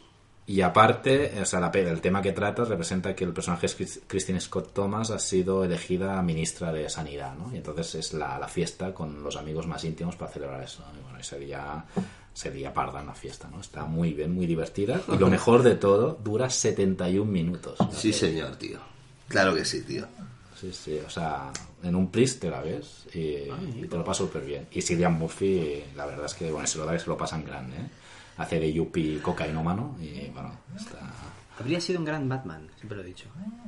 y 0.48 0.62
aparte, 0.62 1.34
o 1.42 1.46
sea, 1.46 1.60
la 1.60 1.70
el 1.74 2.02
tema 2.02 2.22
que 2.22 2.32
trata 2.32 2.64
representa 2.66 3.16
que 3.16 3.24
el 3.24 3.34
personaje 3.34 3.66
es 3.66 3.76
Chris- 3.76 4.02
Christine 4.08 4.40
Scott 4.40 4.74
Thomas 4.74 5.12
ha 5.12 5.20
sido 5.20 5.64
elegida 5.64 6.22
ministra 6.22 6.72
de 6.72 6.90
Sanidad, 6.90 7.36
¿no? 7.36 7.54
Y 7.54 7.58
entonces 7.58 7.96
es 7.96 8.14
la, 8.14 8.38
la 8.40 8.48
fiesta 8.48 8.94
con 8.94 9.24
los 9.24 9.36
amigos 9.36 9.68
más 9.68 9.84
íntimos 9.84 10.16
para 10.16 10.32
celebrar 10.32 10.64
eso. 10.64 10.84
Y 10.98 11.04
bueno, 11.04 11.20
ese 11.20 11.40
día 11.40 11.84
sería 12.34 12.74
parda 12.74 13.02
en 13.02 13.08
la 13.08 13.14
fiesta, 13.14 13.50
¿no? 13.52 13.60
Está 13.60 13.86
muy 13.86 14.14
bien, 14.14 14.34
muy 14.34 14.46
divertida. 14.48 15.02
Y 15.14 15.18
lo 15.18 15.28
mejor 15.30 15.64
de 15.64 15.76
todo, 15.76 16.18
dura 16.24 16.50
71 16.50 17.30
minutos. 17.30 17.78
Sí, 17.92 18.14
señor, 18.14 18.56
tío. 18.56 18.80
Claro 19.28 19.54
que 19.56 19.66
sí, 19.66 19.82
tío. 19.84 20.06
Sí, 20.62 20.72
sí, 20.74 21.00
o 21.06 21.10
sea, 21.10 21.52
en 21.82 21.96
un 21.96 22.12
plis 22.12 22.40
te 22.40 22.50
la 22.50 22.62
ves 22.62 23.08
y, 23.16 23.20
y 23.20 23.88
te 23.90 23.98
lo 23.98 24.04
pasas 24.04 24.28
súper 24.28 24.46
bien. 24.46 24.68
Y 24.72 24.82
Cillian 24.84 25.14
Murphy, 25.18 25.84
la 25.96 26.06
verdad 26.06 26.28
es 26.28 26.36
que, 26.36 26.52
bueno, 26.52 26.68
se 26.68 26.78
lo 26.78 26.86
da 26.86 26.98
se 27.00 27.08
lo 27.08 27.18
pasan 27.18 27.44
grande, 27.44 27.78
¿eh? 27.78 27.88
Hace 28.38 28.60
de 28.60 28.72
Yuppie 28.72 29.20
cocainómano 29.22 29.98
y, 30.00 30.28
bueno, 30.30 30.56
está... 30.78 31.00
Habría 31.60 31.82
sido 31.82 32.00
un 32.00 32.06
gran 32.06 32.30
Batman, 32.30 32.68
siempre 32.78 32.96
lo 32.98 33.04
he 33.04 33.08
dicho. 33.08 33.26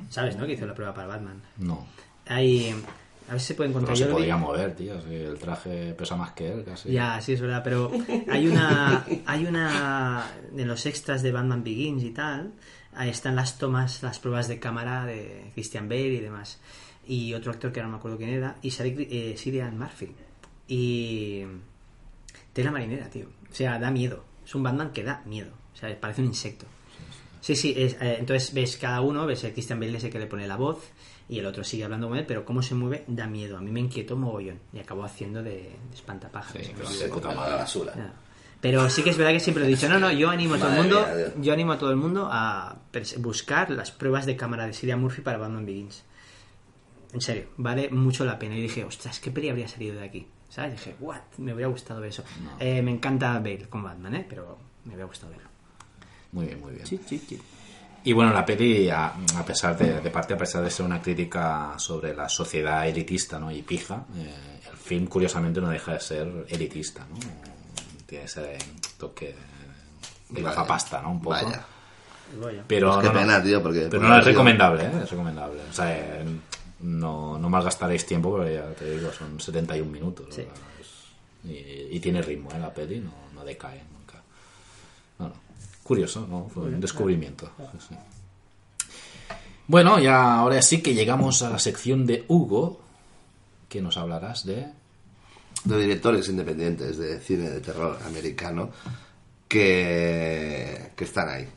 ¿Sabes, 0.08 0.36
no? 0.36 0.46
Que 0.46 0.52
hizo 0.54 0.66
la 0.66 0.74
prueba 0.74 0.94
para 0.94 1.06
Batman. 1.08 1.42
No. 1.58 1.86
Hay... 2.26 2.74
A 3.28 3.32
ver 3.32 3.40
si 3.40 3.46
se 3.48 3.54
puede 3.54 3.70
Pero 3.70 3.80
encontrar. 3.80 3.96
se 3.96 4.04
lo 4.04 4.10
vi- 4.16 4.22
podía 4.22 4.36
mover, 4.36 4.76
tío. 4.76 5.00
si 5.02 5.14
el 5.14 5.38
traje 5.38 5.94
pesa 5.94 6.14
más 6.14 6.32
que 6.32 6.52
él, 6.52 6.64
casi. 6.64 6.92
Ya, 6.92 7.20
sí, 7.20 7.32
es 7.32 7.40
verdad, 7.40 7.62
pero 7.64 7.90
hay 8.30 8.46
una, 8.48 9.04
hay 9.26 9.46
una, 9.46 10.26
en 10.56 10.68
los 10.68 10.84
extras 10.86 11.22
de 11.22 11.32
Batman 11.32 11.64
Begins 11.64 12.02
y 12.04 12.10
tal, 12.10 12.52
ahí 12.94 13.08
están 13.08 13.34
las 13.34 13.56
tomas, 13.58 14.02
las 14.02 14.18
pruebas 14.18 14.46
de 14.48 14.58
cámara 14.58 15.06
de 15.06 15.50
Christian 15.54 15.88
Bale 15.88 16.08
y 16.14 16.20
demás. 16.20 16.60
Y 17.06 17.34
otro 17.34 17.52
actor 17.52 17.72
que 17.72 17.80
ahora 17.80 17.88
no 17.88 17.92
me 17.96 17.98
acuerdo 17.98 18.16
quién 18.18 18.30
era, 18.30 18.56
y 18.62 18.70
sale 18.70 18.94
eh, 18.98 19.34
Cillian 19.36 19.78
Murphy. 19.78 20.12
Y... 20.68 21.42
Tela 22.52 22.70
marinera, 22.70 23.08
tío. 23.10 23.26
O 23.50 23.54
sea, 23.54 23.78
da 23.78 23.90
miedo. 23.90 24.24
Es 24.44 24.54
un 24.54 24.62
Batman 24.62 24.92
que 24.92 25.02
da 25.02 25.22
miedo. 25.26 25.50
O 25.72 25.76
sea, 25.76 25.98
parece 26.00 26.20
un 26.22 26.28
insecto. 26.28 26.66
Sí, 27.40 27.56
sí, 27.56 27.74
es, 27.76 27.94
eh, 28.00 28.16
entonces 28.20 28.54
ves 28.54 28.76
cada 28.76 29.00
uno, 29.00 29.26
ves 29.26 29.44
el 29.44 29.52
Christian 29.52 29.78
Bale 29.80 29.98
ese 29.98 30.08
que 30.08 30.18
le 30.18 30.26
pone 30.26 30.46
la 30.46 30.56
voz 30.56 30.78
y 31.28 31.38
el 31.38 31.46
otro 31.46 31.62
sigue 31.64 31.84
hablando 31.84 32.08
con 32.08 32.16
él, 32.16 32.24
pero 32.26 32.44
cómo 32.44 32.62
se 32.62 32.74
mueve 32.74 33.04
da 33.06 33.26
miedo. 33.26 33.58
A 33.58 33.60
mí 33.60 33.70
me 33.70 33.80
inquietó 33.80 34.16
mogollón 34.16 34.60
y 34.72 34.78
acabó 34.78 35.04
haciendo 35.04 35.42
de, 35.42 35.50
de 35.50 35.94
espantapájaros. 35.94 36.66
Sí, 36.66 36.72
Pero- 36.74 37.34
madre. 37.34 37.54
basura. 37.56 37.92
ya. 37.96 38.12
Pero 38.60 38.88
sí 38.88 39.02
que 39.02 39.10
es 39.10 39.18
verdad 39.18 39.32
que 39.32 39.40
siempre 39.40 39.62
lo 39.62 39.66
he 39.66 39.70
dicho, 39.72 39.90
no, 39.90 39.98
no, 39.98 40.10
yo 40.10 40.30
animo 40.30 40.54
a 40.54 40.58
todo 40.58 40.70
el 40.70 40.76
mundo, 40.76 41.06
mía, 41.14 41.34
yo 41.38 41.52
animo 41.52 41.72
a 41.72 41.78
todo 41.78 41.90
el 41.90 41.96
mundo 41.96 42.30
a 42.32 42.78
buscar 43.18 43.68
las 43.68 43.90
pruebas 43.90 44.24
de 44.24 44.36
cámara 44.36 44.66
de 44.66 44.72
Cillian 44.72 45.02
Murphy 45.02 45.20
para 45.20 45.36
Batman 45.36 45.66
Begins. 45.66 46.02
En 47.14 47.20
serio, 47.20 47.46
vale 47.56 47.88
mucho 47.90 48.24
la 48.24 48.38
pena. 48.38 48.56
Y 48.56 48.62
dije, 48.62 48.84
ostras, 48.84 49.20
¿qué 49.20 49.30
peli 49.30 49.48
habría 49.48 49.68
salido 49.68 49.96
de 49.96 50.04
aquí? 50.04 50.26
¿Sabes? 50.48 50.72
Dije, 50.72 50.96
what, 51.00 51.20
me 51.38 51.54
hubiera 51.54 51.68
gustado 51.70 52.00
ver 52.00 52.10
eso. 52.10 52.24
Eh, 52.60 52.82
me 52.82 52.90
encanta 52.90 53.32
Bale 53.38 53.68
con 53.68 53.82
Batman, 53.82 54.14
¿eh? 54.16 54.26
Pero 54.28 54.58
me 54.84 54.90
hubiera 54.94 55.06
gustado 55.06 55.32
verlo. 55.32 55.48
Muy 56.32 56.46
bien, 56.46 56.60
muy 56.60 56.72
bien. 56.74 56.86
Sí, 56.86 57.00
sí, 57.06 57.18
sí. 57.28 57.40
Y 58.06 58.12
bueno, 58.12 58.32
la 58.32 58.44
peli, 58.44 58.90
a, 58.90 59.06
a 59.36 59.44
pesar 59.46 59.78
de, 59.78 60.00
de 60.00 60.10
parte, 60.10 60.34
a 60.34 60.36
pesar 60.36 60.62
de 60.62 60.70
ser 60.70 60.84
una 60.84 61.00
crítica 61.00 61.74
sobre 61.78 62.14
la 62.14 62.28
sociedad 62.28 62.86
elitista 62.86 63.38
¿no? 63.38 63.50
y 63.50 63.62
pija, 63.62 64.04
eh, 64.16 64.60
el 64.70 64.76
film 64.76 65.06
curiosamente 65.06 65.60
no 65.60 65.70
deja 65.70 65.94
de 65.94 66.00
ser 66.00 66.46
elitista, 66.48 67.06
¿no? 67.08 67.16
Tiene 68.04 68.24
ese 68.26 68.58
toque 68.98 69.34
de 70.28 70.42
Vaya. 70.42 70.48
gafapasta, 70.54 71.00
¿no? 71.00 71.12
Un 71.12 71.22
poco. 71.22 71.36
Vaya. 71.36 71.64
Pero 72.66 72.92
Pues 72.94 73.06
qué 73.08 73.12
no, 73.14 73.20
pena, 73.20 73.42
tío, 73.42 73.62
porque- 73.62 73.86
Pero 73.90 74.02
no 74.02 74.18
es 74.18 74.24
recomendable, 74.24 74.84
¿eh? 74.84 74.90
Es 75.04 75.10
recomendable. 75.10 75.60
O 75.70 75.72
sea, 75.72 75.96
eh, 75.96 76.24
no, 76.80 77.38
no 77.38 77.48
malgastaréis 77.48 78.04
tiempo, 78.06 78.30
porque 78.30 78.54
ya 78.54 78.72
te 78.74 78.90
digo, 78.96 79.12
son 79.12 79.40
71 79.40 79.90
minutos. 79.90 80.26
Sí. 80.34 80.42
Es- 80.80 81.48
y, 81.50 81.96
y 81.96 82.00
tiene 82.00 82.22
ritmo, 82.22 82.50
¿eh? 82.52 82.58
La 82.58 82.72
peli 82.72 83.00
no, 83.00 83.12
no 83.34 83.44
decae 83.44 83.82
nunca. 83.92 84.22
Bueno, 85.18 85.34
curioso, 85.82 86.26
¿no? 86.28 86.48
Fue 86.52 86.64
un 86.64 86.80
descubrimiento. 86.80 87.50
Sí. 87.88 87.94
Bueno, 89.66 89.98
ya 89.98 90.34
ahora 90.38 90.60
sí 90.62 90.82
que 90.82 90.94
llegamos 90.94 91.42
a 91.42 91.50
la 91.50 91.58
sección 91.58 92.04
de 92.06 92.24
Hugo, 92.28 92.80
que 93.68 93.80
nos 93.80 93.96
hablarás 93.96 94.44
de... 94.44 94.66
de 95.64 95.78
directores 95.78 96.28
independientes 96.28 96.98
de 96.98 97.18
cine 97.20 97.48
de 97.50 97.60
terror 97.60 97.98
americano 98.06 98.70
que, 99.48 100.90
que 100.96 101.04
están 101.04 101.28
ahí, 101.28 101.48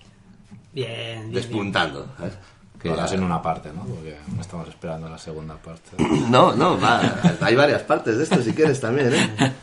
Bien, 0.73 0.89
bien, 0.91 1.19
bien. 1.22 1.31
despuntando. 1.34 2.07
¿sabes? 2.18 2.34
Que 2.81 2.89
ya- 2.95 3.05
en 3.07 3.23
una 3.23 3.41
parte, 3.41 3.71
¿no? 3.73 3.83
Porque 3.85 4.17
no 4.35 4.41
estamos 4.41 4.67
esperando 4.67 5.09
la 5.09 5.17
segunda 5.17 5.55
parte. 5.55 5.91
No, 6.29 6.53
no, 6.55 6.79
va, 6.79 7.01
hay 7.41 7.55
varias 7.55 7.81
partes 7.83 8.17
de 8.17 8.23
esto 8.23 8.41
si 8.41 8.53
quieres 8.53 8.79
también, 8.79 9.13
¿eh? 9.13 9.53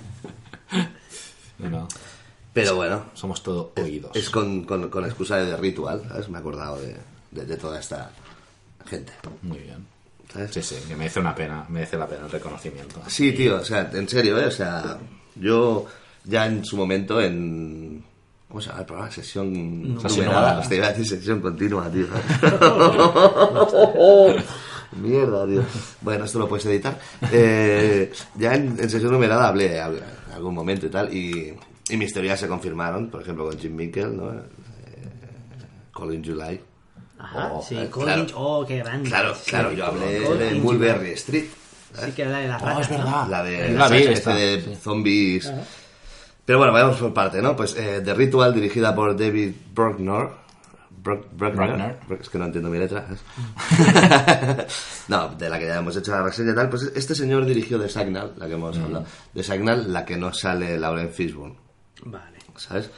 Bueno, 1.58 1.86
Pero 2.52 2.76
bueno, 2.76 3.06
somos 3.14 3.42
todo 3.42 3.72
oídos. 3.76 4.14
es 4.16 4.30
con, 4.30 4.64
con, 4.64 4.88
con 4.90 5.04
excusa 5.04 5.36
de 5.38 5.56
ritual, 5.56 6.02
¿sabes? 6.08 6.28
Me 6.28 6.38
he 6.38 6.40
acordado 6.40 6.78
de, 6.80 6.96
de, 7.30 7.44
de 7.44 7.56
toda 7.56 7.78
esta 7.80 8.10
gente. 8.86 9.12
Muy 9.42 9.58
bien. 9.58 9.86
¿sabes? 10.32 10.50
Sí, 10.52 10.62
sí, 10.62 10.76
que 10.88 10.96
merece 10.96 11.20
una 11.20 11.34
pena, 11.34 11.64
merece 11.68 11.96
la 11.96 12.06
pena 12.08 12.24
el 12.24 12.30
reconocimiento. 12.30 13.00
Sí, 13.06 13.32
tío, 13.32 13.56
o 13.56 13.64
sea, 13.64 13.88
en 13.92 14.08
serio, 14.08 14.38
¿eh? 14.40 14.46
O 14.46 14.50
sea, 14.50 14.98
yo 15.36 15.86
ya 16.24 16.46
en 16.46 16.64
su 16.64 16.76
momento 16.76 17.20
en... 17.20 18.04
¿Cómo 18.54 18.62
se 18.62 18.68
llama 18.68 18.80
el 18.82 18.86
programa? 18.86 19.10
Sesión 19.10 19.94
numerada. 19.96 20.60
Hostia, 20.60 20.76
iba 20.76 20.86
a 20.86 20.90
decir 20.90 21.06
sesión 21.08 21.40
continua, 21.40 21.90
tío. 21.90 22.06
Mierda, 24.92 25.44
tío. 25.44 25.64
Bueno, 26.00 26.24
esto 26.24 26.38
lo 26.38 26.48
puedes 26.48 26.64
editar. 26.66 26.96
Eh, 27.32 28.12
ya 28.36 28.54
en, 28.54 28.76
en 28.78 28.88
sesión 28.88 29.10
numerada 29.10 29.48
hablé, 29.48 29.80
hablé 29.80 29.98
en 30.28 30.32
algún 30.34 30.54
momento 30.54 30.86
y 30.86 30.88
tal, 30.88 31.12
y, 31.12 31.52
y 31.88 31.96
mis 31.96 32.12
teorías 32.12 32.38
se 32.38 32.46
confirmaron, 32.46 33.10
por 33.10 33.22
ejemplo, 33.22 33.44
con 33.48 33.58
Jim 33.58 33.74
Minkel, 33.74 34.16
¿no? 34.16 34.30
Eh, 34.32 34.44
Colin 35.90 36.24
July. 36.24 36.60
Ajá, 37.18 37.50
Oh, 37.54 37.60
sí, 37.60 37.76
eh, 37.76 37.90
Colin, 37.90 38.24
claro. 38.26 38.32
oh, 38.36 38.64
qué 38.64 38.76
grande. 38.78 39.08
Claro, 39.08 39.34
claro, 39.48 39.72
yo 39.72 39.84
hablé 39.86 40.20
de 40.20 40.26
Colin 40.26 40.62
Mulberry 40.62 41.10
Street. 41.14 41.46
Sí, 42.04 42.12
que 42.12 42.22
era 42.22 42.30
la 42.30 42.38
de 42.38 42.46
las 42.48 42.62
Oh, 42.62 42.80
es 42.80 42.88
¿no? 42.90 42.98
verdad. 42.98 43.28
La 43.28 43.42
de 43.42 43.68
La 43.70 43.88
vi, 43.88 43.96
esa 44.02 44.12
especie 44.12 44.12
esta, 44.12 44.34
de 44.36 44.60
sí. 44.76 44.80
zombies. 44.80 45.52
Pero 46.44 46.58
bueno, 46.58 46.72
vayamos 46.72 46.96
por 46.98 47.14
parte, 47.14 47.40
¿no? 47.40 47.56
Pues 47.56 47.74
eh, 47.76 48.02
The 48.04 48.12
Ritual, 48.14 48.52
dirigida 48.54 48.94
por 48.94 49.16
David 49.16 49.52
Bruckner. 49.74 50.28
Bruck- 51.02 51.26
Bruckner. 51.32 51.66
Bruckner. 51.68 51.98
Bruck- 52.08 52.20
Es 52.20 52.28
que 52.30 52.38
no 52.38 52.44
entiendo 52.46 52.70
mi 52.70 52.78
letra. 52.78 53.06
no, 55.08 55.28
de 55.36 55.48
la 55.48 55.58
que 55.58 55.66
ya 55.66 55.76
hemos 55.78 55.96
hecho 55.96 56.12
la 56.12 56.22
reseña 56.22 56.52
y 56.52 56.54
tal. 56.54 56.68
Pues 56.70 56.82
este 56.94 57.14
señor 57.14 57.44
dirigió 57.44 57.78
The 57.80 57.88
Signal, 57.88 58.34
la 58.36 58.46
que 58.46 58.52
Mm. 58.54 58.58
hemos 58.58 58.78
hablado. 58.78 59.06
The 59.34 59.42
Signal, 59.42 59.92
la 59.92 60.04
que 60.04 60.16
no 60.16 60.32
sale 60.32 60.78
Lauren 60.78 61.10
Fishburne, 61.10 61.56
Vale. 62.04 62.38
¿sabes? 62.56 62.90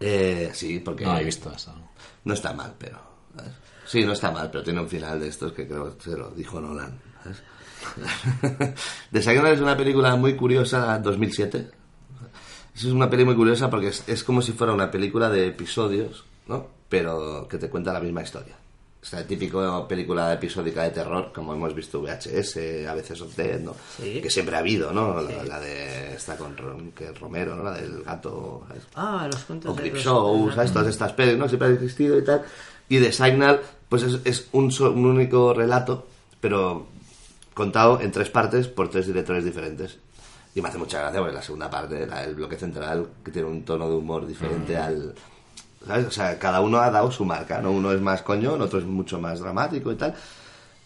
Eh, 0.00 0.50
sí, 0.52 0.80
porque 0.80 1.04
No 1.04 1.16
he 1.18 1.24
visto 1.24 1.50
eso. 1.52 1.74
no 2.24 2.34
está 2.34 2.52
mal, 2.52 2.74
pero... 2.78 2.98
¿sabes? 3.36 3.52
Sí, 3.86 4.04
no 4.04 4.12
está 4.12 4.30
mal, 4.30 4.50
pero 4.50 4.62
tiene 4.64 4.80
un 4.80 4.88
final 4.88 5.18
de 5.20 5.28
estos 5.28 5.52
que 5.52 5.66
creo 5.66 5.96
que 5.96 6.02
se 6.10 6.16
lo 6.16 6.30
dijo 6.30 6.60
Nolan. 6.60 6.98
¿sabes? 7.22 7.42
The 9.12 9.22
Signal 9.22 9.52
es 9.52 9.60
una 9.60 9.76
película 9.76 10.14
muy 10.16 10.34
curiosa, 10.36 10.98
2007. 10.98 11.70
Es 12.74 12.84
una 12.84 13.08
peli 13.08 13.24
muy 13.24 13.34
curiosa 13.34 13.70
porque 13.70 13.88
es, 13.88 14.04
es 14.06 14.22
como 14.22 14.42
si 14.42 14.52
fuera 14.52 14.72
una 14.72 14.90
película 14.90 15.30
de 15.30 15.46
episodios, 15.48 16.24
¿no? 16.46 16.66
Pero 16.88 17.46
que 17.48 17.58
te 17.58 17.68
cuenta 17.70 17.92
la 17.92 18.00
misma 18.00 18.22
historia. 18.22 18.54
Es 19.02 19.12
la 19.12 19.24
típica 19.26 19.86
película 19.86 20.32
episódica 20.32 20.82
de 20.82 20.90
terror, 20.90 21.30
como 21.32 21.54
hemos 21.54 21.74
visto 21.74 22.00
VHS, 22.02 22.86
a 22.88 22.94
veces 22.94 23.20
of 23.20 23.34
Dead, 23.36 23.60
¿no? 23.60 23.74
Sí. 23.96 24.20
Que 24.20 24.28
siempre 24.28 24.56
ha 24.56 24.58
habido, 24.58 24.92
¿no? 24.92 25.20
La, 25.22 25.42
la 25.44 25.60
de 25.60 26.14
esta 26.14 26.36
con 26.36 26.54
que 26.94 27.12
Romero, 27.12 27.54
¿no? 27.54 27.62
La 27.62 27.74
del 27.74 28.02
gato, 28.02 28.64
¿sabes? 28.68 28.82
Ah, 28.96 29.28
los 29.32 29.44
cuentos 29.44 29.72
o 29.78 29.80
de 29.80 29.90
los- 29.90 30.02
Show, 30.02 30.50
¿sabes? 30.52 30.72
Todas 30.72 30.88
estas 30.88 31.12
pelis, 31.12 31.38
¿no? 31.38 31.48
Siempre 31.48 31.68
ha 31.68 31.72
existido 31.72 32.18
y 32.18 32.24
tal. 32.24 32.42
Y 32.88 32.98
The 32.98 33.12
Signal, 33.12 33.60
pues 33.88 34.02
es, 34.02 34.18
es 34.24 34.48
un, 34.52 34.72
un 34.82 35.06
único 35.06 35.54
relato, 35.54 36.06
pero 36.40 36.88
contado 37.56 38.02
en 38.02 38.12
tres 38.12 38.28
partes 38.28 38.68
por 38.68 38.90
tres 38.90 39.06
directores 39.06 39.42
diferentes. 39.42 39.96
Y 40.54 40.60
me 40.60 40.68
hace 40.68 40.76
mucha 40.76 41.00
gracia 41.00 41.20
porque 41.20 41.34
la 41.34 41.40
segunda 41.42 41.70
parte, 41.70 42.06
la- 42.06 42.22
el 42.22 42.34
bloque 42.34 42.56
central, 42.56 43.06
que 43.24 43.30
tiene 43.30 43.48
un 43.48 43.64
tono 43.64 43.88
de 43.88 43.94
humor 43.96 44.26
diferente 44.26 44.76
al... 44.76 45.14
¿Sabes? 45.86 46.06
O 46.06 46.10
sea, 46.10 46.38
cada 46.38 46.60
uno 46.60 46.78
ha 46.78 46.90
dado 46.90 47.10
su 47.10 47.24
marca, 47.24 47.60
¿no? 47.62 47.70
Uno 47.70 47.92
es 47.92 48.00
más 48.00 48.20
coñón, 48.22 48.60
otro 48.60 48.78
es 48.78 48.84
mucho 48.84 49.18
más 49.20 49.40
dramático 49.40 49.90
y 49.90 49.94
tal. 49.96 50.14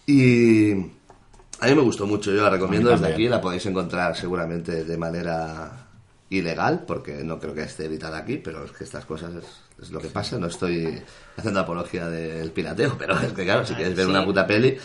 Y 0.06 0.72
a 0.72 1.66
mí 1.66 1.74
me 1.74 1.80
gustó 1.82 2.06
mucho, 2.06 2.30
yo 2.32 2.42
la 2.42 2.50
recomiendo 2.50 2.90
desde 2.90 3.06
aquí, 3.12 3.28
la 3.28 3.40
podéis 3.40 3.66
encontrar 3.66 4.16
seguramente 4.16 4.84
de 4.84 4.96
manera 4.96 5.86
ilegal, 6.28 6.84
porque 6.86 7.24
no 7.24 7.40
creo 7.40 7.54
que 7.54 7.62
esté 7.62 7.86
editada 7.86 8.18
aquí, 8.18 8.36
pero 8.36 8.64
es 8.64 8.70
que 8.72 8.84
estas 8.84 9.04
cosas 9.04 9.32
es, 9.34 9.44
es 9.82 9.90
lo 9.90 10.00
que 10.00 10.08
pasa, 10.08 10.38
no 10.38 10.46
estoy 10.46 11.02
haciendo 11.36 11.60
apología 11.60 12.08
del 12.08 12.50
pirateo, 12.52 12.96
pero 12.98 13.18
es 13.18 13.32
que 13.32 13.44
claro, 13.44 13.66
si 13.66 13.74
quieres 13.74 13.96
ver 13.96 14.04
sí. 14.04 14.10
una 14.10 14.24
puta 14.24 14.46
peli 14.46 14.76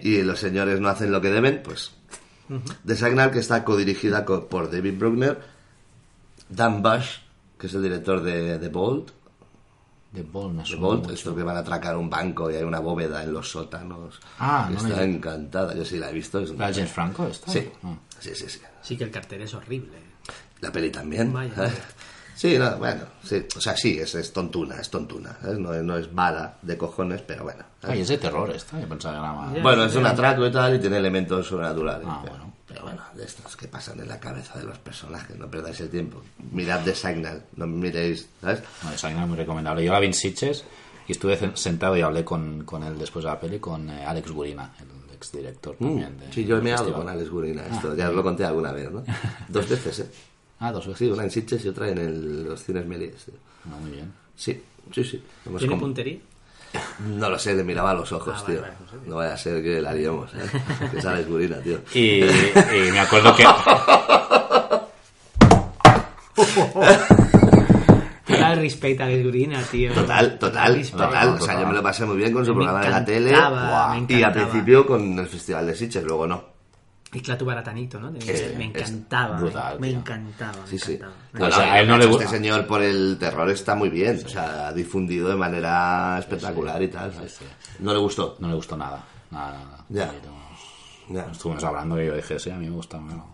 Sí. 0.00 0.08
y 0.08 0.22
los 0.22 0.38
señores 0.38 0.80
no 0.80 0.88
hacen 0.88 1.10
lo 1.12 1.20
que 1.20 1.30
deben, 1.30 1.60
pues... 1.62 1.92
The 2.84 2.96
Signal, 2.96 3.30
que 3.30 3.38
está 3.38 3.64
codirigida 3.64 4.24
co- 4.26 4.46
por 4.46 4.70
David 4.70 4.98
Bruckner, 4.98 5.40
Dan 6.48 6.82
Bush, 6.82 7.18
que 7.58 7.66
es 7.66 7.74
el 7.74 7.82
director 7.82 8.22
de 8.22 8.58
The 8.58 8.68
Bolt. 8.68 9.10
The 10.12 10.22
Bolt, 10.22 10.54
me 10.54 10.62
The 10.64 10.76
Bolt, 10.76 11.02
mucho. 11.04 11.14
esto 11.14 11.34
que 11.34 11.42
van 11.42 11.56
a 11.56 11.60
atracar 11.60 11.96
un 11.96 12.10
banco 12.10 12.50
y 12.50 12.56
hay 12.56 12.62
una 12.64 12.80
bóveda 12.80 13.22
en 13.24 13.32
los 13.32 13.50
sótanos. 13.50 14.20
Ah, 14.38 14.68
no 14.70 14.76
Está 14.76 14.96
me- 14.98 15.04
encantada, 15.04 15.74
yo 15.74 15.84
sí 15.84 15.96
la 15.98 16.10
he 16.10 16.12
visto. 16.12 16.40
Es 16.40 16.50
¿La 16.50 16.70
Franco 16.86 17.26
esta? 17.26 17.50
Sí, 17.50 17.70
Ah. 17.82 17.94
sí, 18.18 18.34
sí, 18.34 18.46
sí. 18.48 18.60
Sí 18.82 18.96
que 18.98 19.04
el 19.04 19.10
cartel 19.10 19.40
es 19.42 19.54
horrible. 19.54 19.96
La 20.60 20.70
peli 20.70 20.90
también. 20.90 21.32
Vaya. 21.32 21.54
Sí, 22.42 22.58
no, 22.58 22.76
bueno, 22.76 23.02
sí, 23.22 23.46
o 23.56 23.60
sea, 23.60 23.76
sí, 23.76 24.00
es, 24.00 24.16
es 24.16 24.32
tontuna, 24.32 24.74
es 24.80 24.90
tontuna, 24.90 25.36
¿sabes? 25.40 25.60
No, 25.60 25.72
no 25.74 25.96
es 25.96 26.12
mala 26.12 26.54
de 26.60 26.76
cojones, 26.76 27.22
pero 27.22 27.44
bueno. 27.44 27.62
¿sabes? 27.80 27.94
Ay, 27.96 28.02
es 28.02 28.08
de 28.08 28.18
terror 28.18 28.50
esta, 28.50 28.80
yo 28.80 28.88
pensaba 28.88 29.14
que 29.14 29.20
era 29.20 29.32
más... 29.32 29.62
Bueno, 29.62 29.84
es 29.84 29.94
un 29.94 30.06
atraco 30.06 30.44
y 30.44 30.50
tal, 30.50 30.74
y 30.74 30.80
tiene 30.80 30.96
elementos 30.96 31.46
sobrenaturales. 31.46 32.04
Ah, 32.10 32.18
pero, 32.24 32.34
bueno. 32.36 32.52
pero 32.66 32.82
bueno, 32.82 33.02
de 33.14 33.24
estos 33.24 33.56
que 33.56 33.68
pasan 33.68 34.00
en 34.00 34.08
la 34.08 34.18
cabeza 34.18 34.58
de 34.58 34.64
los 34.64 34.76
personajes, 34.78 35.38
no 35.38 35.46
perdáis 35.48 35.78
el 35.82 35.88
tiempo. 35.88 36.20
Mirad 36.50 36.82
The 36.82 36.96
Signal, 36.96 37.44
no 37.54 37.66
miréis, 37.68 38.28
¿sabes? 38.40 38.62
No, 38.82 38.90
es 38.92 39.26
muy 39.28 39.36
recomendable. 39.36 39.84
Yo 39.84 39.92
la 39.92 40.00
vi 40.00 40.06
en 40.08 40.14
Sitges 40.14 40.64
y 41.06 41.12
estuve 41.12 41.38
sentado 41.56 41.96
y 41.96 42.00
hablé 42.00 42.24
con, 42.24 42.64
con 42.64 42.82
él 42.82 42.98
después 42.98 43.24
de 43.24 43.30
la 43.30 43.38
peli, 43.38 43.60
con 43.60 43.88
eh, 43.88 44.04
Alex 44.04 44.32
Gurina, 44.32 44.72
el 44.80 45.14
exdirector 45.14 45.76
también. 45.76 46.18
de- 46.18 46.26
Mm, 46.26 46.32
Sí, 46.32 46.44
yo 46.44 46.60
me 46.60 46.70
he 46.70 46.72
hablado 46.72 46.92
con 46.96 47.08
Alex 47.08 47.30
Gurina, 47.30 47.62
esto, 47.70 47.94
ya 47.94 48.08
os 48.08 48.16
lo 48.16 48.22
conté 48.24 48.44
alguna 48.44 48.72
vez, 48.72 48.90
¿no? 48.90 49.04
Dos 49.48 49.68
veces, 49.68 50.00
¿eh? 50.00 50.06
Ah, 50.62 50.70
dos 50.72 50.86
veces. 50.86 50.98
Sí, 50.98 51.10
una 51.12 51.24
en 51.24 51.30
Sitges 51.30 51.64
y 51.64 51.68
otra 51.68 51.88
en 51.88 51.98
el- 51.98 52.44
los 52.44 52.62
cines 52.62 52.86
tío. 52.86 53.34
Ah, 53.66 53.76
muy 53.80 53.90
bien. 53.90 54.12
Sí, 54.36 54.62
sí, 54.92 55.02
sí. 55.04 55.22
Hemos 55.44 55.58
¿Tiene 55.58 55.72
com- 55.72 55.80
puntería? 55.80 56.18
No 57.18 57.28
lo 57.28 57.38
sé, 57.38 57.52
le 57.54 57.64
miraba 57.64 57.90
a 57.90 57.94
los 57.94 58.10
ojos, 58.12 58.34
Ah, 58.40 58.44
tío. 58.46 58.60
vale, 58.60 58.72
vale, 58.72 58.74
no 58.80 58.90
sé. 58.90 59.08
no 59.10 59.16
vaya 59.16 59.34
a 59.34 59.36
ser 59.36 59.62
que 59.62 59.82
la 59.82 59.92
liemos, 59.92 60.32
¿eh? 60.34 60.38
que 60.92 60.98
es 60.98 61.04
Alex 61.04 61.28
Gurina, 61.28 61.56
tío. 61.58 61.80
Y, 61.94 62.22
y 62.22 62.90
me 62.92 63.00
acuerdo 63.00 63.34
que... 63.36 63.44
Total 68.26 68.56
respeto 68.58 69.02
a 69.02 69.06
Alex 69.06 69.24
Gurina, 69.24 69.62
tío. 69.70 69.92
Total, 69.92 70.38
total, 70.38 70.82
total. 70.90 71.28
O 71.30 71.40
sea, 71.40 71.60
yo 71.60 71.66
me 71.66 71.74
lo 71.74 71.82
pasé 71.82 72.04
muy 72.06 72.16
bien 72.16 72.32
con 72.32 72.44
su 72.46 72.52
Me 72.54 72.64
programa 72.64 72.80
de 72.84 72.90
la 72.90 73.04
tele. 73.04 73.32
me 73.32 74.06
y 74.18 74.22
al 74.22 74.32
principio 74.32 74.86
con 74.86 75.18
el 75.18 75.26
Festival 75.26 75.66
de 75.66 75.74
Sitges, 75.74 76.04
luego 76.04 76.26
no. 76.26 76.51
Y 77.14 77.20
Clatu 77.20 77.44
Baratanito, 77.44 78.00
¿no? 78.00 78.10
De- 78.10 78.20
Eh, 78.26 78.54
me 78.56 78.64
encantaba. 78.64 79.36
brutal, 79.38 79.78
me 79.80 79.90
encantaba. 79.90 80.62
me 80.62 80.66
Sí, 80.66 80.78
sí. 80.78 80.92
encantaba. 80.94 81.14
No, 81.34 81.40
no, 81.48 81.52
sea, 81.54 81.66
y 81.66 81.70
a 81.70 81.80
él 81.80 81.88
no 81.88 81.98
le 81.98 82.04
que 82.04 82.06
ha 82.06 82.08
hecho 82.10 82.18
gu- 82.18 82.22
Este 82.24 82.36
señor 82.36 82.66
por 82.66 82.82
el 82.82 83.16
terror 83.20 83.50
está 83.50 83.74
muy 83.74 83.90
bien. 83.90 84.22
O 84.24 84.28
sea, 84.28 84.68
ha 84.68 84.72
difundido 84.72 85.28
de 85.28 85.36
manera 85.36 86.16
espectacular 86.18 86.82
y 86.82 86.88
tal. 86.88 87.12
¿sabes? 87.12 87.38
No 87.80 87.92
le 87.92 87.98
gustó. 87.98 88.36
No 88.40 88.48
le 88.48 88.54
gustó 88.54 88.76
nada. 88.78 89.04
Nada, 89.30 89.52
nada. 89.52 89.84
Ya. 89.90 90.10
Ya. 91.10 91.26
Estuvimos 91.30 91.62
hablando 91.64 92.00
y 92.00 92.06
yo 92.06 92.14
dije, 92.16 92.38
sí, 92.38 92.50
a 92.50 92.56
mí 92.56 92.66
me 92.66 92.74
gusta. 92.76 92.96
bueno. 92.98 93.26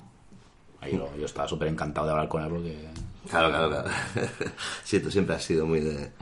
Ahí 0.80 0.96
lo- 0.96 1.16
yo 1.16 1.26
estaba 1.26 1.46
súper 1.46 1.68
encantado 1.68 2.06
de 2.06 2.12
hablar 2.12 2.28
con 2.28 2.42
él 2.42 2.50
porque... 2.50 2.88
Claro, 3.30 3.48
claro, 3.50 3.68
claro. 3.68 3.90
Sí, 4.84 5.00
tú 5.00 5.10
siempre 5.10 5.36
has 5.36 5.42
sido 5.44 5.66
muy 5.66 5.80
de... 5.80 6.12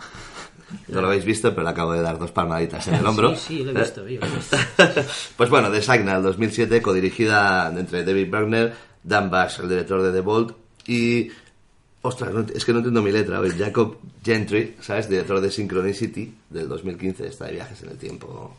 No 0.88 1.00
lo 1.00 1.06
habéis 1.08 1.24
visto, 1.24 1.50
pero 1.50 1.62
le 1.64 1.70
acabo 1.70 1.92
de 1.92 2.02
dar 2.02 2.18
dos 2.18 2.32
palmaditas 2.32 2.86
en 2.88 2.94
el 2.96 3.06
hombro. 3.06 3.36
Sí, 3.36 3.58
sí, 3.58 3.64
lo 3.64 3.70
he 3.70 3.74
visto, 3.82 4.06
yo 4.08 4.20
lo 4.20 4.26
he 4.26 4.30
visto. 4.30 4.56
pues 5.36 5.48
bueno, 5.50 5.70
The 5.70 5.80
Signal 5.82 6.22
2007, 6.22 6.82
codirigida 6.82 7.72
entre 7.76 8.04
David 8.04 8.30
Bergner, 8.30 8.74
Dan 9.02 9.30
Bash, 9.30 9.60
el 9.60 9.68
director 9.68 10.02
de 10.02 10.12
The 10.12 10.20
Bolt, 10.20 10.56
y... 10.86 11.30
Ostras, 12.02 12.32
no- 12.32 12.46
es 12.54 12.64
que 12.64 12.72
no 12.72 12.78
entiendo 12.78 13.02
mi 13.02 13.10
letra. 13.10 13.40
Jacob 13.58 13.96
Gentry, 14.24 14.76
¿sabes? 14.80 15.08
Director 15.08 15.40
de 15.40 15.50
Synchronicity 15.50 16.32
del 16.50 16.68
2015, 16.68 17.26
está 17.26 17.46
de 17.46 17.52
viajes 17.52 17.82
en 17.82 17.90
el 17.90 17.96
tiempo. 17.98 18.56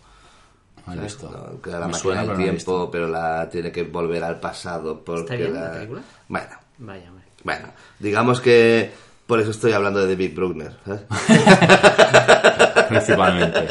¿No 0.86 0.94
has 0.94 1.02
visto? 1.02 1.30
No, 1.30 1.62
que 1.62 1.70
la 1.70 1.80
Me 1.80 1.86
máquina 1.86 1.98
suena, 2.00 2.22
del 2.22 2.28
pero 2.30 2.38
no 2.38 2.44
he 2.44 2.46
tiempo, 2.50 2.56
visto. 2.80 2.92
pero 2.92 3.08
la 3.08 3.50
tiene 3.50 3.72
que 3.72 3.84
volver 3.84 4.24
al 4.24 4.40
pasado 4.40 5.02
porque 5.04 5.36
bien 5.38 5.54
la... 5.54 5.62
la 5.62 5.72
película? 5.74 6.02
Bueno, 6.28 6.50
Vaya, 6.80 7.10
hombre. 7.10 7.26
bueno, 7.44 7.68
digamos 8.00 8.42
que 8.42 8.92
por 9.28 9.40
eso 9.40 9.52
estoy 9.52 9.74
hablando 9.74 10.00
de 10.00 10.08
David 10.08 10.34
Bruckner, 10.34 10.72
¿sabes? 10.86 11.02
Principalmente. 12.88 13.68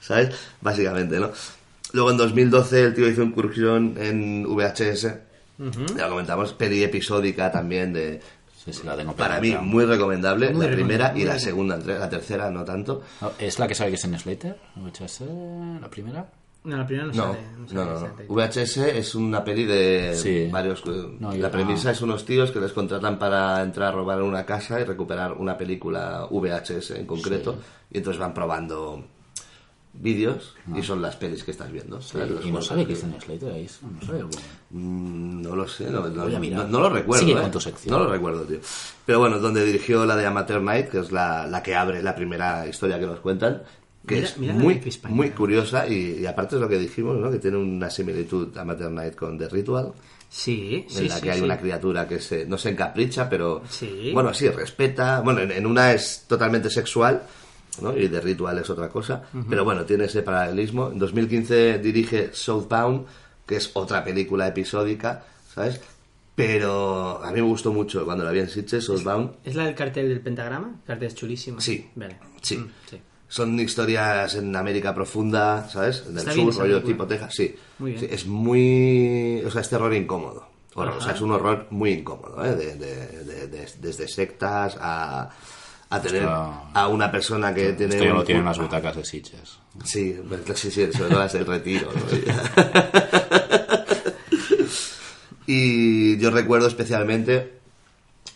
¿Sabes? 0.00 0.34
Básicamente, 0.60 1.20
¿no? 1.20 1.30
Luego 1.92 2.10
en 2.10 2.16
2012 2.16 2.82
el 2.82 2.94
tío 2.94 3.08
hizo 3.08 3.22
incursión 3.22 3.94
en 3.98 4.44
VHS, 4.44 5.02
ya 5.96 6.04
lo 6.04 6.10
comentamos, 6.10 6.52
peli 6.52 6.82
episódica 6.82 7.50
también 7.50 7.92
de... 7.92 8.20
Sí, 8.64 8.72
sí, 8.72 8.82
la 8.84 8.96
tengo 8.96 9.14
Para 9.14 9.40
mí, 9.40 9.54
muy 9.60 9.84
recomendable, 9.84 10.50
Muy 10.50 10.66
la 10.66 10.72
primera 10.72 11.12
y 11.16 11.24
la 11.24 11.38
segunda, 11.38 11.76
la 11.78 12.08
tercera 12.08 12.50
no 12.50 12.64
tanto. 12.64 13.02
¿Es 13.38 13.58
la 13.58 13.68
que 13.68 13.74
sabe 13.74 13.90
que 13.90 13.96
es 13.96 14.04
en 14.04 14.18
Slater? 14.18 14.58
VHS, 14.74 15.22
la 15.80 15.88
primera? 15.88 16.26
No, 16.66 16.76
la 16.76 16.86
primera 16.86 17.06
no, 17.06 17.12
No, 17.14 17.22
sale. 17.32 17.38
no, 17.58 17.68
sale, 17.68 17.84
no, 17.84 17.84
no. 17.92 18.00
sale. 18.00 18.26
VHS 18.28 18.76
es 18.98 19.14
una 19.14 19.42
peli 19.44 19.64
de 19.64 20.14
Sí. 20.16 20.48
varios... 20.50 20.84
No, 20.86 21.32
la 21.32 21.50
premisa 21.50 21.88
ah. 21.88 21.92
es 21.92 22.02
unos 22.02 22.24
tíos 22.24 22.50
que 22.50 22.60
les 22.60 22.72
contratan 22.72 23.18
para 23.18 23.62
entrar 23.62 23.88
a 23.88 23.92
robar 23.92 24.20
una 24.22 24.44
casa 24.44 24.80
y 24.80 24.84
recuperar 24.84 25.32
una 25.34 25.56
película 25.56 26.26
VHS 26.30 26.90
en 26.98 27.06
concreto, 27.06 27.56
y 27.90 27.98
entonces 27.98 28.20
van 28.20 28.34
probando 28.34 29.04
vídeos 29.98 30.54
y 30.76 30.82
son 30.82 31.00
las 31.00 31.16
pelis 31.16 31.42
que 31.42 31.52
estás 31.52 31.72
viendo. 31.72 31.98
Ah. 32.14 32.26
Y 32.44 32.50
no 32.50 32.60
sabe 32.60 32.82
que 32.82 32.88
que- 32.88 32.92
es 32.94 33.04
en 33.04 33.18
Slater 33.20 33.52
ahí. 33.52 33.66
No 33.82 34.06
sabe. 34.06 34.22
bueno. 34.24 34.38
Mm, 34.70 35.40
No 35.42 35.56
lo 35.56 35.66
sé, 35.68 35.88
no, 35.90 36.00
lo 36.06 36.90
recuerdo. 36.90 37.24
Sigue 37.24 37.38
¿eh? 37.38 37.42
con 37.42 37.50
tu 37.50 37.60
sección. 37.60 37.96
No 37.96 38.04
lo 38.04 38.10
recuerdo, 38.10 38.42
tío. 38.42 38.58
Pero 39.06 39.20
bueno, 39.20 39.38
donde 39.38 39.64
dirigió 39.64 40.04
la 40.04 40.16
de 40.16 40.26
Amateur 40.26 40.60
Night, 40.60 40.88
que 40.88 40.98
es 40.98 41.12
la, 41.12 41.46
la 41.46 41.62
que 41.62 41.74
abre 41.76 42.02
la 42.02 42.14
primera 42.14 42.66
historia 42.66 42.98
que 42.98 43.06
nos 43.06 43.20
cuentan, 43.20 43.62
que 44.06 44.14
Mira- 44.16 44.26
es 44.28 44.38
mira 44.38 44.54
la 44.54 44.60
muy, 44.62 44.80
muy 45.08 45.30
curiosa 45.30 45.86
y, 45.88 46.20
y 46.20 46.26
aparte 46.26 46.54
es 46.56 46.60
lo 46.60 46.68
que 46.68 46.78
dijimos, 46.78 47.16
¿no? 47.18 47.30
que 47.30 47.38
tiene 47.38 47.56
una 47.56 47.90
similitud 47.90 48.56
Amateur 48.56 48.90
Night 48.90 49.14
con 49.16 49.36
The 49.38 49.48
Ritual, 49.48 49.92
Sí, 50.28 50.84
sí, 50.88 50.98
en 51.02 51.08
la 51.08 51.14
sí, 51.16 51.22
que 51.22 51.30
hay 51.30 51.38
sí. 51.38 51.44
una 51.44 51.56
criatura 51.58 52.06
que 52.08 52.18
se, 52.20 52.46
no 52.46 52.58
se 52.58 52.70
encapricha, 52.70 53.28
pero 53.28 53.62
bueno, 54.12 54.34
sí, 54.34 54.48
respeta. 54.48 55.20
Bueno, 55.20 55.40
en, 55.40 55.52
en 55.52 55.64
una 55.66 55.92
es 55.92 56.24
totalmente 56.26 56.68
sexual. 56.70 57.22
¿no? 57.82 57.94
y 57.96 58.08
The 58.08 58.20
Ritual 58.22 58.58
es 58.58 58.70
otra 58.70 58.88
cosa, 58.88 59.22
pero 59.50 59.62
bueno, 59.62 59.84
tiene 59.84 60.06
ese 60.06 60.22
paralelismo. 60.22 60.90
En 60.90 60.98
2015 60.98 61.78
dirige 61.80 62.30
Southbound, 62.32 63.04
que 63.46 63.56
es 63.56 63.70
otra 63.74 64.02
película 64.02 64.46
episódica, 64.48 65.22
¿sabes? 65.54 65.78
Pero 66.34 67.22
a 67.22 67.30
mí 67.32 67.40
me 67.40 67.46
gustó 67.46 67.72
mucho 67.72 68.04
cuando 68.04 68.24
la 68.24 68.30
vi 68.30 68.40
en 68.40 68.48
Sitges, 68.48 68.84
Southbound. 68.84 69.30
¿Es 69.44 69.54
la 69.54 69.64
del 69.66 69.74
cartel 69.74 70.08
del 70.08 70.20
pentagrama? 70.20 70.74
El 70.80 70.86
cartel 70.86 71.08
es 71.08 71.14
chulísimo. 71.14 71.60
Sí. 71.60 71.86
Vale. 71.94 72.16
Sí. 72.42 72.56
Mm, 72.58 72.70
sí. 72.90 73.00
Son 73.28 73.58
historias 73.58 74.34
en 74.36 74.54
América 74.54 74.94
profunda, 74.94 75.68
¿sabes? 75.68 76.04
En 76.06 76.12
el 76.12 76.18
Está 76.18 76.32
sur, 76.32 76.44
bien 76.44 76.58
rollo 76.58 76.82
tipo 76.82 77.06
Texas, 77.06 77.34
sí. 77.34 77.54
Muy 77.78 77.92
bien. 77.92 78.00
Sí, 78.02 78.08
Es 78.10 78.26
muy... 78.26 79.42
O 79.44 79.50
sea, 79.50 79.62
es 79.62 79.68
terror 79.68 79.92
incómodo. 79.94 80.46
Horror, 80.74 80.98
o 80.98 81.00
sea, 81.00 81.12
es 81.12 81.20
un 81.20 81.32
horror 81.32 81.66
muy 81.70 81.90
incómodo, 81.92 82.44
¿eh? 82.44 82.54
De- 82.54 82.76
de- 82.76 83.24
de- 83.24 83.46
de- 83.48 83.68
desde 83.80 84.06
sectas 84.06 84.76
a, 84.80 85.28
a 85.90 86.00
tener 86.02 86.24
a 86.28 86.88
una 86.88 87.10
persona 87.10 87.52
que 87.54 87.72
tiene... 87.72 87.94
Esto 87.94 88.04
ya 88.04 88.10
un- 88.12 88.18
lo 88.18 88.24
tienen 88.24 88.44
las 88.44 88.58
butacas 88.58 88.96
de 88.96 89.04
Sitges. 89.04 89.58
Sí, 89.84 90.16
sí, 90.54 90.70
sí, 90.70 90.92
sobre 90.92 91.08
todo 91.10 91.18
las 91.18 91.32
del 91.32 91.46
retiro. 91.46 91.88
¿no? 91.94 92.02
y 95.46 96.16
yo 96.18 96.30
recuerdo 96.30 96.66
especialmente 96.68 97.55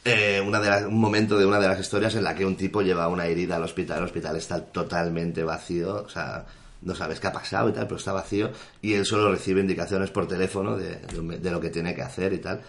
eh, 0.04 0.40
una 0.40 0.60
de 0.60 0.86
un 0.86 0.98
momento 0.98 1.38
de 1.38 1.46
una 1.46 1.58
de 1.58 1.68
las 1.68 1.80
historias 1.80 2.14
en 2.14 2.24
la 2.24 2.34
que 2.34 2.44
un 2.44 2.56
tipo 2.56 2.82
lleva 2.82 3.08
una 3.08 3.26
herida 3.26 3.56
al 3.56 3.64
hospital, 3.64 3.98
el 3.98 4.04
hospital 4.04 4.36
está 4.36 4.62
totalmente 4.64 5.44
vacío, 5.44 6.04
o 6.04 6.08
sea, 6.08 6.46
no 6.82 6.94
sabes 6.94 7.20
qué 7.20 7.26
ha 7.26 7.32
pasado 7.32 7.68
y 7.68 7.72
tal, 7.72 7.84
pero 7.84 7.96
está 7.96 8.12
vacío, 8.12 8.50
y 8.80 8.94
él 8.94 9.04
solo 9.04 9.30
recibe 9.30 9.60
indicaciones 9.60 10.10
por 10.10 10.26
teléfono 10.26 10.76
de 10.76 11.50
lo 11.50 11.60
que 11.60 11.70
tiene 11.70 11.94
que 11.94 12.02
hacer 12.02 12.32
y 12.32 12.38
tal. 12.38 12.60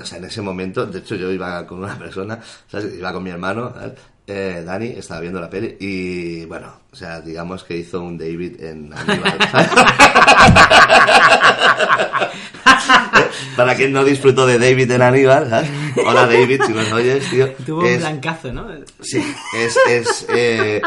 O 0.00 0.04
sea, 0.04 0.18
en 0.18 0.24
ese 0.24 0.42
momento, 0.42 0.86
de 0.86 0.98
hecho 1.00 1.16
yo 1.16 1.30
iba 1.30 1.66
con 1.66 1.82
una 1.82 1.98
persona, 1.98 2.40
¿sabes? 2.68 2.94
iba 2.94 3.12
con 3.12 3.22
mi 3.22 3.30
hermano, 3.30 3.72
¿sabes? 3.74 3.92
Eh, 4.30 4.62
Dani, 4.62 4.88
estaba 4.88 5.20
viendo 5.20 5.40
la 5.40 5.48
peli, 5.48 5.74
y 5.80 6.44
bueno, 6.44 6.70
o 6.92 6.94
sea, 6.94 7.22
digamos 7.22 7.64
que 7.64 7.78
hizo 7.78 8.02
un 8.02 8.18
David 8.18 8.62
en 8.62 8.92
Aníbal. 8.92 9.38
Para 13.56 13.74
quien 13.74 13.90
no 13.90 14.04
disfrutó 14.04 14.46
de 14.46 14.58
David 14.58 14.90
en 14.90 15.00
Aníbal, 15.00 15.48
¿sabes? 15.48 15.70
Hola 16.06 16.26
David, 16.26 16.60
si 16.66 16.74
nos 16.74 16.92
oyes, 16.92 17.30
tío. 17.30 17.50
Tuvo 17.64 17.80
un 17.80 17.96
blancazo, 17.96 18.52
¿no? 18.52 18.66
Sí, 19.00 19.24
es, 19.56 19.78
es, 19.88 20.26
eh, 20.28 20.82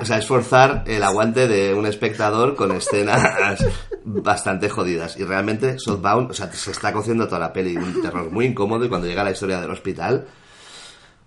o 0.00 0.04
sea, 0.06 0.16
es 0.16 0.26
forzar 0.26 0.84
el 0.86 1.02
aguante 1.02 1.46
de 1.46 1.74
un 1.74 1.84
espectador 1.84 2.56
con 2.56 2.72
escenas 2.72 3.66
bastante 4.02 4.70
jodidas. 4.70 5.18
Y 5.18 5.24
realmente, 5.24 5.78
Southbound, 5.78 6.30
o 6.30 6.34
sea, 6.34 6.50
se 6.50 6.70
está 6.70 6.94
cociendo 6.94 7.26
toda 7.26 7.40
la 7.40 7.52
peli, 7.52 7.76
un 7.76 8.00
terror 8.00 8.30
muy 8.30 8.46
incómodo 8.46 8.86
y 8.86 8.88
cuando 8.88 9.06
llega 9.06 9.22
la 9.22 9.32
historia 9.32 9.60
del 9.60 9.72
hospital, 9.72 10.26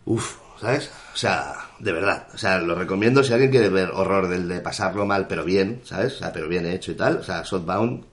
uff, 0.06 0.38
¿sabes? 0.60 0.90
O 1.14 1.18
sea, 1.18 1.54
de 1.80 1.92
verdad, 1.92 2.28
o 2.34 2.38
sea, 2.38 2.60
lo 2.60 2.76
recomiendo 2.76 3.24
si 3.24 3.34
alguien 3.34 3.52
quiere 3.52 3.70
ver 3.70 3.90
horror 3.94 4.28
del 4.28 4.48
de 4.48 4.62
pasarlo 4.62 5.06
mal, 5.06 5.28
pero 5.28 5.44
bien, 5.44 5.82
¿sabes? 5.84 6.14
O 6.14 6.18
sea, 6.20 6.32
pero 6.32 6.48
bien 6.48 6.66
hecho 6.66 6.92
y 6.92 6.96
tal, 6.96 7.18
o 7.18 7.24
sea, 7.24 7.44
Southbound 7.44 8.06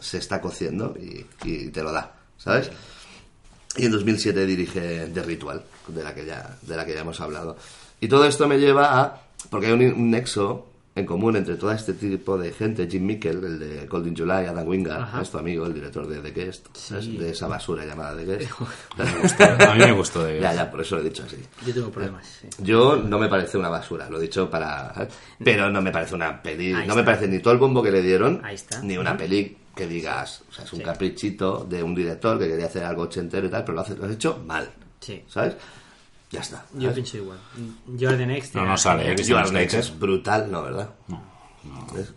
se 0.00 0.18
está 0.18 0.40
cociendo 0.40 0.94
y, 0.98 1.24
y 1.44 1.68
te 1.68 1.82
lo 1.82 1.92
da, 1.92 2.12
¿sabes? 2.36 2.70
Y 3.76 3.86
en 3.86 3.92
2007 3.92 4.44
dirige 4.44 5.06
The 5.14 5.22
Ritual, 5.22 5.62
de 5.86 6.02
la 6.02 6.14
que 6.14 6.26
ya, 6.26 6.56
de 6.62 6.76
la 6.76 6.84
que 6.84 6.94
ya 6.94 7.00
hemos 7.00 7.20
hablado. 7.20 7.56
Y 8.00 8.08
todo 8.08 8.24
esto 8.26 8.48
me 8.48 8.58
lleva 8.58 9.00
a, 9.00 9.20
porque 9.48 9.66
hay 9.66 9.72
un, 9.72 9.82
un 9.82 10.10
nexo 10.10 10.71
en 10.94 11.06
común 11.06 11.36
entre 11.36 11.56
todo 11.56 11.72
este 11.72 11.94
tipo 11.94 12.36
de 12.36 12.52
gente, 12.52 12.86
Jim 12.86 13.06
Mickel, 13.06 13.42
el 13.42 13.58
de 13.58 13.86
Golden 13.86 14.14
July, 14.14 14.44
Adam 14.46 14.68
Wingard, 14.68 15.00
Ajá. 15.02 15.22
es 15.22 15.30
tu 15.30 15.38
amigo, 15.38 15.64
el 15.64 15.72
director 15.72 16.06
de 16.06 16.18
The 16.20 16.30
Guest, 16.32 16.66
de 17.18 17.30
esa 17.30 17.48
basura 17.48 17.86
llamada 17.86 18.14
The 18.16 18.24
Guest. 18.26 18.50
A 19.68 19.74
mí 19.74 19.78
me 19.84 19.92
gustó 19.92 20.22
The 20.24 20.32
Guest. 20.32 20.42
Ya, 20.42 20.54
ya, 20.54 20.70
por 20.70 20.82
eso 20.82 20.96
lo 20.96 21.00
he 21.00 21.04
dicho 21.04 21.22
así. 21.26 21.36
Yo 21.66 21.72
tengo 21.72 21.90
problemas. 21.90 22.26
sí. 22.26 22.48
Yo 22.62 22.96
no 22.96 23.18
me 23.18 23.28
parece 23.28 23.56
una 23.56 23.70
basura, 23.70 24.10
lo 24.10 24.18
he 24.18 24.22
dicho 24.22 24.50
para... 24.50 25.08
Pero 25.42 25.70
no 25.70 25.80
me 25.80 25.90
parece 25.90 26.14
una 26.14 26.42
peli... 26.42 26.74
Ahí 26.74 26.86
no 26.86 26.94
me 26.94 27.04
parece 27.04 27.26
ni 27.26 27.38
todo 27.38 27.54
el 27.54 27.58
bombo 27.58 27.82
que 27.82 27.90
le 27.90 28.02
dieron, 28.02 28.40
Ahí 28.44 28.56
está. 28.56 28.80
ni 28.82 28.98
una 28.98 29.16
peli 29.16 29.56
que 29.74 29.86
digas... 29.86 30.42
O 30.50 30.52
sea, 30.52 30.64
es 30.64 30.72
un 30.74 30.80
Sí. 30.80 30.84
caprichito 30.84 31.66
de 31.68 31.82
un 31.82 31.94
director 31.94 32.38
que 32.38 32.48
quería 32.48 32.66
hacer 32.66 32.84
algo 32.84 33.04
ochentero 33.04 33.46
y 33.46 33.50
tal, 33.50 33.62
pero 33.64 33.76
lo, 33.76 33.80
hace, 33.80 33.96
lo 33.96 34.04
has 34.04 34.12
hecho 34.12 34.42
mal, 34.46 34.68
Sí. 35.00 35.22
¿sabes? 35.26 35.54
Ya 36.32 36.40
está. 36.40 36.64
Yo 36.74 36.80
¿sabes? 36.80 36.94
pienso 36.94 37.16
igual. 37.18 37.38
Jordan 38.00 38.28
Next. 38.28 38.54
No, 38.54 38.64
no 38.64 38.76
sale, 38.78 39.02
¿eh? 39.12 39.14
Que 39.14 39.22
Next 39.22 39.50
Slater. 39.50 39.80
es 39.80 39.98
brutal, 39.98 40.50
¿no? 40.50 40.62
¿Verdad? 40.62 40.90
¿Ves? 41.94 42.12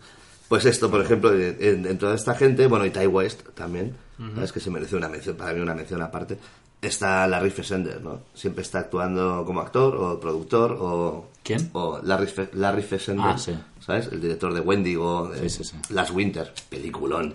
Pues 0.48 0.66
esto, 0.66 0.90
por 0.90 1.02
ejemplo, 1.02 1.34
en, 1.34 1.86
en 1.86 1.98
toda 1.98 2.16
esta 2.16 2.34
gente, 2.36 2.68
bueno, 2.68 2.86
y 2.86 2.92
Ty 2.92 3.08
West 3.08 3.42
también, 3.56 3.96
¿sabes? 4.36 4.52
Que 4.52 4.60
se 4.60 4.70
merece 4.70 4.96
una 4.96 5.10
mención, 5.10 5.36
para 5.36 5.54
mí 5.54 5.60
una 5.60 5.74
mención 5.76 6.02
aparte. 6.02 6.38
Está 6.82 7.26
Larry 7.28 7.50
Fessender, 7.50 8.00
¿no? 8.02 8.22
Siempre 8.36 8.62
está 8.62 8.80
actuando 8.80 9.44
como 9.46 9.60
actor 9.62 9.96
o 9.96 10.20
productor 10.20 10.78
o... 10.80 11.30
¿Quién? 11.44 11.70
O 11.74 12.00
Larry, 12.04 12.28
Fe- 12.28 12.50
Larry 12.54 12.84
Fessender, 12.84 13.26
Ah, 13.28 13.38
sí. 13.38 13.58
¿sabes? 13.80 14.08
El 14.12 14.22
director 14.22 14.54
de 14.54 14.60
Wendigo, 14.62 15.30
de 15.30 15.50
Sí, 15.50 15.64
sí, 15.64 15.64
sí. 15.64 15.78
Last 15.94 16.12
Winter, 16.12 16.54
peliculón. 16.70 17.34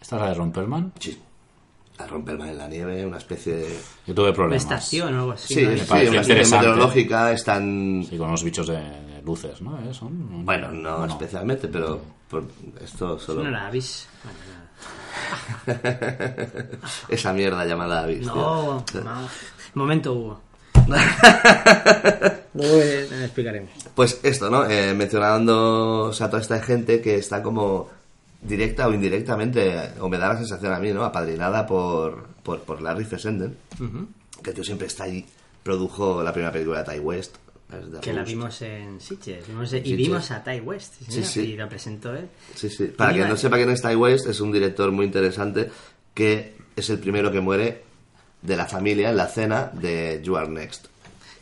¿Esta 0.00 0.16
es 0.16 0.22
la 0.22 0.28
de 0.28 0.34
Romperman? 0.34 0.92
Sí. 1.00 1.20
A 1.98 2.06
romperme 2.06 2.50
en 2.50 2.58
la 2.58 2.68
nieve, 2.68 3.06
una 3.06 3.16
especie 3.16 3.54
de... 3.54 3.78
Yo 4.06 4.14
tuve 4.14 4.26
Una 4.28 4.34
problemas. 4.34 4.62
estación 4.62 5.14
o 5.14 5.18
algo 5.20 5.32
así. 5.32 5.54
Sí, 5.54 5.62
¿no? 5.62 5.68
sí, 5.68 5.72
una 5.74 5.82
estación 5.82 6.14
interesante. 6.16 6.56
meteorológica, 6.66 7.32
están... 7.32 8.06
Sí, 8.08 8.18
con 8.18 8.28
unos 8.28 8.44
bichos 8.44 8.66
de, 8.66 8.82
luces, 9.24 9.60
¿no? 9.62 9.78
¿Eh? 9.80 9.94
Son- 9.94 10.44
Bueno, 10.44 10.70
no 10.72 11.06
especialmente, 11.06 11.68
pero 11.68 12.00
por 12.28 12.44
esto 12.82 13.18
solo... 13.18 13.48
La. 13.48 13.70
Bueno, 13.70 13.88
nada. 15.66 15.76
Esa 17.08 17.32
mierda 17.32 17.64
llamada 17.64 18.02
Avis. 18.02 18.26
No, 18.26 18.84
tío. 18.90 19.00
no. 19.02 19.28
Momento 19.74 20.12
Hugo. 20.12 20.40
Luego 22.54 22.80
explicaremos. 23.22 23.70
Pues 23.94 24.20
esto, 24.22 24.50
¿no? 24.50 24.64
Eh, 24.68 24.94
mencionando 24.94 26.04
o 26.04 26.12
sea, 26.12 26.28
toda 26.30 26.42
esta 26.42 26.60
gente 26.60 27.00
que 27.00 27.16
está 27.16 27.42
como 27.42 27.88
directa 28.42 28.86
o 28.88 28.92
indirectamente, 28.94 29.92
o 30.00 30.08
me 30.08 30.18
da 30.18 30.28
la 30.28 30.36
sensación 30.38 30.72
a 30.72 30.78
mí, 30.78 30.92
¿no? 30.92 31.04
Apadrinada 31.04 31.66
por, 31.66 32.26
por, 32.42 32.62
por 32.62 32.80
Larry 32.82 33.04
Fessenden, 33.04 33.56
que 34.42 34.50
el 34.50 34.54
tío 34.54 34.64
siempre 34.64 34.86
está 34.86 35.04
ahí, 35.04 35.24
produjo 35.62 36.22
la 36.22 36.32
primera 36.32 36.52
película 36.52 36.82
de 36.82 36.92
Ty 36.94 37.00
West. 37.00 37.36
Que 38.00 38.12
la 38.12 38.22
vimos 38.22 38.62
en 38.62 39.00
Sitges. 39.00 39.48
Vimos- 39.48 39.72
y 39.72 39.78
Sitges. 39.78 39.96
vimos 39.96 40.30
a 40.30 40.44
Ty 40.44 40.60
West. 40.60 40.94
sí, 41.00 41.04
Sí, 41.06 41.12
señor, 41.12 41.26
sí. 41.28 41.40
Y 41.52 41.56
la 41.56 41.68
presentó 41.68 42.14
él. 42.14 42.28
Sí, 42.54 42.70
sí. 42.70 42.84
Para 42.86 43.10
Mira, 43.12 43.24
quien 43.24 43.30
no 43.34 43.36
sepa 43.36 43.56
quién 43.56 43.70
es 43.70 43.82
Ty 43.82 43.96
West, 43.96 44.26
es 44.28 44.40
un 44.40 44.52
director 44.52 44.92
muy 44.92 45.06
interesante 45.06 45.68
que 46.14 46.54
es 46.76 46.90
el 46.90 47.00
primero 47.00 47.32
que 47.32 47.40
muere 47.40 47.82
de 48.42 48.56
la 48.56 48.66
familia 48.66 49.10
en 49.10 49.16
la 49.16 49.26
cena 49.26 49.70
de 49.72 50.20
You 50.22 50.36
Are 50.36 50.48
Next. 50.48 50.86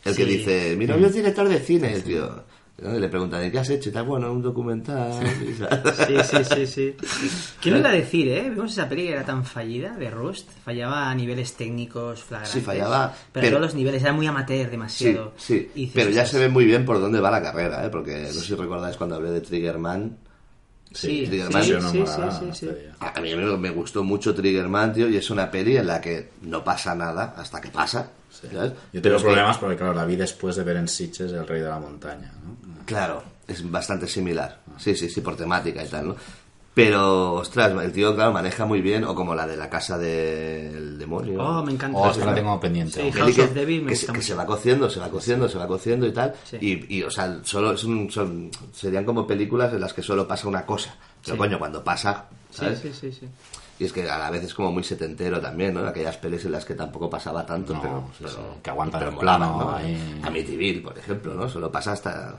El 0.05 0.17
que 0.17 0.25
dice, 0.25 0.77
mi 0.79 0.87
novio 0.87 1.09
es 1.09 1.15
director 1.15 1.47
de 1.49 1.59
cine, 1.61 2.01
tío. 2.01 2.43
¿No? 2.83 2.97
Y 2.97 3.01
le 3.01 3.09
preguntan, 3.09 3.45
¿y 3.47 3.51
qué 3.51 3.59
has 3.61 3.71
hecho? 3.71 3.89
Y 3.89 3.93
tal, 3.93 4.05
bueno, 4.05 4.33
un 4.33 4.43
documental. 4.43 5.13
Sí, 6.07 6.15
sí, 6.25 6.45
sí, 6.45 6.67
sí. 6.67 6.97
¿Quién 7.63 7.75
lo 7.75 7.81
iba 7.81 7.91
a 7.91 7.93
decir, 7.93 8.29
eh? 8.29 8.51
Vimos 8.51 8.73
esa 8.73 8.89
peli 8.89 9.05
que 9.05 9.13
era 9.13 9.25
tan 9.25 9.45
fallida 9.45 9.97
de 9.97 10.11
Rust. 10.11 10.49
Fallaba 10.65 11.09
a 11.11 11.15
niveles 11.15 11.55
técnicos 11.55 12.23
flagrantes. 12.23 12.53
Sí, 12.53 12.61
fallaba, 12.61 13.15
Pero, 13.33 13.45
pero- 13.45 13.49
todos 13.57 13.63
los 13.63 13.75
niveles, 13.75 14.03
era 14.03 14.13
muy 14.13 14.27
amateur 14.27 14.65
Sí, 14.67 14.71
demasiado. 14.71 15.33
sí. 15.37 15.71
Y 15.75 15.81
dices, 15.87 15.95
Pero 15.95 16.11
ya 16.11 16.27
se 16.27 16.39
ve 16.39 16.49
muy 16.49 16.65
bien 16.65 16.85
por 16.85 17.01
dónde 17.01 17.21
va 17.21 17.31
la 17.31 17.43
carrera, 17.43 17.85
¿eh? 17.87 17.91
Porque 17.91 18.23
no 18.27 18.33
sé 18.33 18.41
si 18.41 18.55
recordáis 18.55 18.97
cuando 18.97 19.17
hablé 19.17 19.31
de 19.31 19.41
Triggerman. 19.41 20.17
Sí, 20.93 21.25
Triggerman. 21.27 21.65
sí, 21.65 21.73
no 21.73 21.91
sí, 21.91 22.05
sí, 22.07 22.23
sí, 22.53 22.67
sí. 22.67 22.69
A 23.01 23.21
mí 23.21 23.35
me, 23.35 23.57
me 23.57 23.71
gustó 23.71 24.05
mucho 24.05 24.35
Triggerman, 24.35 24.93
tío, 24.93 25.09
y 25.09 25.17
es 25.17 25.29
una 25.31 25.51
peli 25.51 25.77
en 25.77 25.87
la 25.89 26.01
que 26.01 26.31
no 26.43 26.63
pasa 26.63 26.95
nada 26.95 27.35
hasta 27.37 27.61
que 27.61 27.69
pasa. 27.69 28.11
¿Sabes? 28.35 28.73
Yo 28.73 28.79
Pero 28.93 29.03
tengo 29.03 29.17
que- 29.19 29.25
problemas 29.25 29.59
porque, 29.59 29.77
claro, 29.77 29.95
la 29.95 30.05
vi 30.05 30.17
después 30.17 30.57
de 30.57 30.65
ver 30.65 30.77
en 30.77 30.89
Sitges 30.89 31.33
El 31.33 31.47
Rey 31.47 31.61
de 31.63 31.69
la 31.69 31.79
Montaña, 31.79 32.33
¿no? 32.45 32.85
Claro, 32.85 33.23
es 33.47 33.69
bastante 33.71 34.07
similar. 34.07 34.61
Sí, 34.79 34.95
sí, 34.97 35.09
sí, 35.09 35.21
por 35.21 35.37
temática 35.37 35.83
y 35.85 35.89
tal, 35.89 36.09
¿no? 36.09 36.17
Pero, 36.75 37.35
ostras, 37.35 37.71
el 37.85 37.93
tío, 37.93 38.17
claro, 38.17 38.33
maneja 38.33 38.65
muy 38.67 38.81
bien, 38.81 39.05
o 39.05 39.15
como 39.15 39.33
la 39.33 39.47
de 39.47 39.57
la 39.57 39.71
casa 39.71 39.97
del 39.97 40.99
demonio. 40.99 41.41
Oh, 41.41 41.63
me 41.63 41.71
encanta. 41.71 41.97
Oh, 41.97 42.13
la 42.19 42.35
tengo 42.35 42.59
pendiente. 42.59 43.01
Sí, 43.01 43.13
House 43.13 43.35
que, 43.37 43.43
of 43.43 43.53
Devil 43.55 43.83
me 43.83 43.91
que 43.91 43.97
se, 43.97 44.13
que 44.13 44.21
se 44.21 44.35
va 44.35 44.45
cociendo, 44.45 44.91
se 44.91 44.99
va 44.99 45.09
cociendo, 45.09 45.49
se 45.49 45.57
va 45.57 45.69
cociendo 45.69 46.05
y 46.05 46.13
tal. 46.13 46.35
Sí. 46.43 46.57
Y, 46.61 46.97
y, 46.97 47.03
o 47.05 47.11
sea, 47.13 47.39
solo 47.45 47.75
es 47.75 47.85
un- 47.85 48.11
son, 48.11 48.51
serían 48.73 49.05
como 49.05 49.25
películas 49.25 49.73
en 49.73 49.81
las 49.83 49.93
que 49.95 50.03
solo 50.03 50.27
pasa 50.27 50.49
una 50.49 50.67
cosa. 50.67 50.97
Pero 51.23 51.37
Sí. 51.37 51.39
coño, 51.39 51.61
cuando 51.61 51.85
pasa, 51.85 52.25
Sí, 52.51 52.57
¿sabes? 52.59 52.81
sí, 52.81 52.93
sí, 52.93 53.13
sí. 53.13 53.29
Y 53.79 53.85
es 53.87 53.93
que 53.93 54.09
a 54.09 54.19
la 54.19 54.31
vez 54.31 54.45
es 54.45 54.55
como 54.55 54.71
muy 54.71 54.85
setentero 54.85 55.41
también, 55.41 55.75
¿no? 55.75 55.85
Aquellas 55.87 56.17
pelis 56.19 56.45
en 56.45 56.53
las 56.53 56.65
que 56.65 56.75
tampoco 56.75 57.11
pasaba 57.11 57.45
tanto, 57.45 57.75
No, 57.75 57.81
pero, 57.83 58.05
sí, 58.13 58.19
pero- 58.21 58.31
sí, 58.31 58.39
que 58.63 58.71
aguantan 58.71 59.01
pero 59.01 59.11
el 59.13 59.19
plano 59.19 59.59
¿no? 59.59 59.75
ahí. 59.77 60.21
Amityville, 60.23 60.81
por 60.83 60.97
ejemplo, 60.97 61.35
¿no? 61.35 61.49
Solo 61.49 61.73
pasa 61.73 61.93
hasta 61.93 62.37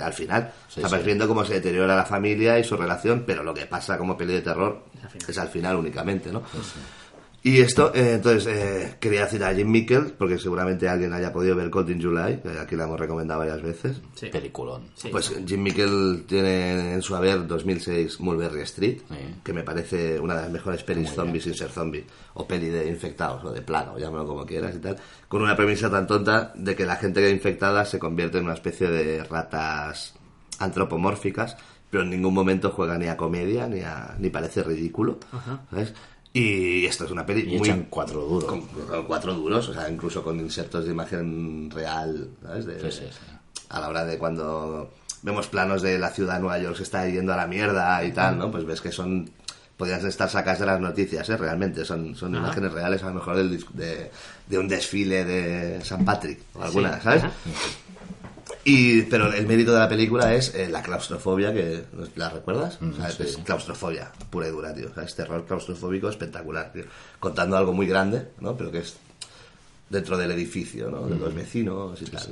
al 0.00 0.12
final. 0.12 0.52
Sí, 0.68 0.80
Estás 0.80 1.04
viendo 1.04 1.26
cómo 1.26 1.44
se 1.44 1.54
deteriora 1.54 1.96
la 1.96 2.04
familia 2.04 2.58
y 2.58 2.64
su 2.64 2.76
relación, 2.76 3.24
pero 3.26 3.42
lo 3.42 3.52
que 3.52 3.66
pasa 3.66 3.98
como 3.98 4.16
peli 4.16 4.34
de 4.34 4.42
terror 4.42 4.84
Al 5.02 5.30
es 5.30 5.38
al 5.38 5.48
final 5.48 5.76
únicamente, 5.76 6.30
¿no? 6.30 6.42
Y 7.48 7.60
esto, 7.60 7.92
eh, 7.94 8.14
entonces, 8.14 8.44
eh, 8.48 8.96
quería 8.98 9.20
decir 9.22 9.44
a 9.44 9.54
Jim 9.54 9.70
Mickle, 9.70 10.14
porque 10.18 10.36
seguramente 10.36 10.88
alguien 10.88 11.12
haya 11.12 11.32
podido 11.32 11.54
ver 11.54 11.70
Cold 11.70 11.90
in 11.90 12.02
July, 12.02 12.40
que 12.42 12.58
aquí 12.58 12.74
la 12.74 12.84
hemos 12.84 12.98
recomendado 12.98 13.38
varias 13.38 13.62
veces. 13.62 14.00
Sí. 14.14 14.26
Peliculón. 14.32 14.88
Sí. 14.96 15.10
Pues 15.12 15.32
Jim 15.46 15.62
Mickle 15.62 16.24
tiene 16.26 16.94
en 16.94 17.02
su 17.02 17.14
haber 17.14 17.46
2006 17.46 18.18
Mulberry 18.18 18.62
Street, 18.62 18.98
Sí. 19.08 19.14
que 19.44 19.52
me 19.52 19.62
parece 19.62 20.18
una 20.18 20.34
de 20.34 20.42
las 20.42 20.50
mejores 20.50 20.82
pelis 20.82 21.12
zombies 21.12 21.44
sin 21.44 21.54
ser 21.54 21.68
zombie, 21.70 22.04
o 22.34 22.48
peli 22.48 22.68
de 22.68 22.88
infectados, 22.88 23.44
o 23.44 23.52
de 23.52 23.62
plaga, 23.62 23.92
o 23.92 23.98
llámalo 24.00 24.26
como 24.26 24.44
quieras 24.44 24.74
y 24.74 24.80
tal, 24.80 24.96
con 25.28 25.40
una 25.40 25.54
premisa 25.54 25.88
tan 25.88 26.08
tonta 26.08 26.52
de 26.56 26.74
que 26.74 26.84
la 26.84 26.96
gente 26.96 27.20
que 27.20 27.30
infectada 27.30 27.84
se 27.84 28.00
convierte 28.00 28.38
en 28.38 28.44
una 28.46 28.54
especie 28.54 28.88
de 28.88 29.22
ratas 29.22 30.14
antropomórficas, 30.58 31.56
pero 31.90 32.02
en 32.02 32.10
ningún 32.10 32.34
momento 32.34 32.70
juega 32.70 32.98
ni 32.98 33.06
a 33.06 33.16
comedia, 33.16 33.68
ni, 33.68 33.82
a, 33.82 34.16
ni 34.18 34.30
parece 34.30 34.62
ridículo, 34.64 35.18
¿sabes? 35.70 35.94
Y 36.38 36.84
esto 36.84 37.04
es 37.06 37.10
una 37.10 37.24
peli 37.24 37.42
Y 37.54 37.58
muy... 37.58 37.68
echan 37.68 37.86
cuatro 37.88 38.20
duros. 38.20 38.44
Con, 38.44 38.62
cuatro 39.06 39.32
duros, 39.34 39.68
o 39.68 39.72
sea, 39.74 39.88
incluso 39.88 40.22
con 40.22 40.38
insertos 40.38 40.84
de 40.84 40.90
imagen 40.90 41.70
real, 41.70 42.28
¿sabes? 42.42 42.66
De- 42.66 42.80
Sí, 42.80 42.98
sí, 42.98 43.04
sí. 43.10 43.18
A 43.70 43.80
la 43.80 43.88
hora 43.88 44.04
de 44.04 44.18
cuando 44.18 44.90
vemos 45.22 45.46
planos 45.48 45.80
de 45.82 45.98
la 45.98 46.10
ciudad 46.10 46.34
de 46.34 46.40
Nueva 46.40 46.58
York 46.58 46.76
se 46.76 46.82
está 46.82 47.08
yendo 47.08 47.32
a 47.32 47.36
la 47.36 47.46
mierda 47.46 48.04
y 48.04 48.12
tal, 48.12 48.38
¿no? 48.38 48.50
Pues 48.50 48.64
ves 48.66 48.80
que 48.80 48.92
son... 48.92 49.30
Podrían 49.76 50.06
estar 50.06 50.28
sacadas 50.30 50.60
de 50.60 50.66
las 50.66 50.80
noticias, 50.80 51.28
¿eh? 51.28 51.36
Realmente, 51.36 51.84
son, 51.84 52.14
son 52.14 52.34
Ajá. 52.34 52.46
imágenes 52.46 52.72
reales 52.72 53.02
a 53.02 53.08
lo 53.08 53.14
mejor 53.14 53.36
del 53.36 53.62
de, 53.74 54.10
de 54.46 54.58
un 54.58 54.68
desfile 54.68 55.24
de 55.24 55.84
San 55.84 56.02
Patrick 56.04 56.38
o 56.54 56.62
alguna, 56.62 57.00
¿sabes? 57.02 57.24
ajá. 57.24 57.32
Y, 58.68 59.02
pero 59.02 59.32
el 59.32 59.46
mérito 59.46 59.72
de 59.72 59.78
la 59.78 59.88
película 59.88 60.34
es 60.34 60.52
eh, 60.54 60.68
la 60.68 60.82
claustrofobia, 60.82 61.52
que 61.54 61.84
¿la 62.16 62.30
recuerdas? 62.30 62.78
O 62.82 62.92
sea, 62.96 63.10
sí, 63.10 63.22
es 63.22 63.36
claustrofobia 63.38 64.10
pura 64.28 64.48
y 64.48 64.50
dura, 64.50 64.74
tío. 64.74 64.88
O 64.90 64.94
sea, 64.94 65.04
es 65.04 65.14
terror 65.14 65.46
claustrofóbico 65.46 66.08
espectacular, 66.08 66.72
tío. 66.72 66.82
Contando 67.20 67.56
algo 67.56 67.72
muy 67.72 67.86
grande, 67.86 68.28
¿no? 68.40 68.56
Pero 68.56 68.72
que 68.72 68.78
es 68.78 68.96
dentro 69.88 70.18
del 70.18 70.32
edificio, 70.32 70.90
¿no? 70.90 71.06
De 71.06 71.14
los 71.16 71.32
vecinos 71.32 72.02
y 72.02 72.06
tal, 72.06 72.22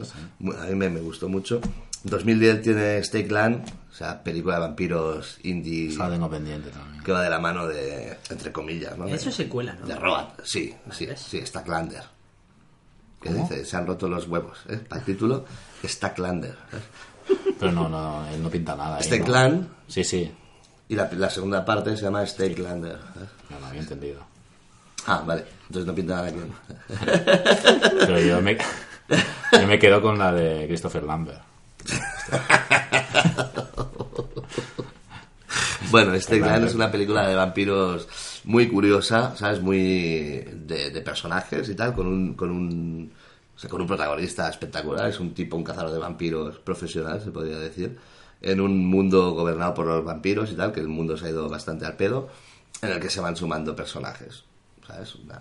A 0.60 0.66
mí 0.66 0.74
me, 0.74 0.88
me 0.90 1.00
gustó 1.00 1.28
mucho. 1.28 1.60
2010 2.02 2.62
tiene 2.62 3.02
Stake 3.04 3.30
Land, 3.30 3.66
o 3.90 3.94
sea, 3.94 4.20
película 4.22 4.56
de 4.56 4.60
vampiros 4.62 5.38
indie 5.44 5.88
Esa 5.88 6.08
la 6.08 6.14
tengo 6.14 6.28
pendiente 6.28 6.68
también. 6.70 7.02
que 7.04 7.12
va 7.12 7.22
de 7.22 7.30
la 7.30 7.38
mano 7.38 7.66
de, 7.68 8.18
entre 8.28 8.50
comillas, 8.52 8.98
¿no? 8.98 9.06
Eso 9.06 9.26
De- 9.26 9.32
secuela, 9.36 9.74
¿no? 9.80 9.86
De 9.86 9.94
Road, 9.94 10.26
sí, 10.42 10.74
sí, 10.90 11.06
sí, 11.16 11.40
Stack 11.46 11.68
Lander. 11.68 12.02
Que 13.22 13.32
dice, 13.32 13.64
se 13.64 13.76
han 13.76 13.86
roto 13.86 14.06
los 14.08 14.26
huevos, 14.28 14.58
¿eh? 14.68 14.76
Para 14.86 15.00
el 15.00 15.06
título, 15.06 15.46
Stack 15.88 16.18
Lander. 16.18 16.56
¿eh? 16.72 17.34
Pero 17.58 17.72
no, 17.72 17.88
no, 17.88 18.26
él 18.28 18.42
no 18.42 18.50
pinta 18.50 18.74
nada. 18.76 18.98
Este 18.98 19.18
¿no? 19.18 19.24
clan 19.24 19.68
Sí, 19.88 20.04
sí. 20.04 20.30
y 20.88 20.94
la, 20.94 21.10
la 21.12 21.30
segunda 21.30 21.64
parte 21.64 21.96
se 21.96 22.02
llama 22.04 22.26
Stake 22.26 22.58
Lander. 22.58 22.92
¿eh? 22.96 23.26
No 23.50 23.60
lo 23.60 23.66
había 23.66 23.80
entendido. 23.80 24.20
Ah, 25.06 25.22
vale, 25.26 25.44
entonces 25.66 25.86
no 25.86 25.94
pinta 25.94 26.14
nada 26.16 26.28
aquí. 26.28 26.38
Pero 28.00 28.20
yo 28.20 28.40
me, 28.40 28.56
yo 29.52 29.66
me 29.66 29.78
quedo 29.78 30.00
con 30.00 30.18
la 30.18 30.32
de 30.32 30.66
Christopher 30.66 31.02
Lambert. 31.02 31.42
Bueno, 35.90 36.14
este 36.14 36.40
Clan 36.40 36.64
es 36.64 36.74
una 36.74 36.90
película 36.90 37.28
de 37.28 37.36
vampiros 37.36 38.08
muy 38.44 38.66
curiosa, 38.68 39.36
¿sabes? 39.36 39.60
Muy 39.60 39.78
de, 40.52 40.90
de 40.90 41.00
personajes 41.02 41.68
y 41.68 41.74
tal, 41.74 41.94
con 41.94 42.06
un, 42.06 42.34
con 42.34 42.50
un, 42.50 43.12
o 43.56 43.58
sea, 43.58 43.70
con 43.70 43.80
un 43.80 43.86
protagonista 43.86 44.48
espectacular. 44.48 45.08
Es 45.08 45.20
un 45.20 45.34
tipo, 45.34 45.56
un 45.56 45.64
cazador 45.64 45.92
de 45.92 45.98
vampiros 45.98 46.58
profesional, 46.58 47.20
se 47.22 47.30
podría 47.30 47.58
decir. 47.58 47.96
En 48.42 48.60
un 48.60 48.86
mundo 48.86 49.32
gobernado 49.32 49.74
por 49.74 49.86
los 49.86 50.04
vampiros 50.04 50.50
y 50.50 50.54
tal, 50.54 50.72
que 50.72 50.80
el 50.80 50.88
mundo 50.88 51.16
se 51.16 51.26
ha 51.26 51.30
ido 51.30 51.48
bastante 51.48 51.86
al 51.86 51.96
pedo, 51.96 52.28
en 52.82 52.90
el 52.90 53.00
que 53.00 53.08
se 53.08 53.20
van 53.20 53.36
sumando 53.36 53.74
personajes, 53.74 54.44
¿sabes? 54.86 55.14
Una, 55.14 55.40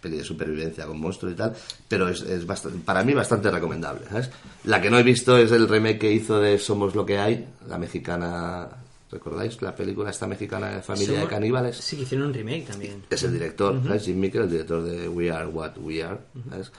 peli 0.00 0.18
de 0.18 0.24
supervivencia 0.24 0.86
con 0.86 1.00
monstruos 1.00 1.32
y 1.34 1.36
tal, 1.36 1.54
pero 1.88 2.08
es, 2.08 2.20
es 2.22 2.46
bastante, 2.46 2.78
para 2.84 3.02
mí 3.02 3.14
bastante 3.14 3.50
recomendable, 3.50 4.06
¿sabes? 4.08 4.30
La 4.64 4.80
que 4.80 4.90
no 4.90 4.98
he 4.98 5.02
visto 5.02 5.36
es 5.36 5.50
el 5.52 5.68
remake 5.68 5.98
que 5.98 6.12
hizo 6.12 6.38
de 6.38 6.58
Somos 6.58 6.94
lo 6.94 7.04
que 7.04 7.18
hay, 7.18 7.48
la 7.66 7.78
mexicana, 7.78 8.68
¿recordáis? 9.10 9.60
La 9.62 9.74
película 9.74 10.10
esta 10.10 10.26
mexicana 10.26 10.68
de 10.68 10.82
familia 10.82 11.14
de 11.14 11.20
Somos- 11.20 11.30
caníbales. 11.30 11.76
Sí, 11.78 11.96
que 11.96 12.02
hicieron 12.02 12.28
un 12.28 12.34
remake 12.34 12.66
también. 12.66 13.02
Es 13.10 13.22
el 13.22 13.32
director, 13.32 13.80
¿sabes? 13.82 14.04
Jim 14.04 14.20
Mickle, 14.20 14.42
el 14.42 14.50
director 14.50 14.82
de 14.82 15.08
We 15.08 15.30
Are 15.30 15.46
What 15.46 15.78
We 15.78 16.04
Are, 16.04 16.18
¿sabes? 16.50 16.70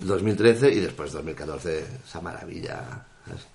2013 0.00 0.72
y 0.72 0.80
después 0.80 1.12
2014, 1.12 1.86
esa 2.06 2.20
maravilla, 2.20 3.06
¿sabes? 3.26 3.46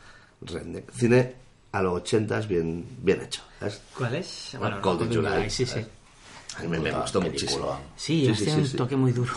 Cine 0.94 1.36
a 1.72 1.82
los 1.82 1.94
80 2.02 2.40
bien, 2.42 2.86
bien 3.02 3.22
hecho, 3.22 3.42
¿sabes? 3.60 3.82
¿Cuál 3.98 4.16
es? 4.16 4.56
Cold 4.60 4.76
in 4.76 4.82
Cold 4.82 5.02
in 5.04 5.14
July, 5.16 5.50
Sí, 5.50 5.66
sí. 5.66 5.72
¿sabes? 5.72 5.88
A 6.58 6.62
mí 6.62 6.68
me, 6.68 6.80
me 6.80 6.92
gustó 6.92 7.20
muchísimo. 7.22 7.80
Sí, 7.96 8.30
hace 8.30 8.54
un 8.56 8.70
toque 8.74 8.96
muy 8.96 9.12
duro. 9.12 9.34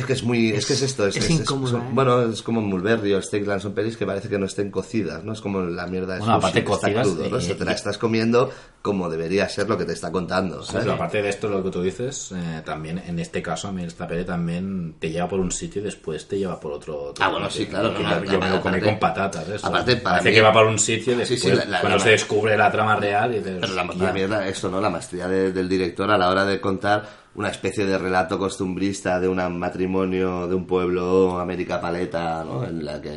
Es 0.00 0.06
que 0.06 0.12
es 0.14 0.22
muy, 0.22 0.50
es, 0.50 0.66
que 0.66 0.72
es 0.72 0.82
esto, 0.82 1.06
es, 1.06 1.16
es 1.16 1.24
es- 1.24 1.30
es- 1.30 1.40
incómodo, 1.40 1.78
¿eh? 1.78 1.82
bueno, 1.92 2.22
es 2.22 2.42
como 2.42 2.60
Mulberry 2.60 3.14
o 3.14 3.22
Steakland, 3.22 3.60
son 3.60 3.72
pelis 3.72 3.96
que 3.96 4.04
parece 4.06 4.28
que 4.28 4.38
no 4.38 4.46
estén 4.46 4.70
cocidas, 4.70 5.22
¿no? 5.24 5.32
Es 5.32 5.40
como 5.40 5.60
la 5.62 5.86
mierda 5.86 6.14
de 6.14 6.20
Bueno, 6.20 6.34
sushi 6.34 6.46
aparte 6.48 6.64
que 6.64 6.72
está 6.72 6.86
cocidas 6.88 7.06
crudo, 7.08 7.28
¿no? 7.30 7.40
Se 7.40 7.54
te 7.54 7.64
la 7.64 7.72
estás 7.72 7.98
comiendo 7.98 8.50
como 8.82 9.10
debería 9.10 9.48
ser 9.48 9.68
lo 9.68 9.76
que 9.76 9.84
te 9.84 9.92
está 9.92 10.10
contando, 10.10 10.62
Sí, 10.62 10.68
¿sabes? 10.72 10.84
pero 10.84 10.94
aparte 10.94 11.20
de 11.22 11.28
esto, 11.28 11.48
lo 11.48 11.62
que 11.62 11.70
tú 11.70 11.82
dices, 11.82 12.32
eh, 12.34 12.62
también 12.64 12.98
en 13.06 13.18
este 13.18 13.42
caso, 13.42 13.68
a 13.68 13.72
mí 13.72 13.84
esta 13.84 14.06
peli 14.08 14.24
también 14.24 14.94
te 14.98 15.10
lleva 15.10 15.28
por 15.28 15.38
un 15.40 15.52
sitio 15.52 15.82
y 15.82 15.84
después 15.84 16.26
te 16.26 16.38
lleva 16.38 16.58
por 16.58 16.72
otro. 16.72 16.98
otro 17.10 17.24
Ah, 17.24 17.28
bueno, 17.30 17.50
sí, 17.50 17.66
claro, 17.66 17.92
Yo, 17.92 17.98
claro, 17.98 18.24
yo 18.24 18.38
me 18.40 18.48
lo 18.50 18.60
comí 18.62 18.76
aparte- 18.76 18.84
con 18.86 18.98
patatas. 18.98 19.48
Eso. 19.48 19.66
aparte, 19.66 19.96
para 19.96 20.16
Parece 20.16 20.30
mí- 20.30 20.34
que 20.36 20.40
va 20.42 20.52
por 20.52 20.66
un 20.66 20.78
sitio 20.78 21.12
y 21.12 21.26
Sí, 21.26 21.34
después, 21.34 21.40
sí, 21.42 21.48
la- 21.50 21.64
la- 21.66 21.80
cuando 21.80 21.98
la- 21.98 22.04
se 22.04 22.10
descubre 22.10 22.56
la 22.56 22.72
trama 22.72 22.96
real, 22.96 23.34
y 23.34 23.38
dices, 23.38 23.58
Pero 23.60 23.74
la 23.74 23.84
mierda, 24.12 24.48
esto, 24.48 24.70
¿no? 24.70 24.80
La 24.80 24.88
maestría 24.88 25.28
de- 25.28 25.52
del 25.52 25.68
director 25.68 26.10
a 26.10 26.16
la 26.16 26.30
hora 26.30 26.44
de 26.46 26.58
contar 26.60 27.19
una 27.34 27.48
especie 27.50 27.86
de 27.86 27.96
relato 27.98 28.38
costumbrista 28.38 29.20
de 29.20 29.28
un 29.28 29.58
matrimonio 29.58 30.48
de 30.48 30.54
un 30.54 30.66
pueblo 30.66 31.38
América 31.38 31.80
Paleta, 31.80 32.44
¿no? 32.44 32.64
En 32.64 32.84
la 32.84 33.00
que 33.00 33.10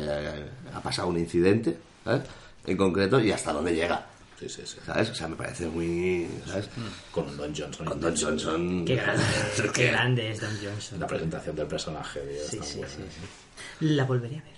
ha 0.72 0.80
pasado 0.80 1.08
un 1.08 1.18
incidente, 1.18 1.76
¿sabes? 2.04 2.22
En 2.66 2.76
concreto, 2.76 3.20
y 3.20 3.30
hasta 3.32 3.52
dónde 3.52 3.74
llega, 3.74 4.06
Sí, 4.38 4.48
sí, 4.48 4.62
sí. 4.64 4.78
¿sabes? 4.84 5.10
O 5.10 5.14
sea, 5.14 5.28
me 5.28 5.36
parece 5.36 5.66
muy, 5.68 6.26
¿sabes? 6.46 6.68
Con 7.12 7.28
un 7.28 7.36
Don 7.36 7.54
Johnson. 7.54 7.86
Con 7.86 8.00
Don 8.00 8.16
Johnson. 8.16 8.84
Qué 8.84 8.96
grande, 8.96 9.22
qué 9.56 9.68
que- 9.70 9.86
grande 9.86 10.30
es 10.30 10.40
Don 10.40 10.50
Johnson. 10.62 11.00
La 11.00 11.06
presentación 11.06 11.56
del 11.56 11.66
personaje, 11.66 12.20
Sí, 12.48 12.58
sí, 12.62 12.78
buena. 12.78 12.92
sí, 12.94 13.02
sí. 13.08 13.86
La 13.86 14.04
volvería 14.04 14.40
a 14.40 14.44
ver. 14.44 14.54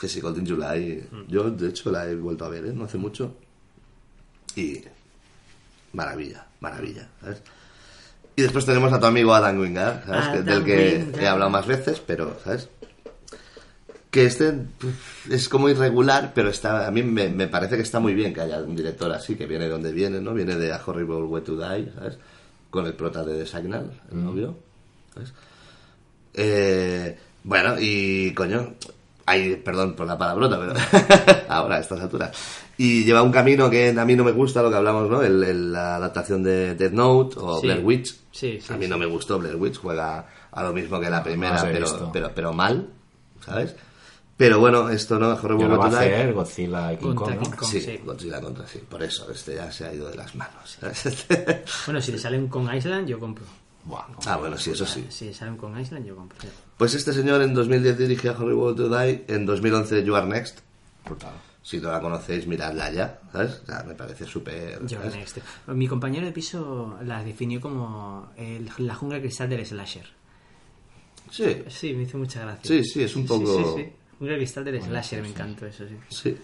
Que 0.00 0.08
sí, 0.08 0.20
Golden 0.20 0.46
July. 0.46 1.08
Yo, 1.26 1.50
de 1.50 1.68
hecho, 1.70 1.90
la 1.90 2.06
he 2.08 2.14
vuelto 2.14 2.44
a 2.44 2.48
ver, 2.48 2.66
¿eh? 2.66 2.72
No 2.72 2.84
hace 2.84 2.98
mucho. 2.98 3.34
Y. 4.54 4.80
Maravilla, 5.92 6.46
maravilla, 6.60 7.08
¿sabes? 7.20 7.42
Y 8.38 8.42
después 8.42 8.64
tenemos 8.64 8.92
a 8.92 9.00
tu 9.00 9.06
amigo 9.06 9.34
Adam 9.34 9.58
Wingard, 9.58 10.06
¿sabes? 10.06 10.26
Adam 10.26 10.44
del 10.44 10.64
que 10.64 11.02
Wingard. 11.04 11.20
he 11.20 11.26
hablado 11.26 11.50
más 11.50 11.66
veces, 11.66 11.98
pero, 11.98 12.38
¿sabes? 12.44 12.68
Que 14.12 14.26
este 14.26 14.54
es 15.28 15.48
como 15.48 15.68
irregular, 15.68 16.30
pero 16.36 16.48
está 16.48 16.86
a 16.86 16.90
mí 16.92 17.02
me, 17.02 17.30
me 17.30 17.48
parece 17.48 17.74
que 17.74 17.82
está 17.82 17.98
muy 17.98 18.14
bien 18.14 18.32
que 18.32 18.42
haya 18.42 18.58
un 18.58 18.76
director 18.76 19.10
así, 19.10 19.34
que 19.34 19.46
viene 19.46 19.64
de 19.64 19.72
donde 19.72 19.90
viene, 19.90 20.20
¿no? 20.20 20.34
Viene 20.34 20.54
de 20.54 20.72
A 20.72 20.80
Horrible 20.86 21.24
Way 21.24 21.42
to 21.42 21.56
Die, 21.56 21.90
¿sabes? 21.92 22.16
Con 22.70 22.86
el 22.86 22.94
prota 22.94 23.24
de 23.24 23.38
The 23.38 23.44
Signal, 23.44 23.90
el 24.12 24.24
novio, 24.24 24.56
¿sabes? 25.14 25.32
Eh, 26.34 27.18
bueno, 27.42 27.74
y 27.80 28.32
coño, 28.34 28.74
hay, 29.26 29.56
perdón 29.56 29.96
por 29.96 30.06
la 30.06 30.16
palabrota, 30.16 30.60
pero 30.60 31.42
ahora 31.48 31.78
a 31.78 31.80
estas 31.80 32.00
alturas. 32.02 32.30
Y 32.78 33.04
lleva 33.04 33.22
un 33.22 33.32
camino 33.32 33.68
que 33.68 33.88
a 33.90 34.04
mí 34.04 34.14
no 34.14 34.22
me 34.24 34.30
gusta, 34.30 34.62
lo 34.62 34.70
que 34.70 34.76
hablamos, 34.76 35.10
¿no? 35.10 35.20
El, 35.20 35.42
el- 35.42 35.72
la 35.72 35.96
adaptación 35.96 36.42
de 36.44 36.74
Death 36.76 36.92
Note 36.92 37.36
o 37.40 37.60
Sí. 37.60 37.66
Blair 37.66 37.84
Witch. 37.84 38.14
Sí, 38.30 38.60
sí, 38.60 38.72
a 38.72 38.76
mí 38.76 38.86
no 38.86 38.96
me 38.96 39.06
gustó 39.06 39.38
Blair 39.38 39.56
Witch, 39.56 39.78
juega 39.78 40.26
a 40.52 40.62
lo 40.62 40.72
mismo 40.72 41.00
que 41.00 41.10
la 41.10 41.22
primera, 41.22 41.68
he 41.68 41.72
pero, 41.72 42.10
pero, 42.12 42.30
pero 42.34 42.52
mal, 42.52 42.88
¿sabes? 43.44 43.74
Pero 44.36 44.60
bueno, 44.60 44.88
esto 44.90 45.18
no, 45.18 45.30
Horrible 45.30 45.64
ahora 45.64 45.76
va 45.78 45.88
Way 45.88 45.94
a 45.96 45.98
hacer 45.98 46.32
Godzilla 46.32 46.92
y 46.92 46.96
King 46.98 47.14
Contra 47.14 47.24
Kong, 47.26 47.36
¿no? 47.36 47.42
King 47.50 47.56
Kong. 47.56 47.68
Sí, 47.68 47.80
sí. 47.80 48.00
Godzilla 48.04 48.40
contra 48.40 48.66
sí. 48.68 48.78
Por 48.88 49.02
eso, 49.02 49.28
este 49.32 49.56
ya 49.56 49.72
se 49.72 49.84
ha 49.84 49.92
ido 49.92 50.08
de 50.08 50.14
las 50.14 50.32
manos. 50.36 50.78
¿sabes? 50.80 51.26
Bueno, 51.86 52.00
si 52.00 52.12
le 52.12 52.18
salen 52.18 52.46
con 52.46 52.72
Island, 52.72 53.08
yo 53.08 53.18
compro. 53.18 53.44
Buah, 53.84 54.04
ah, 54.26 54.36
bueno, 54.36 54.56
sí, 54.56 54.70
eso 54.70 54.86
sí. 54.86 55.04
Si 55.08 55.34
salen 55.34 55.56
con 55.56 55.76
Island, 55.80 56.06
yo 56.06 56.14
compro. 56.14 56.38
Pues 56.76 56.94
este 56.94 57.12
señor 57.12 57.42
en 57.42 57.52
2010 57.54 57.98
dirigió 57.98 58.36
Horrible 58.38 58.74
to 58.76 58.88
Die, 58.88 59.24
en 59.26 59.44
2011 59.44 60.04
You 60.04 60.14
Are 60.14 60.26
Next. 60.28 60.60
brutal. 61.04 61.32
Si 61.68 61.76
no 61.80 61.92
la 61.92 62.00
conocéis, 62.00 62.46
miradla 62.46 62.90
ya, 62.90 63.18
¿sabes? 63.30 63.60
O 63.62 63.66
sea, 63.66 63.82
me 63.86 63.92
parece 63.94 64.24
súper... 64.24 64.80
Mi 65.66 65.86
compañero 65.86 66.24
de 66.24 66.32
piso 66.32 66.96
la 67.04 67.22
definió 67.22 67.60
como 67.60 68.30
el- 68.38 68.70
la 68.78 68.94
jungla 68.94 69.20
cristal 69.20 69.50
del 69.50 69.66
slasher. 69.66 70.06
Sí, 71.30 71.62
Sí, 71.68 71.92
me 71.92 72.04
hizo 72.04 72.16
mucha 72.16 72.40
gracia. 72.40 72.62
Sí, 72.64 72.82
sí, 72.84 73.02
es 73.02 73.14
un 73.16 73.26
poco- 73.26 73.74
Sí, 73.76 73.82
sí, 73.82 73.92
Jungla 74.18 74.36
cristal 74.36 74.64
del 74.64 74.82
slasher, 74.82 75.20
me 75.20 75.28
encantó 75.28 75.66
eso, 75.66 75.84
sí. 75.86 75.96
sí, 76.08 76.38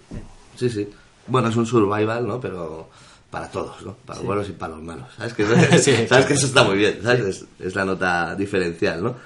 sí, 0.57 0.69
sí. 0.69 0.89
Bueno, 1.27 1.49
es 1.49 1.57
un 1.57 1.65
survival, 1.65 2.27
¿no? 2.27 2.39
Pero 2.39 2.91
para 3.31 3.51
todos, 3.51 3.81
¿no? 3.83 3.95
Para 4.05 4.19
los 4.19 4.27
buenos 4.27 4.49
y 4.51 4.53
para 4.53 4.75
los 4.75 4.83
malos. 4.83 5.07
¿Sabes? 5.17 5.33
Que, 5.33 5.47
Sí, 5.79 6.07
¿sabes 6.07 6.27
que 6.27 6.35
eso 6.35 6.47
está 6.49 6.65
muy 6.65 6.77
bien, 6.77 6.99
¿sabes? 7.03 7.21
Es, 7.25 7.45
es 7.61 7.75
la 7.75 7.87
nota 7.87 8.35
diferencial, 8.37 9.03
¿no? 9.03 9.17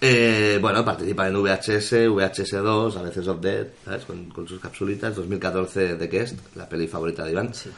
Eh, 0.00 0.58
bueno, 0.60 0.82
participa 0.84 1.26
en 1.28 1.34
VHS, 1.42 1.92
VHS2, 2.08 2.96
a 2.96 3.02
veces 3.02 3.28
of 3.28 3.40
Dead, 3.40 3.66
¿sabes? 3.84 4.04
Con, 4.04 4.30
con 4.30 4.48
sus 4.48 4.58
capsulitas. 4.60 5.14
2014 5.14 5.96
The 5.96 6.06
Guest, 6.06 6.38
la 6.56 6.68
peli 6.68 6.88
favorita 6.88 7.24
de 7.24 7.32
Iván. 7.32 7.52
Sí. 7.54 7.70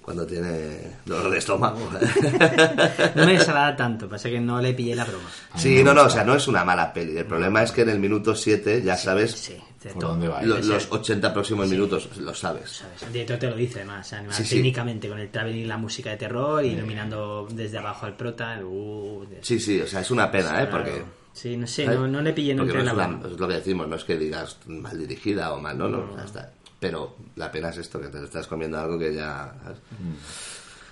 Cuando 0.00 0.24
tiene 0.24 0.98
dolor 1.04 1.28
de 1.32 1.38
estómago. 1.38 1.90
No 3.16 3.26
me 3.26 3.32
desagrada 3.32 3.74
tanto, 3.74 4.08
pasa 4.08 4.28
que 4.28 4.38
no 4.38 4.60
le 4.60 4.72
pillé 4.74 4.94
la 4.94 5.04
broma. 5.04 5.28
Sí, 5.56 5.82
no, 5.82 5.92
no, 5.92 6.02
o 6.04 6.10
sea, 6.10 6.22
no 6.22 6.36
es 6.36 6.46
una 6.46 6.64
mala 6.64 6.92
peli. 6.92 7.16
El 7.18 7.24
problema 7.26 7.62
es 7.64 7.72
que 7.72 7.80
en 7.82 7.88
el 7.88 7.98
minuto 7.98 8.34
7 8.36 8.82
ya 8.84 8.96
sabes 8.96 9.32
Sí, 9.32 9.56
¿Por 9.94 10.02
dónde 10.02 10.28
va? 10.28 10.42
lo- 10.42 10.62
Sí. 10.62 10.68
los 10.68 10.86
80 10.92 11.32
próximos 11.32 11.66
minutos, 11.68 12.08
lo 12.18 12.32
sabes. 12.34 12.70
¿Sabes? 12.70 13.02
El 13.02 13.12
director 13.12 13.38
te 13.38 13.50
lo 13.50 13.56
dice 13.56 13.78
además, 13.80 14.12
además 14.12 14.36
Sí, 14.36 14.44
sí. 14.44 14.54
técnicamente 14.56 15.08
con 15.08 15.18
el 15.18 15.28
traveling 15.30 15.62
y 15.64 15.66
la 15.66 15.76
música 15.78 16.10
de 16.10 16.16
terror 16.18 16.64
y 16.64 16.68
iluminando 16.68 17.48
desde 17.50 17.78
abajo 17.78 18.06
al 18.06 18.16
prota. 18.16 18.60
uh, 18.64 19.26
de- 19.28 19.38
Sí, 19.42 19.58
sí, 19.58 19.80
o 19.80 19.86
sea, 19.88 20.02
es 20.02 20.10
una 20.12 20.30
pena, 20.30 20.62
¿eh? 20.62 20.68
claro. 20.68 20.84
Porque... 20.84 21.02
Sí, 21.36 21.54
no 21.56 21.66
sé, 21.66 21.86
no, 21.86 22.08
no 22.08 22.22
le 22.22 22.32
pillé 22.32 22.54
nunca 22.54 22.72
no 22.72 22.82
la 22.82 22.90
es, 22.90 22.94
una- 22.96 23.06
broma. 23.08 23.28
es 23.28 23.38
lo 23.38 23.46
que 23.48 23.54
decimos, 23.54 23.86
no 23.88 23.96
es 23.96 24.04
que 24.04 24.16
digas 24.16 24.56
mal 24.66 24.98
dirigida 24.98 25.52
o 25.52 25.60
mal, 25.60 25.76
no, 25.76 25.86
no, 25.88 26.16
ya 26.16 26.24
está. 26.24 26.50
Pero 26.80 27.14
la 27.36 27.52
pena 27.52 27.68
es 27.68 27.76
esto, 27.78 28.00
que 28.00 28.08
te 28.08 28.24
estás 28.24 28.46
comiendo 28.46 28.78
algo 28.78 28.98
que 28.98 29.14
ya... 29.14 29.54
¿sabes? 29.62 29.78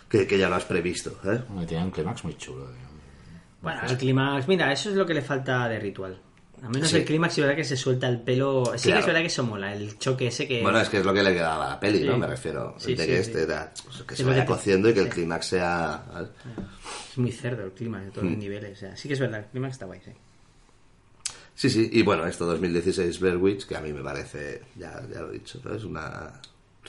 Que, 0.08 0.26
que 0.26 0.38
ya 0.38 0.48
lo 0.48 0.56
has 0.56 0.64
previsto, 0.64 1.10
¿eh? 1.24 1.40
Bueno, 1.48 1.66
Tiene 1.66 1.84
un 1.84 1.90
clímax 1.90 2.24
muy 2.24 2.36
chulo. 2.36 2.66
tío. 2.66 2.74
Bueno, 3.62 3.80
el 3.88 3.96
clímax, 3.96 4.46
mira, 4.48 4.70
eso 4.72 4.90
es 4.90 4.96
lo 4.96 5.06
que 5.06 5.14
le 5.14 5.22
falta 5.22 5.66
de 5.68 5.78
ritual. 5.80 6.18
Al 6.62 6.70
menos 6.70 6.88
Sí. 6.88 6.96
el 6.98 7.04
clímax, 7.04 7.34
sí, 7.34 7.40
verdad 7.40 7.56
que 7.56 7.64
se 7.64 7.76
suelta 7.76 8.08
el 8.08 8.20
pelo. 8.20 8.64
Sí, 8.76 8.92
que 8.92 8.98
es 8.98 9.06
verdad 9.06 9.20
que 9.20 9.26
eso 9.26 9.42
mola, 9.44 9.74
el 9.74 9.98
choque 9.98 10.28
ese 10.28 10.46
que. 10.46 10.62
Bueno, 10.62 10.80
es 10.80 10.88
que 10.88 10.98
es 10.98 11.04
lo 11.04 11.12
que 11.12 11.22
le 11.22 11.32
quedaba 11.34 11.66
a 11.66 11.70
la 11.70 11.80
peli, 11.80 11.98
Sí. 11.98 12.04
¿no? 12.06 12.16
Me 12.18 12.26
refiero. 12.26 12.74
Sí, 12.78 12.94
de 12.94 13.02
sí, 13.02 13.08
que 13.08 13.16
sí. 13.16 13.20
este 13.30 13.42
era 13.42 13.72
pues, 13.84 14.02
que 14.04 14.14
Es 14.14 14.18
se 14.20 14.24
vaya 14.24 14.46
cociendo 14.46 14.88
y 14.88 14.94
que 14.94 15.00
el 15.00 15.08
clímax 15.08 15.46
sea... 15.46 16.02
Es 17.10 17.18
muy 17.18 17.32
cerdo 17.32 17.64
el 17.64 17.72
clímax 17.72 18.04
de 18.06 18.10
todos 18.12 18.24
Mm. 18.24 18.30
los 18.30 18.38
niveles. 18.38 18.76
O 18.78 18.80
sea, 18.80 18.96
sí 18.96 19.08
que 19.08 19.14
es 19.14 19.20
verdad, 19.20 19.40
el 19.40 19.46
clímax 19.46 19.72
está 19.72 19.86
guay, 19.86 20.00
sí. 20.04 20.12
Sí, 21.54 21.70
sí, 21.70 21.88
y 21.92 22.02
bueno, 22.02 22.26
esto 22.26 22.46
2016 22.46 23.20
Blair 23.20 23.36
Witch, 23.36 23.66
que 23.66 23.76
a 23.76 23.80
mí 23.80 23.92
me 23.92 24.02
parece, 24.02 24.62
ya, 24.76 25.00
ya 25.12 25.20
lo 25.20 25.30
he 25.30 25.34
dicho, 25.34 25.60
¿no? 25.64 25.74
es 25.74 25.84
una 25.84 26.32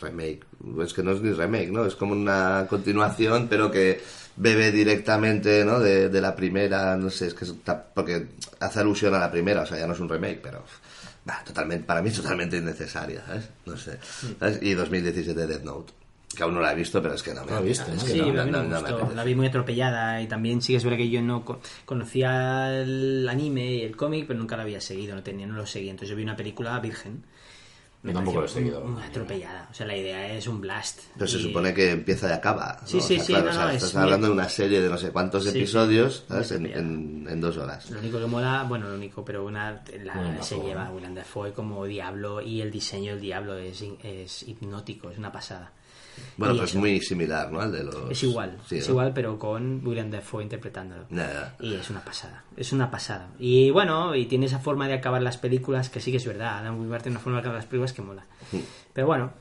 remake, 0.02 0.42
es 0.84 0.94
que 0.94 1.04
no 1.04 1.12
es 1.12 1.22
ni 1.22 1.32
remake, 1.32 1.70
¿no? 1.72 1.86
Es 1.86 1.96
como 1.96 2.14
una 2.14 2.66
continuación, 2.68 3.48
pero 3.48 3.70
que 3.72 4.02
bebe 4.36 4.72
directamente, 4.72 5.64
¿no? 5.64 5.80
De, 5.80 6.10
de 6.10 6.22
la 6.22 6.36
primera, 6.36 6.98
no 6.98 7.10
sé, 7.10 7.28
es 7.28 7.34
que 7.34 7.46
está- 7.46 7.82
porque 7.94 8.28
hace 8.60 8.80
alusión 8.80 9.14
a 9.16 9.20
la 9.20 9.32
primera, 9.32 9.62
o 9.62 9.66
sea, 9.66 9.78
ya 9.80 9.88
no 9.88 9.94
es 9.94 10.00
un 10.00 10.10
remake, 10.10 10.40
pero 10.42 10.64
bah, 11.24 11.44
totalmente, 11.46 11.86
para 11.86 12.02
mí 12.02 12.10
es 12.10 12.16
totalmente 12.16 12.58
innecesaria, 12.58 13.24
¿sabes? 13.26 13.50
No 13.66 13.78
sé. 13.78 14.00
¿sabes? 14.40 14.60
Y 14.62 14.74
2017 14.74 15.48
Death 15.48 15.64
Note, 15.64 15.94
que 16.36 16.44
aún 16.44 16.54
no 16.54 16.62
la 16.62 16.72
he 16.72 16.76
visto, 16.76 17.02
pero 17.02 17.16
es 17.16 17.24
que 17.24 17.34
no 17.34 17.44
me 17.46 17.52
la 17.52 17.60
he 17.60 17.64
visto, 17.64 17.86
Sí, 18.00 18.22
me 18.22 18.32
me 18.34 19.16
la 19.16 19.24
vi 19.24 19.34
muy 19.36 19.48
atropellada 19.48 20.22
y 20.22 20.28
también 20.28 20.62
sí 20.62 20.74
que 20.74 20.78
es 20.78 20.84
verdad 20.84 20.98
que 20.98 21.10
yo 21.10 21.22
no 21.22 21.44
co- 21.44 21.60
conocía 21.86 22.72
el 22.82 23.28
anime 23.30 23.74
y 23.76 23.82
el 23.84 23.96
cómic, 23.96 24.26
pero 24.28 24.38
nunca 24.40 24.56
lo 24.56 24.64
había 24.64 24.82
seguido, 24.82 25.16
no 25.16 25.24
tenía, 25.24 25.48
no 25.48 25.56
lo 25.56 25.66
seguía. 25.66 25.92
Entonces 25.92 26.10
yo 26.10 26.16
vi 26.16 26.24
una 26.24 26.36
película 26.36 26.80
virgen. 26.80 27.24
Yo 28.04 28.14
tampoco 28.14 28.42
lo 28.42 28.46
he 28.46 28.50
seguido. 28.50 28.82
Muy 28.82 29.02
atropellada. 29.02 29.68
O 29.72 29.74
sea, 29.74 29.88
la 29.88 29.98
idea 29.98 30.32
es 30.32 30.46
un 30.48 30.62
blast. 30.62 31.00
Pero 31.16 31.28
se 31.28 31.40
supone 31.40 31.74
que 31.74 31.90
empieza 31.90 32.30
y 32.30 32.34
acaba. 32.34 32.78
¿no? 32.84 32.88
Sí, 32.88 32.98
O 32.98 33.02
sí, 33.02 33.16
sea, 33.16 33.24
sí, 33.26 33.34
claro, 33.34 33.46
no, 33.46 33.50
o 33.50 33.54
sea, 33.56 33.64
no, 33.64 33.70
es 33.72 33.76
estás 33.78 33.94
muy- 33.96 34.04
hablando 34.04 34.28
de 34.28 34.34
una 34.34 34.48
serie 34.50 34.80
de 34.80 34.90
no 34.90 34.98
sé 35.00 35.10
cuántos 35.10 35.44
Sí, 35.44 35.50
episodios. 35.50 36.24
En, 36.30 36.36
atropellada. 36.38 36.80
en- 36.82 37.28
en 37.28 37.42
dos 37.42 37.58
horas. 37.58 37.90
Lo 37.90 37.98
único 37.98 38.20
que 38.20 38.28
mola, 38.28 38.64
bueno, 38.70 38.90
lo 38.90 38.94
único, 38.94 39.26
pero 39.26 39.44
una 39.44 39.82
la- 40.04 40.40
se 40.44 40.60
lleva. 40.60 40.92
Willem 40.92 41.16
Dafoe 41.16 41.52
como 41.52 41.84
diablo 41.86 42.42
y 42.44 42.62
el 42.62 42.70
diseño 42.70 43.14
del 43.14 43.22
diablo 43.22 43.58
es, 43.58 43.84
es 44.04 44.44
hipnótico, 44.44 45.10
es 45.10 45.18
una 45.18 45.32
pasada. 45.32 45.72
Bueno, 46.38 46.56
Y 46.56 46.58
pues 46.58 46.70
eso. 46.72 46.80
muy 46.80 47.00
similar, 47.02 47.52
¿no? 47.52 47.62
Al 47.62 47.72
de 47.72 47.84
los... 47.84 48.12
Es 48.12 48.24
igual, 48.24 48.58
Sí, 48.68 48.78
es 48.78 48.88
¿no? 48.88 48.92
igual, 48.94 49.14
pero 49.14 49.40
con 49.40 49.86
Willem 49.86 50.12
Dafoe 50.12 50.44
interpretándolo. 50.44 51.06
Ya. 51.10 51.56
Y 51.60 51.74
es 51.76 51.90
una 51.90 52.04
pasada, 52.04 52.44
es 52.58 52.74
una 52.74 52.92
pasada. 52.92 53.30
Y 53.40 53.70
bueno, 53.72 54.16
y 54.16 54.26
tiene 54.26 54.46
esa 54.48 54.60
forma 54.60 54.88
de 54.88 54.94
acabar 54.96 55.22
las 55.22 55.38
películas 55.38 55.90
que 55.90 56.00
sí 56.02 56.12
que 56.12 56.18
es 56.18 56.26
verdad. 56.26 56.58
Adam 56.60 56.80
Wingard 56.80 57.04
tiene 57.04 57.16
una 57.18 57.24
forma 57.24 57.38
de 57.38 57.42
acabar 57.42 57.58
las 57.58 57.66
películas 57.66 57.94
que 57.94 58.02
mola. 58.02 58.26
Pero 58.94 59.08
bueno, 59.08 59.32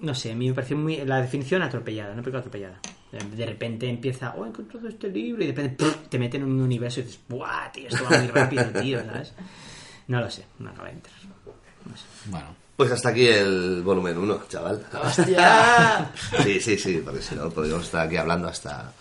no 0.00 0.14
sé, 0.14 0.32
a 0.32 0.34
mí 0.34 0.48
me 0.48 0.54
pareció 0.54 0.76
muy. 0.76 0.96
La 1.04 1.20
definición 1.20 1.62
atropellada, 1.62 2.12
una 2.12 2.22
película 2.22 2.40
atropellada. 2.40 2.80
De 3.34 3.46
repente 3.46 3.88
empieza, 3.88 4.34
oh, 4.36 4.44
he 4.44 4.48
encontrado 4.48 4.88
este 4.88 5.08
libro, 5.08 5.42
y 5.42 5.46
de 5.46 5.52
repente 5.52 5.84
¡pum! 5.84 5.94
te 6.10 6.18
meten 6.18 6.42
en 6.42 6.48
un 6.50 6.60
universo 6.60 7.00
y 7.00 7.04
dices, 7.04 7.20
¡buah, 7.28 7.70
tío! 7.72 7.88
Esto 7.88 8.04
va 8.04 8.18
muy 8.18 8.26
rápido, 8.28 8.64
tío, 8.80 9.02
¿sabes? 9.06 9.32
No 10.08 10.20
lo 10.20 10.30
sé, 10.30 10.44
no 10.58 10.70
acaba 10.70 10.88
de 10.88 10.94
entrar. 10.94 11.14
Bueno. 12.26 12.65
Pues 12.76 12.92
hasta 12.92 13.08
aquí 13.08 13.26
el 13.26 13.82
volumen 13.82 14.18
1, 14.18 14.40
chaval. 14.48 14.82
¡Hostia! 15.02 16.10
Sí, 16.42 16.60
sí, 16.60 16.76
sí, 16.78 17.00
porque 17.04 17.22
si 17.22 17.34
no 17.34 17.48
podríamos 17.50 17.84
estar 17.86 18.06
aquí 18.06 18.16
hablando 18.16 18.48
hasta... 18.48 18.92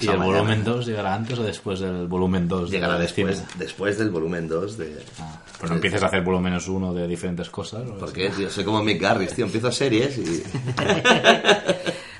¿Y 0.00 0.08
el 0.08 0.18
mañana. 0.18 0.24
volumen 0.40 0.64
2 0.64 0.86
llegará 0.86 1.14
antes 1.14 1.38
o 1.38 1.42
después 1.42 1.80
del 1.80 2.06
volumen 2.06 2.46
2? 2.48 2.70
Llegará 2.70 2.94
de 2.94 3.02
después, 3.02 3.36
cine? 3.38 3.48
después 3.56 3.98
del 3.98 4.10
volumen 4.10 4.46
2 4.48 4.76
de... 4.76 5.04
Ah, 5.20 5.38
pero 5.58 5.70
no 5.70 5.74
empieces 5.76 6.02
a 6.02 6.06
hacer 6.06 6.22
volúmenes 6.22 6.68
1 6.68 6.92
de 6.94 7.06
diferentes 7.06 7.48
cosas. 7.50 7.82
¿o? 7.88 7.96
¿Por 7.98 8.12
qué, 8.12 8.28
tío? 8.30 8.50
Soy 8.50 8.64
como 8.64 8.82
Mick 8.82 9.00
Garris, 9.00 9.34
tío. 9.34 9.44
Empiezo 9.46 9.70
series 9.72 10.16
y... 10.18 10.42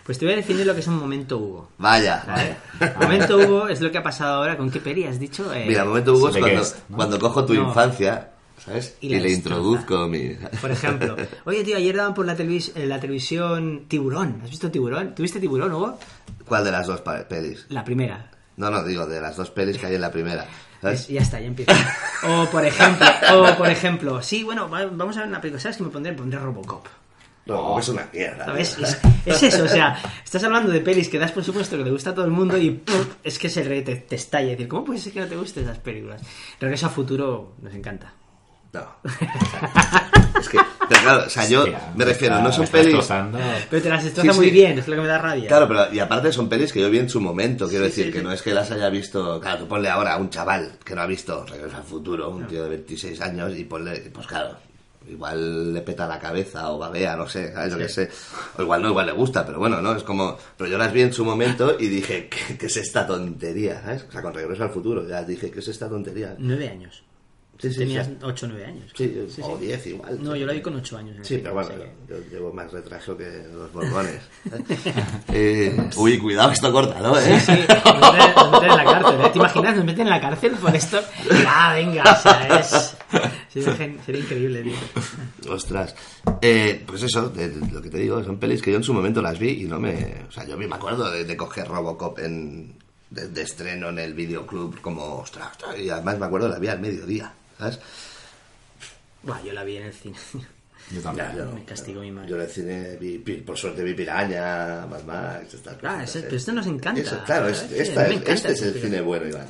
Pues 0.05 0.19
te 0.19 0.25
voy 0.25 0.33
a 0.33 0.37
definir 0.39 0.67
lo 0.67 0.75
que 0.75 0.81
es 0.81 0.87
un 0.89 0.97
momento 0.99 1.39
Hugo. 1.39 1.69
Vaya. 1.79 2.25
¿vale? 2.27 2.57
Momento 3.01 3.37
Hugo 3.37 3.69
es 3.69 3.81
lo 3.81 3.93
que 3.93 3.99
ha 3.99 4.03
pasado 4.03 4.37
ahora. 4.39 4.57
¿Con 4.57 4.69
qué 4.69 4.81
peli 4.81 5.05
has 5.05 5.21
dicho? 5.21 5.53
Eh, 5.55 5.67
Mira, 5.69 5.85
momento 5.85 6.15
Hugo 6.15 6.31
es 6.31 6.37
cuando, 6.39 6.59
Guest, 6.59 6.77
¿no? 6.89 6.97
cuando 6.97 7.19
cojo 7.21 7.45
tu 7.45 7.55
No. 7.55 7.69
infancia, 7.69 8.31
¿sabes? 8.65 8.97
Y 9.01 9.15
Y, 9.15 9.21
le 9.21 9.33
introduzco 9.33 10.07
mi... 10.09 10.35
Por 10.61 10.71
ejemplo, 10.71 11.17
oye 11.45 11.65
tío, 11.65 11.77
ayer 11.77 11.97
daban 11.97 12.15
por 12.15 12.27
la, 12.27 12.37
televis- 12.37 12.73
en 12.75 12.89
la 12.89 13.01
televisión 13.01 13.85
Tiburón. 13.89 14.41
¿Has 14.45 14.51
visto 14.51 14.71
Tiburón? 14.71 15.15
¿Tuviste 15.15 15.41
Tiburón, 15.41 15.73
Hugo? 15.73 15.99
¿Cuál 16.47 16.65
de 16.65 16.73
las 16.73 16.87
dos 16.87 17.03
pelis? 17.29 17.67
La 17.69 17.85
primera. 17.85 18.31
No, 18.57 18.71
no, 18.71 18.85
digo, 18.85 19.07
de 19.07 19.21
las 19.21 19.37
dos 19.37 19.51
pelis 19.51 19.79
que 19.79 19.87
hay 19.87 19.95
en 19.95 20.01
la 20.03 20.11
primera. 20.13 20.47
¿sabes? 20.83 21.01
Es- 21.01 21.09
ya 21.09 21.21
está, 21.23 21.41
ya 21.41 21.47
empieza. 21.47 21.73
O 22.29 22.47
por 22.51 22.65
ejemplo, 22.65 23.07
o 23.35 23.57
por 23.57 23.69
ejemplo, 23.71 24.23
sí, 24.23 24.43
bueno, 24.45 24.69
va- 24.69 24.87
vamos 24.87 25.17
a 25.17 25.21
ver 25.21 25.29
una 25.29 25.41
película. 25.41 25.61
¿Sabes 25.61 25.77
qué 25.79 25.83
me 25.85 25.91
pondré? 25.91 26.13
Me 26.13 26.19
pondré 26.19 26.39
Robocop. 26.39 26.87
No, 27.47 27.79
es 27.81 27.89
una 27.89 28.07
mierda. 28.13 28.45
¿Sabes? 28.45 28.77
Es, 28.79 29.01
es 29.27 29.43
eso, 29.43 29.65
o 29.65 29.69
sea, 29.69 29.99
estás 30.23 30.45
hablando 30.45 30.71
de 30.71 30.81
pelis 30.81 31.09
que 31.09 31.19
das 31.19 31.33
por 31.33 31.43
supuesto 31.43 31.77
que 31.77 31.83
le 31.83 31.91
gusta 31.91 32.11
a 32.11 32.15
todo 32.15 32.25
el 32.27 32.31
mundo 32.31 32.57
y 32.57 32.71
¡pum! 32.71 33.01
es 33.25 33.39
que 33.39 33.49
se 33.49 33.63
te, 33.83 33.97
te 33.97 34.15
estalla. 34.15 34.53
Es 34.53 34.59
decir, 34.59 34.69
¿cómo 34.69 34.85
puede 34.85 35.01
ser 35.01 35.13
que 35.15 35.21
no 35.21 35.27
te 35.27 35.37
gusten 35.37 35.65
esas 35.65 35.79
películas? 35.79 36.21
Regreso 36.61 36.87
a 36.87 36.91
futuro 36.91 37.55
nos 37.63 37.75
encanta. 37.75 38.13
No. 38.73 38.87
es 40.41 40.49
que, 40.49 40.59
pero 40.89 41.01
claro, 41.03 41.25
o 41.27 41.29
sea, 41.31 41.49
yo 41.49 41.63
Hostia, 41.63 41.93
me 41.97 42.05
refiero, 42.05 42.35
está- 42.37 42.47
no 42.49 42.53
son 42.53 42.67
pelis... 42.69 43.07
Pero 43.71 43.83
te 43.83 43.89
las 43.89 44.05
destroza 44.05 44.33
Sí, 44.33 44.37
muy 44.39 44.47
sí. 44.49 44.53
bien, 44.53 44.79
es 44.79 44.87
lo 44.89 44.95
que 44.97 45.03
me 45.03 45.09
da 45.09 45.19
rabia. 45.19 45.49
Claro, 45.49 45.67
pero 45.69 45.93
y 45.93 45.99
aparte 45.99 46.33
son 46.33 46.49
pelis 46.49 46.73
que 46.73 46.81
yo 46.81 46.89
vi 46.91 46.99
en 46.99 47.09
su 47.09 47.21
momento, 47.21 47.69
quiero 47.69 47.85
Sí, 47.85 47.91
decir, 47.91 48.05
sí, 48.07 48.13
que 48.13 48.19
sí. 48.19 48.25
no 48.25 48.33
es 48.33 48.43
que 48.43 48.55
las 48.55 48.71
haya 48.71 48.89
visto, 48.89 49.41
claro, 49.41 49.61
tú 49.61 49.69
ponle 49.69 49.89
ahora 49.89 50.15
a 50.15 50.17
un 50.19 50.31
chaval 50.31 50.73
que 50.85 50.95
no 50.95 51.01
ha 51.03 51.07
visto 51.07 51.45
Regreso 51.47 51.77
al 51.77 51.83
Futuro, 51.85 52.31
un 52.31 52.47
tío 52.47 52.63
de 52.65 52.69
26 52.71 53.21
años, 53.21 53.57
y 53.57 53.65
ponle, 53.65 54.11
pues 54.13 54.27
claro, 54.27 54.57
igual 55.09 55.73
le 55.75 55.81
peta 55.83 56.07
la 56.07 56.19
cabeza 56.21 56.71
o 56.71 56.79
babea, 56.79 57.17
no 57.17 57.29
sé, 57.29 57.53
¿sabes? 57.53 57.73
Yo 57.73 57.79
qué 57.79 57.89
sé. 57.89 58.09
O 58.59 58.63
igual 58.63 58.83
no, 58.83 58.91
igual 58.91 59.07
le 59.07 59.13
gusta, 59.13 59.45
pero 59.45 59.59
bueno, 59.59 59.81
¿no? 59.81 59.97
Es 59.97 60.03
como, 60.05 60.37
pero 60.57 60.71
yo 60.71 60.79
las 60.79 60.93
vi 60.93 61.03
en 61.03 61.13
su 61.13 61.25
momento 61.25 61.77
y 61.79 61.89
dije, 61.89 62.29
¿qué, 62.49 62.57
qué 62.57 62.67
es 62.67 62.77
esta 62.77 63.07
tontería? 63.07 63.81
¿sabes? 63.83 64.07
O 64.09 64.13
sea, 64.13 64.23
con 64.23 64.33
Regreso 64.35 64.63
al 64.63 64.71
Futuro, 64.71 65.07
ya 65.09 65.23
dije, 65.25 65.51
¿qué 65.51 65.59
es 65.61 65.69
esta 65.69 65.89
tontería? 65.89 66.35
Nueve 66.39 66.69
años. 66.69 67.03
Sí, 67.61 67.71
sí, 67.73 67.79
Tenías 67.81 68.07
sí. 68.07 68.17
8 68.23 68.47
o 68.47 68.49
9 68.49 68.65
años. 68.67 68.91
Sí, 68.97 69.13
yo- 69.39 69.45
o 69.47 69.57
10 69.59 69.87
igual. 69.89 70.23
No, 70.23 70.35
yo 70.35 70.47
la 70.47 70.53
vi 70.55 70.63
con 70.63 70.75
8 70.77 70.97
años. 70.97 71.17
Sí, 71.27 71.39
pero 71.39 71.55
bueno, 71.55 71.69
que- 71.69 71.93
yo 72.09 72.17
llevo 72.31 72.53
más 72.53 72.73
retraso 72.73 73.17
que 73.17 73.45
los 73.53 73.73
borbones. 73.75 74.21
Eh, 75.33 75.77
uy, 75.97 76.19
cuidado, 76.19 76.51
esto 76.51 76.73
corta, 76.73 77.01
¿no? 77.01 77.19
¿Eh? 77.19 77.41
Sí, 77.41 77.53
nos 77.85 78.13
meten, 78.13 78.35
nos 78.35 78.51
meten 78.53 78.71
en 78.71 78.77
la 78.77 78.85
cárcel. 78.85 79.21
¿eh? 79.21 79.31
¿Te 79.33 79.39
imaginas? 79.39 79.77
Nos 79.77 79.85
meten 79.85 80.01
en 80.03 80.11
la 80.11 80.21
cárcel 80.21 80.53
por 80.57 80.75
esto. 80.77 81.01
Ah, 81.47 81.75
venga, 81.75 82.03
o 82.03 82.23
sea, 82.23 82.59
es. 82.61 82.97
Sería, 83.53 84.19
increíble, 84.21 84.63
tío. 84.63 85.53
Ostras. 85.53 85.95
Eh, 86.41 86.83
pues 86.87 87.03
eso, 87.03 87.29
de- 87.29 87.49
de 87.51 87.73
lo 87.73 87.83
que 87.83 87.91
te 87.91 87.99
digo, 87.99 88.23
son 88.25 88.39
pelis 88.39 88.63
que 88.63 88.71
yo 88.71 88.77
en 88.79 88.85
su 88.85 88.95
momento 88.95 89.21
las 89.23 89.39
vi 89.39 89.63
y 89.63 89.65
no 89.65 89.79
me... 89.81 90.25
O 90.29 90.33
sea, 90.33 90.45
yo 90.47 90.57
me 90.57 90.67
acuerdo 90.75 91.11
de, 91.11 91.25
de 91.25 91.37
coger 91.37 91.67
Robocop 91.69 92.19
en, 92.21 92.77
de, 93.11 93.29
de 93.29 93.43
estreno 93.43 93.89
en 93.91 93.99
el 93.99 94.15
videoclub 94.15 94.81
como, 94.81 95.17
ostras, 95.17 95.49
ostras, 95.53 95.79
y 95.79 95.91
además 95.91 96.19
me 96.19 96.27
acuerdo 96.27 96.49
la 96.49 96.59
vi 96.59 96.69
al 96.69 96.81
mediodía, 96.81 97.33
¿sabes? 97.61 97.79
Buah, 99.23 99.43
yo 99.43 99.53
la 99.53 99.63
vi 99.65 99.77
en 99.77 99.85
el 99.85 99.93
cine. 99.93 100.17
Yo 100.91 101.01
también. 101.03 101.29
Ya, 101.37 101.45
me 101.45 101.65
castigó 101.65 102.01
mi 102.01 102.11
madre. 102.11 102.29
Yo 102.31 102.37
en 102.37 102.43
el 102.43 102.49
cine, 102.49 102.97
vi, 102.97 103.19
por 103.19 103.57
suerte 103.57 103.85
vi 103.85 103.95
Piraña, 103.95 104.87
Mad 104.87 105.05
Max, 105.05 105.55
estas 105.55 105.77
Claro, 105.77 106.01
cosas, 106.01 106.11
ese- 106.11 106.19
¿eh? 106.21 106.23
pero 106.25 106.37
esto 106.37 106.53
nos 106.53 106.67
encanta. 106.67 107.01
Eso, 107.01 107.23
claro. 107.25 107.55
Sí, 107.55 107.67
esta 107.77 108.07
es- 108.07 108.13
encanta 108.13 108.33
este 108.33 108.53
es 108.53 108.63
el 108.63 108.75
cine 108.83 109.01
bueno, 109.01 109.29
Iván. 109.29 109.47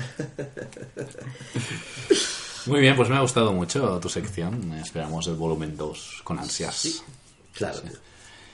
Muy 2.66 2.82
bien, 2.82 2.96
pues 2.96 3.10
me 3.10 3.16
ha 3.16 3.22
gustado 3.22 3.54
mucho 3.54 4.00
tu 4.00 4.10
sección. 4.10 4.74
Esperamos 4.74 5.28
el 5.28 5.36
volumen 5.36 5.78
2 5.78 6.22
con 6.24 6.40
ansias. 6.40 7.04
Claro. 7.54 7.80
tío. 7.82 7.92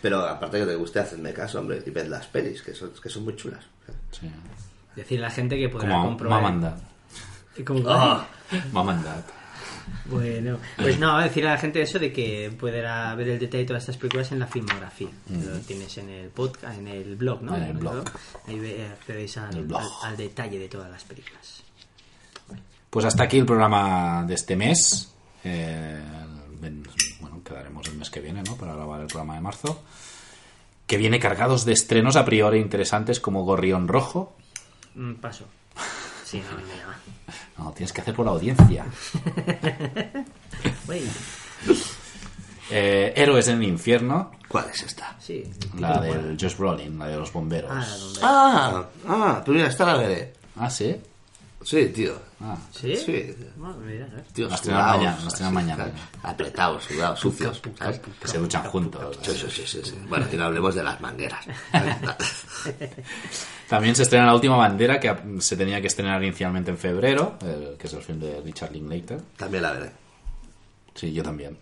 Pero 0.02 0.20
aparte 0.26 0.60
que 0.60 0.66
te 0.66 0.76
guste, 0.76 1.00
hacerme 1.00 1.32
caso, 1.34 1.60
hombre, 1.60 1.82
y 1.86 1.90
ved 1.92 2.08
las 2.08 2.28
pelis, 2.28 2.62
que 2.62 2.74
son, 2.74 2.92
que 3.02 3.08
son 3.10 3.24
muy 3.24 3.36
chulas. 3.36 3.64
Sí. 4.12 4.30
Decirle 4.96 5.26
a 5.26 5.30
la 5.30 5.34
gente 5.36 5.58
que 5.58 5.70
podrá 5.70 5.90
Como 5.92 6.06
comprobar. 6.06 6.42
Mamanda. 6.42 6.78
Como- 7.66 8.26
Ah. 8.58 8.66
Mamanda. 8.72 9.24
Bueno, 10.06 10.58
pues 10.78 11.00
no, 11.00 11.20
decirle 11.20 11.50
a 11.50 11.54
la 11.54 11.58
gente 11.60 11.82
eso 11.82 12.00
de 12.00 12.12
que 12.14 12.52
podrá 12.58 13.14
ver 13.16 13.30
el 13.30 13.40
detalle 13.40 13.64
de 13.64 13.68
todas 13.68 13.84
estas 13.84 13.98
películas 13.98 14.32
en 14.32 14.40
la 14.40 14.48
filmografía. 14.48 15.10
Lo 15.30 15.58
tienes 15.60 15.98
en 15.98 16.10
el 16.10 16.30
podcast, 16.30 16.78
en 16.78 16.88
el 16.88 17.16
blog, 17.16 17.42
¿no? 17.42 17.56
En 17.56 17.64
el 17.64 17.74
blog. 17.74 18.04
Ahí 18.48 18.88
accedéis 18.92 19.38
al, 19.38 19.56
al- 19.74 19.88
al 20.04 20.18
detalle 20.18 20.60
de 20.60 20.68
todas 20.70 20.90
las 20.90 21.04
películas. 21.04 21.64
Pues 22.90 23.06
hasta 23.06 23.24
aquí 23.24 23.38
el 23.38 23.46
programa 23.46 24.24
de 24.28 24.34
este 24.36 24.56
mes. 24.56 25.12
Eh, 25.44 26.00
bueno, 27.20 27.42
quedaremos 27.44 27.88
el 27.88 27.96
mes 27.98 28.10
que 28.10 28.20
viene, 28.20 28.44
¿no? 28.44 28.56
Para 28.58 28.76
grabar 28.76 29.02
el 29.02 29.08
programa 29.08 29.36
de 29.36 29.42
marzo. 29.42 29.84
Que 30.88 30.98
viene 30.98 31.20
cargados 31.20 31.66
de 31.66 31.74
estrenos 31.74 32.16
a 32.18 32.26
priori 32.26 32.60
interesantes 32.60 33.20
como 33.20 33.44
Gorrión 33.46 33.88
Rojo. 33.88 34.36
Mm, 34.96 35.14
paso. 35.16 35.46
Sí, 36.32 36.42
no, 37.58 37.72
tienes 37.74 37.92
que 37.92 38.00
hacer 38.00 38.16
por 38.16 38.26
la 38.26 38.32
audiencia. 38.32 38.86
Eh, 42.74 43.12
Héroes 43.18 43.50
en 43.50 43.58
el 43.58 43.64
infierno. 43.68 44.32
¿Cuál 44.48 44.70
es 44.70 44.82
esta? 44.84 45.14
sí. 45.20 45.44
La 45.78 46.00
del 46.00 46.38
Josh 46.40 46.56
Brolin, 46.56 46.98
la 46.98 47.08
de 47.08 47.18
los 47.18 47.34
bomberos. 47.34 47.70
Ah. 48.22 48.86
Ah, 48.86 48.86
ah, 49.10 49.42
pues 49.44 49.56
mira, 49.58 49.68
esta 49.68 49.86
la 49.86 49.98
veré. 49.98 50.32
Ah, 50.56 50.70
sí. 50.70 50.96
Sí, 51.64 51.86
tío. 51.90 52.14
Ah, 52.40 52.58
¿Sí? 52.72 52.96
Sí. 52.96 53.36
Bueno, 53.56 53.78
mira, 53.78 54.06
¿eh? 54.08 54.24
Tíos 54.34 54.52
estrenan 54.54 55.20
sudados, 55.30 55.52
mañana. 55.54 55.92
Apretados, 56.24 56.84
sudados, 56.86 57.20
sucios. 57.20 57.62
¿sabes? 57.78 58.00
que 58.00 58.28
se 58.28 58.38
duchan 58.40 58.64
juntos. 58.64 59.20
Sí, 59.22 59.32
sí, 59.50 59.82
sí. 59.84 59.96
Bueno, 60.10 60.26
y 60.32 60.36
no 60.38 60.46
hablemos 60.46 60.74
de 60.74 60.84
las 60.84 61.00
mangueras. 61.02 61.46
También 63.70 63.96
se 63.96 64.04
estrena 64.04 64.26
La 64.26 64.36
Última 64.36 64.58
Bandera, 64.58 65.00
que 65.00 65.16
se 65.40 65.56
tenía 65.56 65.80
que 65.80 65.88
estrenar 65.88 66.22
inicialmente 66.24 66.72
en 66.72 66.78
febrero, 66.78 67.38
eh, 67.46 67.76
que 67.80 67.88
es 67.88 67.94
el 67.94 68.02
film 68.02 68.20
de 68.20 68.42
Richard 68.42 68.72
Linklater. 68.72 69.22
También 69.38 69.64
la 69.64 69.72
veré. 69.74 69.92
Sí, 70.96 71.14
yo 71.14 71.24
también. 71.24 71.58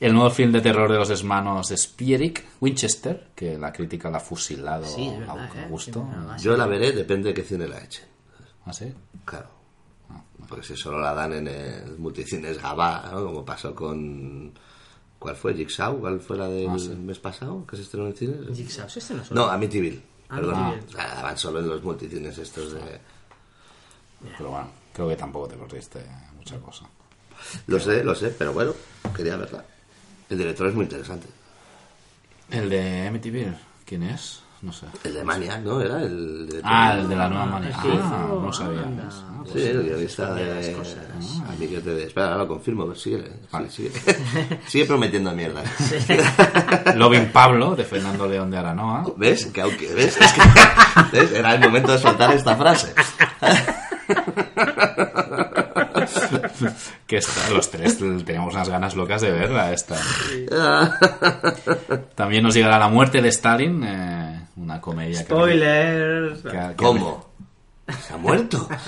El 0.00 0.12
nuevo 0.14 0.30
film 0.30 0.52
de 0.52 0.60
terror 0.60 0.90
de 0.90 0.96
los 0.98 1.10
hermanos 1.10 1.72
Spierig, 1.76 2.44
Winchester, 2.60 3.28
que 3.34 3.58
la 3.58 3.72
crítica 3.72 4.10
la 4.10 4.18
ha 4.18 4.20
fusilado 4.20 4.84
Sí, 4.86 5.08
a, 5.08 5.18
verdad, 5.18 5.38
a 5.38 5.60
¿eh? 5.60 5.66
gusto. 5.68 6.08
Sí. 6.36 6.44
Yo 6.44 6.56
la 6.56 6.66
veré, 6.66 6.92
depende 6.92 7.28
de 7.28 7.34
qué 7.34 7.42
cine 7.42 7.66
la 7.68 7.78
echen. 7.78 8.04
¿Ah, 8.68 8.72
sí? 8.72 8.92
Claro. 9.24 9.48
Porque 10.48 10.64
si 10.66 10.76
solo 10.76 11.00
la 11.00 11.12
dan 11.14 11.32
en 11.32 11.48
el 11.48 11.98
multicines 11.98 12.60
Gabá, 12.60 13.08
¿no? 13.12 13.24
Como 13.24 13.44
pasó 13.44 13.74
con... 13.74 14.52
¿Cuál 15.18 15.34
fue? 15.36 15.54
¿Jigsaw? 15.54 15.98
¿Cuál 15.98 16.20
fue 16.20 16.36
la 16.36 16.48
del 16.48 16.68
Ah, 16.68 16.78
sí. 16.78 16.90
mes 16.90 17.18
pasado 17.18 17.66
que 17.66 17.76
se 17.76 17.82
estrenó 17.82 18.06
en 18.06 18.16
cine? 18.16 18.54
Jigsaw, 18.54 18.86
este 18.86 19.14
no 19.14 19.24
solo. 19.24 19.40
No, 19.46 19.50
Amityville. 19.50 20.00
Ah, 20.28 20.36
Perdón. 20.36 20.54
Amityville. 20.54 20.96
La 20.96 21.22
dan 21.22 21.36
solo 21.38 21.58
en 21.60 21.68
los 21.68 21.82
multicines 21.82 22.38
estos 22.38 22.72
de... 22.74 23.00
Pero 24.36 24.50
bueno, 24.50 24.68
creo 24.92 25.08
que 25.08 25.16
tampoco 25.16 25.48
te 25.48 25.56
perdiste 25.56 26.04
mucha 26.36 26.58
cosa. 26.60 26.84
Lo 27.66 27.78
sé, 27.80 28.02
lo 28.04 28.14
sé, 28.14 28.28
pero 28.30 28.52
bueno, 28.52 28.72
quería 29.14 29.36
verla. 29.36 29.64
El 30.30 30.38
director 30.38 30.68
es 30.68 30.74
muy 30.74 30.84
interesante. 30.84 31.26
¿El 32.50 32.68
de 32.70 33.06
Amityville? 33.08 33.56
¿Quién 33.84 34.02
es? 34.04 34.40
No 34.60 34.72
sé. 34.72 34.86
El 35.04 35.14
de 35.14 35.22
Maniac, 35.24 35.60
¿no? 35.62 35.80
Era 35.80 36.02
el 36.02 36.48
de... 36.48 36.60
Ah, 36.64 36.94
el 36.98 37.08
de 37.08 37.14
la 37.16 37.28
nueva 37.28 37.60
Ah, 37.62 37.80
sí. 37.82 37.88
Ah, 38.02 38.26
no 38.42 38.52
sabía. 38.52 38.80
Ah, 38.82 39.44
Sí, 39.52 39.62
el 39.62 39.82
guionista 39.84 40.34
de 40.34 40.44
de... 40.44 40.54
las 40.72 40.76
cosas. 40.76 40.96
Ah, 41.46 41.52
amiguete 41.52 41.90
de... 41.90 42.04
Espera, 42.06 42.26
ahora 42.26 42.38
lo 42.38 42.48
confirmo, 42.48 42.84
pero 42.86 42.98
sigue, 42.98 43.22
sí, 43.22 43.32
Vale. 43.52 43.70
sigue. 43.70 43.92
sigue 44.66 44.84
prometiendo 44.84 45.30
mierda. 45.32 45.62
Loving 46.96 47.30
Pablo, 47.32 47.76
de 47.76 47.84
Fernando 47.84 48.26
León 48.26 48.50
de 48.50 48.58
Aranoa. 48.58 49.06
¿Ves? 49.16 49.46
Que 49.46 49.60
aunque... 49.62 49.94
¿Ves? 49.94 50.18
Es 50.20 50.32
que... 50.32 50.40
¿ves? 51.12 51.32
Era 51.32 51.54
el 51.54 51.60
momento 51.60 51.92
de 51.92 51.98
soltar 51.98 52.32
esta 52.34 52.56
frase. 52.56 52.92
Que 57.06 57.16
está, 57.18 57.50
los 57.50 57.70
tres 57.70 57.98
teníamos 57.98 58.54
unas 58.54 58.68
ganas 58.68 58.94
locas 58.96 59.20
de 59.22 59.30
verla 59.30 59.72
esta. 59.72 59.96
También 62.14 62.42
nos 62.42 62.54
llegará 62.54 62.78
La 62.78 62.88
muerte 62.88 63.22
de 63.22 63.28
Stalin, 63.28 63.82
eh, 63.84 64.37
una 64.58 64.80
comedia 64.80 65.18
que- 65.18 65.24
Spoilers. 65.24 66.42
que- 66.42 66.50
que- 66.50 66.74
¿Cómo? 66.76 67.28
¿Se 68.06 68.12
ha 68.12 68.16
muerto? 68.16 68.68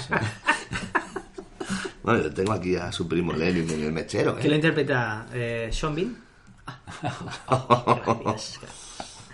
bueno, 2.03 2.23
yo 2.23 2.33
tengo 2.35 2.53
aquí 2.53 2.77
a 2.77 2.91
su 2.93 3.07
primo 3.09 3.33
Lenin 3.33 3.69
en 3.71 3.85
el 3.85 3.93
mechero, 3.93 4.37
¿Quién 4.37 4.49
lo 4.49 4.55
¿eh? 4.55 4.57
interpreta? 4.57 5.27
Eh, 5.33 5.69
¿Sean 5.73 5.95
Bean? 5.95 6.17
Ah, 6.67 8.17
gracias. 8.25 8.61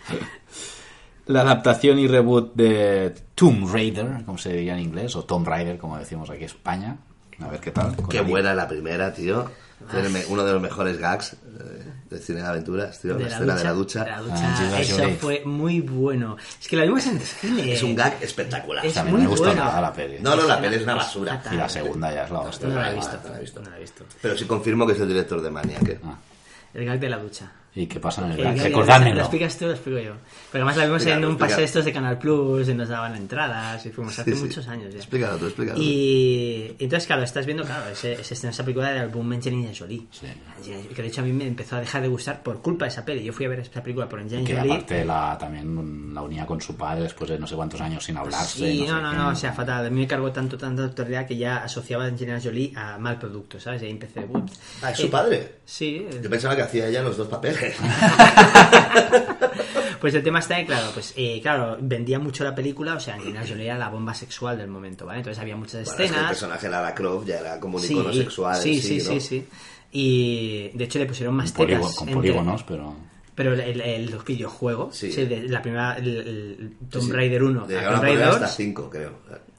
la 1.27 1.41
adaptación 1.41 1.99
y 1.99 2.07
reboot 2.07 2.55
de 2.55 3.15
Tomb 3.35 3.69
Raider, 3.73 4.25
como 4.25 4.39
se 4.39 4.53
diría 4.53 4.75
en 4.75 4.81
inglés, 4.81 5.17
o 5.17 5.25
Tomb 5.25 5.47
Raider, 5.47 5.79
como 5.79 5.99
decimos 5.99 6.31
aquí 6.31 6.41
en 6.41 6.45
España. 6.45 6.97
A 7.41 7.49
ver 7.49 7.61
qué 7.61 7.71
tal. 7.71 7.95
Qué 8.09 8.21
buena 8.23 8.55
la 8.55 8.67
primera, 8.69 9.13
tío. 9.13 9.51
Me- 9.93 10.25
uno 10.29 10.45
de 10.45 10.53
los 10.53 10.63
mejores 10.63 10.99
gags 10.99 11.35
eh, 11.35 11.86
de 12.09 12.43
aventuras, 12.43 13.01
tío. 13.01 13.19
la 13.19 13.27
escena 13.27 13.55
de 13.57 13.65
la 13.65 13.73
ducha. 13.73 14.05
de 14.05 14.11
la 14.11 14.21
ducha, 14.21 14.57
Ah, 14.75 14.81
eso 14.81 14.97
Jolie. 14.99 15.17
fue 15.17 15.43
muy 15.45 15.81
bueno. 15.81 16.37
Es 16.61 16.69
que 16.69 16.77
la 16.77 16.85
vimos 16.85 17.07
en 17.07 17.21
cine. 17.21 17.73
Es 17.73 17.83
un 17.83 17.95
gag 17.95 18.17
espectacular. 18.21 18.85
Es 18.85 18.97
muy 19.05 19.13
no 19.13 19.19
me 19.19 19.27
gustó 19.27 19.45
bueno. 19.47 19.65
nada 19.65 19.81
la 19.81 19.93
peli. 19.93 20.19
No, 20.21 20.37
no, 20.37 20.47
la 20.47 20.55
Es 20.55 20.61
peli 20.61 20.77
es 20.77 20.83
una 20.83 20.95
basura. 20.95 21.37
fatal. 21.37 21.55
Y 21.55 21.57
la 21.57 21.69
segunda 21.69 22.13
ya 22.15 22.25
es 22.25 22.31
la 22.31 22.39
hostia. 22.41 22.69
No 22.69 22.75
la 22.77 22.89
he 22.89 22.91
Ah, 22.91 22.95
visto. 22.95 23.19
no 23.23 23.31
la 23.31 23.37
he 23.37 23.41
visto. 23.41 23.61
No 23.63 23.71
la 23.71 23.77
he 23.77 23.81
visto. 23.81 24.05
Pero 24.23 24.37
sí 24.39 24.45
confirmo 24.45 24.87
que 24.87 24.93
es 24.93 25.01
el 25.01 25.09
director 25.09 25.41
de 25.43 25.51
Maniac. 25.51 26.01
Ah, 26.05 26.17
El 26.75 26.85
gag 26.85 26.99
de 27.01 27.09
la 27.09 27.19
ducha. 27.19 27.51
¿Y 27.79 27.87
qué 27.87 28.01
pasa 28.01 28.25
en 28.25 28.33
el 28.33 28.43
la 28.43 28.53
ducha. 28.55 28.99
¿Lo 29.13 29.21
explicas 29.21 29.59
tú 29.59 29.67
lo 29.67 29.73
explico 29.73 29.99
yo? 30.01 30.13
Pero 30.51 30.65
además 30.65 30.77
la 30.79 30.85
vimos 30.87 31.03
en 31.03 31.09
Explícalo, 31.09 31.29
un 31.31 31.37
pase 31.39 31.57
de 31.59 31.65
estos 31.65 31.85
de 31.85 31.93
Canal 31.93 32.19
Plus 32.19 32.67
y 32.71 32.75
nos 32.75 32.89
daban 32.89 33.15
entradas 33.15 33.85
y 33.85 33.91
fuimos 33.91 34.19
hace 34.19 34.31
Sí, 34.31 34.37
sí. 34.39 34.43
muchos 34.45 34.67
años 34.69 34.93
ya. 34.95 34.99
Explícalo 35.01 35.37
tú, 35.37 35.45
explícalo. 35.47 35.79
Y 35.83 36.75
entonces, 36.79 37.07
claro, 37.07 37.23
estás 37.23 37.45
viendo, 37.45 37.65
claro, 37.65 37.91
ese, 37.91 38.15
ese, 38.15 38.33
esa 38.49 38.65
película 38.65 38.89
del 38.89 38.99
álbum 39.03 39.31
Angelina 39.31 39.71
Jolie. 39.79 40.07
Sí. 40.11 40.27
Que 40.95 41.03
de 41.03 41.09
hecho 41.09 41.21
a 41.21 41.25
mí 41.25 41.33
me 41.33 41.47
empezó 41.47 41.77
a 41.77 41.81
dejar 41.81 42.01
de 42.01 42.09
gustar 42.09 42.43
por 42.43 42.63
culpa 42.63 42.87
de 42.87 42.89
esa 42.93 43.05
peli. 43.05 43.23
Yo 43.23 43.35
fui 43.35 43.45
a 43.45 43.51
ver 43.51 43.61
esa 43.61 43.83
película 43.83 44.09
por 44.09 44.21
Angelina 44.21 44.47
Que 44.49 44.57
Jolie. 44.57 44.73
aparte 44.73 45.05
la, 45.05 45.37
también 45.39 46.15
la 46.15 46.23
unía 46.23 46.47
con 46.47 46.61
su 46.63 46.75
padre 46.77 47.03
después 47.03 47.29
de 47.29 47.39
no 47.39 47.47
sé 47.47 47.57
cuántos 47.57 47.81
años 47.83 48.03
sin 48.03 48.17
hablarse. 48.17 48.59
Sí, 48.59 48.87
no, 48.89 49.03
no, 49.03 49.13
no, 49.13 49.25
no, 49.25 49.29
o 49.29 49.37
sea, 49.37 49.53
fatal. 49.53 49.85
A 49.85 49.91
mí 49.91 50.01
me 50.01 50.07
cargó 50.07 50.33
tanto, 50.33 50.57
tanta 50.57 50.83
autoridad 50.83 51.27
que 51.27 51.37
ya 51.37 51.59
asociaba 51.59 52.05
a 52.05 52.07
Angelina 52.07 52.41
Jolie 52.43 52.73
a 52.75 52.97
mal 52.97 53.19
producto, 53.19 53.61
¿sabes? 53.61 53.83
Y 53.83 53.85
ahí 53.85 53.91
empecé. 53.91 54.21
"Uy". 54.27 54.43
Ah, 54.81 54.93
es 54.93 54.99
su 54.99 55.07
Eh, 55.07 55.11
padre. 55.11 55.53
Sí. 55.67 56.07
Yo 56.23 56.31
pensaba 56.31 56.57
que 56.57 56.63
hacía 56.63 56.87
ella 56.89 57.03
los 57.03 57.19
dos 57.19 57.29
papeles. 57.29 57.66
Pues 60.01 60.15
el 60.15 60.23
tema 60.23 60.41
está 60.41 60.61
en, 60.61 60.67
claro, 60.67 60.91
pues 60.93 61.15
eh, 61.17 61.41
claro, 61.43 61.79
vendía 61.81 62.19
mucho 62.19 62.45
la 62.45 62.55
película, 62.55 62.95
o 62.95 63.01
sea, 63.01 63.15
Angelina 63.15 63.43
Jolie 63.49 63.65
era 63.65 63.79
la 63.79 63.89
bomba 63.89 64.13
sexual 64.15 64.59
del 64.59 64.69
momento, 64.69 65.07
¿vale? 65.07 65.19
Entonces 65.21 65.41
había 65.41 65.57
muchas 65.57 65.85
Bueno, 65.87 65.91
es 65.91 65.97
que 65.97 66.03
el 66.05 66.11
escenas. 66.11 66.29
personaje 66.29 66.69
Lara 66.69 66.95
Croft 66.95 67.27
ya 67.27 67.39
era 67.41 67.59
como 67.59 67.79
un 67.79 67.85
icono 67.85 68.13
sexual. 68.13 68.57
sí, 68.63 68.75
en 68.77 68.83
sí, 68.83 68.99
¿no? 68.99 69.05
sí, 69.05 69.21
sí. 69.21 69.47
Y 69.93 70.71
de 70.75 70.85
hecho 70.85 70.99
le 70.99 71.07
pusieron 71.07 71.35
más 71.35 71.51
Con, 71.53 71.67
tetas. 71.67 71.81
polígo- 71.81 71.97
con 71.97 72.09
entre- 72.09 72.21
polígonos, 72.21 72.63
pero... 72.65 72.95
Pero 73.35 73.53
el, 73.55 73.61
el, 73.61 73.81
el 73.81 74.19
videojuego, 74.27 74.91
Sí. 74.93 75.11
sí, 75.11 75.25
de- 75.25 75.49
la 75.49 75.61
primera, 75.63 75.95
el, 75.97 76.17
el 76.17 76.73
Tomb 76.91 77.03
Sí, 77.03 77.09
sí. 77.09 77.13
Raider 77.13 77.43
1, 77.43 77.65
a 77.65 77.67
Llegaron 77.67 77.89
a 77.89 77.93
Tomb 77.97 78.03
Raider 78.05 78.25
hasta 78.29 78.47
2, 78.47 78.55
5, 78.55 78.91
creo. 78.91 79.13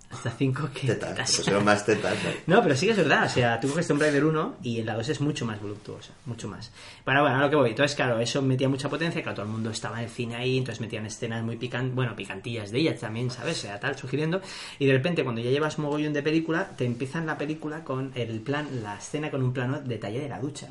Hasta 0.10 0.32
5 0.32 0.70
que 0.74 0.88
Tetas. 0.88 1.10
tetas. 1.10 1.36
Pusieron 1.36 1.66
más 1.66 1.86
tetas. 1.86 2.16
¿no? 2.46 2.56
No, 2.56 2.64
pero 2.64 2.76
sí 2.76 2.86
que 2.86 2.94
es 2.94 2.98
verdad. 2.98 3.26
O 3.26 3.30
sea, 3.30 3.60
tú 3.60 3.68
coges 3.68 3.88
Tomb 3.88 4.00
Raider 4.02 4.24
1 4.24 4.56
y 4.64 4.80
en 4.80 4.86
la 4.86 4.96
2 4.96 5.10
es 5.10 5.22
mucho 5.22 5.46
más 5.46 5.62
voluptuosa. 5.62 6.14
Mucho 6.26 6.48
más. 6.48 6.72
Pero 7.04 7.22
bueno, 7.22 7.38
a 7.38 7.42
lo 7.42 7.50
que 7.50 7.56
voy. 7.58 7.70
Entonces, 7.72 7.96
claro, 7.96 8.18
eso 8.20 8.42
metía 8.42 8.70
mucha 8.70 8.88
potencia. 8.90 9.22
Claro, 9.22 9.36
todo 9.36 9.46
el 9.46 9.52
mundo 9.52 9.70
estaba 9.70 9.98
en 9.98 10.06
el 10.06 10.10
cine 10.10 10.36
ahí. 10.36 10.58
Entonces 10.58 10.80
metían 10.80 11.06
escenas 11.06 11.44
muy 11.44 11.58
picantes. 11.58 11.94
Bueno, 11.94 12.16
picantillas 12.16 12.72
de 12.72 12.80
ellas 12.80 13.00
también, 13.00 13.30
¿sabes? 13.30 13.58
O 13.60 13.62
sea, 13.64 13.80
tal, 13.80 13.98
sugiriendo. 13.98 14.42
Y 14.80 14.86
de 14.86 14.94
repente, 14.94 15.24
cuando 15.24 15.42
ya 15.42 15.52
llevas 15.52 15.78
mogollón 15.78 16.14
de 16.14 16.24
película, 16.24 16.70
te 16.78 16.86
empiezan 16.86 17.26
la 17.26 17.38
película 17.38 17.84
con 17.84 18.12
el 18.16 18.40
plan, 18.40 18.68
la 18.82 18.98
escena 18.98 19.30
con 19.30 19.44
un 19.44 19.52
plano 19.52 19.82
detalle 19.82 20.20
de 20.22 20.30
la 20.30 20.40
ducha. 20.40 20.70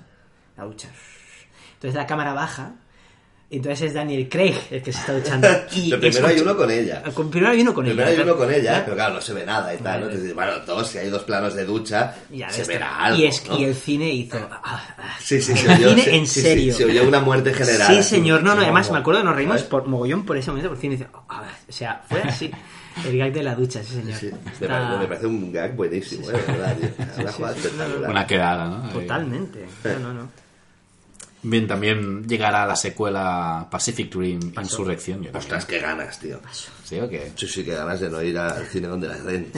La 0.57 0.65
ducha. 0.65 0.89
Entonces 1.75 1.95
la 1.95 2.07
cámara 2.07 2.33
baja. 2.33 2.73
Entonces 3.49 3.83
es 3.83 3.95
Daniel 3.95 4.29
Craig 4.29 4.57
el 4.73 4.83
que 4.83 4.93
se 4.93 4.99
está 4.99 5.13
duchando. 5.13 5.47
Y 5.73 5.91
Pero 5.91 6.01
primero 6.01 6.27
es 6.29 6.35
hay 6.35 6.41
uno 6.41 6.57
con 6.57 6.69
ella. 6.71 7.03
Con- 7.15 7.31
Primero 7.31 7.53
hay 7.53 7.61
uno 7.61 7.73
con 7.75 7.85
Primero 7.85 8.09
ella. 8.09 8.17
hay 8.19 8.23
uno 8.25 8.37
con 8.37 8.51
ella, 8.53 8.63
¿verdad? 8.73 8.83
pero 8.85 8.97
claro, 8.97 9.15
no 9.15 9.21
se 9.21 9.33
ve 9.35 9.47
nada 9.47 9.73
y 9.73 9.79
tal. 9.79 10.01
¿no? 10.01 10.07
Entonces, 10.07 10.35
bueno, 10.35 10.53
dos, 10.67 10.89
si 10.89 10.99
hay 10.99 11.09
dos 11.11 11.23
planos 11.23 11.55
de 11.55 11.65
ducha, 11.65 12.15
Ya 12.33 12.51
se 12.51 12.65
verá 12.65 13.05
algo. 13.05 13.21
y, 13.21 13.27
es, 13.27 13.47
¿no? 13.49 13.57
y 13.59 13.65
el 13.65 13.75
cine 13.77 14.11
hizo. 14.13 14.37
ah, 14.51 14.61
ah. 14.99 15.17
Sí, 15.21 15.41
sí, 15.41 15.55
se 15.57 15.65
El 15.67 15.79
oyó, 15.79 15.89
cine 15.91 16.03
sí, 16.03 16.11
en 16.11 16.27
sí, 16.27 16.35
sí, 16.35 16.41
serio. 16.41 16.75
se 16.75 16.85
oyó 16.87 17.07
una 17.07 17.21
muerte 17.21 17.55
general. 17.55 17.87
Sí, 17.95 18.03
señor. 18.03 18.43
No, 18.43 18.55
no, 18.57 18.63
además 18.63 18.91
me 18.91 18.99
acuerdo 18.99 19.21
que 19.21 19.27
nos 19.27 19.37
reímos 19.37 19.63
por 19.63 19.87
mogollón 19.87 20.25
por 20.27 20.37
ese 20.37 20.51
momento, 20.51 20.71
por 20.71 20.77
el 20.79 20.81
cine. 20.81 20.97
dice, 20.97 21.09
ah, 21.29 21.45
o 21.69 21.73
sea, 21.73 22.03
fue 22.09 22.21
así. 22.23 22.51
El 23.07 23.17
gag 23.19 23.31
de 23.33 23.43
la 23.45 23.55
ducha, 23.55 23.81
sí, 23.85 23.95
señor. 23.95 24.19
Sí, 24.19 24.31
me, 24.45 24.51
Está- 24.53 24.69
parece, 24.69 24.99
me 24.99 25.07
parece 25.07 25.27
un 25.27 25.53
gag 25.53 25.77
buenísimo, 25.77 26.31
¿eh? 26.31 26.33
de 26.33 26.53
verdad, 26.53 26.77
tío. 26.79 26.89
Una 27.23 27.33
jugada 27.33 27.55
espectacular. 27.57 28.11
Una 28.11 28.27
quedada, 28.27 28.69
¿no? 28.69 28.89
Totalmente. 28.89 29.67
No, 29.85 29.99
no, 30.01 30.15
no. 30.15 30.46
Bien, 31.49 31.67
también 31.69 32.27
llegará 32.27 32.67
la 32.67 32.75
secuela 32.75 33.69
Pacific 33.71 34.13
Rim 34.15 34.53
Insurrección. 34.61 35.23
Yo. 35.23 35.31
Ostras, 35.33 35.65
qué 35.65 35.79
ganas, 35.79 36.19
tío. 36.19 36.41
¿Sí 36.85 36.99
o 36.99 37.09
qué? 37.09 37.31
Sí, 37.37 37.47
sí, 37.47 37.65
qué 37.65 37.73
ganas 37.73 38.01
de 38.01 38.11
no 38.11 38.21
ir 38.21 38.37
al 38.37 38.67
cine 38.67 38.89
donde 38.89 39.07
las 39.07 39.25
den. 39.25 39.53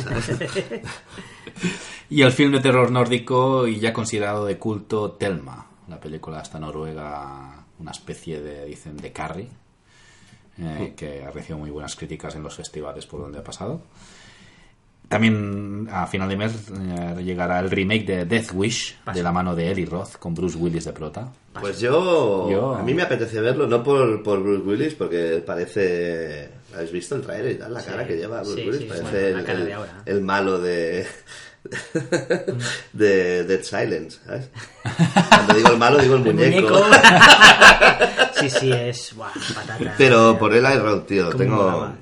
Y 2.11 2.23
el 2.23 2.33
film 2.33 2.53
de 2.53 2.61
terror 2.61 2.91
nórdico 2.91 3.67
y 3.67 3.81
ya 3.81 3.93
considerado 3.93 4.47
de 4.47 4.57
culto 4.57 5.13
Telma, 5.13 5.67
la 5.89 6.01
película 6.01 6.41
esta 6.41 6.59
noruega, 6.59 7.65
una 7.79 7.91
especie 7.91 8.41
de, 8.41 8.65
dicen, 8.65 8.97
de 8.97 9.13
Carrie, 9.13 9.49
eh, 10.59 10.95
que 10.97 11.23
ha 11.23 11.31
recibido 11.31 11.59
muy 11.59 11.71
buenas 11.71 11.97
críticas 11.97 12.35
en 12.35 12.43
los 12.43 12.55
festivales 12.55 13.05
por 13.05 13.21
donde 13.21 13.39
ha 13.39 13.45
pasado. 13.45 13.83
También 15.09 15.89
a 15.91 16.07
final 16.07 16.29
de 16.29 16.37
mes 16.37 16.53
eh, 16.71 17.23
llegará 17.25 17.61
el 17.61 17.71
remake 17.71 18.05
de 18.05 18.25
Death 18.27 18.51
Wish, 18.53 18.99
de 19.15 19.23
la 19.23 19.33
mano 19.33 19.57
de 19.57 19.71
Eli 19.71 19.87
Roth, 19.87 20.17
con 20.19 20.35
Bruce 20.35 20.59
Willis 20.59 20.85
de 20.85 20.93
prota. 20.93 21.33
Pues 21.59 21.81
yo, 21.81 22.51
Yo- 22.51 22.75
A 22.75 22.83
mí 22.83 22.93
me 22.93 23.03
apetece 23.03 23.41
verlo, 23.41 23.67
no 23.67 23.83
por, 23.83 24.23
por 24.23 24.43
Bruce 24.43 24.63
Willis, 24.69 24.95
porque 24.95 25.43
parece... 25.47 26.51
¿Habéis 26.75 26.93
visto 26.93 27.15
el 27.17 27.23
trailer 27.23 27.53
y 27.53 27.55
tal? 27.55 27.73
La 27.73 27.81
Sí, 27.81 27.91
cara 27.91 28.07
que 28.07 28.17
lleva 28.17 28.43
Bruce 28.43 28.55
sí, 28.63 28.69
Willis. 28.69 28.81
sí, 28.83 28.87
parece 28.87 29.33
bueno, 29.33 29.85
el, 30.05 30.21
malo 30.21 30.59
de... 30.61 31.07
de 32.93 33.45
Dead 33.45 33.63
Silence, 33.63 34.19
¿sabes? 34.27 34.51
Cuando 35.29 35.55
digo 35.55 35.69
el 35.71 35.79
malo, 35.79 35.99
digo 35.99 36.17
el 36.17 36.27
El 36.27 36.35
muñeco. 36.35 36.69
muñeco. 36.69 36.85
sí, 38.41 38.51
sí, 38.51 38.73
es. 38.73 39.15
Buah, 39.15 39.31
patata. 39.55 39.95
Pero 39.97 40.39
por 40.39 40.55
él 40.55 40.65
hay 40.67 40.79
Roth, 40.79 41.07
tío. 41.07 41.27
Como 41.31 41.39
Tengo... 41.39 41.93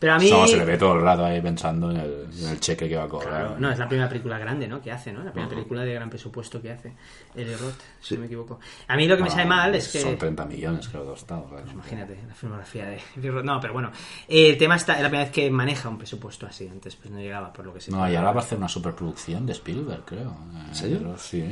Pero 0.00 0.14
a 0.14 0.18
mí. 0.18 0.30
No, 0.30 0.46
se 0.46 0.56
le 0.56 0.64
ve 0.64 0.78
todo 0.78 0.94
el 0.94 1.02
rato 1.02 1.24
ahí 1.24 1.40
pensando 1.40 1.90
en 1.90 1.96
el, 1.96 2.28
en 2.40 2.48
el 2.50 2.60
cheque 2.60 2.88
que 2.88 2.96
va 2.96 3.04
a 3.04 3.08
cobrar. 3.08 3.30
Claro, 3.30 3.56
no, 3.58 3.70
es 3.72 3.78
la 3.80 3.88
primera 3.88 4.08
película 4.08 4.38
grande, 4.38 4.68
¿no? 4.68 4.80
Que 4.80 4.92
hace, 4.92 5.12
¿no? 5.12 5.24
La 5.24 5.32
primera 5.32 5.50
película 5.52 5.82
de 5.82 5.92
gran 5.94 6.08
presupuesto 6.08 6.62
que 6.62 6.70
hace. 6.70 6.92
Eli 7.34 7.52
Roth, 7.56 7.80
si 8.00 8.08
Sí. 8.10 8.14
no 8.14 8.20
me 8.20 8.26
equivoco. 8.26 8.60
A 8.86 8.96
mí 8.96 9.08
lo 9.08 9.16
que 9.16 9.22
me 9.24 9.28
Ah, 9.28 9.32
sabe 9.32 9.46
mal 9.46 9.74
es 9.74 9.88
que. 9.88 9.98
Son 9.98 10.16
30 10.16 10.44
millones, 10.46 10.88
creo 10.88 11.04
costado. 11.04 11.48
¿sabes? 11.50 11.72
Imagínate, 11.72 12.16
la 12.28 12.34
filmografía 12.34 12.86
de 12.86 13.00
Eli 13.16 13.28
Roth. 13.30 13.44
No, 13.44 13.60
pero 13.60 13.72
bueno. 13.72 13.90
El 14.28 14.56
tema 14.56 14.76
está. 14.76 14.94
Es 14.94 15.02
la 15.02 15.08
primera 15.08 15.24
vez 15.24 15.32
que 15.34 15.50
maneja 15.50 15.88
un 15.88 15.98
presupuesto 15.98 16.46
así. 16.46 16.68
Antes 16.68 16.94
pues 16.94 17.10
no 17.10 17.18
llegaba, 17.18 17.52
por 17.52 17.66
lo 17.66 17.74
que 17.74 17.80
sé. 17.80 17.90
No, 17.90 18.08
y 18.08 18.14
ahora 18.14 18.30
va 18.30 18.40
a 18.40 18.44
hacer 18.44 18.56
una 18.58 18.68
superproducción 18.68 19.46
de 19.46 19.52
Spielberg, 19.52 20.04
creo. 20.04 20.32
¿En 20.68 20.74
serio? 20.76 21.16
Sí. 21.18 21.44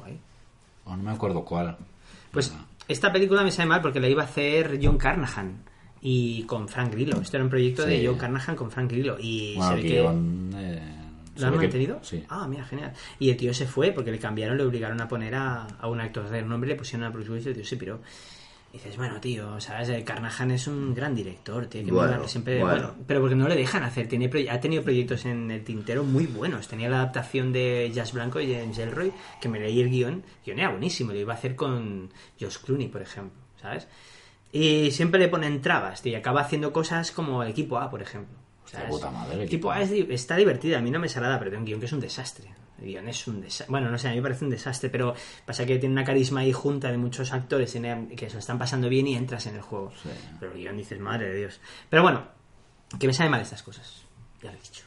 Guay. 0.00 0.18
O 0.86 0.96
no 0.96 1.02
me 1.04 1.12
acuerdo 1.12 1.44
cuál. 1.44 1.76
Pues 2.32 2.52
esta 2.88 3.12
película 3.12 3.44
me 3.44 3.52
sabe 3.52 3.68
mal 3.68 3.80
porque 3.80 4.00
la 4.00 4.08
iba 4.08 4.22
a 4.22 4.26
hacer 4.26 4.80
John 4.82 4.98
Carnahan 4.98 5.62
y 6.06 6.42
con 6.44 6.68
Frank 6.68 6.92
Grillo. 6.92 7.20
Esto 7.20 7.38
era 7.38 7.44
un 7.44 7.50
proyecto 7.50 7.84
de. 7.84 8.06
John 8.06 8.18
Carnahan 8.18 8.54
con 8.54 8.70
Frank 8.70 8.90
Grillo 8.90 9.16
y 9.18 9.54
Bueno, 9.56 9.70
se 9.72 9.76
el 9.78 9.82
ve 9.82 9.88
que 9.88 9.98
eh, 9.98 10.82
¿Lo 11.38 11.46
han 11.46 11.52
que- 11.54 11.58
mantenido? 11.58 11.98
Sí. 12.02 12.22
Ah, 12.28 12.46
mira, 12.46 12.64
genial. 12.64 12.92
Y 13.18 13.30
el 13.30 13.36
tío 13.36 13.52
se 13.54 13.66
fue 13.66 13.90
porque 13.90 14.12
le 14.12 14.18
cambiaron, 14.18 14.56
le 14.58 14.64
obligaron 14.64 15.00
a 15.00 15.08
poner 15.08 15.34
a, 15.34 15.66
a 15.66 15.88
un 15.88 16.00
actor 16.00 16.28
de 16.28 16.42
nombre, 16.42 16.68
le 16.68 16.76
pusieron 16.76 17.04
a 17.06 17.10
Bruce 17.10 17.30
Willis 17.30 17.46
y 17.46 17.48
el 17.48 17.54
tío 17.56 17.64
se 17.64 17.76
piró. 17.78 18.00
Y 18.70 18.76
dices, 18.78 18.96
bueno, 18.96 19.20
tío, 19.20 19.60
¿sabes? 19.60 19.88
El 19.88 20.02
Carnahan 20.04 20.50
es 20.50 20.66
un 20.66 20.94
gran 20.94 21.14
director, 21.14 21.66
tiene 21.68 21.86
que 21.86 21.92
Bueno, 21.92 22.26
siempre. 22.28 22.60
bueno. 22.60 22.88
Bueno, 22.88 22.94
pero 23.06 23.20
porque 23.20 23.36
no 23.36 23.48
le 23.48 23.54
dejan 23.56 23.82
hacer. 23.84 24.08
Tiene, 24.08 24.28
ha 24.50 24.60
tenido 24.60 24.82
proyectos 24.82 25.24
en 25.26 25.50
el 25.50 25.62
tintero 25.64 26.02
muy 26.04 26.26
buenos. 26.26 26.66
Tenía 26.68 26.88
la 26.90 26.96
adaptación 26.96 27.52
de 27.52 27.90
Jazz 27.94 28.12
Blanco 28.12 28.40
y 28.40 28.52
James 28.52 28.76
Elroy, 28.78 29.12
que 29.40 29.48
me 29.48 29.58
leí 29.60 29.80
el 29.80 29.90
guion. 29.90 30.14
El 30.14 30.44
guion 30.44 30.58
era 30.58 30.70
buenísimo, 30.70 31.12
lo 31.12 31.18
iba 31.18 31.32
a 31.32 31.36
hacer 31.36 31.54
con 31.56 32.10
Josh 32.40 32.58
Clooney, 32.64 32.88
por 32.88 33.00
ejemplo, 33.02 33.40
¿sabes? 33.62 33.86
Y 34.54 34.92
siempre 34.92 35.18
le 35.18 35.26
ponen 35.26 35.60
trabas, 35.60 36.00
tío, 36.00 36.12
y 36.12 36.14
acaba 36.14 36.42
haciendo 36.42 36.72
cosas 36.72 37.10
como 37.10 37.42
el 37.42 37.50
equipo 37.50 37.76
A, 37.76 37.90
por 37.90 38.00
ejemplo. 38.00 38.38
Hostia 38.64 38.78
¿sabes? 38.78 38.94
puta 38.94 39.10
madre, 39.10 39.34
el 39.34 39.40
equipo 39.40 39.72
A 39.72 39.82
es 39.82 39.90
está 39.90 40.36
divertida, 40.36 40.78
a 40.78 40.80
mí 40.80 40.92
no 40.92 41.00
me 41.00 41.08
sale 41.08 41.26
nada, 41.26 41.40
pero 41.40 41.50
tiene 41.50 41.62
un 41.62 41.66
guion 41.66 41.80
que 41.80 41.86
es 41.86 41.92
un 41.92 41.98
desastre. 41.98 42.54
El 42.78 42.86
guion 42.86 43.08
es 43.08 43.26
un 43.26 43.40
desastre. 43.40 43.66
Bueno, 43.68 43.90
no 43.90 43.98
sé, 43.98 44.06
a 44.06 44.10
mí 44.12 44.18
me 44.18 44.22
parece 44.22 44.44
un 44.44 44.52
desastre, 44.52 44.90
pero 44.90 45.12
pasa 45.44 45.66
que 45.66 45.76
tiene 45.80 45.92
una 45.92 46.04
carisma 46.04 46.42
ahí 46.42 46.52
junta 46.52 46.88
de 46.92 46.98
muchos 46.98 47.32
actores 47.32 47.72
que 47.72 48.28
se 48.28 48.32
lo 48.32 48.38
están 48.38 48.56
pasando 48.56 48.88
bien 48.88 49.08
y 49.08 49.16
entras 49.16 49.44
en 49.46 49.56
el 49.56 49.60
juego. 49.60 49.92
Pero 50.38 50.52
el 50.52 50.58
guion 50.58 50.76
dices, 50.76 51.00
madre 51.00 51.30
de 51.30 51.36
Dios. 51.36 51.60
Pero 51.90 52.04
bueno, 52.04 52.22
que 52.96 53.08
me 53.08 53.12
sabe 53.12 53.30
mal 53.30 53.40
estas 53.40 53.64
cosas. 53.64 54.02
Ya 54.40 54.52
lo 54.52 54.56
he 54.56 54.60
dicho. 54.62 54.84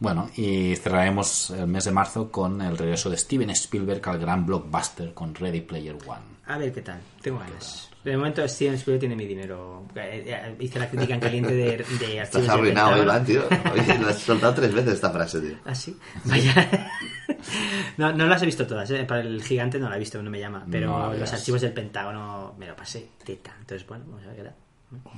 Bueno, 0.00 0.28
y 0.34 0.74
cerraremos 0.74 1.50
el 1.50 1.68
mes 1.68 1.84
de 1.84 1.92
marzo 1.92 2.32
con 2.32 2.60
el 2.60 2.76
regreso 2.76 3.08
de 3.10 3.16
Steven 3.16 3.50
Spielberg 3.50 4.02
al 4.08 4.18
gran 4.18 4.44
blockbuster 4.44 5.14
con 5.14 5.36
Ready 5.36 5.60
Player 5.60 5.96
One. 6.04 6.40
A 6.46 6.58
ver 6.58 6.72
qué 6.72 6.82
tal, 6.82 7.00
tengo 7.22 7.38
ganas. 7.38 7.91
De 8.04 8.16
momento 8.16 8.46
Steven 8.48 8.74
Spielberg 8.74 9.00
tiene 9.00 9.14
mi 9.16 9.26
dinero. 9.26 9.86
Eh, 9.94 10.24
eh, 10.26 10.56
Hice 10.58 10.78
la 10.78 10.88
crítica 10.90 11.14
en 11.14 11.20
caliente 11.20 11.54
de, 11.54 11.84
de 12.00 12.18
Estás 12.18 12.48
arruinado. 12.48 13.00
Iván, 13.02 13.24
tío. 13.24 13.42
Oye, 13.72 13.98
lo 13.98 14.08
has 14.08 14.18
soltado 14.18 14.54
tres 14.54 14.74
veces 14.74 14.94
esta 14.94 15.10
frase, 15.10 15.40
tío. 15.40 15.56
¿Ah, 15.64 15.74
sí? 15.74 15.96
Vaya. 16.24 16.90
no, 17.98 18.12
no 18.12 18.26
las 18.26 18.42
he 18.42 18.46
visto 18.46 18.66
todas, 18.66 18.90
¿eh? 18.90 19.04
Para 19.04 19.20
el 19.20 19.42
gigante 19.42 19.78
no 19.78 19.88
la 19.88 19.96
he 19.96 19.98
visto, 20.00 20.20
no 20.22 20.30
me 20.30 20.40
llama. 20.40 20.66
Pero 20.70 20.88
No 20.88 21.14
los 21.14 21.32
archivos 21.32 21.60
del 21.60 21.72
Pentágono 21.72 22.54
me 22.58 22.66
lo 22.66 22.74
pasé 22.74 23.08
teta. 23.24 23.54
Entonces, 23.60 23.86
bueno, 23.86 24.04
vamos 24.08 24.24
a 24.24 24.28
ver 24.28 24.36
qué 24.36 24.42
tal. 24.42 24.54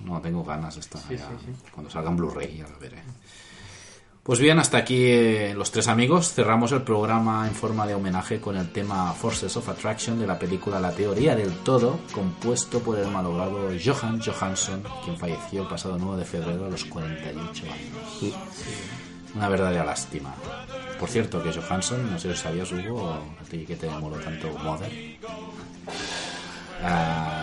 No, 0.04 0.20
tengo 0.20 0.44
ganas 0.44 0.74
de 0.74 0.80
esta. 0.80 0.98
ya. 1.08 1.28
Cuando 1.72 1.90
salga 1.90 2.10
en 2.10 2.16
Blu-ray 2.16 2.58
ya 2.58 2.68
lo 2.68 2.78
veré. 2.78 2.98
Pues 4.24 4.40
bien, 4.40 4.58
hasta 4.58 4.78
aquí 4.78 5.04
eh, 5.04 5.52
los 5.54 5.70
tres 5.70 5.86
amigos. 5.86 6.32
Cerramos 6.32 6.72
el 6.72 6.80
programa 6.80 7.46
en 7.46 7.54
forma 7.54 7.86
de 7.86 7.94
homenaje 7.94 8.40
con 8.40 8.56
el 8.56 8.72
tema 8.72 9.12
Forces 9.12 9.54
of 9.58 9.68
Attraction 9.68 10.18
de 10.18 10.26
la 10.26 10.38
película 10.38 10.80
La 10.80 10.92
Teoría 10.92 11.36
del 11.36 11.52
Todo, 11.58 12.00
compuesto 12.10 12.80
por 12.80 12.98
el 12.98 13.08
malogrado 13.08 13.68
Johan 13.84 14.22
Johansson, 14.22 14.82
quien 15.04 15.18
falleció 15.18 15.64
el 15.64 15.68
pasado 15.68 15.98
9 15.98 16.20
de 16.20 16.24
febrero 16.24 16.64
a 16.64 16.70
los 16.70 16.86
48 16.86 17.64
años. 17.66 18.34
Una 19.34 19.50
verdadera 19.50 19.84
lástima. 19.84 20.34
Por 20.98 21.10
cierto, 21.10 21.42
que 21.42 21.52
Johansson, 21.52 22.10
no 22.10 22.18
sé 22.18 22.34
si 22.34 22.42
sabías, 22.44 22.72
Hugo, 22.72 23.12
a 23.12 23.44
ti 23.50 23.66
que 23.66 23.76
te 23.76 23.90
moló 23.90 24.16
tanto 24.16 24.48
Mother. 24.56 24.90
Ah, 26.82 27.33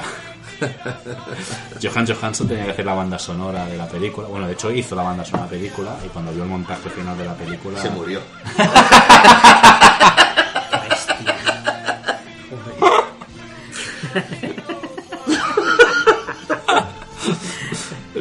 Johan 1.81 2.07
Johansson 2.07 2.47
tenía 2.47 2.65
que 2.65 2.71
hacer 2.71 2.85
la 2.85 2.93
banda 2.93 3.17
sonora 3.17 3.65
de 3.65 3.77
la 3.77 3.87
película. 3.87 4.27
Bueno, 4.27 4.47
de 4.47 4.53
hecho 4.53 4.71
hizo 4.71 4.95
la 4.95 5.03
banda 5.03 5.25
sonora 5.25 5.49
de 5.49 5.55
la 5.55 5.61
película 5.61 5.97
y 6.05 6.09
cuando 6.09 6.31
vio 6.31 6.43
el 6.43 6.49
montaje 6.49 6.89
final 6.89 7.17
de 7.17 7.25
la 7.25 7.35
película... 7.35 7.81
Se 7.81 7.89
murió. 7.89 8.21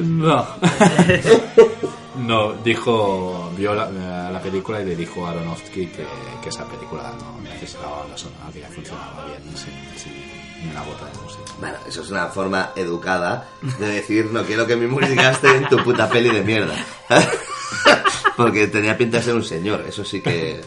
No. 0.01 0.47
No, 2.17 2.53
dijo, 2.53 3.51
vio 3.57 3.75
la, 3.75 3.91
la 4.31 4.41
película 4.41 4.81
y 4.81 4.85
le 4.85 4.95
dijo 4.95 5.27
a 5.27 5.31
Aronofsky 5.31 5.87
que, 5.87 6.07
que 6.43 6.49
esa 6.49 6.65
película 6.67 7.13
no 7.19 7.41
necesitaba 7.41 8.01
banda 8.01 8.19
sonora, 8.19 8.51
que 8.53 8.61
ya 8.61 8.69
funcionaba 8.69 9.25
bien 9.25 9.57
sin, 9.57 9.73
sin 9.99 10.40
una 10.69 10.83
gota 10.83 11.07
de 11.07 11.19
música. 11.23 11.43
Bueno, 11.59 11.77
eso 11.87 12.03
es 12.03 12.11
una 12.11 12.27
forma 12.29 12.71
educada 12.77 13.49
de 13.79 13.87
decir 13.87 14.27
no 14.27 14.43
quiero 14.45 14.67
que 14.67 14.77
mi 14.77 14.87
música 14.87 15.31
esté 15.31 15.57
en 15.57 15.69
tu 15.69 15.83
puta 15.85 16.09
peli 16.09 16.31
de 16.31 16.43
mierda. 16.43 16.75
Porque 18.37 18.67
tenía 18.69 18.97
pinta 18.97 19.19
de 19.19 19.23
ser 19.25 19.35
un 19.35 19.45
señor. 19.45 19.85
Eso 19.87 20.05
sí 20.05 20.21
que 20.23 20.61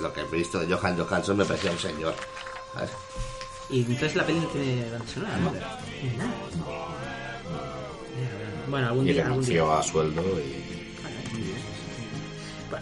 lo, 0.00 0.12
que 0.12 0.20
he 0.20 0.24
visto 0.36 0.60
de 0.60 0.72
Johan 0.72 0.96
Johansson 0.96 1.36
me 1.36 1.44
parecía 1.44 1.70
un 1.72 1.78
señor. 1.78 2.14
Y 3.70 3.80
entonces 3.80 4.14
la 4.16 4.24
peli 4.24 4.40
no 4.40 4.46
tiene 4.48 4.90
banda 4.90 5.06
sonora, 5.12 5.36
¿no? 5.38 5.52
Ni 6.02 6.16
nada. 6.16 6.30
Bueno, 8.68 8.86
algún 8.88 9.08
Y 9.08 9.12
día, 9.12 9.26
algún 9.26 9.44
día. 9.44 9.78
a 9.78 9.82
sueldo 9.82 10.22
y... 10.38 10.71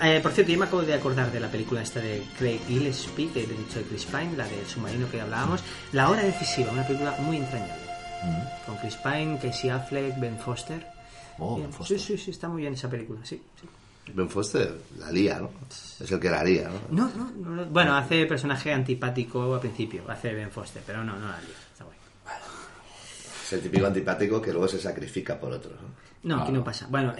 Eh, 0.02 0.20
por 0.22 0.32
cierto, 0.32 0.52
yo 0.52 0.58
me 0.58 0.66
acabo 0.66 0.82
de 0.82 0.94
acordar 0.94 1.30
de 1.32 1.40
la 1.40 1.50
película 1.50 1.82
esta 1.82 2.00
de 2.00 2.22
Craig 2.38 2.60
Gillespie, 2.66 3.30
que 3.30 3.44
he 3.44 3.46
dicho 3.46 3.78
de 3.78 3.84
Chris 3.84 4.04
Pine, 4.06 4.36
la 4.36 4.46
del 4.46 4.66
submarino 4.66 5.10
que 5.10 5.20
hablábamos. 5.20 5.62
La 5.92 6.08
hora 6.10 6.22
decisiva, 6.22 6.72
una 6.72 6.86
película 6.86 7.16
muy 7.20 7.38
entrañable. 7.38 7.90
Con 8.66 8.76
Chris 8.76 8.96
Pine, 8.96 9.38
Casey 9.40 9.70
Affleck, 9.70 10.18
Ben 10.20 10.38
Foster. 10.38 10.86
Oh, 11.38 11.56
Bien, 11.56 11.68
Ben 11.68 11.72
Foster. 11.72 11.98
Sí, 11.98 12.16
sí, 12.16 12.24
sí, 12.24 12.30
está 12.30 12.48
muy 12.48 12.62
bien 12.62 12.74
esa 12.74 12.88
película, 12.88 13.20
sí. 13.24 13.40
sí. 13.60 13.66
Ben 14.12 14.28
Foster 14.28 14.76
la 14.98 15.10
lía, 15.10 15.38
¿no? 15.38 15.50
Es 15.70 16.10
el 16.10 16.18
que 16.18 16.30
la 16.30 16.42
lía, 16.42 16.68
¿no? 16.68 17.08
No, 17.08 17.12
no, 17.16 17.30
no, 17.30 17.50
no. 17.56 17.64
Bueno, 17.66 17.96
hace 17.96 18.26
personaje 18.26 18.72
antipático 18.72 19.54
al 19.54 19.60
principio, 19.60 20.02
hace 20.08 20.34
Ben 20.34 20.50
Foster, 20.50 20.82
pero 20.86 21.04
no, 21.04 21.16
no 21.18 21.28
la 21.28 21.40
lía. 21.40 21.54
Es 23.50 23.54
el 23.54 23.60
típico 23.62 23.86
antipático 23.86 24.40
que 24.40 24.52
luego 24.52 24.68
se 24.68 24.78
sacrifica 24.80 25.38
por 25.40 25.52
otro. 25.52 25.72
¿no? 25.72 26.36
No, 26.36 26.42
aquí 26.42 26.52
no 26.52 26.62
pasa. 26.62 26.86
Bueno, 26.88 27.12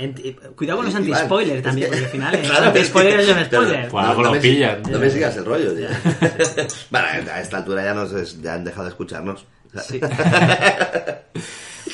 cuidado 0.54 0.76
con 0.78 0.86
los 0.86 0.94
anti-spoilers 0.94 1.62
también, 1.62 1.90
que- 1.90 1.96
porque 1.96 2.04
al 2.04 2.10
final 2.12 2.34
es 2.36 2.48
Claro, 2.48 2.66
anti-spoiler 2.66 3.20
es 3.20 3.28
un 3.28 3.44
spoiler. 3.46 3.88
Pues 3.88 4.06
algo 4.06 4.22
lo 4.22 4.30
me- 4.32 4.40
pillan. 4.40 4.82
No 4.88 4.98
me 4.98 5.10
sigas 5.10 5.36
el 5.38 5.44
rollo, 5.44 5.74
tío. 5.74 5.88
bueno, 6.90 7.06
a 7.32 7.40
esta 7.40 7.56
altura 7.56 7.82
ya, 7.84 7.94
nos, 7.94 8.40
ya 8.40 8.54
han 8.54 8.64
dejado 8.64 8.84
de 8.84 8.90
escucharnos. 8.90 9.44
Sí. 9.82 10.00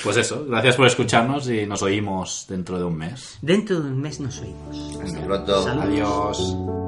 Pues 0.02 0.18
eso, 0.18 0.44
gracias 0.48 0.76
por 0.76 0.86
escucharnos 0.86 1.48
y 1.48 1.66
nos 1.66 1.82
oímos 1.82 2.46
dentro 2.48 2.78
de 2.78 2.84
un 2.84 2.96
mes. 2.96 3.38
Dentro 3.42 3.80
de 3.80 3.88
un 3.90 4.00
mes 4.00 4.20
nos 4.20 4.38
oímos. 4.40 4.98
Hasta 5.02 5.20
pronto. 5.24 5.62
Salud. 5.64 5.82
Adiós. 5.82 6.85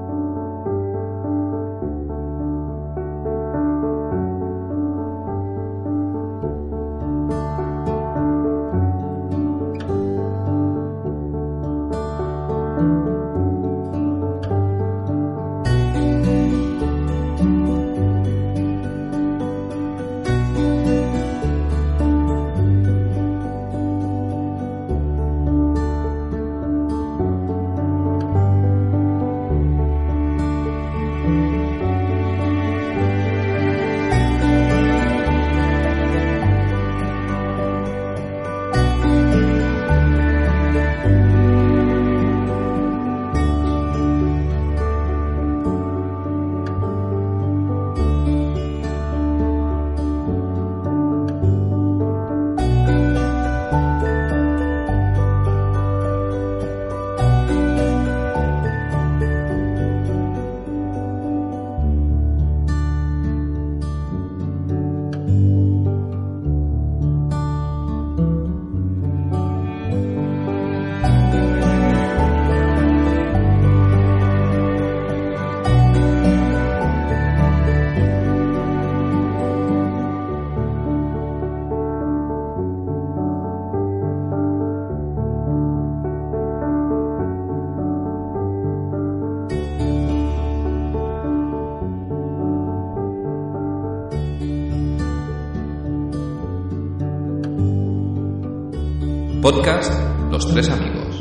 Podcast 99.59 99.93
Los 100.30 100.47
Tres 100.47 100.68
Amigos. 100.68 101.20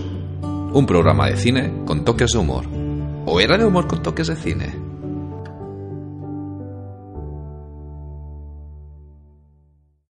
Un 0.71 0.85
programa 0.85 1.27
de 1.27 1.37
cine 1.37 1.73
con 1.87 2.05
toques 2.05 2.33
de 2.33 2.37
humor. 2.37 2.65
¿O 3.25 3.39
era 3.39 3.57
de 3.57 3.65
humor 3.65 3.87
con 3.87 4.03
toques 4.03 4.27
de 4.27 4.35
cine? 4.35 4.86